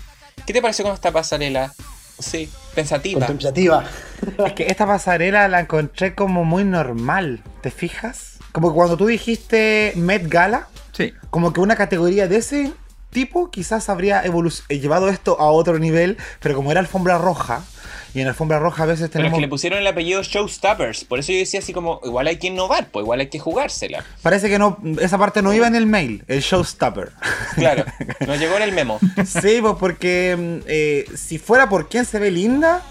¿Qué 0.46 0.52
te 0.54 0.62
pareció 0.62 0.82
con 0.86 0.94
esta 0.94 1.12
pasarela? 1.12 1.70
Sí, 2.18 2.48
pensativa. 2.74 3.18
Contemplativa. 3.26 3.84
Es 4.46 4.52
que 4.54 4.66
esta 4.68 4.86
pasarela 4.86 5.46
la 5.48 5.60
encontré 5.60 6.14
como 6.14 6.46
muy 6.46 6.64
normal, 6.64 7.42
¿te 7.60 7.70
fijas? 7.70 8.38
Como 8.52 8.70
que 8.70 8.74
cuando 8.74 8.96
tú 8.96 9.06
dijiste 9.06 9.92
Met 9.96 10.26
Gala, 10.28 10.68
Sí. 10.92 11.12
como 11.28 11.52
que 11.52 11.60
una 11.60 11.76
categoría 11.76 12.26
de 12.26 12.36
ese 12.38 12.72
tipo 13.10 13.50
quizás 13.50 13.90
habría 13.90 14.24
evolu- 14.24 14.66
llevado 14.68 15.10
esto 15.10 15.38
a 15.38 15.50
otro 15.50 15.78
nivel, 15.78 16.16
pero 16.40 16.54
como 16.56 16.70
era 16.70 16.80
alfombra 16.80 17.18
roja, 17.18 17.62
y 18.14 18.20
en 18.20 18.28
alfombra 18.28 18.58
roja 18.58 18.84
a 18.84 18.86
veces 18.86 19.00
Pero 19.00 19.06
es 19.06 19.12
tenemos... 19.12 19.36
que 19.36 19.40
le 19.40 19.48
pusieron 19.48 19.78
el 19.78 19.86
apellido 19.86 20.22
Showstoppers. 20.22 21.04
Por 21.04 21.18
eso 21.18 21.32
yo 21.32 21.38
decía 21.38 21.60
así 21.60 21.72
como, 21.72 22.00
igual 22.04 22.26
hay 22.26 22.36
que 22.36 22.48
innovar, 22.48 22.88
pues 22.88 23.04
igual 23.04 23.20
hay 23.20 23.28
que 23.28 23.38
jugársela. 23.38 24.04
Parece 24.22 24.48
que 24.48 24.58
no, 24.58 24.78
esa 25.00 25.18
parte 25.18 25.42
no 25.42 25.52
iba 25.52 25.66
en 25.66 25.74
el 25.74 25.86
mail, 25.86 26.24
el 26.28 26.40
showstopper. 26.40 27.10
Claro, 27.54 27.84
nos 28.26 28.38
llegó 28.38 28.56
en 28.56 28.62
el 28.62 28.72
memo. 28.72 28.98
Sí, 29.26 29.58
pues 29.60 29.74
porque 29.78 30.36
mm, 30.36 30.66
eh, 30.66 31.04
si 31.16 31.38
fuera 31.38 31.68
por 31.68 31.88
quién 31.88 32.04
se 32.04 32.18
ve 32.18 32.30
linda, 32.30 32.82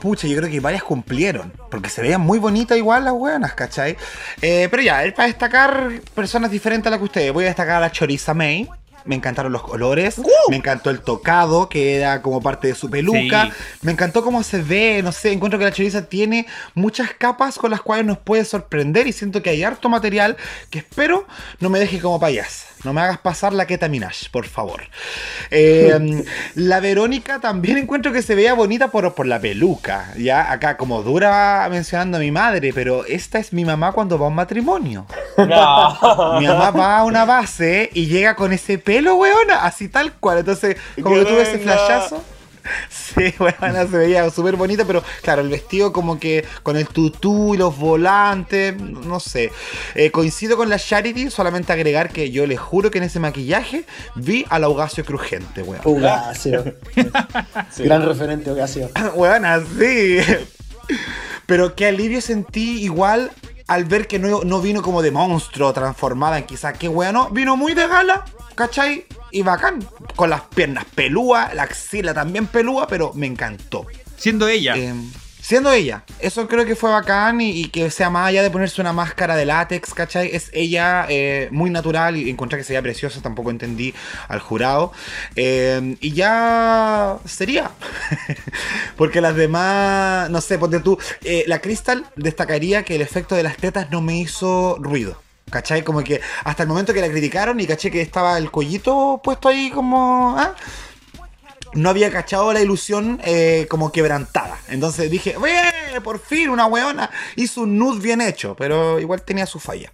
pucha, 0.00 0.26
yo 0.26 0.36
creo 0.36 0.50
que 0.50 0.60
varias 0.60 0.82
cumplieron. 0.82 1.52
Porque 1.70 1.88
se 1.88 2.02
veían 2.02 2.20
muy 2.20 2.38
bonitas 2.38 2.76
igual 2.78 3.04
las 3.04 3.14
buenas, 3.14 3.54
¿cachai? 3.54 3.96
Eh, 4.42 4.68
pero 4.70 4.82
ya, 4.82 5.02
para 5.14 5.28
destacar 5.28 5.90
personas 6.14 6.50
diferentes 6.50 6.86
a 6.86 6.90
las 6.90 6.98
que 6.98 7.04
ustedes, 7.04 7.32
voy 7.32 7.44
a 7.44 7.48
destacar 7.48 7.76
a 7.76 7.80
la 7.80 7.92
Choriza 7.92 8.34
May. 8.34 8.68
Me 9.06 9.14
encantaron 9.14 9.52
los 9.52 9.62
colores, 9.62 10.20
me 10.48 10.56
encantó 10.56 10.90
el 10.90 11.00
tocado, 11.00 11.68
que 11.68 11.96
era 11.96 12.22
como 12.22 12.40
parte 12.40 12.68
de 12.68 12.74
su 12.74 12.90
peluca. 12.90 13.46
Sí. 13.46 13.52
Me 13.82 13.92
encantó 13.92 14.22
cómo 14.22 14.42
se 14.42 14.62
ve, 14.62 15.00
no 15.02 15.12
sé, 15.12 15.32
encuentro 15.32 15.58
que 15.58 15.64
la 15.64 15.72
choriza 15.72 16.06
tiene 16.06 16.46
muchas 16.74 17.10
capas 17.14 17.56
con 17.56 17.70
las 17.70 17.80
cuales 17.80 18.06
nos 18.06 18.18
puede 18.18 18.44
sorprender 18.44 19.06
y 19.06 19.12
siento 19.12 19.42
que 19.42 19.50
hay 19.50 19.62
harto 19.62 19.88
material 19.88 20.36
que 20.70 20.78
espero 20.78 21.26
no 21.60 21.70
me 21.70 21.78
deje 21.78 22.00
como 22.00 22.18
payas. 22.20 22.66
No 22.84 22.92
me 22.92 23.00
hagas 23.00 23.18
pasar 23.18 23.52
la 23.52 23.66
Keta 23.66 23.88
Minaj, 23.88 24.30
por 24.30 24.46
favor. 24.46 24.82
Eh, 25.50 26.24
la 26.54 26.80
Verónica 26.80 27.40
también 27.40 27.78
encuentro 27.78 28.12
que 28.12 28.22
se 28.22 28.34
veía 28.34 28.54
bonita 28.54 28.88
por, 28.88 29.14
por 29.14 29.26
la 29.26 29.40
peluca. 29.40 30.12
Ya 30.16 30.52
acá 30.52 30.76
como 30.76 31.02
dura 31.02 31.66
mencionando 31.70 32.18
a 32.18 32.20
mi 32.20 32.30
madre, 32.30 32.72
pero 32.72 33.04
esta 33.06 33.38
es 33.38 33.52
mi 33.52 33.64
mamá 33.64 33.92
cuando 33.92 34.18
va 34.18 34.26
a 34.26 34.28
un 34.28 34.34
matrimonio. 34.34 35.06
No. 35.36 36.40
Mi 36.40 36.46
mamá 36.46 36.70
va 36.70 36.98
a 36.98 37.04
una 37.04 37.24
base 37.24 37.90
y 37.92 38.06
llega 38.06 38.34
con 38.34 38.52
ese 38.54 38.78
pelo, 38.78 38.95
weona, 39.00 39.64
así 39.64 39.88
tal 39.88 40.12
cual. 40.14 40.38
Entonces, 40.38 40.76
como 41.02 41.16
¡Qué 41.16 41.24
que 41.24 41.30
tuve 41.30 41.42
ese 41.42 41.58
flashazo. 41.58 42.22
Sí, 42.90 43.32
weona, 43.38 43.86
se 43.86 43.96
veía 43.96 44.28
súper 44.30 44.56
bonita, 44.56 44.84
pero 44.84 45.02
claro, 45.22 45.42
el 45.42 45.48
vestido 45.48 45.92
como 45.92 46.18
que 46.18 46.44
con 46.62 46.76
el 46.76 46.88
tutú 46.88 47.54
y 47.54 47.58
los 47.58 47.78
volantes, 47.78 48.76
no 48.76 49.20
sé. 49.20 49.52
Eh, 49.94 50.10
coincido 50.10 50.56
con 50.56 50.68
la 50.68 50.78
Charity, 50.78 51.30
solamente 51.30 51.72
agregar 51.72 52.10
que 52.10 52.30
yo 52.30 52.46
les 52.46 52.58
juro 52.58 52.90
que 52.90 52.98
en 52.98 53.04
ese 53.04 53.20
maquillaje 53.20 53.84
vi 54.16 54.44
al 54.48 54.64
Augasio 54.64 55.04
Crujiente, 55.04 55.62
weón. 55.62 55.82
Ugacio. 55.84 56.64
Gran 57.78 58.04
referente, 58.04 58.50
Ugacio. 58.50 58.90
Weona, 59.14 59.62
sí. 59.78 60.18
Pero 61.46 61.74
qué 61.74 61.86
alivio 61.86 62.20
sentí 62.20 62.82
igual 62.82 63.30
al 63.66 63.84
ver 63.84 64.06
que 64.06 64.18
no, 64.18 64.42
no 64.44 64.60
vino 64.60 64.82
como 64.82 65.02
de 65.02 65.10
monstruo 65.10 65.72
transformada 65.72 66.38
en 66.38 66.44
quizá 66.44 66.72
qué 66.72 66.88
bueno, 66.88 67.30
vino 67.30 67.56
muy 67.56 67.74
de 67.74 67.86
gala, 67.86 68.24
¿cachai? 68.54 69.06
y 69.30 69.42
bacán. 69.42 69.86
Con 70.14 70.30
las 70.30 70.42
piernas 70.42 70.84
pelúas, 70.94 71.54
la 71.54 71.64
axila 71.64 72.14
también 72.14 72.46
pelúa, 72.46 72.86
pero 72.86 73.12
me 73.14 73.26
encantó. 73.26 73.86
Siendo 74.16 74.48
ella. 74.48 74.74
Eh, 74.76 74.94
siendo 75.46 75.70
ella. 75.70 76.02
Eso 76.18 76.48
creo 76.48 76.64
que 76.66 76.74
fue 76.74 76.90
bacán 76.90 77.40
y, 77.40 77.68
que 77.68 77.88
sea 77.92 78.10
más 78.10 78.26
allá 78.26 78.42
de 78.42 78.50
ponerse 78.50 78.80
una 78.80 78.92
máscara 78.92 79.36
de 79.36 79.44
látex, 79.44 79.94
¿cachai? 79.94 80.34
Es 80.34 80.50
ella 80.52 81.06
eh, 81.08 81.48
muy 81.52 81.70
natural 81.70 82.16
y 82.16 82.28
encontré 82.28 82.58
que 82.58 82.64
sería 82.64 82.82
preciosa, 82.82 83.22
tampoco 83.22 83.50
entendí 83.50 83.94
al 84.26 84.40
jurado. 84.40 84.92
Eh, 85.36 85.96
y 86.00 86.14
ya 86.14 87.18
sería. 87.26 87.70
Porque 88.96 89.20
las 89.20 89.36
demás, 89.36 90.28
no 90.30 90.40
sé, 90.40 90.58
ponte 90.58 90.80
tú. 90.80 90.98
eh, 91.22 91.44
la 91.46 91.60
Crystal 91.60 92.04
destacaría 92.16 92.82
que 92.82 92.96
el 92.96 93.02
efecto 93.02 93.36
de 93.36 93.44
las 93.44 93.56
tetas 93.56 93.88
no 93.92 94.00
me 94.00 94.18
hizo 94.18 94.78
ruido. 94.80 95.22
¿Cachai? 95.48 95.84
Como 95.84 96.02
que 96.02 96.20
hasta 96.42 96.64
el 96.64 96.68
momento 96.68 96.92
que 96.92 97.00
la 97.00 97.08
criticaron 97.08 97.60
y 97.60 97.68
caché 97.68 97.92
que 97.92 98.00
estaba 98.00 98.36
el 98.36 98.50
collito 98.50 99.20
puesto 99.22 99.48
ahí 99.48 99.70
como... 99.70 100.34
¿ah? 100.36 100.56
No 101.74 101.90
había 101.90 102.10
cachado 102.10 102.52
la 102.52 102.60
ilusión 102.60 103.20
eh, 103.24 103.66
como 103.68 103.92
quebrantada. 103.92 104.58
Entonces 104.68 105.10
dije, 105.10 105.36
¡Bien! 105.42 106.02
Por 106.02 106.18
fin 106.18 106.50
una 106.50 106.66
weona 106.66 107.10
hizo 107.36 107.62
un 107.62 107.78
nude 107.78 108.00
bien 108.00 108.20
hecho, 108.20 108.54
pero 108.56 109.00
igual 109.00 109.22
tenía 109.22 109.46
su 109.46 109.58
falla. 109.58 109.92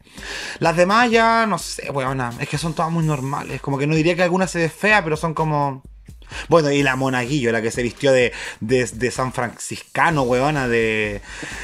Las 0.59 0.77
demás 0.77 1.11
ya, 1.11 1.47
no 1.47 1.59
sé, 1.59 1.90
weona, 1.90 2.32
es 2.40 2.49
que 2.49 2.59
son 2.59 2.74
todas 2.74 2.90
muy 2.90 3.05
normales. 3.05 3.61
Como 3.61 3.78
que 3.78 3.86
no 3.86 3.94
diría 3.94 4.16
que 4.16 4.23
alguna 4.23 4.47
se 4.47 4.59
ve 4.59 4.69
fea, 4.69 5.03
pero 5.03 5.16
son 5.16 5.35
como... 5.35 5.82
Bueno, 6.49 6.70
y 6.70 6.82
la 6.82 6.97
monaguillo, 6.97 7.53
la 7.53 7.61
que 7.61 7.70
se 7.70 7.82
vistió 7.82 8.11
de, 8.11 8.32
de, 8.61 9.11
San 9.11 9.35
Franciscano, 9.35 10.23
weona, 10.23 10.66
de. 10.66 11.20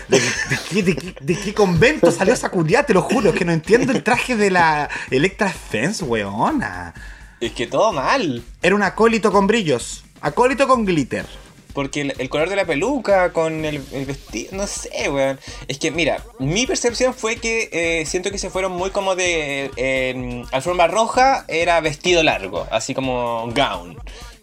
¿De, 0.08 0.82
de, 1.22 1.34
qué, 1.36 1.54
convento 1.54 2.12
salió 2.12 2.34
esa 2.34 2.50
culiá? 2.50 2.84
Te 2.84 2.92
lo 2.92 3.00
juro, 3.00 3.32
que 3.32 3.46
no 3.46 3.52
entiendo 3.52 3.92
el 3.92 4.02
traje 4.02 4.36
de 4.36 4.50
la 4.50 4.90
Electra 5.10 5.48
Fence, 5.48 6.04
weona. 6.04 6.92
Es 7.40 7.52
que 7.52 7.66
todo 7.66 7.92
mal. 7.92 8.42
Era 8.62 8.74
un 8.74 8.82
acólito 8.82 9.30
con 9.30 9.46
brillos. 9.46 10.04
Acólito 10.20 10.66
con 10.66 10.84
glitter. 10.84 11.24
Porque 11.72 12.00
el, 12.00 12.14
el 12.18 12.28
color 12.28 12.48
de 12.48 12.56
la 12.56 12.64
peluca 12.64 13.32
con 13.32 13.64
el, 13.64 13.80
el 13.92 14.04
vestido, 14.04 14.56
no 14.56 14.66
sé, 14.66 15.08
weón. 15.08 15.38
Es 15.68 15.78
que, 15.78 15.92
mira, 15.92 16.24
mi 16.40 16.66
percepción 16.66 17.14
fue 17.14 17.36
que 17.36 17.68
eh, 17.70 18.06
siento 18.06 18.32
que 18.32 18.38
se 18.38 18.50
fueron 18.50 18.72
muy 18.72 18.90
como 18.90 19.14
de. 19.14 19.70
Eh, 19.76 20.44
alfombra 20.50 20.88
roja 20.88 21.44
era 21.46 21.80
vestido 21.80 22.24
largo, 22.24 22.66
así 22.72 22.94
como 22.94 23.48
gown. 23.54 23.96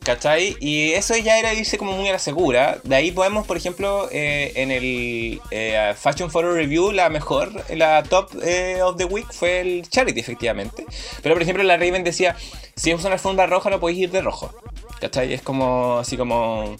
¿Cachai? 0.05 0.55
Y 0.59 0.91
eso 0.91 1.17
ya 1.17 1.39
era 1.39 1.55
irse 1.55 1.79
como 1.79 1.93
muy 1.93 2.07
a 2.07 2.11
la 2.11 2.19
segura. 2.19 2.77
De 2.83 2.95
ahí 2.95 3.11
podemos, 3.11 3.47
por 3.47 3.57
ejemplo, 3.57 4.07
eh, 4.11 4.51
en 4.53 4.69
el 4.69 5.41
eh, 5.49 5.95
Fashion 5.97 6.29
Photo 6.29 6.53
Review, 6.53 6.91
la 6.91 7.09
mejor, 7.09 7.51
la 7.75 8.03
top 8.03 8.29
eh, 8.43 8.83
of 8.83 8.97
the 8.97 9.05
week 9.05 9.25
fue 9.33 9.61
el 9.61 9.89
Charity, 9.89 10.19
efectivamente. 10.19 10.85
Pero, 11.23 11.33
por 11.33 11.41
ejemplo, 11.41 11.63
la 11.63 11.77
Raven 11.77 12.03
decía: 12.03 12.35
si 12.75 12.91
es 12.91 13.03
una 13.03 13.13
alfombra 13.13 13.47
roja, 13.47 13.71
no 13.71 13.79
podéis 13.79 13.99
ir 14.01 14.11
de 14.11 14.21
rojo. 14.21 14.53
¿Cachai? 15.01 15.33
Es 15.33 15.41
como, 15.41 15.97
así 15.97 16.17
como. 16.17 16.75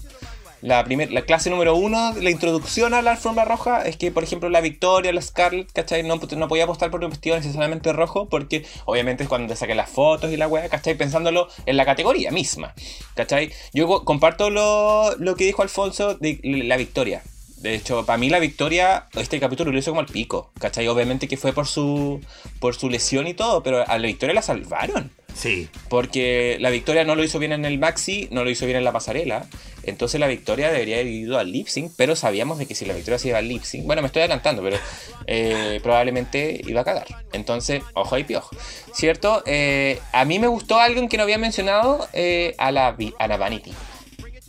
La, 0.62 0.84
primer, 0.84 1.12
la 1.12 1.22
clase 1.22 1.50
número 1.50 1.76
uno, 1.76 2.14
la 2.20 2.30
introducción 2.30 2.94
a 2.94 3.02
la 3.02 3.12
alfombra 3.12 3.46
roja, 3.46 3.84
es 3.86 3.98
que, 3.98 4.12
por 4.12 4.24
ejemplo, 4.24 4.50
la 4.50 4.62
Victoria, 4.62 5.12
la 5.14 5.22
Scarlett, 5.22 5.72
¿cachai? 5.72 6.02
No, 6.04 6.16
no 6.16 6.48
podía 6.48 6.64
apostar 6.64 6.90
por 6.90 7.04
un 7.04 7.12
vestido 7.12 7.36
necesariamente 7.36 7.94
rojo, 7.94 8.28
porque 8.30 8.66
obviamente 8.86 9.24
es 9.24 9.30
cuando 9.30 9.48
te 9.48 9.56
saqué 9.56 9.76
las 9.76 9.90
fotos 9.90 10.32
y 10.32 10.38
la 10.38 10.48
weá, 10.48 10.68
¿cachai? 10.70 10.96
Pensándolo 10.96 11.48
en 11.66 11.78
la 11.78 11.86
categoría 11.86 12.32
misma, 12.32 12.74
¿cachai? 13.16 13.52
Yo 13.74 13.88
co- 13.88 14.06
comparto 14.06 14.50
lo, 14.50 15.16
lo 15.18 15.36
que 15.36 15.46
dijo 15.46 15.62
Alfonso 15.62 16.16
de 16.16 16.40
la 16.44 16.78
Victoria. 16.78 17.22
De 17.66 17.74
hecho, 17.74 18.06
para 18.06 18.20
mí 18.20 18.30
la 18.30 18.38
victoria, 18.38 19.08
este 19.16 19.40
capítulo 19.40 19.72
lo 19.72 19.80
hizo 19.80 19.90
como 19.90 20.02
el 20.02 20.06
pico, 20.06 20.52
¿cachai? 20.60 20.88
Obviamente 20.88 21.28
que 21.28 21.36
fue 21.36 21.52
por 21.52 21.66
su, 21.66 22.22
por 22.60 22.76
su 22.76 22.92
lesión 22.92 23.26
y 23.26 23.34
todo, 23.34 23.64
pero 23.64 23.84
a 23.90 23.98
la 23.98 24.06
victoria 24.06 24.36
la 24.36 24.44
salvaron. 24.44 25.10
Sí. 25.34 25.68
Porque 25.90 26.58
la 26.60 26.70
victoria 26.70 27.06
no 27.06 27.16
lo 27.16 27.24
hizo 27.24 27.40
bien 27.40 27.54
en 27.54 27.66
el 27.66 27.80
maxi, 27.80 28.28
no 28.30 28.44
lo 28.44 28.52
hizo 28.52 28.68
bien 28.68 28.78
en 28.78 28.84
la 28.84 28.92
pasarela. 28.92 29.48
Entonces 29.82 30.20
la 30.20 30.28
victoria 30.28 30.72
debería 30.72 30.98
haber 30.98 31.08
ido 31.08 31.40
al 31.40 31.52
lip 31.52 31.66
sync, 31.66 31.92
pero 31.98 32.16
sabíamos 32.16 32.60
de 32.60 32.68
que 32.68 32.76
si 32.76 32.86
la 32.86 32.94
victoria 32.94 33.18
se 33.18 33.30
iba 33.30 33.40
al 33.40 33.48
lip 33.48 33.64
sync, 33.64 33.84
bueno, 33.88 34.04
me 34.04 34.10
estoy 34.10 34.20
adelantando, 34.20 34.62
pero 34.62 34.78
eh, 35.26 35.80
probablemente 35.82 36.62
iba 36.68 36.82
a 36.82 36.84
cagar. 36.84 37.08
Entonces, 37.34 37.82
ojo 37.96 38.16
y 38.20 38.26
piojo. 38.26 38.56
¿Cierto? 38.94 39.42
Eh, 39.48 40.00
a 40.14 40.24
mí 40.24 40.38
me 40.38 40.46
gustó 40.46 40.78
algo 40.78 41.00
en 41.00 41.10
que 41.10 41.18
no 41.18 41.24
había 41.24 41.40
mencionado 41.40 42.08
eh, 42.14 42.54
a, 42.60 42.72
la, 42.72 42.96
a 43.18 43.28
la 43.28 43.38
Vanity. 43.38 43.74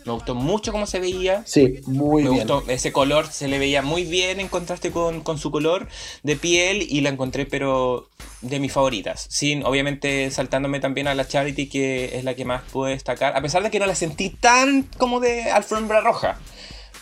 Me 0.07 0.13
gustó 0.13 0.35
mucho 0.35 0.73
cómo 0.73 0.87
se 0.87 1.01
veía. 1.01 1.43
Sí, 1.47 1.81
muy 1.87 2.23
me 2.23 2.31
bien. 2.31 2.47
gustó 2.49 2.71
ese 2.71 2.93
color, 2.93 3.27
se 3.27 3.49
le 3.49 3.59
veía 3.59 3.83
muy 3.83 4.05
bien 4.05 4.41
en 4.41 4.49
contraste 4.49 4.91
con, 4.93 5.21
con 5.21 5.37
su 5.39 5.51
color 5.51 5.89
de 6.23 6.37
piel 6.37 6.87
y 6.89 7.01
la 7.01 7.11
encontré 7.11 7.45
pero 7.45 8.09
de 8.41 8.61
mis 8.61 8.73
favoritas. 8.73 9.27
Sin, 9.29 9.65
obviamente 9.65 10.31
saltándome 10.31 10.79
también 10.81 11.09
a 11.09 11.15
la 11.15 11.27
Charity 11.27 11.69
que 11.69 12.17
es 12.17 12.25
la 12.25 12.35
que 12.35 12.45
más 12.45 12.63
pude 12.73 12.93
destacar, 12.93 13.37
a 13.37 13.43
pesar 13.43 13.63
de 13.63 13.71
que 13.71 13.81
no 13.81 13.87
la 13.87 13.95
sentí 13.95 14.31
tan 14.31 14.85
como 14.97 15.21
de 15.21 15.51
alfombra 15.51 16.01
roja. 16.01 16.39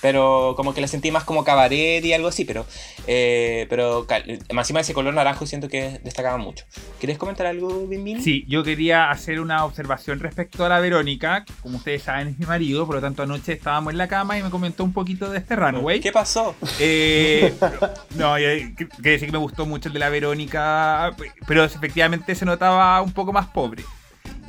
Pero 0.05 0.53
como 0.55 0.75
que 0.75 0.83
la 0.83 0.87
sentí 0.87 1.11
más 1.11 1.25
como 1.25 1.45
cabaret 1.45 2.05
y 2.05 2.13
algo 2.13 2.29
así, 2.29 2.45
pero, 2.45 2.67
eh, 3.07 3.65
pero 3.71 4.07
más 4.53 4.67
encima 4.67 4.81
de 4.81 4.83
ese 4.83 4.93
color 4.93 5.15
naranjo 5.15 5.47
siento 5.47 5.67
que 5.67 5.99
destacaba 6.05 6.37
mucho. 6.37 6.67
¿Quieres 7.01 7.17
comentar 7.17 7.47
algo, 7.47 7.87
Bim 7.87 8.05
Bim? 8.05 8.21
Sí, 8.21 8.45
yo 8.47 8.63
quería 8.63 9.11
hacer 9.11 9.41
una 9.41 9.65
observación 9.65 10.21
respecto 10.21 10.63
a 10.67 10.69
la 10.69 10.79
Verónica. 10.79 11.47
que, 11.47 11.55
Como 11.63 11.79
ustedes 11.79 12.03
saben, 12.03 12.29
es 12.29 12.39
mi 12.39 12.45
marido, 12.45 12.85
por 12.85 12.97
lo 12.97 13.01
tanto 13.01 13.23
anoche 13.23 13.55
estábamos 13.55 13.93
en 13.95 13.97
la 13.97 14.07
cama 14.07 14.39
y 14.39 14.43
me 14.43 14.51
comentó 14.51 14.85
un 14.85 14.93
poquito 14.93 15.31
de 15.31 15.39
este 15.39 15.57
runway. 15.57 16.01
¿Qué 16.01 16.13
pasó? 16.13 16.55
Eh, 16.79 17.55
no, 18.17 18.37
eh, 18.37 18.75
que, 18.77 18.87
que 18.87 19.09
decir 19.09 19.29
que 19.29 19.33
me 19.33 19.39
gustó 19.39 19.65
mucho 19.65 19.89
el 19.89 19.95
de 19.95 20.01
la 20.01 20.11
Verónica, 20.11 21.17
pero 21.47 21.65
efectivamente 21.65 22.35
se 22.35 22.45
notaba 22.45 23.01
un 23.01 23.13
poco 23.15 23.33
más 23.33 23.47
pobre. 23.47 23.85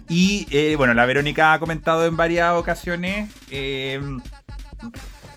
Y 0.08 0.48
eh, 0.52 0.76
bueno, 0.76 0.94
la 0.94 1.06
Verónica 1.06 1.54
ha 1.54 1.60
comentado 1.60 2.06
en 2.06 2.16
varias 2.16 2.54
ocasiones, 2.54 3.30
eh, 3.50 4.00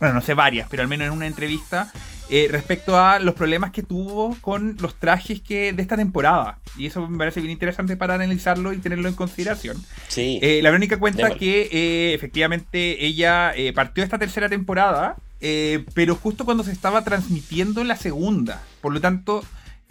bueno, 0.00 0.14
no 0.14 0.20
sé 0.20 0.34
varias, 0.34 0.68
pero 0.70 0.82
al 0.82 0.88
menos 0.88 1.06
en 1.06 1.12
una 1.12 1.26
entrevista, 1.26 1.92
eh, 2.30 2.46
respecto 2.50 2.98
a 2.98 3.20
los 3.20 3.34
problemas 3.34 3.70
que 3.70 3.82
tuvo 3.82 4.36
con 4.42 4.76
los 4.80 4.94
trajes 4.96 5.40
que 5.40 5.72
de 5.72 5.80
esta 5.80 5.96
temporada. 5.96 6.58
Y 6.76 6.84
eso 6.84 7.08
me 7.08 7.16
parece 7.16 7.40
bien 7.40 7.52
interesante 7.52 7.96
para 7.96 8.14
analizarlo 8.14 8.74
y 8.74 8.78
tenerlo 8.78 9.08
en 9.08 9.14
consideración. 9.14 9.82
Sí. 10.08 10.38
Eh, 10.42 10.60
la 10.62 10.68
Verónica 10.68 10.98
cuenta 10.98 11.22
Démosle. 11.22 11.38
que 11.38 11.68
eh, 11.72 12.14
efectivamente 12.14 13.06
ella 13.06 13.54
partió 13.74 14.04
esta 14.04 14.18
tercera 14.18 14.48
temporada, 14.50 15.16
pero 15.94 16.16
justo 16.16 16.44
cuando 16.44 16.64
se 16.64 16.72
estaba 16.72 17.02
transmitiendo 17.02 17.82
la 17.82 17.96
segunda. 17.96 18.62
Por 18.82 18.92
lo 18.92 19.00
tanto, 19.00 19.42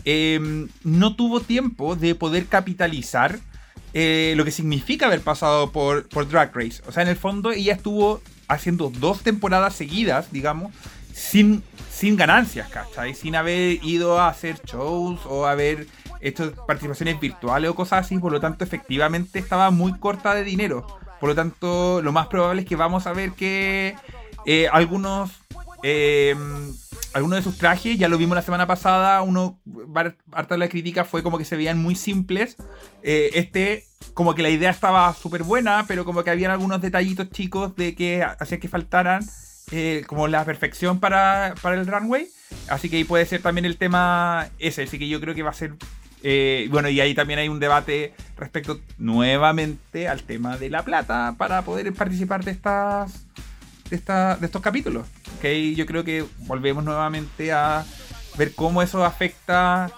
eh, 0.06 0.68
no 0.84 1.16
tuvo 1.16 1.40
tiempo 1.40 1.96
de 1.96 2.14
poder 2.14 2.46
capitalizar 2.46 3.40
lo 3.94 4.46
que 4.46 4.52
significa 4.52 5.08
haber 5.08 5.22
pasado 5.22 5.72
por, 5.72 6.08
por 6.08 6.30
Drag 6.30 6.56
Race. 6.56 6.84
O 6.86 6.92
sea, 6.92 7.02
en 7.02 7.10
el 7.10 7.16
fondo 7.16 7.52
ella 7.52 7.74
estuvo 7.74 8.22
haciendo 8.48 8.90
dos 8.90 9.22
temporadas 9.22 9.76
seguidas, 9.76 10.32
digamos, 10.32 10.74
sin, 11.14 11.64
sin 11.92 12.16
ganancias, 12.16 12.70
¿cachai? 12.70 13.14
Sin 13.16 13.36
haber 13.36 13.84
ido 13.84 14.20
a 14.20 14.30
hacer 14.30 14.62
shows 14.66 15.20
o 15.26 15.46
haber 15.46 15.88
hecho 16.22 16.54
participaciones 16.66 17.20
virtuales 17.20 17.70
o 17.70 17.76
cosas 17.76 18.06
así. 18.06 18.18
Por 18.20 18.32
lo 18.32 18.40
tanto, 18.40 18.64
efectivamente 18.64 19.40
estaba 19.40 19.72
muy 19.72 19.98
corta 20.00 20.34
de 20.34 20.44
dinero. 20.44 20.86
Por 21.20 21.30
lo 21.30 21.36
tanto, 21.36 22.02
lo 22.02 22.12
más 22.12 22.28
probable 22.28 22.62
es 22.62 22.68
que 22.68 22.76
vamos 22.76 23.08
a 23.08 23.14
ver 23.14 23.32
que 23.32 23.96
eh, 24.46 24.68
algunos... 24.72 25.32
eh, 25.84 26.36
algunos 27.14 27.38
de 27.40 27.44
sus 27.44 27.58
trajes, 27.58 27.98
ya 27.98 28.10
lo 28.10 28.18
vimos 28.20 28.36
la 28.36 28.44
semana 28.44 28.68
pasada, 28.68 29.24
uno, 29.24 29.60
harta 30.32 30.54
de 30.54 30.60
la 30.60 30.68
crítica 30.68 31.04
fue 31.04 31.24
como 31.24 31.40
que 31.40 31.46
se 31.46 31.56
veían 31.56 31.82
muy 31.82 31.96
simples. 31.96 32.58
Eh, 33.02 33.32
este, 33.34 33.87
como 34.14 34.34
que 34.36 34.42
la 34.42 34.50
idea 34.50 34.70
estaba 34.72 35.14
súper 35.14 35.44
buena, 35.44 35.86
pero 35.88 36.06
como 36.06 36.24
que 36.24 36.30
habían 36.32 36.52
algunos 36.52 36.82
detallitos 36.82 37.30
chicos 37.30 37.76
de 37.76 37.94
que 37.96 38.24
hacía 38.24 38.60
que 38.60 38.68
faltaran 38.68 39.24
eh, 39.72 40.04
como 40.08 40.28
la 40.28 40.44
perfección 40.46 41.00
para, 41.00 41.54
para 41.62 41.76
el 41.76 41.86
runway. 41.88 42.28
Así 42.70 42.90
que 42.90 42.98
ahí 42.98 43.04
puede 43.04 43.26
ser 43.26 43.42
también 43.42 43.66
el 43.66 43.78
tema 43.78 44.48
ese. 44.60 44.84
Así 44.84 44.98
que 44.98 45.08
yo 45.08 45.20
creo 45.22 45.36
que 45.36 45.44
va 45.44 45.52
a 45.52 45.54
ser. 45.54 45.74
eh, 46.24 46.68
bueno, 46.72 46.90
y 46.90 47.00
ahí 47.02 47.14
también 47.14 47.40
hay 47.40 47.50
un 47.50 47.60
debate 47.60 48.14
respecto 48.38 48.80
nuevamente 48.98 50.08
al 50.08 50.24
tema 50.24 50.58
de 50.58 50.70
la 50.70 50.84
plata 50.84 51.36
para 51.38 51.62
poder 51.64 51.92
participar 51.94 52.44
de 52.44 52.52
estas 52.52 53.26
de, 53.90 53.96
esta- 53.96 54.36
de 54.38 54.46
estos 54.46 54.62
capítulos. 54.62 55.06
¿ok? 55.38 55.46
Yo 55.76 55.86
creo 55.86 56.04
que 56.04 56.26
volvemos 56.40 56.84
nuevamente 56.84 57.52
a 57.52 57.86
ver 58.38 58.54
cómo 58.56 58.82
eso 58.82 59.04
afecta 59.06 59.92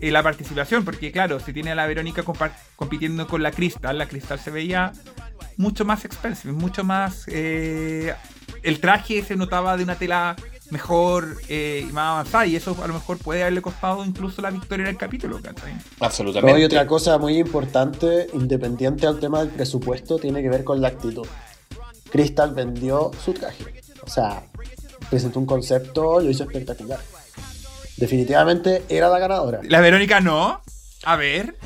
eh, 0.00 0.10
la 0.10 0.22
participación, 0.22 0.84
porque 0.84 1.12
claro, 1.12 1.40
si 1.40 1.52
tiene 1.52 1.72
a 1.72 1.74
la 1.74 1.86
Verónica 1.86 2.22
compitiendo 2.76 3.26
con 3.26 3.42
la 3.42 3.50
Crystal, 3.50 3.96
la 3.96 4.06
Crystal 4.06 4.38
se 4.38 4.50
veía 4.50 4.92
mucho 5.56 5.84
más 5.84 6.04
expensive, 6.04 6.52
mucho 6.52 6.84
más... 6.84 7.24
eh, 7.28 8.14
el 8.62 8.80
traje 8.80 9.22
se 9.22 9.36
notaba 9.36 9.76
de 9.76 9.84
una 9.84 9.96
tela 9.96 10.36
mejor 10.70 11.36
eh, 11.48 11.86
y 11.88 11.92
más 11.92 12.12
avanzada, 12.12 12.46
y 12.46 12.56
eso 12.56 12.76
a 12.82 12.86
lo 12.86 12.94
mejor 12.94 13.18
puede 13.18 13.42
haberle 13.42 13.62
costado 13.62 14.04
incluso 14.04 14.42
la 14.42 14.50
victoria 14.50 14.84
en 14.84 14.90
el 14.90 14.96
capítulo, 14.96 15.40
¿cachai? 15.40 15.74
Absolutamente. 16.00 16.52
No, 16.52 16.58
y 16.58 16.64
otra 16.64 16.86
cosa 16.86 17.18
muy 17.18 17.38
importante, 17.38 18.26
independiente 18.34 19.06
al 19.06 19.18
tema 19.18 19.40
del 19.40 19.48
presupuesto, 19.48 20.18
tiene 20.18 20.42
que 20.42 20.50
ver 20.50 20.64
con 20.64 20.80
la 20.80 20.88
actitud. 20.88 21.26
Crystal 22.10 22.54
vendió 22.54 23.10
su 23.24 23.32
traje. 23.32 23.64
O 24.02 24.08
sea, 24.08 24.44
presentó 25.08 25.38
un 25.38 25.46
concepto, 25.46 26.20
lo 26.20 26.30
hizo 26.30 26.44
espectacular. 26.44 27.00
Definitivamente 27.98 28.84
era 28.88 29.08
la 29.08 29.18
ganadora. 29.18 29.60
La 29.64 29.80
Verónica 29.80 30.20
no. 30.20 30.60
A 31.04 31.16
ver. 31.16 31.56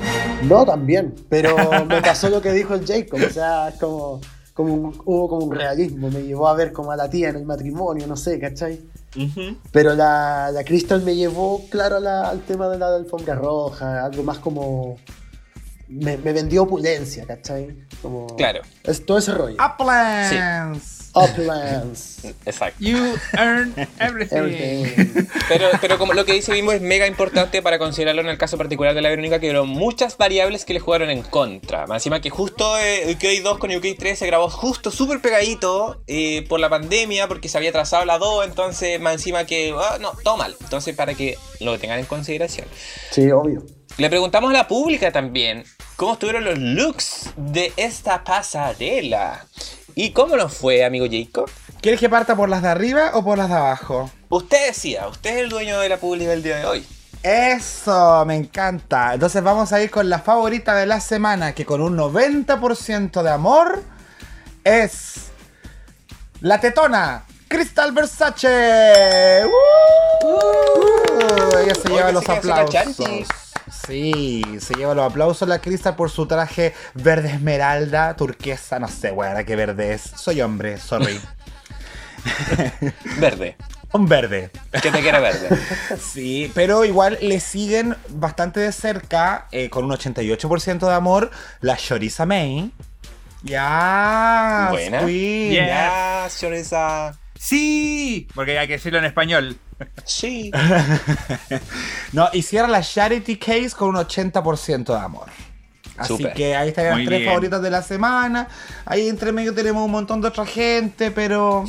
No, 0.43 0.65
también. 0.65 1.13
Pero 1.29 1.55
me 1.87 2.01
pasó 2.01 2.29
lo 2.29 2.41
que 2.41 2.51
dijo 2.51 2.73
el 2.75 2.85
Jacob. 2.85 3.19
O 3.25 3.29
sea, 3.31 3.69
es 3.69 3.75
como, 3.79 4.19
como 4.53 4.73
un- 4.73 5.01
hubo 5.05 5.27
como 5.29 5.45
un 5.45 5.55
realismo. 5.55 6.09
Me 6.09 6.21
llevó 6.23 6.47
a 6.47 6.53
ver 6.55 6.71
como 6.71 6.91
a 6.91 6.95
la 6.95 7.09
tía 7.09 7.29
en 7.29 7.37
el 7.37 7.45
matrimonio, 7.45 8.05
no 8.07 8.15
sé, 8.15 8.39
¿cachai? 8.39 8.81
Ujú. 9.15 9.57
Pero 9.71 9.93
la, 9.95 10.49
la 10.51 10.63
Crystal 10.63 11.01
me 11.03 11.15
llevó, 11.15 11.61
claro, 11.69 11.99
la- 11.99 12.29
al 12.29 12.41
tema 12.41 12.67
de 12.69 12.79
la 12.79 12.95
alfombra 12.95 13.35
roja, 13.35 14.05
algo 14.05 14.23
más 14.23 14.39
como. 14.39 14.97
Me, 15.87 16.17
me 16.17 16.33
vendió 16.33 16.63
opulencia, 16.63 17.25
¿cachai? 17.27 17.75
Como, 18.01 18.25
Claro. 18.35 18.61
Es 18.83 19.05
todo 19.05 19.17
ese 19.19 19.33
rollo. 19.33 19.57
Uplands. 19.63 21.02
Uplands. 21.13 22.25
Exacto. 22.45 22.77
You 22.79 23.15
earn 23.37 23.73
everything. 23.99 24.37
Everything. 24.37 25.27
Pero, 25.47 25.69
pero 25.81 25.97
como 25.97 26.13
lo 26.13 26.25
que 26.25 26.33
dice 26.33 26.53
Bimbo 26.53 26.71
es 26.71 26.81
mega 26.81 27.05
importante 27.07 27.61
para 27.61 27.77
considerarlo 27.77 28.21
en 28.21 28.29
el 28.29 28.37
caso 28.37 28.57
particular 28.57 28.93
de 28.95 29.01
la 29.01 29.09
Verónica, 29.09 29.39
que 29.39 29.51
hubo 29.51 29.65
muchas 29.65 30.17
variables 30.17 30.65
que 30.65 30.73
le 30.73 30.79
jugaron 30.79 31.09
en 31.09 31.21
contra. 31.21 31.85
Más 31.87 32.01
encima 32.01 32.21
que 32.21 32.29
justo 32.29 32.77
eh, 32.79 33.13
UK 33.13 33.43
2 33.43 33.57
con 33.57 33.75
UK 33.75 33.85
3 33.97 34.17
se 34.17 34.25
grabó 34.27 34.49
justo 34.49 34.91
súper 34.91 35.19
pegadito 35.21 36.01
eh, 36.07 36.45
por 36.47 36.59
la 36.59 36.69
pandemia, 36.69 37.27
porque 37.27 37.49
se 37.49 37.57
había 37.57 37.71
trazado 37.71 38.05
la 38.05 38.17
2, 38.17 38.45
entonces 38.47 38.99
más 38.99 39.13
encima 39.13 39.45
que, 39.45 39.73
ah, 39.77 39.97
no, 39.99 40.13
todo 40.23 40.37
mal. 40.37 40.55
Entonces 40.61 40.95
para 40.95 41.13
que 41.13 41.37
lo 41.59 41.77
tengan 41.77 41.99
en 41.99 42.05
consideración. 42.05 42.67
Sí, 43.11 43.29
obvio. 43.31 43.63
Le 43.97 44.09
preguntamos 44.09 44.49
a 44.49 44.53
la 44.53 44.67
pública 44.67 45.11
también 45.11 45.63
cómo 45.95 46.13
estuvieron 46.13 46.45
los 46.45 46.57
looks 46.57 47.29
de 47.37 47.71
esta 47.77 48.23
pasarela. 48.23 49.45
¿Y 49.95 50.11
cómo 50.11 50.35
nos 50.35 50.55
fue, 50.55 50.83
amigo 50.83 51.05
Jacob? 51.09 51.49
¿Quieres 51.81 51.99
que 51.99 52.09
parta 52.09 52.35
por 52.35 52.49
las 52.49 52.61
de 52.61 52.69
arriba 52.69 53.11
o 53.13 53.23
por 53.23 53.37
las 53.37 53.49
de 53.49 53.55
abajo? 53.55 54.09
Usted 54.29 54.67
decía, 54.67 55.07
usted 55.07 55.31
es 55.31 55.43
el 55.43 55.49
dueño 55.49 55.79
de 55.79 55.89
la 55.89 55.97
pública 55.97 56.31
del 56.31 56.41
día 56.41 56.57
de 56.57 56.65
hoy. 56.65 56.87
Eso, 57.21 58.25
me 58.25 58.35
encanta. 58.35 59.13
Entonces 59.13 59.43
vamos 59.43 59.71
a 59.71 59.81
ir 59.81 59.91
con 59.91 60.09
la 60.09 60.19
favorita 60.19 60.75
de 60.75 60.85
la 60.85 60.99
semana, 60.99 61.53
que 61.53 61.65
con 61.65 61.81
un 61.81 61.95
90% 61.95 63.21
de 63.21 63.29
amor 63.29 63.83
es 64.63 65.13
la 66.41 66.59
tetona, 66.59 67.25
Crystal 67.47 67.91
Versace. 67.91 69.43
¡Uh! 69.45 71.57
Ella 71.59 71.75
se 71.75 71.89
lleva 71.89 72.11
los 72.11 72.27
aplausos. 72.27 73.27
Sí, 73.85 74.43
se 74.59 74.75
lleva 74.75 74.93
los 74.95 75.09
aplausos 75.09 75.47
la 75.47 75.59
Crystal 75.59 75.95
por 75.95 76.09
su 76.09 76.25
traje 76.25 76.73
verde 76.93 77.29
esmeralda, 77.29 78.15
turquesa, 78.15 78.79
no 78.79 78.87
sé, 78.87 79.11
bueno, 79.11 79.43
qué 79.45 79.55
verde 79.55 79.93
es. 79.93 80.01
Soy 80.01 80.41
hombre, 80.41 80.77
sorry. 80.77 81.19
Verde. 83.19 83.57
Un 83.91 84.07
verde. 84.07 84.49
Que 84.81 84.89
te 84.89 85.01
quiere 85.01 85.19
verde. 85.19 85.49
Sí, 85.99 86.51
pero 86.55 86.83
igual 86.83 87.17
le 87.21 87.39
siguen 87.39 87.95
bastante 88.09 88.59
de 88.59 88.71
cerca, 88.71 89.47
eh, 89.51 89.69
con 89.69 89.85
un 89.85 89.91
88% 89.91 90.87
de 90.87 90.93
amor, 90.93 91.29
la 91.61 91.77
Choriza 91.77 92.25
May. 92.25 92.71
Ya, 93.43 94.69
Buena. 94.71 95.05
Queen. 95.05 95.53
Ya, 95.53 96.27
Choriza. 96.35 97.13
Sí, 97.45 98.25
porque 98.33 98.57
hay 98.57 98.67
que 98.67 98.73
decirlo 98.73 98.99
en 98.99 99.05
español. 99.05 99.57
Sí. 100.05 100.49
No, 102.13 102.29
y 102.31 102.41
cierra 102.43 102.67
la 102.67 102.81
Charity 102.81 103.37
Case 103.37 103.71
con 103.71 103.89
un 103.89 103.95
80% 103.95 104.85
de 104.85 104.95
amor. 104.97 105.25
Así 105.97 106.25
que 106.35 106.55
ahí 106.55 106.69
están 106.69 106.85
las 106.85 106.95
Muy 106.95 107.05
tres 107.05 107.19
bien. 107.19 107.29
favoritas 107.31 107.61
de 107.61 107.69
la 107.69 107.81
semana. 107.81 108.47
Ahí 108.85 109.09
entre 109.09 109.31
medio 109.31 109.53
tenemos 109.53 109.83
un 109.83 109.91
montón 109.91 110.21
de 110.21 110.27
otra 110.29 110.45
gente, 110.45 111.11
pero 111.11 111.65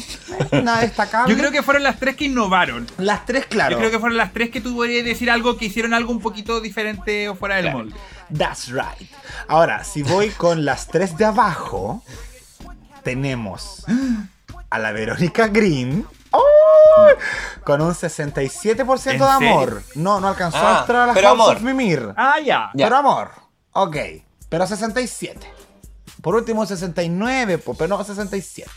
nada 0.52 0.82
destacable. 0.82 1.32
Yo 1.34 1.38
creo 1.38 1.50
que 1.50 1.62
fueron 1.62 1.82
las 1.82 1.98
tres 1.98 2.14
que 2.16 2.26
innovaron. 2.26 2.86
las 2.98 3.26
tres, 3.26 3.46
claro. 3.46 3.72
Yo 3.72 3.78
creo 3.78 3.90
que 3.90 3.98
fueron 3.98 4.16
las 4.16 4.32
tres 4.32 4.50
que 4.50 4.60
tú 4.60 4.74
podrías 4.76 5.04
decir 5.04 5.30
algo 5.30 5.56
que 5.56 5.64
hicieron 5.66 5.92
algo 5.92 6.12
un 6.12 6.20
poquito 6.20 6.60
diferente 6.60 7.28
o 7.28 7.34
fuera 7.34 7.56
del 7.56 7.64
Claro. 7.64 7.78
molde. 7.78 7.96
That's 8.36 8.68
right. 8.68 9.10
Ahora, 9.48 9.82
si 9.82 10.02
voy 10.02 10.28
con 10.30 10.64
las 10.64 10.86
tres 10.88 11.16
de 11.18 11.24
abajo, 11.24 12.02
tenemos 13.02 13.84
a 14.74 14.78
la 14.78 14.92
Verónica 14.92 15.46
Green. 15.48 16.06
¡Oh! 16.32 17.06
Con 17.64 17.80
un 17.80 17.92
67% 17.94 19.12
¿En 19.12 19.18
de 19.18 19.24
amor. 19.24 19.82
No, 19.94 20.20
no 20.20 20.28
alcanzó 20.28 20.58
Ah, 20.58 20.78
a 20.78 20.80
entrar 20.80 21.02
a 21.02 21.06
la 21.06 21.14
House 21.14 21.24
amor. 21.26 21.56
of 21.56 21.62
Mimir. 21.62 22.12
Ah, 22.16 22.40
ya. 22.40 22.70
Ya. 22.74 22.86
Pero 22.86 22.96
amor. 22.96 23.30
Ok. 23.72 23.96
Pero 24.48 24.66
67. 24.66 25.46
Por 26.22 26.34
último 26.34 26.66
69, 26.66 27.58
po, 27.58 27.74
pero 27.74 27.96
no 27.96 28.02
67. 28.02 28.68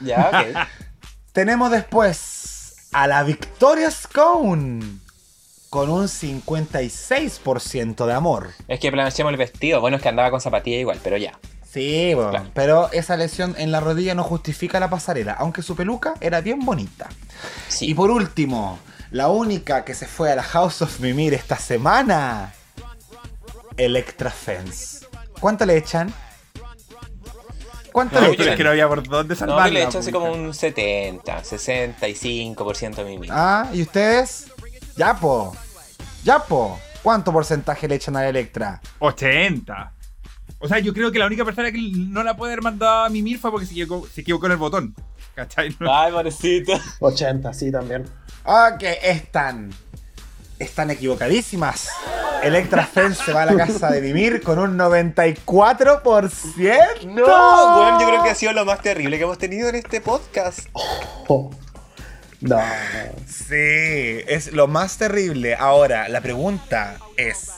Ya, 0.00 0.28
ok. 0.32 0.66
Tenemos 1.32 1.70
después 1.70 2.88
a 2.92 3.06
la 3.06 3.22
Victoria 3.22 3.90
Scone. 3.90 4.98
Con 5.70 5.88
un 5.88 6.04
56% 6.06 8.04
de 8.06 8.12
amor. 8.12 8.50
Es 8.68 8.78
que 8.80 8.92
planchemos 8.92 9.30
el 9.32 9.38
vestido. 9.38 9.80
Bueno, 9.80 9.96
es 9.96 10.02
que 10.02 10.08
andaba 10.10 10.30
con 10.30 10.40
zapatilla 10.40 10.76
igual, 10.78 10.98
pero 11.02 11.16
ya. 11.16 11.38
Sí, 11.72 12.12
bueno, 12.14 12.30
Claro. 12.30 12.50
pero 12.54 12.92
esa 12.92 13.16
lesión 13.16 13.54
en 13.56 13.72
la 13.72 13.80
rodilla 13.80 14.14
no 14.14 14.24
justifica 14.24 14.78
la 14.78 14.90
pasarela, 14.90 15.32
aunque 15.32 15.62
su 15.62 15.74
peluca 15.74 16.14
era 16.20 16.40
bien 16.42 16.60
bonita. 16.60 17.08
Sí. 17.68 17.86
Y 17.90 17.94
por 17.94 18.10
último, 18.10 18.78
la 19.10 19.28
única 19.28 19.84
que 19.84 19.94
se 19.94 20.06
fue 20.06 20.30
a 20.30 20.36
la 20.36 20.42
House 20.42 20.82
of 20.82 21.00
Mimir 21.00 21.32
esta 21.32 21.56
semana, 21.56 22.52
Electra 23.76 24.30
Fence. 24.30 25.06
¿Cuánto 25.40 25.64
le 25.64 25.78
echan? 25.78 26.12
¿Cuánto 27.90 28.20
No, 28.20 28.26
le 28.28 28.34
echan? 28.34 28.48
es 28.50 28.56
que 28.56 28.64
no 28.64 28.70
había 28.70 28.88
por 28.88 29.02
dónde 29.06 29.34
No, 29.34 29.38
salvarla. 29.40 29.64
que 29.66 29.70
le 29.72 29.82
hecho 29.84 29.98
así 29.98 30.10
pues. 30.10 30.22
como 30.22 30.32
un 30.34 30.52
70, 30.54 31.42
65% 31.42 32.96
de 32.96 33.04
mi 33.04 33.18
vida. 33.18 33.34
Ah, 33.36 33.68
¿y 33.72 33.82
ustedes? 33.82 34.46
Ya, 34.96 35.14
po. 35.14 35.54
Ya, 36.24 36.38
po. 36.40 36.78
¿Cuánto 37.02 37.32
porcentaje 37.32 37.88
le 37.88 37.94
echan 37.96 38.16
a 38.16 38.20
la 38.22 38.28
Electra? 38.28 38.80
80. 38.98 39.92
O 40.62 40.68
sea, 40.68 40.78
yo 40.78 40.94
creo 40.94 41.10
que 41.12 41.18
la 41.18 41.26
única 41.26 41.44
persona 41.44 41.70
que 41.72 41.78
no 41.94 42.22
la 42.22 42.36
puede 42.36 42.52
haber 42.52 42.62
mandado 42.62 43.04
a 43.04 43.08
mimir 43.08 43.38
fue 43.38 43.50
porque 43.50 43.66
se 43.66 43.72
equivocó, 43.72 44.06
se 44.06 44.20
equivocó 44.22 44.46
en 44.46 44.52
el 44.52 44.58
botón. 44.58 44.94
¿Cachai? 45.34 45.74
No- 45.80 45.92
Ay, 45.94 46.12
pobrecito. 46.12 46.72
80, 47.00 47.52
sí, 47.52 47.70
también. 47.72 48.04
Ok, 48.44 48.82
están. 49.02 49.70
Están 50.58 50.90
equivocadísimas. 50.92 51.88
Electra 52.44 52.86
Fence 52.86 53.22
se 53.24 53.32
va 53.32 53.42
a 53.42 53.46
la 53.46 53.56
casa 53.56 53.90
de 53.90 54.00
Mimir 54.00 54.42
con 54.42 54.58
un 54.58 54.76
94%. 54.78 57.04
No, 57.06 57.78
weón, 57.78 58.00
yo 58.00 58.06
creo 58.08 58.22
que 58.22 58.30
ha 58.30 58.34
sido 58.34 58.52
lo 58.52 58.64
más 58.64 58.80
terrible 58.80 59.16
que 59.18 59.24
hemos 59.24 59.38
tenido 59.38 59.68
en 59.68 59.74
este 59.76 60.00
podcast. 60.00 60.60
Oh. 61.28 61.50
No. 62.40 62.58
Sí, 63.26 63.54
es 64.26 64.52
lo 64.52 64.66
más 64.66 64.98
terrible. 64.98 65.54
Ahora, 65.54 66.08
la 66.08 66.20
pregunta 66.20 66.96
es: 67.16 67.50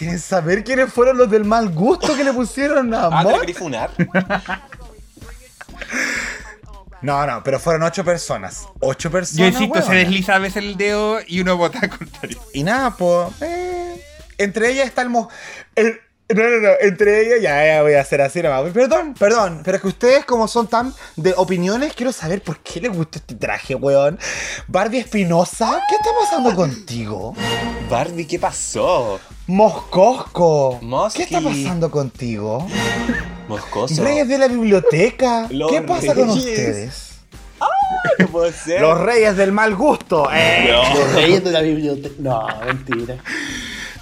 ¿quieren 0.00 0.18
saber 0.18 0.64
quiénes 0.64 0.90
fueron 0.92 1.18
los 1.18 1.30
del 1.30 1.44
mal 1.44 1.68
gusto 1.68 2.16
que 2.16 2.24
le 2.24 2.32
pusieron 2.32 2.92
a 2.94 3.06
Ah. 3.12 3.22
No, 7.02 7.26
no, 7.26 7.42
pero 7.42 7.58
fueron 7.58 7.82
ocho 7.82 8.04
personas. 8.04 8.66
Ocho 8.80 9.08
Yo 9.08 9.12
personas. 9.12 9.52
insisto, 9.54 9.82
se 9.82 9.94
desliza 9.94 10.34
a 10.34 10.38
veces 10.38 10.56
el 10.62 10.76
dedo 10.76 11.18
y 11.26 11.40
uno 11.40 11.56
vota 11.56 11.78
al 11.80 11.88
contrario. 11.90 12.38
Y 12.52 12.62
nada, 12.62 12.90
pues. 12.96 13.28
entre 14.36 14.70
ellas 14.70 14.86
está 14.86 15.00
el, 15.02 15.08
mo- 15.08 15.30
el- 15.76 15.98
No, 16.28 16.42
no, 16.42 16.60
no. 16.60 16.68
Entre 16.80 17.22
ellas, 17.26 17.40
ya, 17.42 17.64
ya 17.66 17.82
voy 17.82 17.94
a 17.94 18.02
hacer 18.02 18.20
así 18.20 18.42
nomás. 18.42 18.70
Perdón, 18.72 19.14
perdón. 19.18 19.62
Pero 19.64 19.76
es 19.76 19.80
que 19.82 19.88
ustedes, 19.88 20.24
como 20.26 20.46
son 20.46 20.66
tan 20.68 20.92
de 21.16 21.32
opiniones, 21.38 21.94
quiero 21.94 22.12
saber 22.12 22.42
por 22.42 22.58
qué 22.58 22.80
les 22.82 22.92
gusta 22.94 23.18
este 23.18 23.34
traje, 23.34 23.74
weón. 23.74 24.18
Barbie 24.68 24.98
Espinosa, 24.98 25.80
¿qué 25.88 25.94
está 25.96 26.10
pasando 26.20 26.54
contigo? 26.54 27.34
Barbie, 27.88 28.26
¿qué 28.26 28.38
pasó? 28.38 29.18
Moscosco, 29.50 30.78
Mosqui. 30.80 31.18
¿qué 31.18 31.22
está 31.24 31.40
pasando 31.40 31.90
contigo? 31.90 32.66
Moscoso. 33.48 34.02
Reyes 34.02 34.28
de 34.28 34.38
la 34.38 34.46
biblioteca, 34.46 35.48
Los 35.50 35.72
¿qué 35.72 35.82
pasa 35.82 36.14
con 36.14 36.30
ustedes? 36.30 37.10
¿Qué 38.16 38.26
puede 38.28 38.52
ser? 38.52 38.80
Los 38.80 38.98
reyes 39.00 39.36
del 39.36 39.50
mal 39.50 39.74
gusto, 39.74 40.30
eh. 40.32 40.68
Los 40.70 41.12
reyes 41.14 41.42
de 41.42 41.50
la 41.50 41.60
biblioteca. 41.62 42.14
No, 42.20 42.46
mentira. 42.64 43.16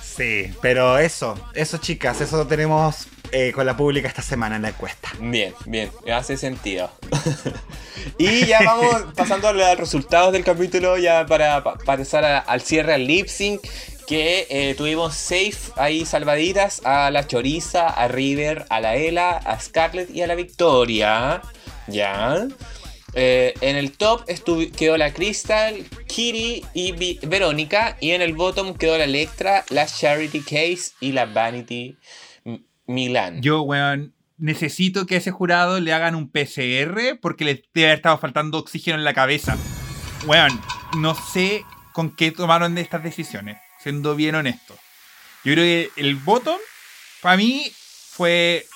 Sí, 0.03 0.53
pero 0.61 0.99
eso, 0.99 1.35
eso 1.55 1.79
chicas, 1.79 2.21
eso 2.21 2.47
tenemos 2.47 3.07
eh, 3.33 3.51
con 3.53 3.65
la 3.65 3.75
pública 3.77 4.07
esta 4.07 4.21
semana 4.23 4.57
en 4.57 4.63
la 4.63 4.69
encuesta. 4.69 5.09
Bien, 5.19 5.55
bien, 5.65 5.91
hace 6.15 6.37
sentido. 6.37 6.91
y 8.19 8.45
ya 8.47 8.61
vamos 8.65 9.07
pasando 9.17 9.49
a 9.49 9.53
los 9.55 9.79
resultados 9.79 10.33
del 10.33 10.45
capítulo, 10.45 10.99
ya 10.99 11.25
para, 11.27 11.65
pa- 11.65 11.79
pasar 11.79 12.25
a- 12.27 12.39
al 12.39 12.61
cierre 12.61 12.93
al 12.95 13.07
lip 13.07 13.29
sync. 13.29 13.63
Que 14.09 14.47
eh, 14.49 14.75
tuvimos 14.75 15.15
safe 15.15 15.71
ahí 15.77 16.07
salvaditas 16.07 16.81
a 16.87 17.11
la 17.11 17.27
Choriza, 17.27 17.89
a 17.89 18.09
River, 18.09 18.65
a 18.71 18.81
la 18.81 18.97
Ela, 18.97 19.37
a 19.37 19.61
Scarlett 19.61 20.09
y 20.11 20.23
a 20.23 20.27
la 20.27 20.35
Victoria. 20.35 21.43
Ya. 21.89 22.49
Eh, 23.15 23.53
en 23.61 23.77
el 23.77 23.93
top 23.93 24.25
quedó 24.77 24.97
la 24.97 25.13
Crystal, 25.13 25.75
Kitty 26.07 26.65
y 26.73 26.93
Verónica. 27.27 27.99
Y 28.01 28.13
en 28.13 28.23
el 28.23 28.33
bottom 28.33 28.75
quedó 28.75 28.97
la 28.97 29.05
Electra, 29.05 29.65
la 29.69 29.87
Charity 29.87 30.41
Case 30.41 30.93
y 31.01 31.13
la 31.13 31.27
Vanity 31.27 31.99
Milan. 32.87 33.43
Yo, 33.43 33.61
weón, 33.63 34.15
necesito 34.39 35.05
que 35.05 35.17
a 35.17 35.19
ese 35.19 35.31
jurado 35.31 35.81
le 35.81 35.93
hagan 35.93 36.15
un 36.15 36.31
PCR 36.31 37.19
porque 37.21 37.45
le 37.45 37.63
debe 37.75 37.89
haber 37.89 37.99
estado 37.99 38.19
faltando 38.19 38.59
oxígeno 38.59 38.97
en 38.97 39.05
la 39.05 39.15
cabeza. 39.15 39.59
Weón, 40.27 40.59
no 40.97 41.15
sé 41.15 41.65
con 41.93 42.15
qué 42.15 42.31
tomaron 42.31 42.79
estas 42.79 43.03
decisiones, 43.03 43.59
siendo 43.79 44.15
bien 44.15 44.35
honesto. 44.35 44.75
Yo 45.45 45.55
creo 45.55 45.65
que 45.65 45.91
el 45.97 46.17
bottom 46.17 46.59
para 47.23 47.37
mí 47.37 47.71
fue 48.11 48.67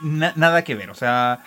na- 0.00 0.32
nada 0.36 0.62
que 0.64 0.74
ver. 0.74 0.90
O 0.90 0.94
sea, 0.94 1.42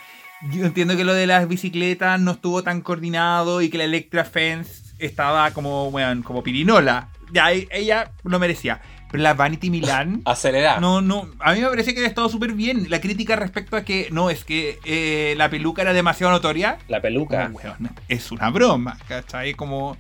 yo 0.51 0.65
entiendo 0.65 0.95
que 0.97 1.03
lo 1.03 1.13
de 1.13 1.27
las 1.27 1.47
bicicletas 1.47 2.19
no 2.19 2.31
estuvo 2.31 2.63
tan 2.63 2.81
coordinado 2.81 3.61
y 3.61 3.69
que 3.69 3.77
la 3.77 3.83
Electra 3.85 4.23
Fence 4.25 4.93
estaba 4.99 5.51
como, 5.51 5.89
weón, 5.89 6.23
como 6.23 6.43
pirinola. 6.43 7.09
Ya, 7.31 7.51
ella 7.51 8.11
lo 8.23 8.39
merecía. 8.39 8.81
Pero 9.11 9.23
la 9.23 9.33
Vanity 9.33 9.69
Milan. 9.69 10.21
Acelerar. 10.25 10.79
No, 10.81 11.01
no, 11.01 11.29
a 11.39 11.53
mí 11.53 11.61
me 11.61 11.67
parece 11.67 11.93
que 11.93 12.03
ha 12.03 12.07
estado 12.07 12.29
súper 12.29 12.53
bien. 12.53 12.87
La 12.89 13.01
crítica 13.01 13.35
respecto 13.35 13.75
a 13.77 13.83
que 13.83 14.07
no, 14.11 14.29
es 14.29 14.43
que 14.45 14.79
eh, 14.85 15.35
la 15.37 15.49
peluca 15.49 15.81
era 15.81 15.93
demasiado 15.93 16.31
notoria. 16.31 16.77
La 16.87 17.01
peluca. 17.01 17.45
Como, 17.47 17.57
weón, 17.59 17.89
es 18.07 18.31
una 18.31 18.49
broma, 18.49 18.97
¿cachai? 19.07 19.53
Como 19.53 19.97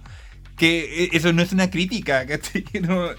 que 0.57 1.05
eh, 1.05 1.09
eso 1.13 1.33
no 1.33 1.41
es 1.41 1.51
una 1.51 1.69
crítica, 1.69 2.25
¿cachai? 2.27 2.65
No- 2.81 3.09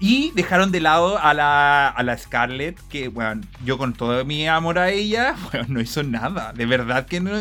Y 0.00 0.32
dejaron 0.34 0.72
de 0.72 0.80
lado 0.80 1.18
a 1.18 1.32
la, 1.34 1.88
a 1.88 2.02
la 2.02 2.18
Scarlett, 2.18 2.76
que, 2.88 3.08
bueno, 3.08 3.40
yo 3.64 3.78
con 3.78 3.94
todo 3.94 4.24
mi 4.24 4.46
amor 4.48 4.78
a 4.78 4.90
ella, 4.90 5.34
bueno, 5.52 5.66
no 5.68 5.80
hizo 5.80 6.02
nada. 6.02 6.52
De 6.52 6.66
verdad 6.66 7.06
que 7.06 7.20
no, 7.20 7.32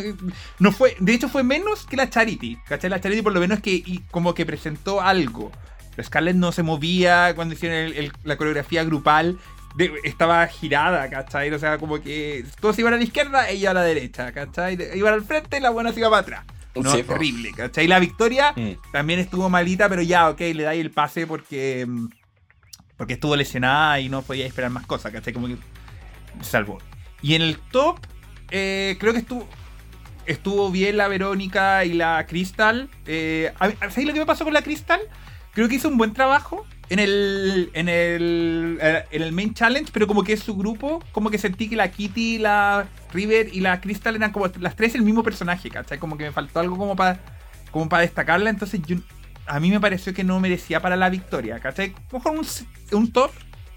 no 0.59 0.71
fue. 0.71 0.95
De 0.99 1.13
hecho, 1.13 1.27
fue 1.29 1.43
menos 1.43 1.85
que 1.87 1.97
la 1.97 2.09
Charity. 2.09 2.57
¿Cachai? 2.67 2.89
La 2.91 3.01
Charity, 3.01 3.21
por 3.23 3.33
lo 3.33 3.39
menos, 3.39 3.59
que 3.59 3.71
y 3.71 4.03
como 4.11 4.33
que 4.35 4.45
presentó 4.45 5.01
algo. 5.01 5.51
La 5.97 6.03
Scarlett 6.03 6.35
no 6.35 6.51
se 6.51 6.63
movía 6.63 7.33
cuando 7.35 7.55
hicieron 7.55 7.77
el- 7.79 7.93
el- 7.97 8.11
la 8.23 8.37
coreografía 8.37 8.83
grupal. 8.83 9.39
de- 9.75 9.91
estaba 10.03 10.45
girada, 10.45 11.09
¿cachai? 11.09 11.51
O 11.51 11.57
sea, 11.57 11.79
como 11.79 11.99
que 11.99 12.45
todos 12.61 12.77
iban 12.77 12.93
a 12.93 12.97
la 12.97 13.03
izquierda, 13.03 13.49
ella 13.49 13.71
a 13.71 13.73
la 13.73 13.81
derecha, 13.81 14.31
¿cachai? 14.31 14.77
Iban 14.95 15.15
al 15.15 15.23
frente, 15.23 15.59
la 15.59 15.71
buena 15.71 15.91
se 15.91 15.99
iba 15.99 16.11
para 16.11 16.21
atrás. 16.21 16.45
No, 16.75 16.91
Sí, 16.91 17.03
terrible, 17.03 17.51
¿cachai? 17.51 17.87
La 17.87 17.99
victoria 17.99 18.53
Mm. 18.55 18.71
también 18.91 19.19
estuvo 19.19 19.49
malita, 19.49 19.87
pero 19.89 20.01
ya, 20.01 20.29
ok, 20.29 20.39
le 20.39 20.63
dais 20.63 20.81
el 20.81 20.91
pase 20.91 21.27
porque 21.27 21.85
mm, 21.87 22.07
porque 22.97 23.13
estuvo 23.13 23.35
lesionada 23.35 23.99
y 23.99 24.07
no 24.09 24.21
podía 24.21 24.45
esperar 24.45 24.69
más 24.71 24.85
cosas, 24.85 25.11
¿cachai? 25.11 25.33
Como 25.33 25.47
que 25.47 25.57
salvó. 26.41 26.77
Y 27.21 27.35
en 27.35 27.41
el 27.41 27.57
top, 27.57 27.99
eh, 28.51 28.97
creo 28.99 29.13
que 29.13 29.19
estuvo 29.19 29.47
estuvo 30.25 30.71
bien 30.71 30.95
la 30.97 31.07
Verónica 31.09 31.83
y 31.85 31.93
la 31.93 32.25
Crystal. 32.27 32.89
Eh, 33.05 33.51
¿Sabéis 33.59 34.07
lo 34.07 34.13
que 34.13 34.19
me 34.19 34.25
pasó 34.25 34.43
con 34.45 34.53
la 34.53 34.61
Crystal? 34.61 35.01
Creo 35.53 35.67
que 35.67 35.75
hizo 35.75 35.89
un 35.89 35.97
buen 35.97 36.13
trabajo 36.13 36.65
en 36.89 36.99
el, 36.99 37.69
en 37.73 37.89
el, 37.89 38.77
eh, 38.81 39.03
en 39.11 39.21
el 39.21 39.31
main 39.31 39.53
challenge, 39.53 39.91
pero 39.93 40.07
como 40.07 40.23
que 40.23 40.33
es 40.33 40.41
su 40.41 40.55
grupo, 40.55 41.03
como 41.11 41.29
que 41.29 41.37
sentí 41.37 41.69
que 41.69 41.75
la 41.75 41.89
Kitty, 41.91 42.39
la 42.39 42.87
River 43.13 43.49
y 43.53 43.61
la 43.61 43.79
Crystal 43.81 44.15
eran 44.15 44.31
como 44.31 44.47
las 44.59 44.75
tres 44.75 44.95
el 44.95 45.01
mismo 45.01 45.23
personaje, 45.23 45.69
¿cachai? 45.69 45.97
Como 45.97 46.17
que 46.17 46.25
me 46.25 46.31
faltó 46.31 46.59
algo 46.59 46.77
como 46.77 46.95
para 46.95 47.19
como 47.71 47.89
para 47.89 48.01
destacarla, 48.03 48.51
entonces 48.51 48.79
a 49.47 49.59
mí 49.59 49.71
me 49.71 49.79
pareció 49.79 50.13
que 50.13 50.23
no 50.23 50.39
merecía 50.39 50.79
para 50.79 50.95
la 50.95 51.09
victoria, 51.09 51.59
¿cachai? 51.59 51.93
Mejor 52.11 52.37
un, 52.37 52.45
un 52.91 53.11
top 53.11 53.31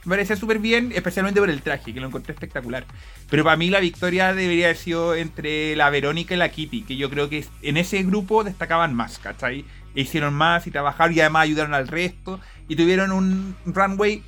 me 0.07 0.11
parecía 0.11 0.37
súper 0.37 0.61
bien, 0.61 0.93
especialmente 0.95 1.41
por 1.41 1.51
el 1.51 1.63
traje, 1.63 1.93
que 1.93 1.99
lo 1.99 2.07
encontré 2.07 2.33
espectacular. 2.33 2.87
Pero 3.29 3.43
para 3.43 3.57
mí 3.57 3.71
la 3.71 3.81
victoria 3.81 4.33
debería 4.35 4.67
haber 4.67 4.77
sido 4.77 5.17
entre 5.17 5.75
la 5.75 5.91
Verónica 5.91 6.33
y 6.33 6.37
la 6.37 6.49
Kitty, 6.49 6.83
que 6.83 6.97
yo 6.97 7.11
creo 7.11 7.29
que 7.29 7.45
en 7.63 7.77
ese 7.77 8.05
grupo 8.05 8.45
destacaban 8.45 8.95
más, 8.95 9.19
¿cachai? 9.19 9.65
E 9.97 10.03
hicieron 10.03 10.35
más 10.35 10.67
y 10.67 10.71
trabajaron 10.71 11.17
y 11.17 11.21
además 11.21 11.43
ayudaron 11.45 11.75
al 11.75 11.89
resto 11.89 12.39
y 12.69 12.77
tuvieron 12.77 13.11
un 13.13 13.57
runway 13.65 14.23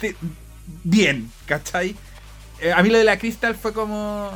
de- 0.00 0.16
bien, 0.82 1.30
¿cachai? 1.46 1.94
Eh, 2.60 2.72
a 2.72 2.82
mí 2.82 2.88
lo 2.88 2.98
de 2.98 3.04
la 3.04 3.18
Crystal 3.18 3.54
fue 3.54 3.72
como... 3.72 4.30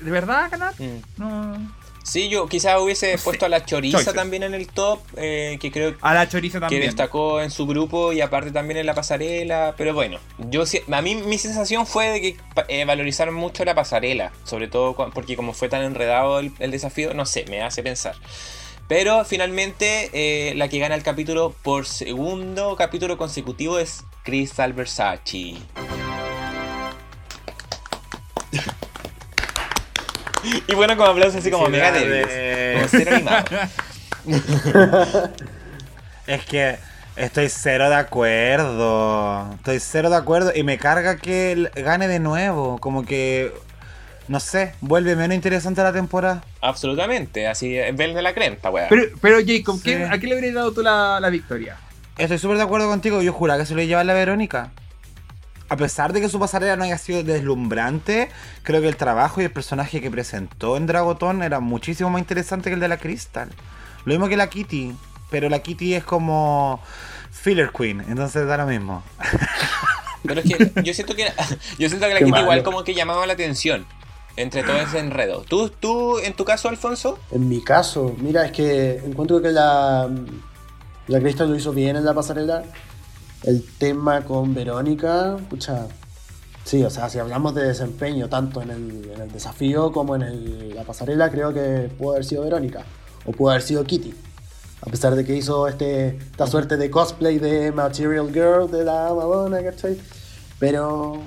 ¿De 0.00 0.10
verdad 0.10 0.50
ganar? 0.50 0.74
Mm. 0.78 1.20
No... 1.20 1.84
Sí, 2.02 2.28
yo 2.28 2.46
quizás 2.50 2.78
hubiese 2.80 3.16
puesto 3.16 3.46
a 3.46 3.48
la 3.48 3.64
choriza 3.64 3.96
Choices. 3.96 4.12
también 4.14 4.42
en 4.42 4.52
el 4.52 4.66
top, 4.68 5.00
eh, 5.16 5.56
que 5.58 5.72
creo 5.72 5.94
A 6.02 6.12
la 6.12 6.28
choriza 6.28 6.58
que 6.58 6.60
también. 6.60 6.82
destacó 6.82 7.40
en 7.40 7.50
su 7.50 7.66
grupo 7.66 8.12
y 8.12 8.20
aparte 8.20 8.50
también 8.50 8.76
en 8.76 8.84
la 8.84 8.92
pasarela. 8.94 9.74
Pero 9.78 9.94
bueno, 9.94 10.18
yo 10.50 10.64
a 10.92 11.00
mí 11.02 11.14
mi 11.14 11.38
sensación 11.38 11.86
fue 11.86 12.10
de 12.10 12.20
que 12.20 12.36
eh, 12.68 12.84
valorizaron 12.84 13.34
mucho 13.34 13.64
la 13.64 13.74
pasarela, 13.74 14.32
sobre 14.44 14.68
todo 14.68 14.94
porque 15.14 15.34
como 15.34 15.54
fue 15.54 15.70
tan 15.70 15.80
enredado 15.82 16.40
el, 16.40 16.52
el 16.58 16.70
desafío, 16.70 17.14
no 17.14 17.24
sé, 17.24 17.46
me 17.48 17.62
hace 17.62 17.82
pensar. 17.82 18.14
Pero 18.88 19.24
finalmente 19.24 20.10
eh, 20.12 20.54
la 20.56 20.68
que 20.68 20.78
gana 20.78 20.94
el 20.94 21.02
capítulo 21.02 21.54
por 21.62 21.86
segundo 21.86 22.76
capítulo 22.76 23.16
consecutivo 23.16 23.78
es 23.78 24.04
Crystal 24.22 24.72
Versace. 24.72 25.56
Y 30.68 30.74
bueno, 30.74 30.94
como 30.96 31.08
aplausos 31.08 31.36
así 31.36 31.50
como 31.50 31.68
mega 31.68 31.90
débiles. 31.90 32.76
Como 32.76 32.88
cero 32.88 33.10
animado. 33.14 33.44
Es 36.26 36.44
que 36.46 36.78
estoy 37.16 37.50
cero 37.50 37.90
de 37.90 37.96
acuerdo. 37.96 39.52
Estoy 39.54 39.80
cero 39.80 40.10
de 40.10 40.16
acuerdo. 40.16 40.52
Y 40.54 40.62
me 40.62 40.78
carga 40.78 41.16
que 41.16 41.52
él 41.52 41.70
gane 41.74 42.08
de 42.08 42.18
nuevo. 42.18 42.78
Como 42.78 43.04
que. 43.04 43.52
No 44.28 44.40
sé, 44.40 44.74
vuelve 44.80 45.16
menos 45.16 45.34
interesante 45.34 45.82
la 45.82 45.92
temporada. 45.92 46.42
Absolutamente, 46.62 47.46
así, 47.46 47.76
es 47.76 47.96
de 47.96 48.22
la 48.22 48.32
crenta, 48.34 48.70
weá. 48.70 48.88
Pero, 48.88 49.04
pero 49.20 49.36
Jacob, 49.46 49.80
¿qué- 49.82 49.96
Sí. 49.98 50.02
¿a 50.10 50.18
qué 50.18 50.26
le 50.26 50.34
habrías 50.34 50.54
dado 50.54 50.72
tú 50.72 50.82
la, 50.82 51.20
la 51.20 51.28
victoria? 51.30 51.76
Estoy 52.16 52.38
súper 52.38 52.56
de 52.56 52.62
acuerdo 52.62 52.88
contigo. 52.88 53.20
Yo 53.22 53.32
juraba 53.32 53.60
que 53.60 53.66
se 53.66 53.74
lo 53.74 53.82
iba 53.82 53.86
a 53.86 53.88
llevar 53.88 54.06
la 54.06 54.14
Verónica. 54.14 54.70
A 55.68 55.76
pesar 55.76 56.12
de 56.12 56.20
que 56.20 56.28
su 56.28 56.38
pasarela 56.38 56.76
no 56.76 56.84
haya 56.84 56.96
sido 56.98 57.22
deslumbrante, 57.22 58.28
creo 58.62 58.80
que 58.80 58.88
el 58.88 58.96
trabajo 58.96 59.40
y 59.40 59.44
el 59.44 59.50
personaje 59.50 60.00
que 60.00 60.10
presentó 60.10 60.76
en 60.76 60.86
Dragoton 60.86 61.42
era 61.42 61.60
muchísimo 61.60 62.10
más 62.10 62.20
interesante 62.20 62.70
que 62.70 62.74
el 62.74 62.80
de 62.80 62.88
la 62.88 62.98
Crystal. 62.98 63.48
Lo 64.04 64.12
mismo 64.12 64.28
que 64.28 64.36
la 64.36 64.48
Kitty, 64.48 64.94
pero 65.30 65.48
la 65.48 65.58
Kitty 65.60 65.94
es 65.94 66.04
como 66.04 66.80
filler 67.32 67.70
queen, 67.76 68.04
entonces 68.08 68.46
da 68.46 68.58
lo 68.58 68.66
mismo. 68.66 69.02
Pero 70.22 70.40
es 70.40 70.46
que 70.46 70.82
yo 70.82 70.94
siento 70.94 71.14
que 71.16 71.26
yo 71.78 71.88
siento 71.88 72.06
que 72.06 72.12
la 72.14 72.18
Qué 72.20 72.24
Kitty 72.26 72.30
malo. 72.30 72.42
igual 72.44 72.62
como 72.62 72.84
que 72.84 72.94
llamaba 72.94 73.26
la 73.26 73.32
atención 73.32 73.86
entre 74.36 74.62
todo 74.62 74.76
ese 74.76 74.98
enredo. 74.98 75.42
¿Tú, 75.48 75.68
tú 75.68 76.18
en 76.18 76.34
tu 76.34 76.44
caso, 76.44 76.68
Alfonso? 76.68 77.18
En 77.30 77.48
mi 77.48 77.62
caso, 77.62 78.14
mira, 78.18 78.44
es 78.46 78.52
que 78.52 78.96
encuentro 78.98 79.40
que 79.40 79.50
la, 79.52 80.10
la 81.08 81.20
Crystal 81.20 81.48
lo 81.48 81.56
hizo 81.56 81.72
bien 81.72 81.96
en 81.96 82.04
la 82.04 82.14
pasarela. 82.14 82.64
El 83.42 83.64
tema 83.78 84.22
con 84.22 84.54
Verónica, 84.54 85.36
pucha, 85.50 85.86
sí, 86.64 86.82
o 86.82 86.88
sea, 86.90 87.08
si 87.10 87.18
hablamos 87.18 87.54
de 87.54 87.64
desempeño 87.66 88.28
tanto 88.28 88.62
en 88.62 88.70
el, 88.70 89.10
en 89.14 89.20
el 89.20 89.30
desafío 89.32 89.92
como 89.92 90.16
en 90.16 90.22
el- 90.22 90.74
la 90.74 90.82
pasarela, 90.84 91.30
creo 91.30 91.52
que 91.52 91.90
pudo 91.98 92.12
haber 92.12 92.24
sido 92.24 92.42
Verónica 92.44 92.84
o 93.26 93.32
pudo 93.32 93.50
haber 93.50 93.62
sido 93.62 93.84
Kitty. 93.84 94.14
A 94.80 94.90
pesar 94.90 95.14
de 95.14 95.24
que 95.24 95.34
hizo 95.36 95.68
este, 95.68 96.16
esta 96.16 96.46
suerte 96.46 96.76
de 96.76 96.90
cosplay 96.90 97.38
de 97.38 97.70
Material 97.72 98.28
Girl 98.32 98.70
de 98.70 98.84
la 98.84 99.12
Madonna, 99.14 99.62
¿cachai? 99.62 99.98
Pero, 100.58 101.20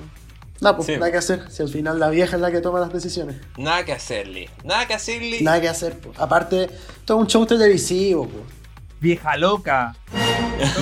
nada, 0.60 0.76
pues 0.76 0.86
Sí. 0.86 0.92
nada 0.94 1.10
que 1.10 1.18
hacer. 1.18 1.50
Si 1.50 1.62
al 1.62 1.68
final 1.68 1.98
la 1.98 2.10
vieja 2.10 2.36
es 2.36 2.42
la 2.42 2.50
que 2.50 2.60
toma 2.60 2.80
las 2.80 2.92
decisiones. 2.92 3.36
Nada 3.56 3.84
que 3.84 3.92
hacerle. 3.92 4.48
Nada 4.64 4.86
que 4.86 4.94
hacerle. 4.94 5.40
Nada 5.40 5.60
que 5.60 5.68
hacer, 5.68 5.98
pues. 5.98 6.18
Aparte, 6.18 6.68
todo 7.04 7.18
un 7.18 7.26
show 7.26 7.44
televisivo, 7.46 8.26
pues. 8.28 8.44
Vieja 9.00 9.36
loca. 9.36 9.94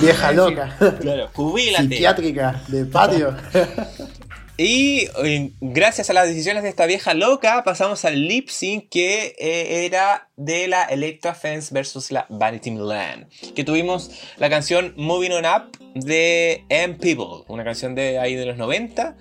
Vieja 0.01 0.31
loca. 0.31 0.75
Claro, 1.01 1.29
jubílate. 1.33 1.87
Psiquiátrica, 1.89 2.61
de 2.67 2.85
patio. 2.85 3.35
Y 4.59 5.07
eh, 5.23 5.51
gracias 5.61 6.09
a 6.09 6.13
las 6.13 6.27
decisiones 6.27 6.63
de 6.63 6.69
esta 6.69 6.87
vieja 6.87 7.13
loca, 7.13 7.63
pasamos 7.63 8.03
al 8.05 8.27
lip 8.27 8.49
sync 8.49 8.89
que 8.89 9.35
eh, 9.37 9.85
era 9.85 10.29
de 10.35 10.67
la 10.67 10.85
Electra 10.85 11.35
Fence 11.35 11.71
versus 11.71 12.09
la 12.09 12.25
Vanity 12.27 12.71
Milan. 12.71 13.29
Que 13.55 13.63
tuvimos 13.63 14.09
la 14.37 14.49
canción 14.49 14.95
Moving 14.97 15.31
On 15.33 15.45
Up 15.45 15.77
de 15.93 16.65
M 16.69 16.95
People, 16.95 17.43
una 17.47 17.63
canción 17.63 17.93
de 17.93 18.17
ahí 18.17 18.33
de 18.33 18.47
los 18.47 18.57
90. 18.57 19.15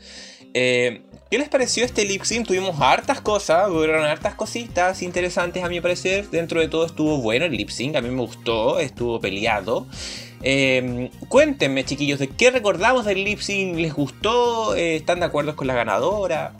Eh, 0.59 1.03
¿Qué 1.31 1.37
les 1.37 1.51
pareció 1.51 1.85
este 1.85 2.07
lip 2.07 2.23
sync? 2.23 2.47
Tuvimos 2.47 2.81
hartas 2.81 3.20
cosas, 3.20 3.69
hubieron 3.69 4.07
hartas 4.07 4.35
cositas 4.35 5.03
interesantes 5.03 5.62
a 5.62 5.69
mi 5.69 5.83
parecer. 5.83 6.31
Dentro 6.31 6.61
de 6.61 6.69
todo 6.69 6.87
estuvo 6.87 7.19
bueno 7.19 7.45
el 7.45 7.53
lip 7.53 7.69
sync, 7.69 7.95
a 7.95 8.01
mí 8.01 8.09
me 8.09 8.23
gustó, 8.23 8.78
estuvo 8.78 9.20
peleado. 9.20 9.87
Eh, 10.43 11.11
cuéntenme, 11.28 11.85
chiquillos, 11.85 12.20
¿de 12.20 12.28
qué 12.28 12.51
recordamos 12.51 13.05
del 13.05 13.23
lip 13.23 13.41
sync? 13.41 13.77
¿Les 13.77 13.93
gustó? 13.93 14.74
Eh, 14.74 14.97
¿Están 14.97 15.20
de 15.20 15.27
acuerdo 15.27 15.57
con 15.57 15.66
la 15.66 15.74
ganadora? 15.74 16.55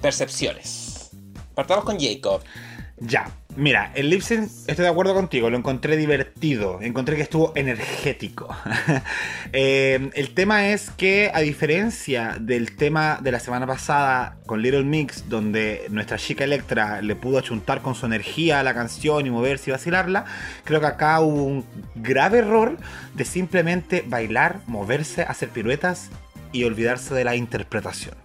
Percepciones. 0.00 1.10
Partamos 1.56 1.84
con 1.84 1.98
Jacob. 1.98 2.42
Ya, 3.00 3.28
mira, 3.56 3.92
el 3.94 4.10
lip 4.10 4.20
estoy 4.20 4.74
de 4.76 4.88
acuerdo 4.88 5.14
contigo, 5.14 5.50
lo 5.50 5.56
encontré 5.56 5.96
divertido, 5.96 6.80
encontré 6.80 7.16
que 7.16 7.22
estuvo 7.22 7.52
energético. 7.54 8.54
Eh, 9.54 10.10
el 10.14 10.32
tema 10.32 10.68
es 10.68 10.90
que, 10.90 11.30
a 11.34 11.40
diferencia 11.40 12.36
del 12.40 12.74
tema 12.74 13.18
de 13.20 13.32
la 13.32 13.38
semana 13.38 13.66
pasada 13.66 14.38
con 14.46 14.62
Little 14.62 14.84
Mix, 14.84 15.28
donde 15.28 15.86
nuestra 15.90 16.16
chica 16.16 16.44
Electra 16.44 17.02
le 17.02 17.16
pudo 17.16 17.38
achuntar 17.38 17.82
con 17.82 17.94
su 17.94 18.06
energía 18.06 18.60
a 18.60 18.62
la 18.62 18.72
canción 18.72 19.26
y 19.26 19.30
moverse 19.30 19.68
y 19.68 19.72
vacilarla, 19.72 20.24
creo 20.64 20.80
que 20.80 20.86
acá 20.86 21.20
hubo 21.20 21.44
un 21.44 21.66
grave 21.96 22.38
error 22.38 22.78
de 23.14 23.26
simplemente 23.26 24.02
bailar, 24.06 24.60
moverse, 24.66 25.20
hacer 25.22 25.50
piruetas 25.50 26.08
y 26.50 26.64
olvidarse 26.64 27.14
de 27.14 27.24
la 27.24 27.36
interpretación. 27.36 28.21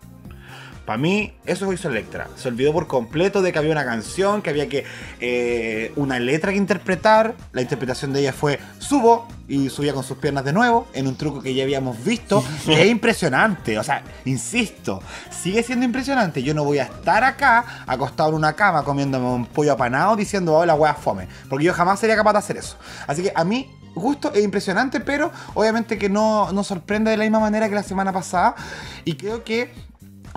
Para 0.87 0.99
mí, 0.99 1.33
eso 1.45 1.73
hizo 1.73 1.89
Electra. 1.89 2.29
Se 2.37 2.47
olvidó 2.47 2.71
por 2.71 2.87
completo 2.87 3.41
de 3.41 3.51
que 3.51 3.59
había 3.59 3.73
una 3.73 3.83
canción, 3.83 4.41
que 4.41 4.51
había 4.51 4.69
que 4.69 4.85
eh, 5.19 5.91
una 5.97 6.17
letra 6.17 6.53
que 6.53 6.57
interpretar. 6.57 7.35
La 7.51 7.61
interpretación 7.61 8.13
de 8.13 8.21
ella 8.21 8.31
fue 8.31 8.57
subo 8.79 9.27
y 9.49 9.69
subía 9.69 9.93
con 9.93 10.05
sus 10.05 10.17
piernas 10.17 10.45
de 10.45 10.53
nuevo, 10.53 10.87
en 10.93 11.07
un 11.07 11.17
truco 11.17 11.41
que 11.41 11.53
ya 11.53 11.63
habíamos 11.63 12.01
visto. 12.05 12.41
que 12.65 12.81
es 12.83 12.87
impresionante. 12.87 13.77
O 13.77 13.83
sea, 13.83 14.01
insisto, 14.23 15.01
sigue 15.29 15.61
siendo 15.61 15.83
impresionante. 15.83 16.41
Yo 16.41 16.53
no 16.53 16.63
voy 16.63 16.79
a 16.79 16.83
estar 16.83 17.21
acá, 17.25 17.83
acostado 17.85 18.29
en 18.29 18.35
una 18.35 18.53
cama, 18.53 18.85
comiéndome 18.85 19.25
un 19.27 19.45
pollo 19.45 19.73
apanado, 19.73 20.15
diciendo, 20.15 20.55
oh, 20.55 20.65
la 20.65 20.75
wea 20.75 20.93
fome. 20.93 21.27
Porque 21.49 21.65
yo 21.65 21.73
jamás 21.73 21.99
sería 21.99 22.15
capaz 22.15 22.31
de 22.31 22.39
hacer 22.39 22.55
eso. 22.55 22.77
Así 23.07 23.23
que 23.23 23.33
a 23.35 23.43
mí 23.43 23.69
gusto 23.93 24.31
es 24.33 24.41
impresionante, 24.41 25.01
pero 25.01 25.33
obviamente 25.53 25.97
que 25.97 26.07
no, 26.07 26.49
no 26.53 26.63
sorprende 26.63 27.11
de 27.11 27.17
la 27.17 27.23
misma 27.23 27.41
manera 27.41 27.67
que 27.67 27.75
la 27.75 27.83
semana 27.83 28.13
pasada. 28.13 28.55
Y 29.03 29.15
creo 29.15 29.43
que 29.43 29.73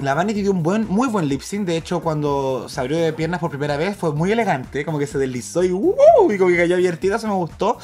la 0.00 0.14
Vanity 0.14 0.42
dio 0.42 0.52
un 0.52 0.62
buen, 0.62 0.86
muy 0.88 1.08
buen 1.08 1.28
lip 1.28 1.42
sync. 1.42 1.66
De 1.66 1.76
hecho, 1.76 2.00
cuando 2.00 2.68
se 2.68 2.80
abrió 2.80 2.98
de 2.98 3.12
piernas 3.12 3.40
por 3.40 3.50
primera 3.50 3.76
vez, 3.76 3.96
fue 3.96 4.12
muy 4.12 4.32
elegante. 4.32 4.84
Como 4.84 4.98
que 4.98 5.06
se 5.06 5.18
deslizó 5.18 5.62
y, 5.62 5.72
uh, 5.72 5.94
y 6.30 6.38
como 6.38 6.50
que 6.50 6.56
cayó 6.56 6.76
divertida. 6.76 7.16
Eso 7.16 7.28
me 7.28 7.34
gustó. 7.34 7.78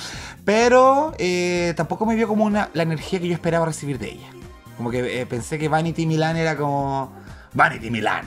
Pero 0.45 1.15
eh, 1.19 1.75
tampoco 1.77 2.07
me 2.07 2.15
vio 2.15 2.29
como 2.29 2.45
una, 2.45 2.71
la 2.73 2.83
energía 2.83 3.21
que 3.21 3.29
yo 3.29 3.35
esperaba 3.35 3.67
recibir 3.67 3.99
de 3.99 4.13
ella. 4.13 4.29
Como 4.77 4.91
que 4.91 5.21
eh, 5.21 5.27
pensé 5.27 5.59
que 5.59 5.69
Vanity 5.69 6.07
Milan 6.07 6.37
era 6.37 6.57
como. 6.57 7.13
Vanity 7.55 7.91
Milan, 7.91 8.25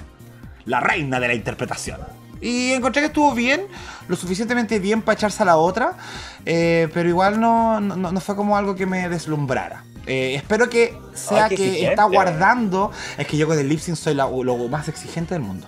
la 0.65 0.79
reina 0.79 1.19
de 1.19 1.27
la 1.27 1.33
interpretación. 1.33 1.99
Y 2.41 2.71
encontré 2.71 3.01
que 3.01 3.07
estuvo 3.07 3.33
bien, 3.33 3.67
lo 4.07 4.15
suficientemente 4.15 4.79
bien 4.79 5.01
para 5.01 5.17
echarse 5.17 5.43
a 5.43 5.45
la 5.45 5.57
otra, 5.57 5.97
eh, 6.45 6.87
pero 6.93 7.09
igual 7.09 7.39
no, 7.39 7.81
no, 7.81 7.95
no 7.95 8.21
fue 8.21 8.35
como 8.35 8.55
algo 8.55 8.75
que 8.75 8.85
me 8.85 9.09
deslumbrara. 9.09 9.83
Eh, 10.09 10.35
espero 10.35 10.69
que 10.69 10.97
sea 11.13 11.45
Ay, 11.45 11.49
que 11.55 11.63
exigente. 11.67 11.89
está 11.91 12.03
guardando. 12.05 12.91
Es 13.17 13.27
que 13.27 13.37
yo 13.37 13.47
con 13.47 13.57
el 13.59 13.69
lip 13.69 13.79
sync 13.79 13.95
soy 13.95 14.15
la- 14.15 14.27
lo 14.27 14.57
más 14.67 14.87
exigente 14.87 15.35
del 15.35 15.43
mundo. 15.43 15.67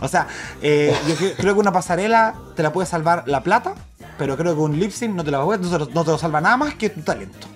O 0.00 0.08
sea, 0.08 0.28
eh, 0.62 0.96
yo 1.08 1.14
cre- 1.16 1.34
creo 1.36 1.54
que 1.54 1.60
una 1.60 1.72
pasarela 1.72 2.34
te 2.56 2.62
la 2.62 2.72
puede 2.72 2.86
salvar 2.86 3.24
la 3.26 3.42
plata, 3.42 3.74
pero 4.16 4.36
creo 4.36 4.54
que 4.54 4.60
un 4.60 4.78
lip 4.80 4.92
sync 4.92 5.14
no 5.14 5.24
te, 5.24 5.30
la, 5.30 5.42
puede- 5.44 5.62
no 5.62 5.68
te 5.70 5.78
lo- 5.80 5.90
no 5.92 6.04
te 6.04 6.10
lo 6.12 6.18
salva 6.18 6.40
nada 6.40 6.56
más 6.56 6.74
que 6.74 6.88
tu 6.88 7.02
talento. 7.02 7.48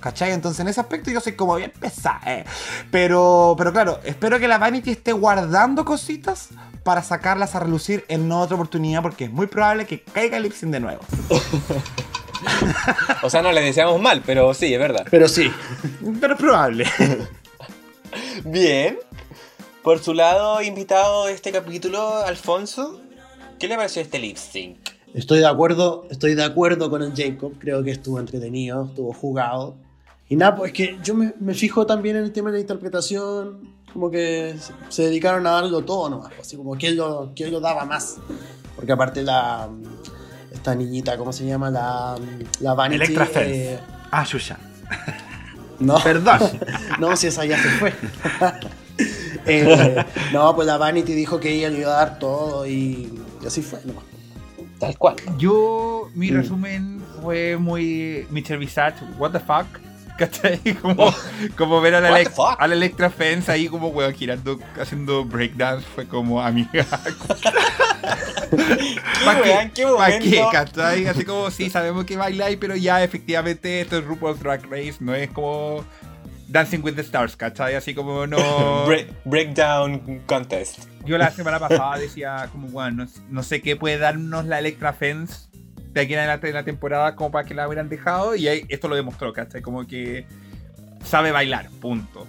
¿Cachai? 0.00 0.32
Entonces 0.32 0.58
en 0.58 0.66
ese 0.68 0.80
aspecto 0.80 1.12
yo 1.12 1.20
soy 1.20 1.34
como 1.34 1.54
bien 1.54 1.72
pesada. 1.78 2.20
eh. 2.26 2.44
Pero, 2.90 3.54
pero 3.56 3.72
claro, 3.72 4.00
espero 4.02 4.40
que 4.40 4.48
la 4.48 4.58
Vanity 4.58 4.90
esté 4.90 5.12
guardando 5.12 5.84
cositas 5.84 6.48
para 6.82 7.04
sacarlas 7.04 7.54
a 7.54 7.60
relucir 7.60 8.04
en 8.08 8.32
otra 8.32 8.56
oportunidad 8.56 9.00
porque 9.02 9.26
es 9.26 9.30
muy 9.30 9.46
probable 9.46 9.86
que 9.86 10.02
caiga 10.02 10.38
el 10.38 10.42
lip 10.42 10.54
sync 10.54 10.72
de 10.72 10.80
nuevo. 10.80 11.02
O 13.22 13.30
sea, 13.30 13.42
no 13.42 13.52
le 13.52 13.60
deseamos 13.60 14.00
mal, 14.00 14.22
pero 14.24 14.52
sí, 14.54 14.72
es 14.72 14.78
verdad. 14.78 15.06
Pero 15.10 15.28
sí. 15.28 15.50
Pero 16.20 16.34
es 16.34 16.40
probable. 16.40 16.86
Bien. 18.44 18.98
Por 19.82 19.98
su 19.98 20.14
lado, 20.14 20.62
invitado 20.62 21.26
de 21.26 21.32
este 21.32 21.50
capítulo, 21.50 22.16
Alfonso, 22.24 23.00
¿qué 23.58 23.68
le 23.68 23.76
pareció 23.76 24.02
este 24.02 24.18
lip 24.18 24.36
sync? 24.36 24.78
Estoy 25.14 25.40
de 25.40 25.46
acuerdo, 25.46 26.06
estoy 26.10 26.34
de 26.34 26.44
acuerdo 26.44 26.88
con 26.88 27.02
el 27.02 27.12
Jacob. 27.14 27.52
Creo 27.58 27.82
que 27.82 27.90
estuvo 27.90 28.18
entretenido, 28.18 28.86
estuvo 28.86 29.12
jugado. 29.12 29.76
Y 30.28 30.36
nada, 30.36 30.56
pues 30.56 30.72
que 30.72 30.98
yo 31.02 31.14
me, 31.14 31.34
me 31.40 31.52
fijo 31.52 31.84
también 31.84 32.16
en 32.16 32.24
el 32.24 32.32
tema 32.32 32.50
de 32.50 32.58
la 32.58 32.60
interpretación. 32.60 33.74
Como 33.92 34.10
que 34.10 34.54
se, 34.88 35.02
dedicaron 35.02 35.46
a 35.46 35.58
algo 35.58 35.84
todo 35.84 36.08
nomás. 36.08 36.32
Así 36.40 36.56
como 36.56 36.76
quién 36.76 36.96
lo, 36.96 37.32
quién 37.36 37.50
lo 37.52 37.60
daba 37.60 37.84
más. 37.84 38.16
Porque 38.74 38.92
aparte 38.92 39.22
la. 39.22 39.68
Esta 40.62 40.76
niñita, 40.76 41.16
¿cómo 41.18 41.32
se 41.32 41.44
llama? 41.44 41.70
La, 41.70 42.14
la 42.60 42.74
Vanity. 42.74 43.02
Electra 43.14 43.28
eh, 43.42 43.80
Ah, 44.12 44.22
Shusha. 44.24 44.56
no, 45.80 45.98
Perdón. 45.98 46.38
no, 47.00 47.16
si 47.16 47.26
esa 47.26 47.44
ya 47.44 47.60
se 47.60 47.68
fue. 47.70 47.92
Eh, 49.46 50.04
no, 50.32 50.54
pues 50.54 50.68
la 50.68 50.76
Vanity 50.76 51.14
dijo 51.14 51.40
que 51.40 51.50
ella 51.50 51.68
le 51.70 51.80
iba 51.80 51.90
a 51.94 51.96
dar 51.96 52.18
todo 52.20 52.64
y, 52.64 53.12
y 53.42 53.46
así 53.46 53.60
fue 53.60 53.80
nomás. 53.84 54.04
Tal 54.78 54.96
cual. 54.96 55.16
Yo, 55.36 56.08
mi 56.14 56.30
Mm. 56.30 56.34
resumen 56.36 57.02
fue 57.20 57.56
muy 57.56 58.24
Mr. 58.30 58.56
Visage, 58.58 58.94
what 59.18 59.32
the 59.32 59.40
fuck. 59.40 59.66
¿Cachai? 60.22 60.60
Como, 60.80 61.12
como 61.56 61.80
ver 61.80 61.96
a 61.96 62.00
la, 62.00 62.22
a 62.58 62.66
Electra 62.66 63.10
Fence 63.10 63.50
ahí 63.50 63.66
como 63.66 63.88
weón 63.88 64.14
girando, 64.14 64.56
haciendo 64.80 65.24
breakdance, 65.24 65.84
fue 65.84 66.06
como 66.06 66.40
amiga. 66.40 66.86
¿Para 69.24 69.42
qué? 69.42 69.70
qué 69.74 69.84
¿Para 69.84 70.18
qué? 70.20 70.44
¿Cachai? 70.52 71.06
Así 71.08 71.24
como 71.24 71.50
sí, 71.50 71.70
sabemos 71.70 72.04
que 72.04 72.16
bailáis, 72.16 72.56
pero 72.60 72.76
ya 72.76 73.02
efectivamente 73.02 73.80
esto 73.80 73.98
es 73.98 74.04
RuPaul's 74.04 74.38
Drag 74.38 74.64
Race, 74.70 74.98
no 75.00 75.12
es 75.12 75.28
como 75.30 75.84
Dancing 76.46 76.82
with 76.84 76.94
the 76.94 77.00
Stars, 77.02 77.34
¿cachai? 77.36 77.74
Así 77.74 77.92
como 77.92 78.24
no... 78.28 78.38
Break- 78.86 79.12
breakdown 79.24 80.22
contest. 80.26 80.84
Yo 81.04 81.18
la 81.18 81.32
semana 81.32 81.58
pasada 81.58 81.98
decía, 81.98 82.48
como, 82.52 82.68
bueno, 82.68 83.06
no, 83.06 83.10
no 83.28 83.42
sé 83.42 83.60
qué 83.60 83.74
puede 83.74 83.98
darnos 83.98 84.44
la 84.44 84.60
Electra 84.60 84.92
Fence 84.92 85.48
de 85.92 86.00
aquí 86.00 86.12
en 86.14 86.20
adelante 86.20 86.46
de 86.46 86.52
la 86.52 86.64
temporada 86.64 87.14
como 87.16 87.30
para 87.30 87.46
que 87.46 87.54
la 87.54 87.66
hubieran 87.68 87.88
dejado. 87.88 88.34
Y 88.34 88.46
esto 88.48 88.88
lo 88.88 88.94
demostró, 88.96 89.32
¿cachai? 89.32 89.62
Como 89.62 89.86
que 89.86 90.26
sabe 91.04 91.30
bailar, 91.32 91.68
punto. 91.80 92.26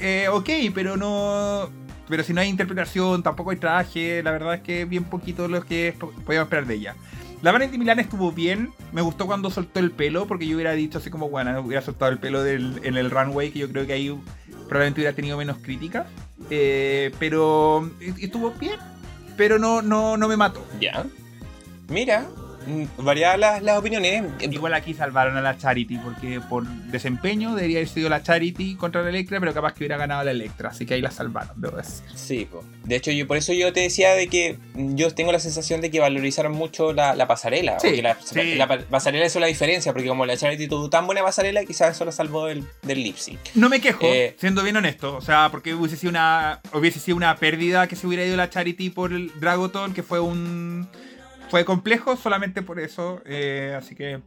Eh, 0.00 0.28
ok, 0.30 0.48
pero 0.74 0.96
no. 0.96 1.68
Pero 2.08 2.22
si 2.22 2.34
no 2.34 2.40
hay 2.42 2.48
interpretación, 2.48 3.22
tampoco 3.22 3.50
hay 3.50 3.56
traje. 3.56 4.22
La 4.22 4.30
verdad 4.30 4.54
es 4.54 4.60
que 4.60 4.84
bien 4.84 5.04
poquito 5.04 5.48
lo 5.48 5.64
que 5.64 5.94
po- 5.98 6.10
podíamos 6.26 6.46
esperar 6.46 6.66
de 6.66 6.74
ella. 6.74 6.96
La 7.40 7.52
Vanity 7.52 7.78
Milán 7.78 7.98
estuvo 8.00 8.30
bien. 8.32 8.70
Me 8.92 9.00
gustó 9.02 9.26
cuando 9.26 9.50
soltó 9.50 9.80
el 9.80 9.90
pelo, 9.90 10.26
porque 10.26 10.46
yo 10.46 10.56
hubiera 10.56 10.72
dicho 10.72 10.98
así 10.98 11.10
como, 11.10 11.30
bueno, 11.30 11.58
hubiera 11.60 11.80
soltado 11.82 12.10
el 12.10 12.18
pelo 12.18 12.42
del- 12.42 12.80
en 12.84 12.96
el 12.96 13.10
runway, 13.10 13.50
que 13.50 13.60
yo 13.60 13.70
creo 13.70 13.86
que 13.86 13.94
ahí 13.94 14.14
probablemente 14.68 15.00
hubiera 15.00 15.16
tenido 15.16 15.38
menos 15.38 15.56
críticas. 15.62 16.06
Eh, 16.50 17.10
pero 17.18 17.90
estuvo 18.18 18.50
bien. 18.52 18.76
Pero 19.36 19.58
no, 19.58 19.80
no, 19.82 20.16
no 20.18 20.28
me 20.28 20.36
mató. 20.36 20.64
Ya. 20.80 21.06
Mira, 21.88 22.26
mm, 22.66 23.04
variadas 23.04 23.38
las, 23.38 23.62
las 23.62 23.78
opiniones. 23.78 24.24
Igual 24.40 24.74
aquí 24.74 24.94
salvaron 24.94 25.36
a 25.36 25.40
la 25.40 25.56
Charity, 25.58 25.98
porque 25.98 26.40
por 26.40 26.66
desempeño 26.66 27.54
debería 27.54 27.78
haber 27.78 27.88
sido 27.88 28.08
la 28.08 28.22
Charity 28.22 28.76
contra 28.76 29.02
la 29.02 29.08
Electra, 29.10 29.38
pero 29.40 29.52
capaz 29.52 29.72
que 29.74 29.80
hubiera 29.80 29.96
ganado 29.96 30.24
la 30.24 30.30
Electra, 30.30 30.70
así 30.70 30.86
que 30.86 30.94
ahí 30.94 31.02
la 31.02 31.10
salvaron, 31.10 31.60
debo 31.60 31.76
decir. 31.76 32.04
Sí, 32.14 32.46
po. 32.50 32.64
de 32.84 32.96
hecho 32.96 33.10
yo 33.10 33.26
por 33.26 33.36
eso 33.36 33.52
yo 33.52 33.72
te 33.72 33.80
decía 33.80 34.14
de 34.14 34.28
que 34.28 34.58
mm, 34.74 34.94
yo 34.94 35.10
tengo 35.10 35.30
la 35.32 35.38
sensación 35.40 35.80
de 35.80 35.90
que 35.90 36.00
valorizaron 36.00 36.52
mucho 36.52 36.92
la, 36.92 37.14
la 37.14 37.26
pasarela. 37.26 37.78
Sí, 37.80 37.88
porque 37.88 38.02
la, 38.02 38.16
sí. 38.22 38.54
la 38.54 38.66
pa- 38.66 38.78
pasarela 38.78 39.26
hizo 39.26 39.40
la 39.40 39.46
diferencia, 39.46 39.92
porque 39.92 40.08
como 40.08 40.24
la 40.24 40.36
Charity 40.36 40.66
tuvo 40.68 40.88
tan 40.88 41.06
buena 41.06 41.22
pasarela, 41.22 41.64
quizás 41.64 41.94
eso 41.94 42.04
la 42.04 42.12
salvó 42.12 42.46
del, 42.46 42.64
del 42.82 43.02
lip 43.02 43.16
sync. 43.16 43.40
No 43.54 43.68
me 43.68 43.80
quejo, 43.80 44.00
Eh, 44.06 44.36
siendo 44.38 44.62
bien 44.62 44.76
honesto, 44.76 45.16
o 45.16 45.20
sea, 45.20 45.48
porque 45.50 45.74
hubiese 45.74 45.96
sido 45.96 46.10
una 46.10 46.60
hubiese 46.72 46.98
sido 46.98 47.16
una 47.16 47.36
pérdida 47.36 47.86
que 47.88 47.96
se 47.96 48.06
hubiera 48.06 48.24
ido 48.24 48.36
la 48.36 48.48
Charity 48.48 48.90
por 48.90 49.12
el 49.12 49.30
Dragoton, 49.38 49.92
que 49.92 50.02
fue 50.02 50.20
un 50.20 50.88
fue 51.48 51.64
complejo 51.64 52.16
solamente 52.16 52.62
por 52.62 52.80
eso, 52.80 53.22
eh, 53.24 53.74
así 53.76 53.94
que 53.94 54.20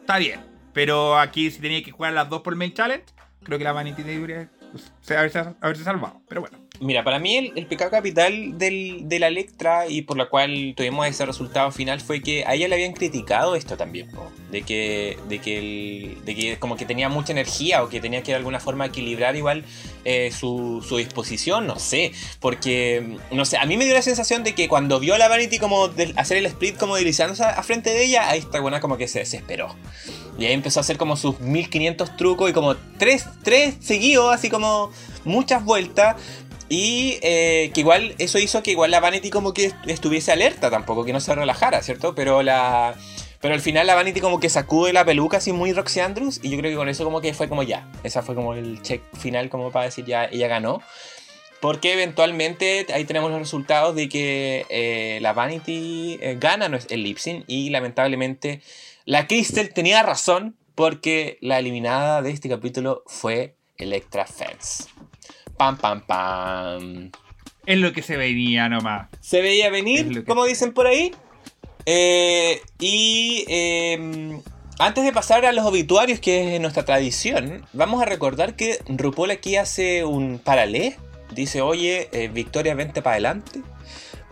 está 0.00 0.18
bien. 0.18 0.40
Pero 0.72 1.18
aquí 1.18 1.50
si 1.50 1.60
tenía 1.60 1.82
que 1.82 1.92
jugar 1.92 2.12
las 2.12 2.28
dos 2.28 2.42
por 2.42 2.52
el 2.52 2.58
main 2.58 2.72
challenge, 2.72 3.06
creo 3.44 3.58
que 3.58 3.64
la 3.64 3.72
Vanity 3.72 4.02
debería 4.02 4.50
pues, 4.72 4.92
haberse, 5.16 5.54
haberse 5.60 5.84
salvado, 5.84 6.20
pero 6.28 6.40
bueno. 6.40 6.63
Mira, 6.84 7.02
para 7.02 7.18
mí 7.18 7.50
el, 7.56 7.66
pecado 7.66 7.90
capital 7.90 8.58
del, 8.58 9.08
de 9.08 9.18
la 9.18 9.28
Electra 9.28 9.88
y 9.88 10.02
por 10.02 10.18
la 10.18 10.26
cual 10.28 10.74
tuvimos 10.76 11.06
ese 11.06 11.24
resultado 11.24 11.72
final 11.72 12.00
fue 12.02 12.20
que 12.22 12.44
a 12.46 12.54
ella 12.54 12.68
le 12.68 12.74
habían 12.74 12.92
criticado 12.92 13.56
esto 13.56 13.76
también, 13.78 14.10
po, 14.10 14.30
de 14.50 14.60
que 14.62 15.16
de 15.28 15.38
que, 15.38 15.58
el- 15.58 16.24
de 16.26 16.34
que 16.34 16.58
como 16.58 16.76
que 16.76 16.84
tenía 16.84 17.08
mucha 17.08 17.32
energía 17.32 17.82
o 17.82 17.88
que 17.88 18.00
tenía 18.00 18.22
que 18.22 18.32
de 18.32 18.36
alguna 18.36 18.60
forma 18.60 18.84
equilibrar 18.84 19.34
igual 19.34 19.64
eh, 20.04 20.30
su, 20.30 20.84
su 20.86 20.98
disposición, 20.98 21.66
no 21.66 21.78
sé, 21.78 22.12
porque 22.38 23.16
no 23.30 23.46
sé, 23.46 23.56
a 23.56 23.64
mí 23.64 23.76
me 23.78 23.86
dio 23.86 23.94
la 23.94 24.02
sensación 24.02 24.44
de 24.44 24.54
que 24.54 24.68
cuando 24.68 25.00
vio 25.00 25.14
a 25.14 25.18
la 25.18 25.28
Vanity 25.28 25.58
como 25.58 25.88
de- 25.88 26.12
hacer 26.16 26.36
el 26.36 26.44
split 26.46 26.76
como 26.76 26.96
deslizándose 26.96 27.44
a, 27.44 27.48
a 27.50 27.62
frente 27.62 27.90
de 27.90 28.04
ella, 28.04 28.28
ahí 28.28 28.40
está 28.40 28.60
buena 28.60 28.80
como 28.80 28.98
que 28.98 29.08
se 29.08 29.20
desesperó. 29.20 29.74
Y 30.36 30.46
ahí 30.46 30.52
empezó 30.52 30.80
a 30.80 30.82
hacer 30.82 30.98
como 30.98 31.16
sus 31.16 31.38
1500 31.40 32.16
trucos 32.16 32.50
y 32.50 32.52
como 32.52 32.74
tres, 32.98 33.24
tres 33.44 33.76
seguidos, 33.80 34.34
así 34.34 34.50
como 34.50 34.90
muchas 35.24 35.64
vueltas. 35.64 36.16
Y 36.68 37.18
eh, 37.22 37.70
que 37.74 37.80
igual 37.80 38.14
eso 38.18 38.38
hizo 38.38 38.62
que 38.62 38.70
igual 38.70 38.90
la 38.90 39.00
Vanity 39.00 39.30
como 39.30 39.52
que 39.52 39.66
est- 39.66 39.76
estuviese 39.86 40.32
alerta 40.32 40.70
tampoco, 40.70 41.04
que 41.04 41.12
no 41.12 41.20
se 41.20 41.34
relajara, 41.34 41.82
¿cierto? 41.82 42.14
Pero 42.14 42.42
la... 42.42 42.94
Pero 43.40 43.52
al 43.52 43.60
final 43.60 43.86
la 43.86 43.94
Vanity 43.94 44.20
como 44.22 44.40
que 44.40 44.48
sacude 44.48 44.94
la 44.94 45.04
peluca 45.04 45.36
así 45.36 45.52
muy 45.52 45.74
Roxy 45.74 46.00
Andrews 46.00 46.40
y 46.42 46.48
yo 46.48 46.56
creo 46.56 46.70
que 46.70 46.76
con 46.76 46.88
eso 46.88 47.04
como 47.04 47.20
que 47.20 47.34
fue 47.34 47.46
como 47.50 47.62
ya. 47.62 47.86
Esa 48.02 48.22
fue 48.22 48.34
como 48.34 48.54
el 48.54 48.80
check 48.80 49.02
final 49.18 49.50
como 49.50 49.70
para 49.70 49.84
decir 49.84 50.06
ya 50.06 50.24
ella 50.24 50.48
ganó. 50.48 50.80
Porque 51.60 51.92
eventualmente 51.92 52.86
ahí 52.94 53.04
tenemos 53.04 53.30
los 53.30 53.38
resultados 53.40 53.94
de 53.94 54.08
que 54.08 54.64
eh, 54.70 55.18
la 55.20 55.34
Vanity 55.34 56.18
eh, 56.22 56.36
gana 56.40 56.70
el 56.88 57.02
lip 57.02 57.18
sync 57.18 57.44
y 57.46 57.68
lamentablemente 57.68 58.62
la 59.04 59.26
Crystal 59.26 59.68
tenía 59.74 60.02
razón 60.02 60.56
porque 60.74 61.36
la 61.42 61.58
eliminada 61.58 62.22
de 62.22 62.30
este 62.30 62.48
capítulo 62.48 63.02
fue 63.06 63.56
Electra 63.76 64.26
Fence. 64.26 64.84
Pam, 65.56 65.76
pam, 65.76 66.00
pam. 66.06 67.10
Es 67.66 67.78
lo 67.78 67.92
que 67.92 68.02
se 68.02 68.16
venía 68.16 68.68
nomás. 68.68 69.08
Se 69.20 69.40
veía 69.40 69.70
venir, 69.70 70.08
que- 70.12 70.24
como 70.24 70.44
dicen 70.44 70.72
por 70.72 70.86
ahí. 70.86 71.12
Eh, 71.86 72.60
y 72.78 73.44
eh, 73.48 74.40
antes 74.78 75.04
de 75.04 75.12
pasar 75.12 75.44
a 75.46 75.52
los 75.52 75.64
obituarios, 75.66 76.18
que 76.20 76.54
es 76.56 76.60
nuestra 76.60 76.84
tradición, 76.84 77.64
vamos 77.72 78.02
a 78.02 78.04
recordar 78.06 78.56
que 78.56 78.78
RuPaul 78.88 79.30
aquí 79.30 79.56
hace 79.56 80.04
un 80.04 80.38
paralé 80.38 80.96
dice, 81.34 81.60
oye, 81.62 82.08
eh, 82.12 82.28
Victoria, 82.28 82.74
vente 82.74 83.02
para 83.02 83.14
adelante. 83.14 83.60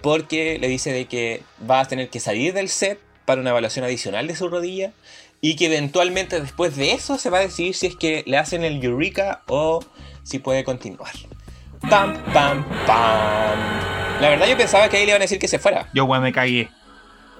Porque 0.02 0.58
le 0.58 0.68
dice 0.68 0.92
de 0.92 1.06
que 1.06 1.42
va 1.68 1.80
a 1.80 1.84
tener 1.88 2.08
que 2.10 2.20
salir 2.20 2.54
del 2.54 2.68
set 2.68 2.98
para 3.24 3.40
una 3.40 3.50
evaluación 3.50 3.84
adicional 3.84 4.26
de 4.26 4.34
su 4.36 4.48
rodilla. 4.48 4.92
Y 5.40 5.56
que 5.56 5.66
eventualmente 5.66 6.40
después 6.40 6.76
de 6.76 6.92
eso 6.92 7.18
se 7.18 7.28
va 7.30 7.38
a 7.38 7.42
decidir 7.42 7.74
si 7.74 7.86
es 7.86 7.96
que 7.96 8.22
le 8.26 8.36
hacen 8.38 8.62
el 8.64 8.82
Eureka 8.82 9.42
o 9.48 9.84
si 10.22 10.38
puede 10.38 10.64
continuar. 10.64 11.12
Pam, 11.88 12.14
pam, 12.32 12.64
pam. 12.86 13.58
La 14.20 14.28
verdad 14.28 14.46
yo 14.46 14.56
pensaba 14.56 14.88
que 14.88 14.98
ahí 14.98 15.04
le 15.04 15.10
iban 15.10 15.20
a 15.20 15.24
decir 15.24 15.38
que 15.38 15.48
se 15.48 15.58
fuera. 15.58 15.88
Yo, 15.92 16.04
weón, 16.04 16.22
me 16.22 16.32
cagué. 16.32 16.70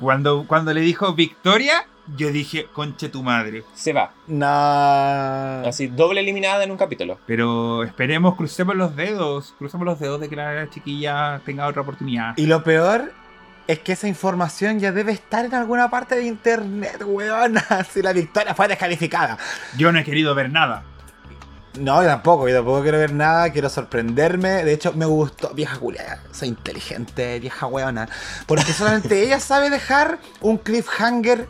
Cuando, 0.01 0.45
cuando 0.49 0.75
le 0.75 0.81
dijo 0.81 1.15
Victoria, 1.15 1.87
yo 2.17 2.33
dije, 2.33 2.67
conche 2.73 3.09
tu 3.09 3.23
madre. 3.23 3.63
Se 3.75 3.93
va. 3.93 4.13
No. 4.27 5.69
Así, 5.69 5.87
doble 5.87 6.21
eliminada 6.21 6.65
en 6.65 6.73
un 6.73 6.77
capítulo. 6.77 7.19
Pero 7.27 7.85
esperemos, 7.85 8.35
crucemos 8.35 8.75
los 8.75 8.97
dedos. 8.97 9.55
Crucemos 9.59 9.87
los 9.87 10.01
dedos 10.01 10.21
de 10.21 10.29
que 10.29 10.37
la 10.37 10.69
chiquilla 10.71 11.41
tenga 11.45 11.67
otra 11.67 11.83
oportunidad. 11.83 12.37
Y 12.37 12.47
lo 12.47 12.65
peor 12.65 13.13
es 13.69 13.79
que 13.79 13.93
esa 13.93 14.09
información 14.09 14.81
ya 14.81 14.91
debe 14.91 15.13
estar 15.13 15.45
en 15.45 15.55
alguna 15.55 15.89
parte 15.89 16.17
de 16.17 16.25
internet, 16.25 17.03
weona. 17.07 17.65
Si 17.91 18.03
la 18.03 18.13
victoria 18.13 18.55
fue 18.55 18.69
descalificada. 18.69 19.39
Yo 19.77 19.93
no 19.93 20.01
he 20.01 20.05
querido 20.05 20.35
ver 20.35 20.51
nada. 20.51 20.83
No, 21.79 22.03
yo 22.03 22.09
tampoco, 22.09 22.49
yo 22.49 22.57
tampoco 22.57 22.83
quiero 22.83 22.99
ver 22.99 23.15
nada, 23.15 23.51
quiero 23.51 23.71
sorprenderme. 23.71 24.63
De 24.63 24.75
hecho, 24.75 24.93
me 24.93 25.07
gustó, 25.07 25.55
vieja 25.55 25.77
Julia, 25.77 26.21
soy 26.31 26.49
inteligente, 26.49 27.41
vieja 27.41 27.67
weona. 27.67 28.09
Porque 28.47 28.73
solamente 28.75 29.23
ella 29.23 29.41
sabe 29.41 29.71
dejar 29.71 30.19
un 30.41 30.59
cliffhanger. 30.59 31.49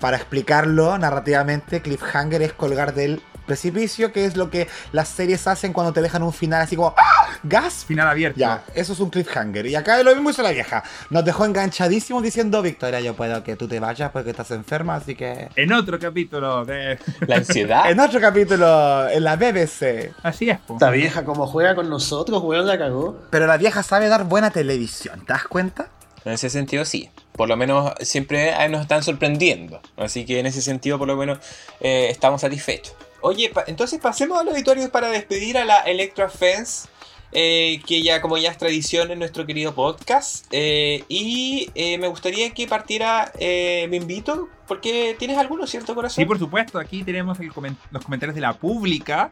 Para 0.00 0.16
explicarlo 0.16 0.98
narrativamente, 0.98 1.80
cliffhanger 1.80 2.42
es 2.42 2.52
colgar 2.52 2.92
del 2.92 3.22
precipicio, 3.46 4.12
que 4.12 4.24
es 4.24 4.36
lo 4.36 4.50
que 4.50 4.68
las 4.92 5.08
series 5.08 5.46
hacen 5.46 5.72
cuando 5.72 5.92
te 5.92 6.02
dejan 6.02 6.22
un 6.22 6.32
final 6.32 6.62
así 6.62 6.76
como 6.76 6.94
¡Ah! 6.96 7.22
¡Gas! 7.42 7.84
Final 7.84 8.08
abierto. 8.08 8.38
Ya, 8.38 8.64
eso 8.74 8.92
es 8.92 9.00
un 9.00 9.10
cliffhanger. 9.10 9.66
Y 9.66 9.74
acá 9.74 10.02
lo 10.02 10.14
mismo 10.14 10.30
hizo 10.30 10.42
la 10.42 10.50
vieja. 10.50 10.82
Nos 11.10 11.24
dejó 11.24 11.44
enganchadísimos 11.44 12.22
diciendo, 12.22 12.62
Victoria, 12.62 13.00
yo 13.00 13.14
puedo 13.14 13.42
que 13.42 13.56
tú 13.56 13.66
te 13.66 13.80
vayas 13.80 14.10
porque 14.10 14.30
estás 14.30 14.50
enferma, 14.52 14.96
así 14.96 15.14
que... 15.14 15.48
En 15.56 15.72
otro 15.72 15.98
capítulo 15.98 16.64
de. 16.64 16.98
La 17.26 17.36
ansiedad. 17.36 17.90
En 17.90 17.98
otro 18.00 18.20
capítulo, 18.20 19.08
en 19.08 19.24
la 19.24 19.36
BBC. 19.36 20.12
Así 20.22 20.50
es, 20.50 20.58
po. 20.58 20.74
Esta 20.74 20.90
vieja 20.90 21.24
como 21.24 21.46
juega 21.46 21.74
con 21.74 21.88
nosotros, 21.88 22.42
weón, 22.42 22.66
la 22.66 22.78
cagó. 22.78 23.18
Pero 23.30 23.46
la 23.46 23.56
vieja 23.56 23.82
sabe 23.82 24.08
dar 24.08 24.24
buena 24.24 24.50
televisión, 24.50 25.24
¿te 25.24 25.32
das 25.32 25.44
cuenta? 25.44 25.88
En 26.24 26.32
ese 26.32 26.50
sentido, 26.50 26.84
sí. 26.84 27.10
Por 27.32 27.48
lo 27.48 27.56
menos 27.56 27.92
siempre 28.00 28.52
nos 28.68 28.82
están 28.82 29.02
sorprendiendo. 29.02 29.80
Así 29.96 30.24
que 30.24 30.38
en 30.38 30.46
ese 30.46 30.62
sentido, 30.62 30.98
por 30.98 31.08
lo 31.08 31.16
menos, 31.16 31.38
eh, 31.80 32.08
estamos 32.10 32.42
satisfechos. 32.42 32.94
Oye, 33.22 33.48
pa- 33.50 33.64
entonces 33.66 33.98
pasemos 34.00 34.38
a 34.40 34.44
los 34.44 34.54
para 34.90 35.08
despedir 35.08 35.56
a 35.58 35.64
la 35.64 35.78
Electra 35.80 36.28
Fence. 36.28 36.88
eh, 37.34 37.80
que 37.86 38.02
ya 38.02 38.20
como 38.20 38.36
ya 38.36 38.50
es 38.50 38.58
tradición 38.58 39.10
en 39.10 39.18
nuestro 39.18 39.46
querido 39.46 39.74
podcast. 39.74 40.44
Eh, 40.50 41.02
y 41.08 41.70
eh, 41.74 41.96
me 41.96 42.06
gustaría 42.08 42.50
que 42.52 42.66
partiera 42.68 43.32
eh, 43.38 43.86
Me 43.88 43.96
Invito, 43.96 44.50
porque 44.68 45.16
tienes 45.18 45.38
alguno, 45.38 45.66
¿cierto, 45.66 45.94
corazón? 45.94 46.16
Sí, 46.22 46.26
por 46.26 46.38
supuesto. 46.38 46.78
Aquí 46.78 47.02
tenemos 47.04 47.40
el 47.40 47.50
los 47.90 48.04
comentarios 48.04 48.34
de 48.34 48.42
la 48.42 48.52
pública. 48.52 49.30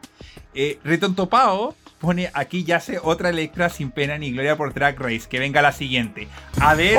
Retontopao 0.83 1.75
pone 1.99 2.31
aquí 2.33 2.63
yace 2.63 2.99
otra 3.03 3.29
Electra 3.29 3.69
sin 3.69 3.91
pena 3.91 4.17
ni 4.17 4.31
gloria 4.31 4.55
por 4.57 4.73
Drag 4.73 4.99
Race. 4.99 5.27
Que 5.29 5.37
venga 5.37 5.61
la 5.61 5.71
siguiente. 5.71 6.27
A 6.59 6.73
ver. 6.73 6.97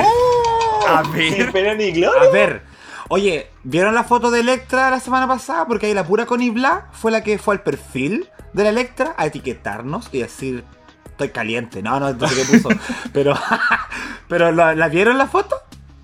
A 0.87 1.03
ver. 1.13 1.33
Sin 1.33 1.51
pena 1.51 1.73
ni 1.73 1.91
gloria. 1.91 2.29
A 2.29 2.31
ver, 2.31 2.61
oye, 3.09 3.47
¿vieron 3.63 3.95
la 3.95 4.03
foto 4.03 4.31
de 4.31 4.39
Electra 4.41 4.89
la 4.89 4.99
semana 4.99 5.27
pasada? 5.27 5.65
Porque 5.67 5.87
ahí 5.87 5.93
la 5.93 6.05
pura 6.05 6.25
Connie 6.25 6.49
Bla 6.49 6.87
fue 6.91 7.11
la 7.11 7.23
que 7.23 7.37
fue 7.37 7.55
al 7.55 7.61
perfil 7.61 8.27
de 8.53 8.63
la 8.63 8.69
Electra 8.69 9.13
a 9.17 9.25
etiquetarnos 9.25 10.09
y 10.11 10.19
decir, 10.19 10.63
estoy 11.05 11.29
caliente. 11.29 11.81
No, 11.81 11.99
no, 11.99 12.13
no 12.13 12.27
sé 12.27 12.35
qué 12.35 12.57
puso. 12.57 12.69
pero, 13.13 13.35
pero 14.27 14.51
¿la, 14.51 14.75
la 14.75 14.87
vieron 14.89 15.17
la 15.17 15.27
foto 15.27 15.55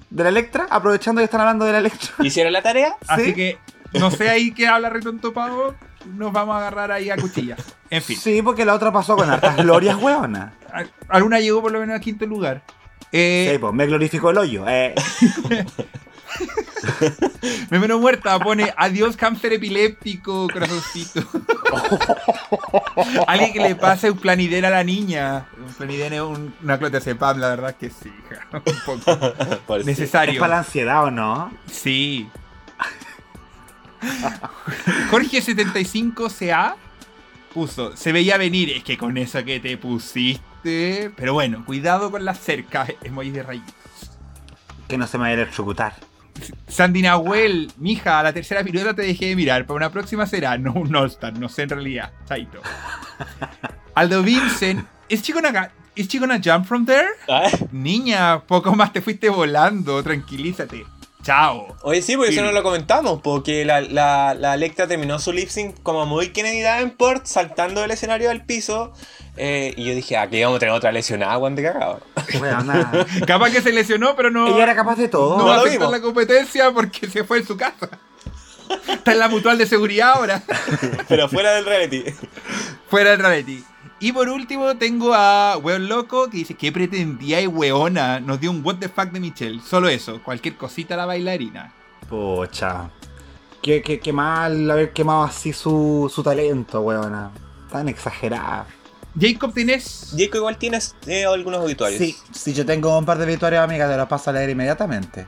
de 0.09 0.23
la 0.23 0.29
Electra? 0.29 0.67
Aprovechando 0.69 1.19
que 1.19 1.25
están 1.25 1.41
hablando 1.41 1.65
de 1.65 1.71
la 1.73 1.77
Electra. 1.79 2.09
¿Hicieron 2.23 2.53
la 2.53 2.61
tarea? 2.61 2.95
Así 3.07 3.25
Sí. 3.25 3.33
que 3.33 3.57
no 3.93 4.11
sé 4.11 4.29
ahí 4.29 4.51
qué 4.51 4.67
habla 4.67 4.89
Retontopao. 4.89 5.75
Nos 6.15 6.31
vamos 6.31 6.55
a 6.55 6.59
agarrar 6.59 6.91
ahí 6.93 7.09
a 7.09 7.17
cuchillas. 7.17 7.59
En 7.89 8.01
fin. 8.01 8.17
Sí, 8.17 8.41
porque 8.41 8.63
la 8.63 8.73
otra 8.73 8.89
pasó 8.91 9.17
con 9.17 9.29
hartas 9.29 9.57
glorias, 9.57 9.97
huevona. 10.01 10.53
A- 10.73 10.85
Alguna 11.15 11.39
llegó 11.41 11.61
por 11.61 11.71
lo 11.73 11.79
menos 11.79 11.97
a 11.97 11.99
quinto 11.99 12.25
lugar. 12.25 12.61
Eh, 13.11 13.49
Sí, 13.51 13.57
pues 13.57 13.73
me 13.73 13.85
glorificó 13.85 14.29
el 14.29 14.37
hoyo. 14.37 14.63
Eh, 14.67 14.95
Me 17.69 17.79
menos 17.79 17.99
muerta 18.01 18.37
pone 18.39 18.73
adiós 18.77 19.15
cáncer 19.17 19.53
epiléptico, 19.53 20.47
corazoncito. 20.51 21.21
Alguien 23.27 23.53
que 23.53 23.59
le 23.59 23.75
pase 23.75 24.09
un 24.11 24.17
planider 24.17 24.65
a 24.65 24.69
la 24.69 24.83
niña. 24.83 25.47
Un 25.57 25.73
planider 25.73 26.13
es 26.13 26.21
un- 26.21 26.53
una 26.63 26.77
clotazepam, 26.79 27.37
la 27.39 27.49
verdad 27.49 27.75
que 27.75 27.89
sí. 27.89 28.11
Un 28.53 28.61
poco 28.85 29.19
Por 29.67 29.77
si- 29.77 29.81
¿Es 29.81 29.85
necesario. 29.99 30.39
para 30.39 30.53
la 30.55 30.59
ansiedad 30.59 31.03
o 31.05 31.11
no? 31.11 31.51
Sí. 31.71 32.27
Jorge75CA 35.11 36.75
puso, 37.53 37.95
se 37.97 38.11
veía 38.11 38.37
venir, 38.37 38.69
es 38.71 38.83
que 38.83 38.97
con 38.97 39.17
eso 39.17 39.43
que 39.43 39.59
te 39.59 39.77
pusiste. 39.77 41.11
Pero 41.15 41.33
bueno, 41.33 41.63
cuidado 41.65 42.11
con 42.11 42.23
las 42.25 42.39
cercas, 42.39 42.91
emoji 43.03 43.31
de 43.31 43.43
rayitos. 43.43 43.73
Que 44.87 44.97
no 44.97 45.07
se 45.07 45.17
me 45.17 45.23
vaya 45.23 45.37
a 45.37 45.41
electrocutar. 45.43 45.93
Sandy 46.67 47.01
Nahuel, 47.01 47.71
mija, 47.77 48.19
a 48.19 48.23
la 48.23 48.33
tercera 48.33 48.63
pirueta 48.63 48.93
te 48.93 49.01
dejé 49.03 49.27
de 49.27 49.35
mirar. 49.35 49.65
Para 49.65 49.77
una 49.77 49.91
próxima 49.91 50.25
será. 50.25 50.57
No 50.57 50.73
un 50.73 50.95
All-Star, 50.95 51.37
no 51.37 51.49
sé 51.49 51.63
en 51.63 51.69
realidad. 51.69 52.11
Chaito. 52.27 52.61
Aldo 53.95 54.23
Vincent, 54.23 54.85
¿es 55.09 55.21
chico 55.21 55.39
una, 55.39 55.71
¿es 55.95 56.07
chico 56.07 56.25
una 56.25 56.39
jump 56.43 56.65
from 56.65 56.85
there? 56.85 57.07
Ah, 57.27 57.49
Niña, 57.71 58.39
poco 58.41 58.75
más 58.75 58.93
te 58.93 59.01
fuiste 59.01 59.29
volando, 59.29 60.01
tranquilízate. 60.03 60.85
Chao. 61.23 61.75
Oye, 61.83 62.01
sí, 62.01 62.15
porque 62.15 62.31
Sí. 62.31 62.37
eso 62.37 62.45
no 62.45 62.51
lo 62.53 62.63
comentamos, 62.63 63.21
porque 63.21 63.65
la, 63.65 63.81
la, 63.81 64.33
la 64.33 64.53
Electra 64.53 64.87
terminó 64.87 65.19
su 65.19 65.33
lip 65.33 65.49
sync 65.49 65.75
como 65.83 66.05
muy 66.05 66.29
Kennedy 66.29 66.61
Davenport, 66.61 67.25
saltando 67.25 67.81
del 67.81 67.91
escenario 67.91 68.29
al 68.31 68.45
piso. 68.45 68.93
eh, 69.35 69.73
y 69.77 69.85
yo 69.85 69.93
dije, 69.95 70.15
ah, 70.17 70.29
que 70.29 70.43
vamos 70.43 70.57
a 70.57 70.59
tener 70.59 70.73
otra 70.73 70.91
lesionada, 70.93 71.35
guante 71.35 71.61
cagado. 71.61 72.01
Huevona. 72.39 73.05
Capaz 73.27 73.51
que 73.51 73.61
se 73.61 73.71
lesionó, 73.73 74.15
pero 74.15 74.31
no, 74.31 74.47
Ella 74.47 74.63
era 74.63 74.75
capaz 74.75 74.95
de 74.97 75.07
todo. 75.09 75.37
no 75.37 75.39
No 75.39 75.45
va 75.45 75.53
a 75.53 75.55
lo 75.57 75.61
aceptar 75.63 75.79
vimos. 75.87 75.91
la 75.91 76.01
competencia 76.01 76.71
porque 76.71 77.09
se 77.09 77.23
fue 77.25 77.39
en 77.39 77.45
su 77.47 77.57
casa. 77.57 77.89
Está 78.87 79.11
en 79.13 79.19
la 79.19 79.27
mutual 79.29 79.57
de 79.57 79.65
seguridad 79.65 80.11
ahora. 80.15 80.43
Pero 81.07 81.27
fuera 81.27 81.51
del 81.53 81.65
reality. 81.65 82.03
Fuera 82.89 83.11
del 83.11 83.19
reality. 83.19 83.63
Y 84.01 84.13
por 84.13 84.29
último 84.29 84.75
tengo 84.77 85.13
a 85.13 85.57
Weón 85.57 85.89
Loco 85.89 86.29
que 86.29 86.37
dice, 86.37 86.53
¿qué 86.53 86.71
pretendía 86.71 87.41
y 87.41 87.47
weona? 87.47 88.19
Nos 88.21 88.39
dio 88.39 88.49
un 88.49 88.65
what 88.65 88.75
the 88.75 88.87
fuck 88.87 89.11
de 89.11 89.19
Michelle. 89.19 89.59
Solo 89.61 89.89
eso, 89.89 90.21
cualquier 90.23 90.55
cosita 90.55 90.93
a 90.93 90.97
la 90.97 91.05
bailarina. 91.05 91.73
Pocha. 92.09 92.89
Qué, 93.61 93.81
qué, 93.81 93.99
qué 93.99 94.13
mal 94.13 94.71
haber 94.71 94.93
quemado 94.93 95.23
así 95.23 95.51
su, 95.51 96.09
su 96.13 96.23
talento, 96.23 96.79
weona. 96.81 97.31
Tan 97.69 97.89
exagerada. 97.89 98.67
Jacob 99.19 99.53
tenés... 99.53 100.15
Jaco 100.17 100.37
igual 100.37 100.57
tienes 100.57 100.95
eh, 101.05 101.25
algunos 101.25 101.59
auditorios. 101.59 101.97
Sí, 101.99 102.15
sí, 102.31 102.53
yo 102.53 102.65
tengo 102.65 102.97
un 102.97 103.05
par 103.05 103.17
de 103.17 103.25
victorias, 103.25 103.63
amiga, 103.63 103.89
te 103.89 103.97
las 103.97 104.07
paso 104.07 104.29
a 104.29 104.33
leer 104.33 104.49
inmediatamente. 104.49 105.27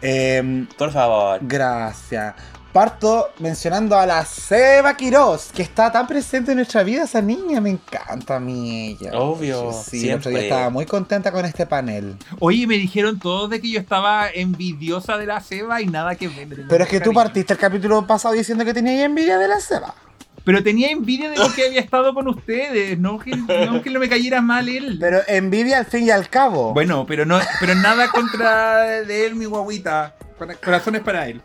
Em, 0.00 0.66
Por 0.78 0.90
favor. 0.90 1.38
gracias. 1.42 2.34
Parto 2.74 3.28
mencionando 3.38 3.96
a 3.96 4.04
la 4.04 4.24
Seba 4.24 4.96
Quiroz, 4.96 5.52
que 5.54 5.62
está 5.62 5.92
tan 5.92 6.08
presente 6.08 6.50
en 6.50 6.56
nuestra 6.56 6.82
vida, 6.82 7.04
esa 7.04 7.22
niña, 7.22 7.60
me 7.60 7.70
encanta 7.70 8.34
a 8.34 8.40
mí 8.40 8.96
ella. 9.00 9.12
Obvio, 9.16 9.70
Sí, 9.72 10.08
el 10.10 10.16
otro 10.16 10.30
día 10.30 10.40
siempre. 10.40 10.42
estaba 10.48 10.70
muy 10.70 10.84
contenta 10.84 11.30
con 11.30 11.44
este 11.44 11.66
panel. 11.66 12.16
Oye, 12.40 12.66
me 12.66 12.74
dijeron 12.74 13.20
todos 13.20 13.48
de 13.48 13.60
que 13.60 13.70
yo 13.70 13.78
estaba 13.78 14.28
envidiosa 14.28 15.16
de 15.18 15.26
la 15.26 15.40
Seba 15.40 15.80
y 15.82 15.86
nada 15.86 16.16
que 16.16 16.26
ver. 16.26 16.64
Pero 16.68 16.82
es 16.82 16.90
que 16.90 16.98
tú 16.98 17.12
partiste 17.12 17.52
el 17.52 17.60
capítulo 17.60 18.04
pasado 18.08 18.34
diciendo 18.34 18.64
que 18.64 18.74
tenías 18.74 19.04
envidia 19.04 19.38
de 19.38 19.46
la 19.46 19.60
Seba. 19.60 19.94
Pero 20.42 20.60
tenía 20.64 20.90
envidia 20.90 21.30
de 21.30 21.36
lo 21.36 21.52
que 21.54 21.66
había 21.68 21.80
estado 21.80 22.12
con 22.12 22.26
ustedes, 22.26 22.98
no 22.98 23.20
que 23.20 23.36
no, 23.36 23.82
que 23.82 23.90
no 23.90 24.00
me 24.00 24.08
cayera 24.08 24.40
mal 24.42 24.68
él. 24.68 24.96
Pero 24.98 25.20
envidia 25.28 25.78
al 25.78 25.86
fin 25.86 26.06
y 26.06 26.10
al 26.10 26.28
cabo. 26.28 26.74
Bueno, 26.74 27.06
pero 27.06 27.24
no, 27.24 27.38
pero 27.60 27.76
nada 27.76 28.08
contra 28.08 28.80
de 28.82 29.26
él, 29.26 29.36
mi 29.36 29.44
guaguita. 29.44 30.16
Para- 30.36 30.56
Corazones 30.56 31.02
para 31.02 31.28
él. 31.28 31.40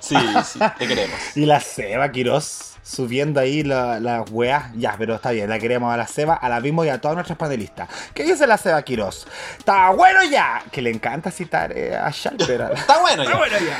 Sí, 0.00 0.16
sí, 0.44 0.58
te 0.78 0.88
queremos. 0.88 1.18
Y 1.36 1.46
la 1.46 1.60
Seba 1.60 2.10
Quiroz 2.10 2.70
subiendo 2.82 3.40
ahí 3.40 3.62
las 3.62 4.00
la 4.00 4.22
weas. 4.22 4.72
Ya, 4.74 4.94
pero 4.98 5.14
está 5.14 5.30
bien, 5.30 5.48
la 5.48 5.58
queremos 5.58 5.92
a 5.92 5.96
la 5.96 6.06
Seba, 6.06 6.34
a 6.34 6.48
la 6.48 6.60
Bimbo 6.60 6.84
y 6.84 6.88
a 6.88 7.00
todas 7.00 7.14
nuestras 7.16 7.38
panelistas. 7.38 7.88
¿Qué 8.14 8.24
dice 8.24 8.46
la 8.46 8.58
Seba 8.58 8.82
Quiroz? 8.82 9.26
¡Está 9.58 9.90
bueno 9.90 10.24
ya! 10.24 10.62
Que 10.70 10.82
le 10.82 10.90
encanta 10.90 11.30
citar 11.30 11.72
eh, 11.76 11.96
a 11.96 12.10
Shalper. 12.10 12.72
Está 12.74 13.00
bueno 13.00 13.24
ya. 13.24 13.36
bueno, 13.36 13.56
ya. 13.58 13.78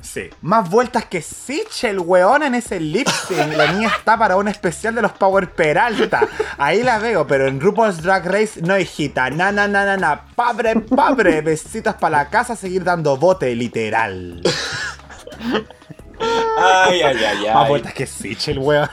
sí. 0.00 0.30
Más 0.42 0.68
vueltas 0.70 1.06
que 1.06 1.22
Sichel, 1.22 1.98
weón, 1.98 2.42
en 2.42 2.54
ese 2.54 2.78
lip 2.78 3.08
sync. 3.08 3.54
La 3.56 3.72
niña 3.72 3.90
está 3.96 4.16
para 4.16 4.36
un 4.36 4.48
especial 4.48 4.94
de 4.94 5.02
los 5.02 5.12
Power 5.12 5.50
Peralta. 5.50 6.28
Ahí 6.58 6.82
la 6.82 6.98
veo, 6.98 7.26
pero 7.26 7.48
en 7.48 7.60
RuPaul's 7.60 8.02
Drag 8.02 8.26
Race 8.26 8.60
no 8.62 8.78
hijita. 8.78 9.30
Na, 9.30 9.50
na, 9.50 9.66
na, 9.66 9.84
na, 9.84 9.96
na. 9.96 10.24
Pabre, 10.36 10.76
pabre. 10.76 11.40
Besitos 11.40 11.94
para 11.96 12.18
la 12.18 12.30
casa, 12.30 12.54
seguir 12.54 12.84
dando 12.84 13.16
bote, 13.16 13.54
literal. 13.54 14.42
Ay, 16.58 17.02
ay, 17.02 17.16
ay, 17.24 17.46
Más 17.46 17.64
ay. 17.64 17.68
vueltas 17.68 17.92
que 17.94 18.06
Sichel, 18.06 18.58
weón. 18.58 18.88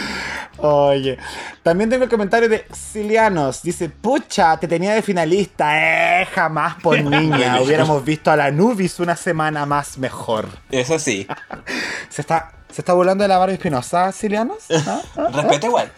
Oye, 0.58 1.16
también 1.62 1.88
tengo 1.88 2.04
el 2.04 2.10
comentario 2.10 2.48
de 2.48 2.66
Cilianos. 2.74 3.62
Dice, 3.62 3.88
pucha, 3.88 4.58
te 4.58 4.68
tenía 4.68 4.92
de 4.92 5.00
finalista. 5.00 6.20
Eh, 6.22 6.26
jamás 6.26 6.74
por 6.82 7.00
niña. 7.02 7.60
Hubiéramos 7.62 8.04
visto 8.04 8.30
a 8.30 8.36
la 8.36 8.50
Nubis 8.50 9.00
una 9.00 9.16
semana 9.16 9.64
más 9.64 9.96
mejor. 9.96 10.48
Eso 10.70 10.98
sí. 10.98 11.26
¿Se 12.10 12.20
está, 12.20 12.52
¿se 12.70 12.82
está 12.82 12.92
burlando 12.92 13.22
de 13.22 13.28
la 13.28 13.38
Barbie 13.38 13.54
Espinosa, 13.54 14.12
Cilianos? 14.12 14.64
¿Ah? 14.86 15.00
¿Ah? 15.16 15.28
Respeto 15.32 15.66
igual. 15.68 15.90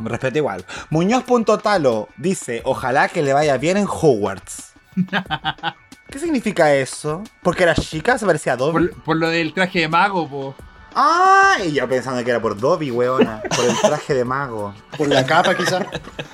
Respeto 0.00 0.38
igual. 0.38 0.64
Muñoz.talo 0.90 2.08
dice, 2.16 2.62
ojalá 2.64 3.08
que 3.08 3.22
le 3.22 3.32
vaya 3.32 3.58
bien 3.58 3.76
en 3.76 3.86
Hogwarts. 3.88 4.71
¿Qué 6.10 6.18
significa 6.18 6.74
eso? 6.74 7.22
¿Porque 7.42 7.62
era 7.62 7.74
chica? 7.74 8.18
¿Se 8.18 8.26
parecía 8.26 8.52
a 8.52 8.56
Dobby? 8.56 8.88
Por, 8.88 9.02
por 9.02 9.16
lo 9.16 9.28
del 9.28 9.54
traje 9.54 9.80
de 9.80 9.88
mago, 9.88 10.28
po. 10.28 10.54
¡Ay! 10.94 11.72
Yo 11.72 11.88
pensando 11.88 12.22
que 12.22 12.30
era 12.30 12.40
por 12.40 12.58
Dobby, 12.58 12.90
weona. 12.90 13.40
Por 13.42 13.64
el 13.64 13.80
traje 13.80 14.14
de 14.14 14.24
mago. 14.24 14.74
Por 14.98 15.08
la 15.08 15.24
capa, 15.24 15.56
quizás. 15.56 15.84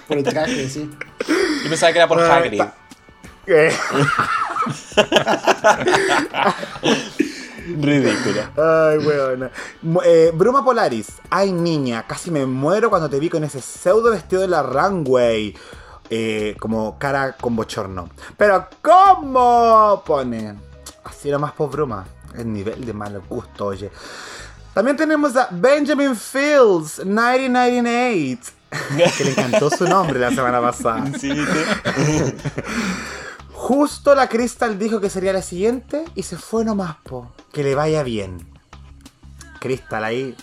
Por 0.08 0.18
el 0.18 0.24
traje, 0.24 0.68
sí. 0.68 0.90
Yo 1.62 1.68
pensaba 1.68 1.92
que 1.92 1.98
era 1.98 2.08
por 2.08 2.20
Ah, 2.20 2.36
Hagrid. 2.36 2.62
Eh, 3.46 3.72
Ridículo. 7.80 8.42
Ay, 8.56 8.98
weona. 8.98 9.50
Eh, 10.04 10.30
Bruma 10.34 10.64
Polaris. 10.64 11.08
Ay, 11.30 11.52
niña, 11.52 12.04
casi 12.06 12.30
me 12.30 12.46
muero 12.46 12.88
cuando 12.90 13.08
te 13.10 13.20
vi 13.20 13.28
con 13.28 13.44
ese 13.44 13.60
pseudo 13.60 14.10
vestido 14.10 14.42
de 14.42 14.48
la 14.48 14.62
runway. 14.62 15.54
Eh, 16.10 16.56
como 16.58 16.98
cara 16.98 17.32
con 17.32 17.54
bochorno. 17.54 18.08
Pero, 18.36 18.66
¿cómo? 18.82 20.02
Pone. 20.06 20.54
Así 21.04 21.28
era 21.28 21.38
más 21.38 21.52
por 21.52 21.70
Bruma. 21.70 22.06
El 22.34 22.52
nivel 22.52 22.84
de 22.84 22.92
mal 22.92 23.20
gusto, 23.28 23.66
oye. 23.66 23.90
También 24.74 24.96
tenemos 24.96 25.36
a 25.36 25.48
Benjamin 25.50 26.14
Fields, 26.14 27.04
1998. 27.04 28.52
que 29.16 29.24
le 29.24 29.30
encantó 29.30 29.70
su 29.70 29.84
nombre 29.84 30.18
la 30.18 30.30
semana 30.30 30.60
pasada. 30.60 31.10
Sí, 31.18 31.32
¿viste? 31.32 32.36
Justo 33.52 34.14
la 34.14 34.28
Crystal 34.28 34.78
dijo 34.78 35.00
que 35.00 35.10
sería 35.10 35.32
la 35.32 35.42
siguiente 35.42 36.04
y 36.14 36.22
se 36.22 36.36
fue 36.36 36.64
nomás, 36.64 36.96
po. 37.02 37.32
Que 37.52 37.62
le 37.64 37.74
vaya 37.74 38.02
bien. 38.02 38.46
Crystal 39.58 40.04
ahí, 40.04 40.36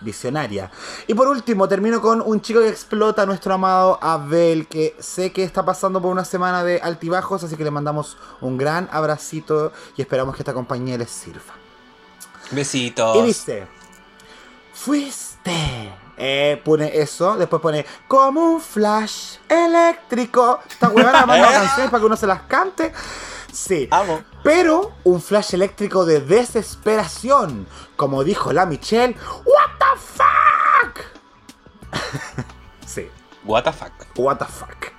visionaria. 0.00 0.70
Y 1.06 1.14
por 1.14 1.28
último, 1.28 1.68
termino 1.68 2.00
con 2.00 2.20
un 2.20 2.40
chico 2.40 2.60
que 2.60 2.68
explota 2.68 3.22
a 3.22 3.26
nuestro 3.26 3.54
amado 3.54 3.98
Abel, 4.02 4.66
que 4.66 4.96
sé 4.98 5.32
que 5.32 5.44
está 5.44 5.64
pasando 5.64 6.00
por 6.00 6.10
una 6.10 6.24
semana 6.24 6.64
de 6.64 6.80
altibajos, 6.80 7.44
así 7.44 7.56
que 7.56 7.64
le 7.64 7.70
mandamos 7.70 8.16
un 8.40 8.56
gran 8.56 8.88
abracito 8.92 9.72
y 9.96 10.02
esperamos 10.02 10.34
que 10.34 10.42
esta 10.42 10.54
compañía 10.54 10.96
les 10.98 11.10
sirva. 11.10 11.54
Besitos. 12.50 13.16
Y 13.16 13.22
dice, 13.22 13.66
fuiste. 14.72 15.92
Eh, 16.20 16.60
pone 16.64 16.90
eso, 16.98 17.36
después 17.36 17.62
pone 17.62 17.86
como 18.08 18.54
un 18.54 18.60
flash 18.60 19.36
eléctrico. 19.48 20.60
Esta 20.68 20.88
huevona 20.88 21.24
manda 21.24 21.48
canciones 21.52 21.90
para 21.90 22.00
que 22.00 22.06
uno 22.06 22.16
se 22.16 22.26
las 22.26 22.42
cante. 22.42 22.92
Sí. 23.58 23.88
Amo. 23.90 24.22
Pero 24.44 24.92
un 25.02 25.20
flash 25.20 25.54
eléctrico 25.54 26.04
de 26.06 26.20
desesperación. 26.20 27.66
Como 27.96 28.22
dijo 28.22 28.52
la 28.52 28.66
Michelle, 28.66 29.16
¿What 29.44 29.70
the 29.78 29.98
fuck? 31.92 32.44
sí, 32.86 33.08
What 33.44 33.64
the 33.64 33.72
fuck. 33.72 33.92
what 34.16 34.36
the 34.38 34.44
fuck. 34.44 34.92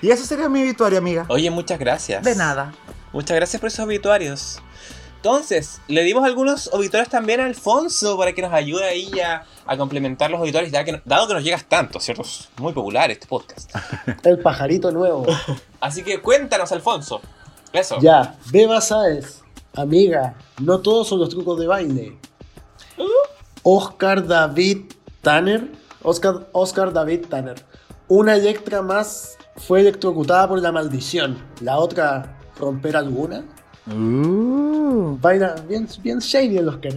Y 0.00 0.10
eso 0.10 0.24
sería 0.24 0.48
mi 0.48 0.62
obituario, 0.62 0.98
amiga. 0.98 1.26
Oye, 1.28 1.50
muchas 1.50 1.78
gracias. 1.78 2.22
De 2.22 2.36
nada. 2.36 2.72
Muchas 3.12 3.36
gracias 3.36 3.58
por 3.60 3.68
esos 3.68 3.84
obituarios. 3.84 4.62
Entonces, 5.16 5.80
le 5.88 6.04
dimos 6.04 6.24
algunos 6.24 6.70
obituarios 6.72 7.08
también 7.08 7.40
a 7.40 7.46
Alfonso 7.46 8.16
para 8.16 8.32
que 8.32 8.42
nos 8.42 8.52
ayude 8.52 8.84
ahí 8.84 9.18
a, 9.18 9.44
a 9.66 9.76
complementar 9.76 10.30
los 10.30 10.40
obituarios, 10.40 10.70
ya 10.72 10.84
que, 10.84 11.02
dado 11.04 11.26
que 11.26 11.34
nos 11.34 11.42
llegas 11.42 11.64
tanto, 11.64 11.98
¿cierto? 11.98 12.22
Es 12.22 12.48
muy 12.58 12.72
popular 12.72 13.10
este 13.10 13.26
podcast. 13.26 13.74
El 14.22 14.38
pajarito 14.38 14.92
nuevo. 14.92 15.26
Así 15.80 16.04
que 16.04 16.20
cuéntanos, 16.20 16.70
Alfonso. 16.70 17.20
Eso. 17.72 17.98
Ya, 18.00 18.36
Beba 18.50 18.80
Sáez. 18.80 19.42
Amiga, 19.74 20.36
no 20.60 20.80
todos 20.80 21.08
son 21.08 21.20
los 21.20 21.28
trucos 21.28 21.58
de 21.60 21.66
baile. 21.66 22.18
Oscar 23.62 24.26
David 24.26 24.92
Tanner. 25.20 25.70
Oscar, 26.02 26.48
Oscar 26.52 26.92
David 26.92 27.26
Tanner. 27.28 27.62
Una 28.08 28.36
Electra 28.36 28.80
más 28.80 29.36
fue 29.56 29.80
electrocutada 29.80 30.48
por 30.48 30.60
la 30.60 30.72
maldición. 30.72 31.36
La 31.60 31.78
otra, 31.78 32.38
romper 32.58 32.96
alguna. 32.96 33.44
Uh, 33.86 35.18
Baila 35.20 35.56
bien, 35.68 35.88
bien 36.02 36.18
shady 36.18 36.58
el 36.58 36.68
Oscar. 36.68 36.92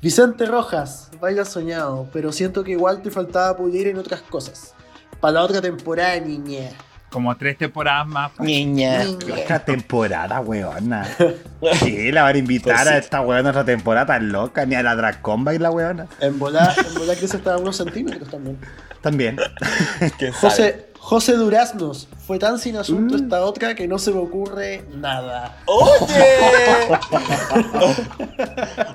Vicente 0.00 0.46
Rojas, 0.46 1.10
baila 1.20 1.44
soñado, 1.44 2.08
pero 2.12 2.30
siento 2.30 2.62
que 2.62 2.70
igual 2.70 3.02
te 3.02 3.10
faltaba 3.10 3.56
pulir 3.56 3.88
en 3.88 3.98
otras 3.98 4.22
cosas. 4.22 4.74
Para 5.20 5.32
la 5.34 5.42
otra 5.42 5.60
temporada, 5.60 6.20
niña. 6.20 6.70
Como 7.10 7.34
tres 7.36 7.56
temporadas 7.56 8.06
más. 8.06 8.32
Niña. 8.38 9.02
otra 9.42 9.64
temporada, 9.64 10.40
weona. 10.40 11.06
¿Qué? 11.84 12.10
¿La 12.12 12.22
van 12.24 12.34
a 12.36 12.38
invitar 12.38 12.74
Pues 12.76 12.88
sí. 12.88 12.94
a 12.94 12.98
esta 12.98 13.20
weona 13.22 13.50
otra 13.50 13.64
temporada 13.64 14.06
tan 14.06 14.30
loca? 14.30 14.66
Ni 14.66 14.74
a 14.74 14.82
la 14.82 14.94
Dracomba 14.94 15.54
y 15.54 15.58
la 15.58 15.70
weona. 15.70 16.06
En 16.20 16.38
volar, 16.38 16.74
en 16.86 16.94
volar 16.94 17.16
crece 17.16 17.38
hasta 17.38 17.56
unos 17.56 17.76
centímetros 17.76 18.28
también. 18.30 18.58
También. 19.00 19.36
¿Quién 20.18 20.32
sabe? 20.34 20.50
José, 20.50 20.86
José 20.98 21.32
Duraznos, 21.34 22.08
fue 22.26 22.38
tan 22.38 22.58
sin 22.58 22.76
asunto 22.76 23.16
esta 23.16 23.40
otra 23.40 23.74
que 23.74 23.88
no 23.88 23.98
se 23.98 24.10
me 24.10 24.18
ocurre 24.18 24.84
nada. 24.94 25.56
¡Oye! 25.64 26.24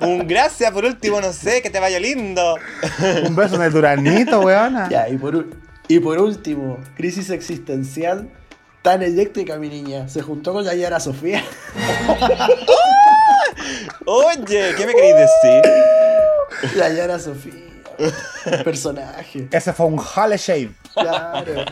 Un 0.02 0.26
gracias 0.28 0.70
por 0.70 0.84
último, 0.84 1.20
no 1.20 1.32
sé, 1.32 1.62
que 1.62 1.70
te 1.70 1.80
vaya 1.80 1.98
lindo. 1.98 2.56
Un 3.26 3.34
beso 3.34 3.56
en 3.56 3.62
el 3.62 3.72
duranito, 3.72 4.40
weona. 4.40 4.88
Ya, 4.88 5.08
y 5.08 5.16
por, 5.16 5.34
u- 5.34 5.50
y 5.88 6.00
por 6.00 6.18
último, 6.18 6.78
crisis 6.96 7.30
existencial. 7.30 8.30
Tan 8.82 9.02
eléctrica, 9.02 9.56
mi 9.56 9.70
niña. 9.70 10.08
Se 10.08 10.20
juntó 10.20 10.52
con 10.52 10.64
la 10.64 10.74
Yara 10.74 11.00
Sofía. 11.00 11.42
Oye, 14.06 14.74
¿qué 14.76 14.86
me 14.86 14.94
queréis 14.94 15.16
decir? 15.16 15.62
La 16.76 16.90
Yara 16.90 17.18
Sofía. 17.18 17.54
Personaje. 18.62 19.48
Ese 19.50 19.72
fue 19.72 19.86
un 19.86 19.98
Halle 19.98 20.36
Shave. 20.36 20.74
Claro. 20.92 21.64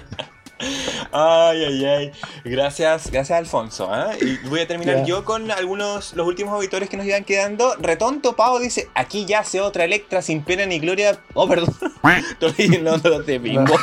Ay, 1.12 1.64
ay, 1.64 1.84
ay. 1.84 2.12
Gracias, 2.44 3.10
gracias 3.10 3.39
Alfonso. 3.39 3.90
¿eh? 3.94 4.18
Y 4.20 4.48
voy 4.48 4.60
a 4.60 4.66
terminar 4.66 5.05
yo 5.05 5.24
con 5.24 5.51
algunos, 5.51 6.14
los 6.14 6.26
últimos 6.26 6.55
auditores 6.55 6.89
que 6.89 6.97
nos 6.97 7.06
iban 7.06 7.24
quedando. 7.24 7.74
Retonto 7.80 8.36
Pau 8.36 8.59
dice, 8.59 8.89
aquí 8.94 9.24
yace 9.26 9.60
otra 9.60 9.84
Electra 9.84 10.22
sin 10.22 10.43
pena 10.43 10.64
ni 10.66 10.78
gloria. 10.78 11.18
Oh, 11.34 11.48
perdón. 11.48 11.74
Los 12.82 13.26
de 13.26 13.39
Bimbo. 13.39 13.74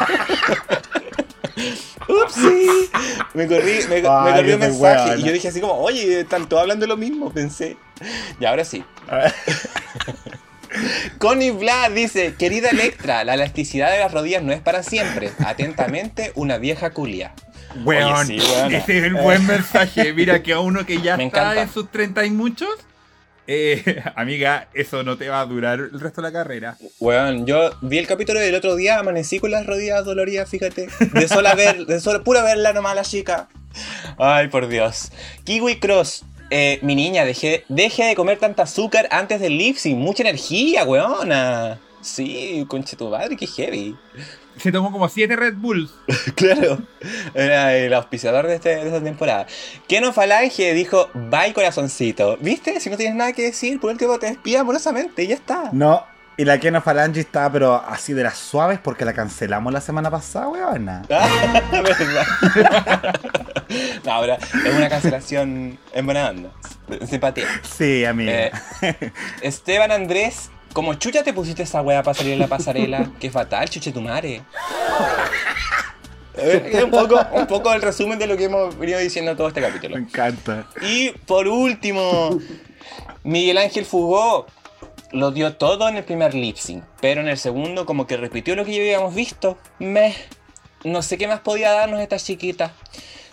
Upsi. 2.08 2.90
Me 3.34 3.48
corrí, 3.48 3.80
me, 3.90 4.02
me 4.02 4.08
Ay, 4.10 4.34
corrí 4.34 4.54
un 4.54 4.60
mensaje 4.60 5.20
y 5.20 5.24
yo 5.24 5.32
dije 5.32 5.50
así 5.50 5.62
como, 5.62 5.74
oye, 5.74 6.22
están 6.22 6.50
todos 6.50 6.62
hablando 6.62 6.88
lo 6.88 6.98
mismo, 6.98 7.32
pensé. 7.32 7.78
Y 8.40 8.46
ahora 8.46 8.66
sí. 8.66 8.84
Connie 11.18 11.52
Vlad 11.52 11.92
dice, 11.92 12.36
querida 12.38 12.70
Electra, 12.70 13.24
la 13.24 13.34
elasticidad 13.36 13.92
de 13.92 14.00
las 14.00 14.12
rodillas 14.12 14.44
no 14.44 14.52
es 14.54 14.60
para 14.62 14.84
siempre. 14.84 15.32
Atentamente, 15.46 16.32
una 16.36 16.58
vieja 16.58 16.92
culia. 16.92 17.34
Weón, 17.84 18.14
Oye, 18.14 18.40
sí, 18.42 18.48
weona. 18.52 18.78
ese 18.78 18.98
es 18.98 19.04
el 19.04 19.14
buen 19.16 19.46
mensaje. 19.46 20.12
Mira 20.14 20.42
que 20.42 20.54
a 20.54 20.60
uno 20.60 20.86
que 20.86 21.02
ya 21.02 21.18
Me 21.18 21.26
está 21.26 21.40
encanta. 21.42 21.62
en 21.62 21.70
sus 21.72 21.92
treinta 21.92 22.26
y 22.26 22.32
muchos, 22.32 22.70
eh, 23.46 24.02
amiga, 24.16 24.68
eso 24.74 25.04
no 25.04 25.18
te 25.18 25.30
va 25.30 25.42
a 25.42 25.46
durar 25.46 25.80
el 25.80 26.00
resto 26.00 26.22
de 26.22 26.28
la 26.30 26.34
carrera. 26.34 26.78
Weón, 27.00 27.46
yo 27.46 27.72
vi 27.82 27.98
el 28.00 28.08
capítulo 28.08 28.40
del 28.40 28.56
otro 28.56 28.76
día, 28.76 29.00
amanecí 29.00 29.40
con 29.40 29.52
las 29.52 29.66
rodillas 29.66 30.04
doloridas, 30.06 30.50
fíjate. 30.50 30.88
De 31.14 31.28
sola 31.28 31.54
ver, 31.56 31.86
de 31.86 32.00
sola, 32.00 32.24
pura 32.24 32.42
verla 32.44 32.74
nomás 32.74 32.96
la 32.96 33.04
chica. 33.04 33.48
Ay, 34.18 34.48
por 34.48 34.68
Dios. 34.68 35.12
Kiwi 35.44 35.80
Cross. 35.80 36.26
Eh, 36.50 36.80
mi 36.82 36.96
niña, 36.96 37.26
deje, 37.26 37.64
deje 37.70 38.06
de 38.06 38.16
comer 38.16 38.40
tanta 38.40 38.64
azúcar 38.64 39.08
antes 39.12 39.40
del 39.40 39.58
lip 39.58 39.78
sync. 39.78 39.98
Mucha 39.98 40.24
energía, 40.24 40.84
weona. 40.84 41.80
Sí, 42.02 42.66
conche 42.68 42.96
tu 42.96 43.10
madre, 43.10 43.36
qué 43.36 43.46
heavy. 43.46 43.96
Se 44.58 44.72
tomó 44.72 44.92
como 44.92 45.08
siete 45.10 45.36
Red 45.36 45.56
Bulls. 45.58 45.92
Claro, 46.36 46.80
era 47.34 47.76
el 47.76 47.94
auspiciador 47.94 48.48
de, 48.48 48.56
este- 48.56 48.76
de 48.78 48.88
esta 48.88 49.02
temporada. 49.04 49.46
Keno 49.88 50.12
Falange 50.14 50.74
dijo, 50.74 51.10
bye 51.14 51.54
corazoncito. 51.54 52.38
¿Viste? 52.38 52.80
Si 52.80 52.90
no 52.90 52.98
tienes 52.98 53.16
nada 53.16 53.34
que 53.34 53.44
decir, 53.44 53.80
por 53.80 53.92
último 53.92 54.18
te 54.20 54.28
despide 54.28 54.58
amorosamente 54.58 55.24
y 55.24 55.28
ya 55.28 55.36
está. 55.36 55.70
No, 55.74 56.04
y 56.40 56.46
la 56.46 56.58
Keno 56.58 56.82
Falange 56.82 57.20
está, 57.20 57.52
pero 57.52 57.84
así 57.86 58.14
de 58.14 58.24
las 58.24 58.38
suaves 58.38 58.80
porque 58.82 59.04
la 59.04 59.12
cancelamos 59.12 59.74
la 59.74 59.82
semana 59.82 60.10
pasada, 60.10 60.48
weona. 60.48 61.02
Ah, 61.12 61.28
no, 64.06 64.14
ahora 64.14 64.36
es 64.36 64.74
una 64.74 64.88
cancelación 64.88 65.78
en 65.92 66.06
buena 66.06 66.30
onda. 66.30 66.50
Simpatía. 67.06 67.44
Sí, 67.62 68.06
amiga. 68.06 68.32
Eh, 68.32 68.52
Esteban 69.42 69.92
Andrés, 69.92 70.50
como 70.72 70.94
chucha 70.94 71.24
te 71.24 71.34
pusiste 71.34 71.64
esa 71.64 71.82
wea 71.82 72.04
para 72.04 72.16
salir 72.16 72.34
en 72.34 72.40
la 72.40 72.48
pasarela. 72.48 73.12
Qué 73.20 73.30
fatal, 73.30 73.70
chuche 73.70 73.92
tu 73.92 74.00
madre. 74.00 74.42
Es 76.38 76.82
un 76.82 76.90
poco, 76.90 77.20
un 77.34 77.48
poco 77.48 77.74
el 77.74 77.82
resumen 77.82 78.18
de 78.18 78.28
lo 78.28 78.38
que 78.38 78.46
hemos 78.46 78.80
venido 78.80 79.00
diciendo 79.00 79.36
todo 79.36 79.50
este 79.50 79.60
capítulo. 79.60 79.98
Me 79.98 80.04
encanta. 80.04 80.68
Y 80.82 81.10
por 81.10 81.50
último, 81.50 82.40
Miguel 83.24 83.58
Ángel 83.58 83.84
Fugó. 83.84 84.46
Lo 85.12 85.32
dio 85.32 85.56
todo 85.56 85.88
en 85.90 85.98
el 85.98 86.04
primer 86.04 86.34
lip 86.34 86.58
sync, 86.58 86.84
pero 87.02 87.22
en 87.22 87.28
el 87.28 87.38
segundo 87.38 87.86
como 87.86 88.08
que 88.08 88.18
repitió 88.18 88.56
lo 88.56 88.66
que 88.66 88.74
ya 88.74 88.82
habíamos 88.82 89.16
visto. 89.16 89.58
Me, 89.80 90.16
no 90.84 91.02
sé 91.02 91.18
qué 91.18 91.28
más 91.28 91.40
podía 91.42 91.72
darnos 91.72 92.00
esta 92.00 92.18
chiquita. 92.18 92.74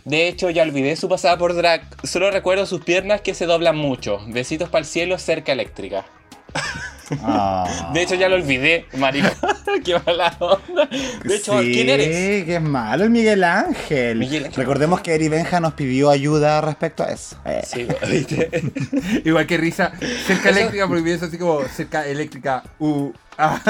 De 0.04 0.28
hecho, 0.28 0.50
ya 0.50 0.62
olvidé 0.62 0.94
su 0.96 1.08
pasada 1.08 1.36
por 1.36 1.54
drag. 1.54 1.82
Solo 2.06 2.30
recuerdo 2.30 2.64
sus 2.66 2.84
piernas 2.84 3.20
que 3.22 3.34
se 3.34 3.46
doblan 3.46 3.76
mucho. 3.76 4.20
Besitos 4.28 4.68
para 4.68 4.80
el 4.80 4.86
cielo, 4.86 5.18
cerca 5.18 5.52
eléctrica. 5.52 6.06
Ah. 7.22 7.90
De 7.94 8.02
hecho, 8.02 8.14
ya 8.14 8.28
lo 8.28 8.36
olvidé, 8.36 8.86
marico. 8.96 9.28
qué 9.84 9.98
mala 10.04 10.36
onda. 10.40 10.86
De 11.24 11.36
hecho, 11.36 11.60
Sí, 11.60 11.72
¿quién 11.72 11.88
eres? 11.88 12.44
qué 12.44 12.60
malo 12.60 13.04
el 13.04 13.10
Miguel 13.10 13.44
Ángel. 13.44 14.18
Miguel 14.18 14.46
Ángel. 14.46 14.56
Recordemos 14.58 15.00
que 15.00 15.14
Eri 15.14 15.28
Benja 15.28 15.60
nos 15.60 15.74
pidió 15.74 16.10
ayuda 16.10 16.60
respecto 16.60 17.02
a 17.02 17.06
eso. 17.08 17.36
Eh. 17.44 17.62
Sí, 17.66 17.86
¿viste? 18.10 18.50
Igual 19.24 19.46
que 19.46 19.56
risa, 19.56 19.92
cerca 20.26 20.50
Eso- 20.50 20.58
eléctrica, 20.58 20.88
porque 20.88 21.14
es 21.14 21.22
así 21.22 21.38
como 21.38 21.62
cerca 21.68 22.06
eléctrica. 22.06 22.62
Uh, 22.78 23.12
ah. 23.38 23.60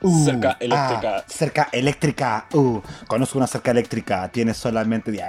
Uh, 0.00 0.24
cerca 0.24 0.56
eléctrica. 0.60 1.16
ah, 1.16 1.24
cerca 1.26 1.68
eléctrica. 1.72 2.46
Uh, 2.52 2.80
conozco 3.06 3.38
una 3.38 3.46
cerca 3.46 3.70
eléctrica. 3.70 4.28
Tiene 4.30 4.54
solamente 4.54 5.10
10. 5.10 5.26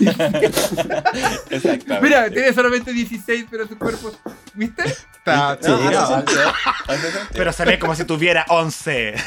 Exactamente. 1.50 2.00
Mira, 2.00 2.30
tiene 2.30 2.52
solamente 2.52 2.92
16, 2.92 3.46
pero 3.50 3.66
su 3.66 3.78
cuerpo. 3.78 4.12
¿Viste? 4.54 4.84
Está 4.84 5.58
Sí, 5.60 5.70
No. 5.70 6.24
Pero 7.32 7.52
se 7.52 7.64
ve 7.64 7.78
como 7.78 7.94
si 7.94 8.04
tuviera 8.04 8.44
11. 8.48 9.14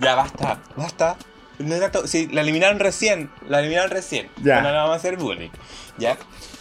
Ya 0.00 0.14
basta, 0.14 0.60
basta. 0.76 1.16
No 1.58 1.74
sí, 2.06 2.28
la 2.30 2.42
eliminaron 2.42 2.78
recién, 2.78 3.30
la 3.48 3.58
eliminaron 3.58 3.90
recién. 3.90 4.30
Ya. 4.42 4.60
No 4.60 4.70
la 4.70 4.82
vamos 4.82 4.92
a 4.94 4.96
hacer 4.96 5.16
bullying. 5.16 5.50
¿Ya? 5.98 6.16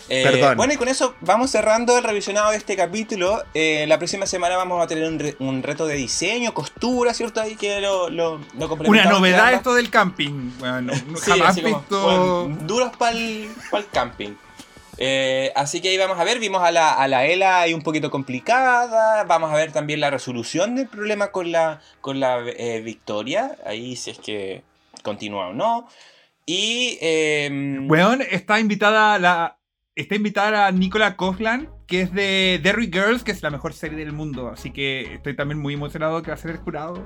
Eh, 0.10 0.24
Perdón. 0.24 0.56
Bueno, 0.58 0.74
y 0.74 0.78
con 0.78 0.88
eso 0.88 1.16
vamos 1.22 1.52
cerrando 1.52 1.98
el 1.98 2.04
revisionado 2.04 2.52
de 2.52 2.58
este 2.58 2.76
capítulo. 2.78 3.44
Eh, 3.54 3.86
la 3.88 3.98
próxima 3.98 4.26
semana 4.26 4.56
vamos 4.56 4.82
a 4.82 4.88
tener 4.88 5.04
un, 5.06 5.20
re- 5.20 5.36
un 5.40 5.62
reto 5.64 5.86
de 5.86 5.96
diseño, 5.96 6.54
costura, 6.54 7.14
¿cierto? 7.14 7.42
Ahí 7.42 7.56
que 7.58 7.82
lo, 7.82 8.10
lo, 8.10 8.40
lo 8.58 8.74
Una 8.76 9.04
novedad 9.06 9.54
esto 9.54 9.74
del 9.74 9.90
camping. 9.90 10.52
Bueno, 10.60 10.82
no- 10.82 10.94
Sí, 11.18 11.32
jamás 11.32 11.56
como, 11.60 11.84
bueno, 12.04 12.58
duros 12.62 12.96
para 12.98 13.12
el 13.18 13.50
camping. 13.92 14.32
Eh, 15.00 15.52
así 15.56 15.80
que 15.82 15.90
ahí 15.90 15.98
vamos 15.98 16.18
a 16.20 16.24
ver, 16.24 16.40
vimos 16.40 16.64
a 16.64 16.72
la, 16.72 16.94
a 16.94 17.08
la 17.08 17.26
Ela 17.26 17.60
ahí 17.62 17.74
un 17.74 17.84
poquito 17.84 18.10
complicada, 18.10 19.24
vamos 19.26 19.52
a 19.52 19.56
ver 19.56 19.72
también 19.72 20.00
la 20.00 20.10
resolución 20.10 20.74
del 20.76 20.88
problema 20.88 21.28
con 21.32 21.52
la, 21.52 21.82
con 22.02 22.20
la 22.20 22.40
eh, 22.48 22.82
Victoria, 22.84 23.58
ahí 23.64 23.96
si 23.96 24.10
es 24.12 24.18
que 24.18 24.64
continúa 25.04 25.50
o 25.50 25.54
no. 25.54 25.88
Y... 26.48 26.98
eh, 27.02 27.78
Weón, 27.88 28.22
está 28.22 28.60
invitada 28.60 29.20
la. 29.20 29.57
Está 29.98 30.14
invitada 30.14 30.68
a 30.68 30.72
Nicola 30.72 31.16
Coughlan, 31.16 31.70
que 31.88 32.02
es 32.02 32.14
de 32.14 32.60
Derry 32.62 32.86
Girls, 32.94 33.24
que 33.24 33.32
es 33.32 33.42
la 33.42 33.50
mejor 33.50 33.74
serie 33.74 33.98
del 33.98 34.14
mundo. 34.14 34.52
Así 34.54 34.70
que 34.70 35.16
estoy 35.16 35.36
también 35.36 35.60
muy 35.60 35.74
emocionado 35.74 36.22
que 36.22 36.30
va 36.30 36.36
a 36.36 36.38
ser 36.38 36.52
el 36.52 36.58
jurado. 36.58 37.02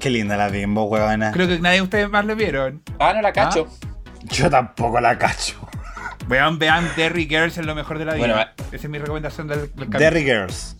Qué 0.00 0.08
linda 0.08 0.38
la 0.38 0.48
bimbo, 0.48 0.84
huevona. 0.84 1.32
Creo 1.32 1.46
que 1.46 1.58
nadie 1.58 1.76
de 1.76 1.82
ustedes 1.82 2.08
más 2.08 2.24
la 2.24 2.32
vieron. 2.32 2.82
Ah, 2.98 3.12
no 3.14 3.20
la 3.20 3.30
cacho. 3.34 3.68
Yo 4.30 4.48
tampoco 4.48 4.98
la 5.00 5.18
cacho. 5.18 5.56
Vean, 6.28 6.58
vean 6.58 6.90
Derry 6.96 7.26
Girls 7.26 7.58
es 7.58 7.66
lo 7.66 7.74
mejor 7.74 7.98
de 7.98 8.06
la 8.06 8.14
vida. 8.14 8.20
Bueno, 8.26 8.34
va- 8.36 8.52
Esa 8.72 8.86
es 8.86 8.88
mi 8.88 8.96
recomendación 8.98 9.46
del, 9.46 9.60
del 9.60 9.68
capítulo. 9.74 9.98
Derry 9.98 10.22
Girls. 10.24 10.76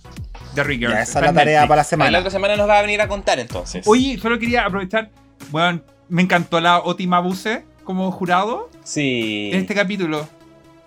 Derry 0.54 0.78
Girls. 0.78 0.94
Ya, 0.94 1.02
esa 1.02 1.18
es 1.20 1.26
la 1.26 1.32
tarea 1.34 1.60
Netflix. 1.60 1.68
para 1.68 1.76
la 1.76 1.82
Ahí 1.82 1.84
la 1.84 1.84
semana. 1.84 2.18
otra 2.20 2.30
semana 2.30 2.56
nos 2.56 2.68
va 2.70 2.78
a 2.78 2.82
venir 2.82 3.02
a 3.02 3.08
contar 3.08 3.38
entonces. 3.38 3.86
Oye, 3.86 4.18
solo 4.18 4.38
quería 4.38 4.64
aprovechar. 4.64 5.10
Bueno, 5.50 5.82
me 6.08 6.22
encantó 6.22 6.58
la 6.60 6.78
Oti 6.78 7.06
Mabuse 7.06 7.64
como 7.84 8.10
jurado 8.12 8.70
Sí. 8.82 9.50
en 9.52 9.60
este 9.60 9.74
capítulo. 9.74 10.26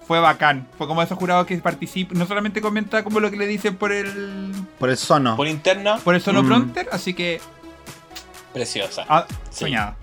Fue 0.07 0.19
bacán. 0.19 0.67
Fue 0.77 0.87
como 0.87 1.01
esos 1.01 1.17
jurados 1.17 1.45
que 1.47 1.57
participan. 1.57 2.17
No 2.17 2.25
solamente 2.25 2.61
comenta 2.61 3.03
como 3.03 3.19
lo 3.19 3.31
que 3.31 3.37
le 3.37 3.47
dicen 3.47 3.77
por 3.77 3.91
el. 3.91 4.51
Por 4.79 4.89
el 4.89 4.97
sono. 4.97 5.35
Por 5.37 5.47
interno, 5.47 5.99
por 5.99 6.15
el 6.15 6.21
solo 6.21 6.43
Mm. 6.43 6.47
prompter, 6.47 6.89
así 6.91 7.13
que. 7.13 7.39
preciosa. 8.53 9.05
Ah, 9.07 9.25
Sí. 9.49 9.59
soñada. 9.65 9.95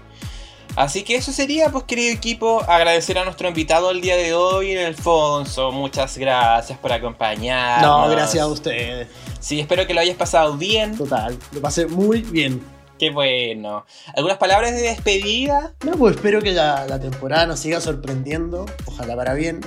Así 0.77 1.03
que 1.03 1.17
eso 1.17 1.33
sería, 1.33 1.71
pues 1.71 1.85
querido 1.85 2.13
equipo, 2.15 2.63
agradecer 2.69 3.19
a 3.19 3.25
nuestro 3.25 3.49
invitado 3.49 3.91
el 3.91 4.01
día 4.01 4.17
de 4.17 4.33
hoy, 4.33 4.77
Alfonso. 4.77 5.73
Muchas 5.73 6.17
gracias 6.17 6.79
por 6.79 6.93
acompañarnos. 6.93 8.07
No, 8.07 8.09
gracias 8.09 8.43
a 8.43 8.47
ustedes. 8.47 9.09
Sí, 9.41 9.59
espero 9.61 9.87
que 9.87 9.93
lo 9.95 10.01
hayas 10.01 10.17
pasado 10.17 10.57
bien. 10.57 10.97
Total, 10.97 11.37
lo 11.53 11.61
pasé 11.61 11.87
muy 11.87 12.23
bien. 12.23 12.63
Qué 12.99 13.11
bueno. 13.11 13.85
¿Algunas 14.17 14.39
palabras 14.39 14.71
de 14.73 14.83
despedida? 14.83 15.73
No, 15.85 15.93
pues 15.93 16.17
espero 16.17 16.41
que 16.41 16.53
la, 16.53 16.87
la 16.87 17.01
temporada 17.01 17.47
nos 17.47 17.59
siga 17.61 17.81
sorprendiendo. 17.81 18.67
Ojalá 18.87 19.15
para 19.17 19.35
bien. 19.35 19.61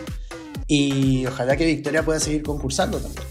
Y 0.74 1.26
ojalá 1.26 1.58
que 1.58 1.66
Victoria 1.66 2.02
pueda 2.02 2.18
seguir 2.22 2.44
concursando 2.44 2.98
también. 2.98 3.28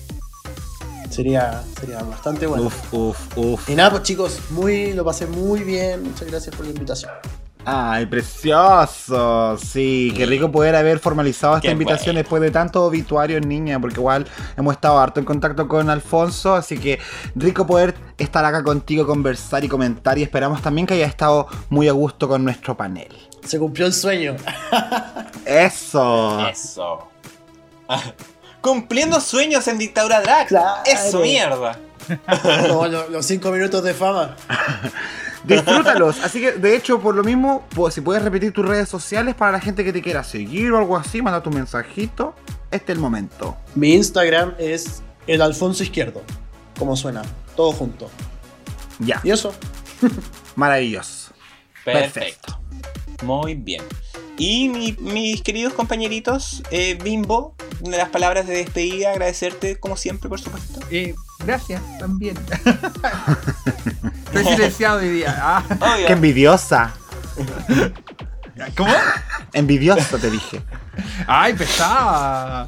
Sería, 1.09 1.65
sería 1.81 2.03
bastante 2.03 2.47
bueno. 2.47 2.65
Uf, 2.65 2.93
uf, 2.93 3.39
uf. 3.39 3.71
Y 3.71 3.75
nada, 3.75 3.93
pues 3.93 4.03
chicos, 4.03 4.39
muy, 4.51 4.93
lo 4.93 5.07
pasé 5.07 5.27
muy 5.27 5.61
bien. 5.61 6.03
Muchas 6.03 6.29
gracias 6.29 6.55
por 6.55 6.67
la 6.67 6.73
invitación. 6.73 7.11
Ay, 7.65 8.05
precioso. 8.05 9.57
Sí, 9.57 10.13
qué 10.15 10.27
rico 10.27 10.53
poder 10.53 10.77
haber 10.77 10.99
formalizado 10.99 11.57
esta 11.57 11.69
Qué 11.69 11.73
invitación 11.73 12.15
bueno. 12.15 12.19
después 12.25 12.43
de 12.43 12.51
tanto 12.51 12.85
obituario 12.85 13.39
en 13.39 13.49
niña, 13.49 13.81
porque 13.81 14.01
igual 14.01 14.27
hemos 14.59 14.75
estado 14.75 14.99
harto 14.99 15.19
en 15.19 15.25
contacto 15.25 15.67
con 15.67 15.89
Alfonso, 15.89 16.55
así 16.55 16.77
que 16.77 16.99
rico 17.35 17.67
poder 17.67 17.95
estar 18.19 18.45
acá 18.45 18.63
contigo, 18.63 19.07
conversar 19.07 19.65
y 19.65 19.69
comentar 19.69 20.19
y 20.19 20.25
esperamos 20.25 20.61
también 20.61 20.87
que 20.87 20.93
haya 20.93 21.07
estado 21.07 21.47
muy 21.71 21.89
a 21.89 21.93
gusto 21.93 22.29
con 22.29 22.45
nuestro 22.45 22.77
panel. 22.77 23.09
Se 23.45 23.59
cumplió 23.59 23.87
el 23.87 23.95
sueño. 23.95 24.37
Eso. 25.47 26.47
Eso. 26.47 27.10
Cumpliendo 28.61 29.21
sueños 29.21 29.67
en 29.69 29.79
dictadura 29.79 30.21
drag. 30.21 30.49
Claro. 30.49 30.83
Eso, 30.85 31.21
mierda. 31.21 31.79
Lo- 32.69 33.09
los 33.09 33.25
cinco 33.27 33.51
minutos 33.51 33.83
de 33.83 33.95
fama. 33.95 34.37
Disfrútalos. 35.45 36.23
Así 36.23 36.41
que, 36.41 36.53
de 36.53 36.77
hecho, 36.77 37.01
por 37.01 37.15
lo 37.15 37.23
mismo, 37.25 37.67
pues, 37.75 37.95
si 37.95 38.01
puedes 38.03 38.23
repetir 38.23 38.53
tus 38.53 38.67
redes 38.67 38.89
sociales 38.89 39.35
para 39.35 39.53
la 39.53 39.61
gente 39.61 39.85
que 39.85 39.93
te 39.93 40.03
quiera 40.03 40.23
seguir 40.23 40.71
o 40.73 40.79
algo 40.79 40.97
así, 40.97 41.23
manda 41.23 41.43
tu 41.43 41.51
mensajito. 41.51 42.35
Este 42.71 42.93
es 42.93 42.97
el 42.97 43.03
momento. 43.03 43.57
Mi 43.75 43.95
Instagram 43.95 44.55
es 44.59 45.03
el 45.27 45.41
Alfonso 45.41 45.83
Izquierdo. 45.83 46.23
Como 46.79 46.95
suena, 46.97 47.23
todo 47.57 47.73
junto. 47.73 48.11
Ya, 48.99 49.21
Y 49.25 49.31
eso. 49.31 49.55
maravilloso. 50.57 51.33
Perfecto. 51.85 52.61
Muy 53.23 53.55
bien. 53.55 53.83
Y 54.41 54.69
mi- 54.71 54.97
mis 55.01 55.43
queridos 55.43 55.75
compañeritos, 55.75 56.63
eh, 56.71 56.99
Bimbo, 57.03 57.55
las 57.83 58.09
palabras 58.09 58.47
de 58.47 58.55
despedida, 58.55 59.11
agradecerte 59.11 59.77
como 59.79 59.97
siempre, 59.99 60.31
por 60.31 60.41
supuesto. 60.41 60.81
Eh, 60.91 61.15
gracias, 61.45 61.83
también. 61.99 62.37
Estoy 64.33 64.45
silenciado 64.45 65.01
hoy 65.01 65.09
día. 65.11 65.35
Ah. 65.39 65.63
Qué 66.07 66.13
envidiosa. 66.13 66.95
¿Cómo? 68.77 68.93
Envidiosa, 69.53 70.19
te 70.19 70.31
dije. 70.31 70.63
Ay, 71.27 71.55
pesada. 71.55 72.67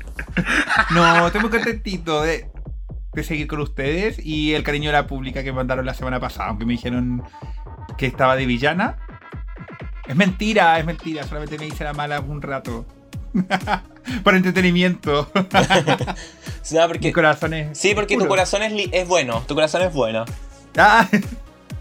No, 0.90 1.26
estoy 1.26 1.40
muy 1.40 1.50
contentito 1.50 2.22
de, 2.22 2.50
de 3.14 3.24
seguir 3.24 3.46
con 3.46 3.60
ustedes 3.60 4.18
y 4.18 4.54
el 4.54 4.62
cariño 4.62 4.90
de 4.90 4.94
la 4.96 5.06
pública 5.06 5.42
que 5.42 5.52
me 5.52 5.56
mandaron 5.56 5.84
la 5.86 5.94
semana 5.94 6.18
pasada, 6.20 6.48
aunque 6.50 6.64
me 6.66 6.72
dijeron 6.72 7.22
que 7.96 8.06
estaba 8.06 8.36
de 8.36 8.46
villana. 8.46 8.98
Es 10.12 10.16
mentira, 10.16 10.78
es 10.78 10.84
mentira, 10.84 11.24
solamente 11.26 11.58
me 11.58 11.66
hice 11.66 11.84
la 11.84 11.94
mala 11.94 12.20
un 12.20 12.42
rato. 12.42 12.84
Para 14.22 14.36
entretenimiento. 14.36 15.30
No, 16.70 16.86
porque- 16.86 17.08
Mi 17.08 17.12
corazón 17.12 17.54
es. 17.54 17.76
sí, 17.78 17.94
porque 17.94 18.16
tu 18.16 18.28
corazón 18.28 18.62
es 18.62 19.08
bueno. 19.08 19.42
Tu 19.48 19.54
corazón 19.54 19.82
es 19.82 19.92
bueno. 19.92 20.24
Ah, 20.76 21.08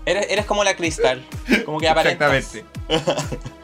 Eres, 0.05 0.25
eres 0.29 0.45
como 0.45 0.63
la 0.63 0.75
cristal. 0.75 1.23
Como 1.65 1.79
que 1.79 1.87
aparentas. 1.87 2.33
exactamente. 2.33 2.65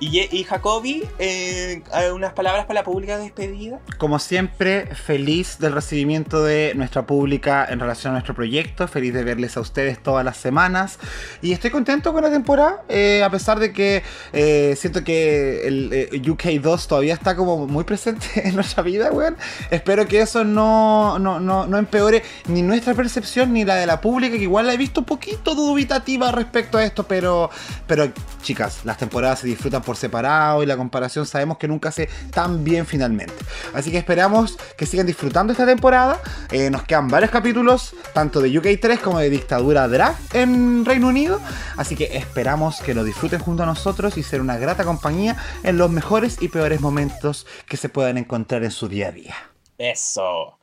Y, 0.00 0.18
y 0.34 0.44
Jacobi, 0.44 1.04
eh, 1.18 1.82
unas 2.14 2.32
palabras 2.32 2.64
para 2.64 2.80
la 2.80 2.84
pública 2.84 3.18
de 3.18 3.24
despedida. 3.24 3.80
Como 3.98 4.18
siempre, 4.18 4.86
feliz 4.94 5.58
del 5.58 5.72
recibimiento 5.72 6.42
de 6.42 6.72
nuestra 6.74 7.06
pública 7.06 7.66
en 7.68 7.80
relación 7.80 8.12
a 8.12 8.14
nuestro 8.14 8.34
proyecto. 8.34 8.88
Feliz 8.88 9.12
de 9.12 9.24
verles 9.24 9.56
a 9.56 9.60
ustedes 9.60 10.02
todas 10.02 10.24
las 10.24 10.36
semanas. 10.36 10.98
Y 11.42 11.52
estoy 11.52 11.70
contento 11.70 12.12
con 12.12 12.22
la 12.22 12.30
temporada, 12.30 12.82
eh, 12.88 13.22
a 13.22 13.30
pesar 13.30 13.58
de 13.58 13.72
que 13.72 14.02
eh, 14.32 14.74
siento 14.76 15.04
que 15.04 15.66
el 15.66 15.90
eh, 15.92 16.10
UK2 16.12 16.86
todavía 16.86 17.14
está 17.14 17.36
como 17.36 17.66
muy 17.66 17.84
presente 17.84 18.26
en 18.48 18.54
nuestra 18.54 18.82
vida, 18.82 19.12
weón. 19.12 19.36
Espero 19.70 20.06
que 20.06 20.20
eso 20.20 20.44
no, 20.44 21.18
no, 21.18 21.40
no, 21.40 21.66
no 21.66 21.78
empeore 21.78 22.22
ni 22.48 22.62
nuestra 22.62 22.94
percepción 22.94 23.52
ni 23.52 23.64
la 23.64 23.76
de 23.76 23.86
la 23.86 24.00
pública, 24.00 24.36
que 24.36 24.42
igual 24.42 24.66
la 24.66 24.74
he 24.74 24.76
visto 24.76 25.00
un 25.00 25.06
poquito 25.06 25.54
dubitativa 25.54 26.32
respecto 26.32 26.78
a 26.78 26.84
esto, 26.84 27.04
pero, 27.04 27.50
pero 27.86 28.10
chicas, 28.42 28.80
las 28.84 28.96
temporadas 28.96 29.40
se 29.40 29.46
disfrutan 29.46 29.82
por 29.82 29.89
separado 29.96 30.62
y 30.62 30.66
la 30.66 30.76
comparación 30.76 31.26
sabemos 31.26 31.58
que 31.58 31.68
nunca 31.68 31.90
hace 31.90 32.08
tan 32.32 32.64
bien 32.64 32.86
finalmente. 32.86 33.34
Así 33.74 33.90
que 33.90 33.98
esperamos 33.98 34.56
que 34.76 34.86
sigan 34.86 35.06
disfrutando 35.06 35.52
esta 35.52 35.66
temporada. 35.66 36.20
Eh, 36.50 36.70
nos 36.70 36.84
quedan 36.84 37.08
varios 37.08 37.30
capítulos, 37.30 37.94
tanto 38.12 38.40
de 38.40 38.50
UK3 38.50 38.98
como 39.00 39.18
de 39.18 39.30
Dictadura 39.30 39.88
Drag 39.88 40.16
en 40.32 40.84
Reino 40.84 41.08
Unido. 41.08 41.40
Así 41.76 41.96
que 41.96 42.16
esperamos 42.16 42.80
que 42.80 42.94
lo 42.94 43.04
disfruten 43.04 43.40
junto 43.40 43.62
a 43.62 43.66
nosotros 43.66 44.16
y 44.16 44.22
ser 44.22 44.40
una 44.40 44.58
grata 44.58 44.84
compañía 44.84 45.36
en 45.62 45.78
los 45.78 45.90
mejores 45.90 46.38
y 46.40 46.48
peores 46.48 46.80
momentos 46.80 47.46
que 47.66 47.76
se 47.76 47.88
puedan 47.88 48.18
encontrar 48.18 48.64
en 48.64 48.70
su 48.70 48.88
día 48.88 49.08
a 49.08 49.12
día. 49.12 49.34
Eso. 49.78 50.58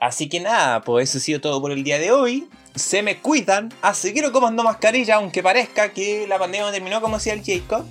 Así 0.00 0.30
que 0.30 0.40
nada, 0.40 0.80
pues 0.80 1.10
eso 1.10 1.18
ha 1.18 1.20
sido 1.20 1.40
todo 1.42 1.60
por 1.60 1.72
el 1.72 1.84
día 1.84 1.98
de 1.98 2.10
hoy. 2.10 2.48
Se 2.74 3.02
me 3.02 3.18
cuidan, 3.18 3.72
a 3.82 3.92
seguir 3.92 4.30
comando 4.32 4.62
mascarilla, 4.62 5.16
aunque 5.16 5.42
parezca 5.42 5.90
que 5.90 6.26
la 6.26 6.38
pandemia 6.38 6.72
terminó 6.72 7.02
como 7.02 7.16
decía 7.16 7.34
el 7.34 7.44
Jacob. 7.44 7.84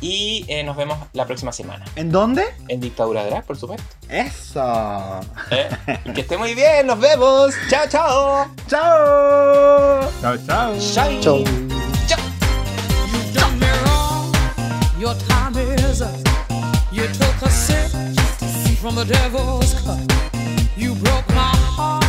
Y 0.00 0.44
eh, 0.48 0.62
nos 0.62 0.76
vemos 0.76 0.98
la 1.12 1.26
próxima 1.26 1.52
semana. 1.52 1.84
¿En 1.96 2.10
dónde? 2.10 2.44
En 2.68 2.80
Dictadura 2.80 3.24
Drag, 3.24 3.44
por 3.44 3.56
supuesto. 3.56 3.84
Eso. 4.08 5.20
Eh, 5.50 5.68
que 6.14 6.20
esté 6.20 6.36
muy 6.36 6.54
bien, 6.54 6.86
nos 6.86 6.98
vemos. 7.00 7.54
Chao, 7.68 7.86
chao. 7.88 8.50
¡Chao! 8.68 10.10
Chao, 10.20 10.36
chao. 10.46 10.78
Chao. 10.92 11.44
Wrong. 13.84 14.32
Your 14.98 15.14
time 15.28 15.56
is 15.56 16.02
up. 16.02 16.14
You 16.92 17.06
took 17.08 17.42
a 17.42 17.50
sip 17.50 17.90
from 18.84 18.96
the 18.96 19.04
devil's 19.04 19.72
cup. 19.80 19.98
You 20.76 20.94
broke 20.96 21.26
my 21.30 21.56
heart. 21.76 22.04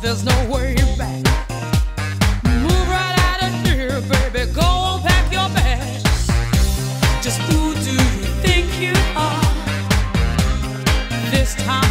There's 0.00 0.24
no 0.24 0.32
way 0.50 0.74
back. 0.96 1.25
this 11.46 11.54
time. 11.64 11.85